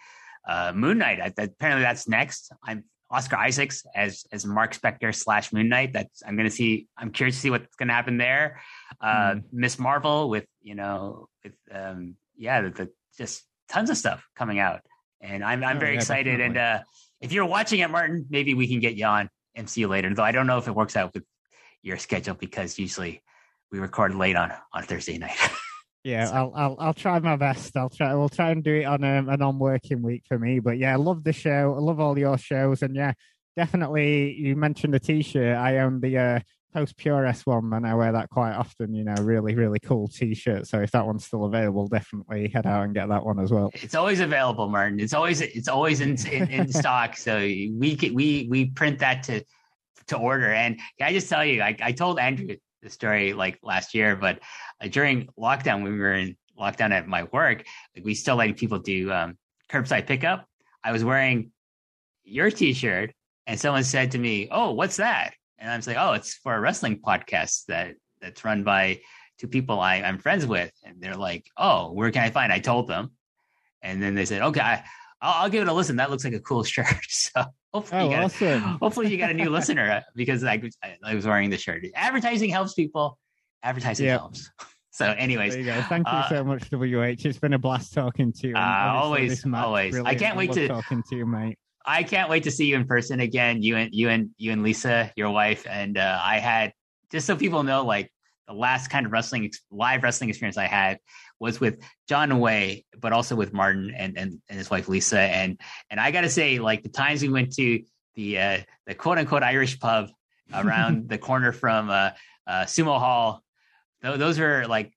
uh, 0.48 0.74
Moon 0.76 0.98
Knight. 0.98 1.22
I, 1.22 1.28
apparently, 1.38 1.84
that's 1.84 2.08
next. 2.08 2.52
I'm 2.64 2.86
Oscar 3.12 3.36
Isaacs 3.36 3.86
as 3.94 4.26
as 4.32 4.46
Mark 4.46 4.74
Spector 4.74 5.14
slash 5.14 5.52
Moon 5.52 5.68
Knight. 5.68 5.94
That's 5.94 6.24
I'm 6.26 6.36
going 6.36 6.50
to 6.50 6.56
see. 6.56 6.88
I'm 6.98 7.12
curious 7.12 7.36
to 7.36 7.42
see 7.42 7.50
what's 7.50 7.76
going 7.76 7.90
to 7.90 7.94
happen 7.94 8.18
there. 8.18 8.62
Uh, 9.00 9.34
mm. 9.34 9.44
Miss 9.52 9.78
Marvel 9.78 10.30
with 10.30 10.46
you 10.62 10.76
know 10.76 11.28
with 11.44 11.54
um, 11.72 12.16
yeah 12.38 12.62
the, 12.62 12.70
the, 12.70 12.90
just 13.18 13.44
tons 13.68 13.90
of 13.90 13.98
stuff 13.98 14.26
coming 14.36 14.60
out, 14.60 14.82
and 15.20 15.44
I'm 15.44 15.64
I'm 15.64 15.78
oh, 15.78 15.80
very 15.80 15.94
yeah, 15.94 16.00
excited. 16.00 16.38
Definitely. 16.38 16.46
And 16.46 16.58
uh, 16.58 16.84
if 17.20 17.34
you're 17.34 17.46
watching 17.46 17.82
it, 17.82 17.90
Martin, 17.90 18.26
maybe 18.30 18.54
we 18.54 18.68
can 18.68 18.80
get 18.80 18.96
you 18.96 19.06
on 19.06 19.30
and 19.56 19.70
see 19.70 19.82
you 19.82 19.90
later. 19.90 20.14
Though 20.14 20.24
I 20.24 20.32
don't 20.32 20.48
know 20.48 20.58
if 20.58 20.68
it 20.68 20.76
works 20.76 20.96
out 20.96 21.14
with 21.14 21.26
your 21.82 21.98
schedule 21.98 22.36
because 22.36 22.80
usually 22.80 23.22
we 23.72 23.80
record 23.80 24.16
late 24.16 24.38
on 24.38 24.54
on 24.74 24.84
Thursday 24.84 25.18
night. 25.18 25.38
Yeah, 26.04 26.26
so. 26.26 26.34
I'll, 26.34 26.54
I'll 26.56 26.76
I'll 26.80 26.94
try 26.94 27.20
my 27.20 27.36
best. 27.36 27.78
I'll 27.78 27.90
try. 27.90 28.14
We'll 28.16 28.30
try 28.30 28.52
and 28.52 28.64
do 28.64 28.74
it 28.74 28.86
on 28.86 29.04
um, 29.04 29.30
a, 29.30 29.38
non-working 29.38 30.02
week 30.02 30.24
for 30.28 30.40
me. 30.40 30.60
But 30.60 30.78
yeah, 30.78 30.94
I 30.94 30.96
love 30.96 31.24
the 31.24 31.34
show. 31.34 31.76
I 31.78 31.80
love 31.80 32.00
all 32.00 32.18
your 32.18 32.38
shows, 32.38 32.82
and 32.82 32.96
yeah, 32.96 33.14
definitely. 33.56 34.34
You 34.34 34.56
mentioned 34.56 34.94
the 34.94 35.00
T-shirt. 35.00 35.56
I 35.56 35.80
own 35.80 36.00
the 36.00 36.18
uh, 36.18 36.40
Post 36.74 36.96
S 37.06 37.46
one, 37.46 37.72
and 37.74 37.86
I 37.86 37.94
wear 37.94 38.12
that 38.14 38.30
quite 38.30 38.54
often. 38.54 38.96
You 38.96 39.04
know, 39.04 39.14
really, 39.22 39.54
really 39.54 39.80
cool 39.80 40.08
T-shirt. 40.08 40.68
So 40.68 40.80
if 40.82 40.92
that 40.92 41.06
one's 41.06 41.26
still 41.26 41.46
available, 41.46 41.88
definitely 41.88 42.50
head 42.50 42.66
out 42.66 42.86
and 42.86 42.96
get 42.96 43.10
that 43.10 43.24
one 43.24 43.40
as 43.40 43.52
well. 43.52 43.70
It's 43.74 43.96
always 43.96 44.22
available, 44.22 44.70
Martin. 44.70 45.00
It's 45.00 45.14
always 45.14 45.42
it's 45.42 45.68
always 45.68 46.02
in 46.02 46.18
in, 46.28 46.50
in 46.50 46.68
stock. 46.74 47.16
So 47.16 47.38
we 47.38 48.12
we 48.12 48.48
we 48.50 48.66
print 48.72 49.00
that 49.00 49.24
to 49.24 49.44
to 50.08 50.18
order. 50.18 50.52
And 50.52 50.78
can 50.98 51.08
I 51.08 51.14
just 51.14 51.30
tell 51.30 51.46
you, 51.46 51.62
I, 51.62 51.76
I 51.82 51.92
told 51.92 52.18
Andrew 52.18 52.56
the 52.82 52.90
story 52.90 53.34
like 53.34 53.60
last 53.64 53.94
year, 53.94 54.16
but 54.16 54.40
uh, 54.82 54.88
during 54.88 55.28
lockdown, 55.38 55.84
when 55.84 55.94
we 55.94 56.00
were 56.00 56.14
in 56.14 56.36
lockdown 56.60 56.92
at 56.92 57.08
my 57.08 57.24
work, 57.32 57.66
like 57.96 58.06
we 58.06 58.16
still 58.16 58.36
let 58.36 58.56
people 58.58 58.80
do 58.80 59.12
um, 59.12 59.38
curbside 59.70 60.08
pickup. 60.08 60.48
I 60.84 60.92
was 60.92 61.04
wearing 61.04 61.52
your 62.24 62.52
T-shirt, 62.52 63.14
and 63.48 63.60
someone 63.60 63.84
said 63.84 64.12
to 64.12 64.18
me, 64.18 64.48
"Oh, 64.52 64.72
what's 64.72 64.98
that?" 64.98 65.34
And 65.60 65.70
I'm 65.70 65.82
like, 65.86 65.98
"Oh, 66.00 66.14
it's 66.14 66.36
for 66.36 66.56
a 66.56 66.60
wrestling 66.60 67.00
podcast 67.00 67.66
that 67.68 67.96
that's 68.20 68.44
run 68.44 68.64
by 68.64 69.02
two 69.38 69.48
people 69.48 69.80
I, 69.80 69.98
I'm 69.98 70.18
friends 70.18 70.46
with." 70.46 70.72
And 70.84 71.02
they're 71.02 71.16
like, 71.16 71.46
"Oh, 71.58 71.92
where 71.92 72.12
can 72.12 72.24
I 72.24 72.32
find?" 72.32 72.52
I 72.52 72.60
told 72.60 72.88
them, 72.88 73.12
and 73.82 74.02
then 74.02 74.16
they 74.16 74.26
said, 74.26 74.42
"Okay, 74.42 74.62
I, 74.62 74.84
I'll, 75.22 75.44
I'll 75.44 75.50
give 75.50 75.62
it 75.62 75.68
a 75.68 75.74
listen. 75.74 75.96
That 75.98 76.10
looks 76.10 76.24
like 76.24 76.34
a 76.34 76.40
cool 76.40 76.64
shirt." 76.76 76.88
so 77.10 77.44
hopefully, 77.74 78.02
oh, 78.02 78.06
you 78.06 78.16
got, 78.16 78.24
awesome. 78.24 78.62
hopefully 78.82 79.10
you 79.10 79.18
got 79.18 79.32
a 79.32 79.34
new 79.34 79.50
listener 79.50 79.92
uh, 79.92 80.02
because 80.16 80.44
I, 80.44 80.62
I 81.04 81.16
was 81.16 81.26
wearing 81.26 81.50
the 81.50 81.58
shirt. 81.58 81.86
Advertising 81.96 82.50
helps 82.50 82.74
people. 82.74 83.18
Advertising 83.64 84.08
yep. 84.08 84.20
helps. 84.20 84.50
So, 84.94 85.06
anyways, 85.06 85.54
there 85.54 85.62
you 85.62 85.68
go. 85.68 85.82
Thank 85.84 86.08
you 86.08 86.14
uh, 86.14 86.30
so 86.30 86.44
much, 86.44 86.70
WH. 86.70 87.26
It's 87.26 87.40
been 87.40 87.54
a 87.54 87.60
blast 87.60 87.94
talking 87.94 88.34
to 88.34 88.50
you. 88.50 88.56
Uh, 88.56 88.94
always, 88.96 89.46
always. 89.46 89.98
I 89.98 90.16
can't 90.16 90.36
wait 90.36 90.52
to 90.54 90.68
talking 90.68 91.02
to 91.10 91.16
you, 91.16 91.26
mate. 91.26 91.58
I 91.86 92.04
can't 92.04 92.30
wait 92.30 92.44
to 92.44 92.52
see 92.52 92.66
you 92.66 92.76
in 92.76 92.86
person 92.86 93.20
again. 93.22 93.62
You 93.62 93.78
and 93.78 93.94
you 93.94 94.10
and 94.10 94.32
you 94.38 94.52
and 94.52 94.64
Lisa, 94.64 95.12
your 95.16 95.32
wife, 95.32 95.66
and 95.70 95.98
uh, 95.98 96.20
I 96.22 96.40
had 96.40 96.74
just 97.12 97.26
so 97.26 97.36
people 97.36 97.64
know, 97.64 97.86
like 97.86 98.12
the 98.48 98.54
last 98.54 98.90
kind 98.90 99.06
of 99.06 99.12
wrestling 99.12 99.50
live 99.72 100.04
wrestling 100.04 100.30
experience 100.30 100.58
I 100.58 100.68
had 100.68 101.00
was 101.42 101.60
with 101.60 101.80
John 102.08 102.40
Way, 102.40 102.86
but 103.00 103.12
also 103.12 103.36
with 103.36 103.52
Martin 103.52 103.92
and, 103.98 104.16
and, 104.16 104.40
and 104.48 104.58
his 104.58 104.70
wife 104.70 104.88
Lisa. 104.88 105.20
And 105.20 105.60
and 105.90 106.00
I 106.00 106.12
gotta 106.12 106.30
say, 106.30 106.60
like 106.60 106.84
the 106.84 106.90
times 106.90 107.24
we 107.24 107.30
went 107.30 107.54
to 107.56 107.82
the 108.16 108.40
uh, 108.40 108.58
the 108.86 108.94
quote 108.94 109.18
unquote 109.18 109.42
Irish 109.44 109.80
pub 109.80 110.10
around 110.54 111.10
the 111.10 111.18
corner 111.18 111.52
from 111.52 111.90
uh, 111.90 112.12
uh, 112.46 112.66
Sumo 112.66 113.00
Hall, 113.00 113.44
th- 114.04 114.20
those 114.20 114.40
are 114.40 114.68
like 114.68 114.94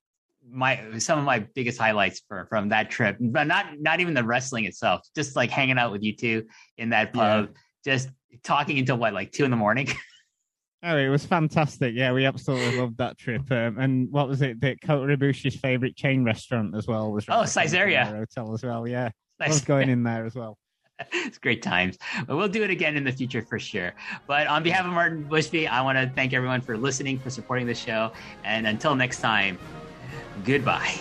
my 0.49 0.99
some 0.99 1.19
of 1.19 1.25
my 1.25 1.39
biggest 1.39 1.79
highlights 1.79 2.21
for, 2.29 2.47
from 2.51 2.69
that 2.69 2.91
trip. 2.91 3.17
But 3.19 3.47
not 3.47 3.81
not 3.81 4.01
even 4.01 4.13
the 4.13 4.25
wrestling 4.25 4.67
itself, 4.67 5.01
just 5.17 5.37
like 5.37 5.51
hanging 5.51 5.79
out 5.79 5.93
with 5.93 6.03
you 6.03 6.15
two 6.15 6.47
in 6.77 6.91
that 6.91 7.15
pub, 7.15 7.49
yeah. 7.51 7.93
just 7.93 8.11
talking 8.43 8.79
until 8.79 8.99
what 8.99 9.15
like 9.15 9.33
two 9.33 9.45
in 9.45 9.51
the 9.51 9.57
morning. 9.57 9.89
Oh, 10.87 10.99
it 10.99 11.09
was 11.09 11.25
fantastic. 11.25 11.95
Yeah, 11.95 12.13
we 12.13 12.27
absolutely 12.27 12.79
loved 12.79 12.99
that 12.99 13.17
trip. 13.17 13.51
Um, 13.51 13.79
and 13.79 14.13
what 14.13 14.29
was 14.29 14.43
it? 14.43 14.61
The 14.61 14.77
Kota 14.77 15.17
Ibushi's 15.17 15.57
favorite 15.57 15.97
chain 15.97 16.25
restaurant 16.25 16.77
as 16.77 16.87
well 16.87 17.11
was. 17.11 17.25
Oh, 17.29 17.45
Caesarea 17.45 18.05
Hotel 18.05 18.53
as 18.53 18.63
well. 18.63 18.87
Yeah, 18.87 19.11
I 19.41 19.49
was 19.49 19.63
going 19.63 19.89
in 19.89 20.03
there 20.03 20.27
as 20.27 20.35
well. 20.35 20.59
it's 21.13 21.39
great 21.39 21.63
times. 21.63 21.97
But 22.27 22.37
we'll 22.37 22.49
do 22.49 22.63
it 22.63 22.71
again 22.71 22.97
in 22.97 23.05
the 23.05 23.13
future 23.13 23.41
for 23.41 23.59
sure. 23.59 23.95
But 24.27 24.47
on 24.47 24.63
behalf 24.63 24.85
of 24.85 24.93
Martin 24.93 25.25
Bushby, 25.25 25.69
I 25.69 25.81
want 25.81 25.99
to 25.99 26.13
thank 26.15 26.35
everyone 26.35 26.61
for 26.61 26.77
listening, 26.77 27.19
for 27.19 27.31
supporting 27.31 27.67
the 27.67 27.75
show. 27.75 28.13
And 28.45 28.67
until 28.67 28.95
next 28.95 29.21
time, 29.21 29.59
goodbye. 30.45 30.95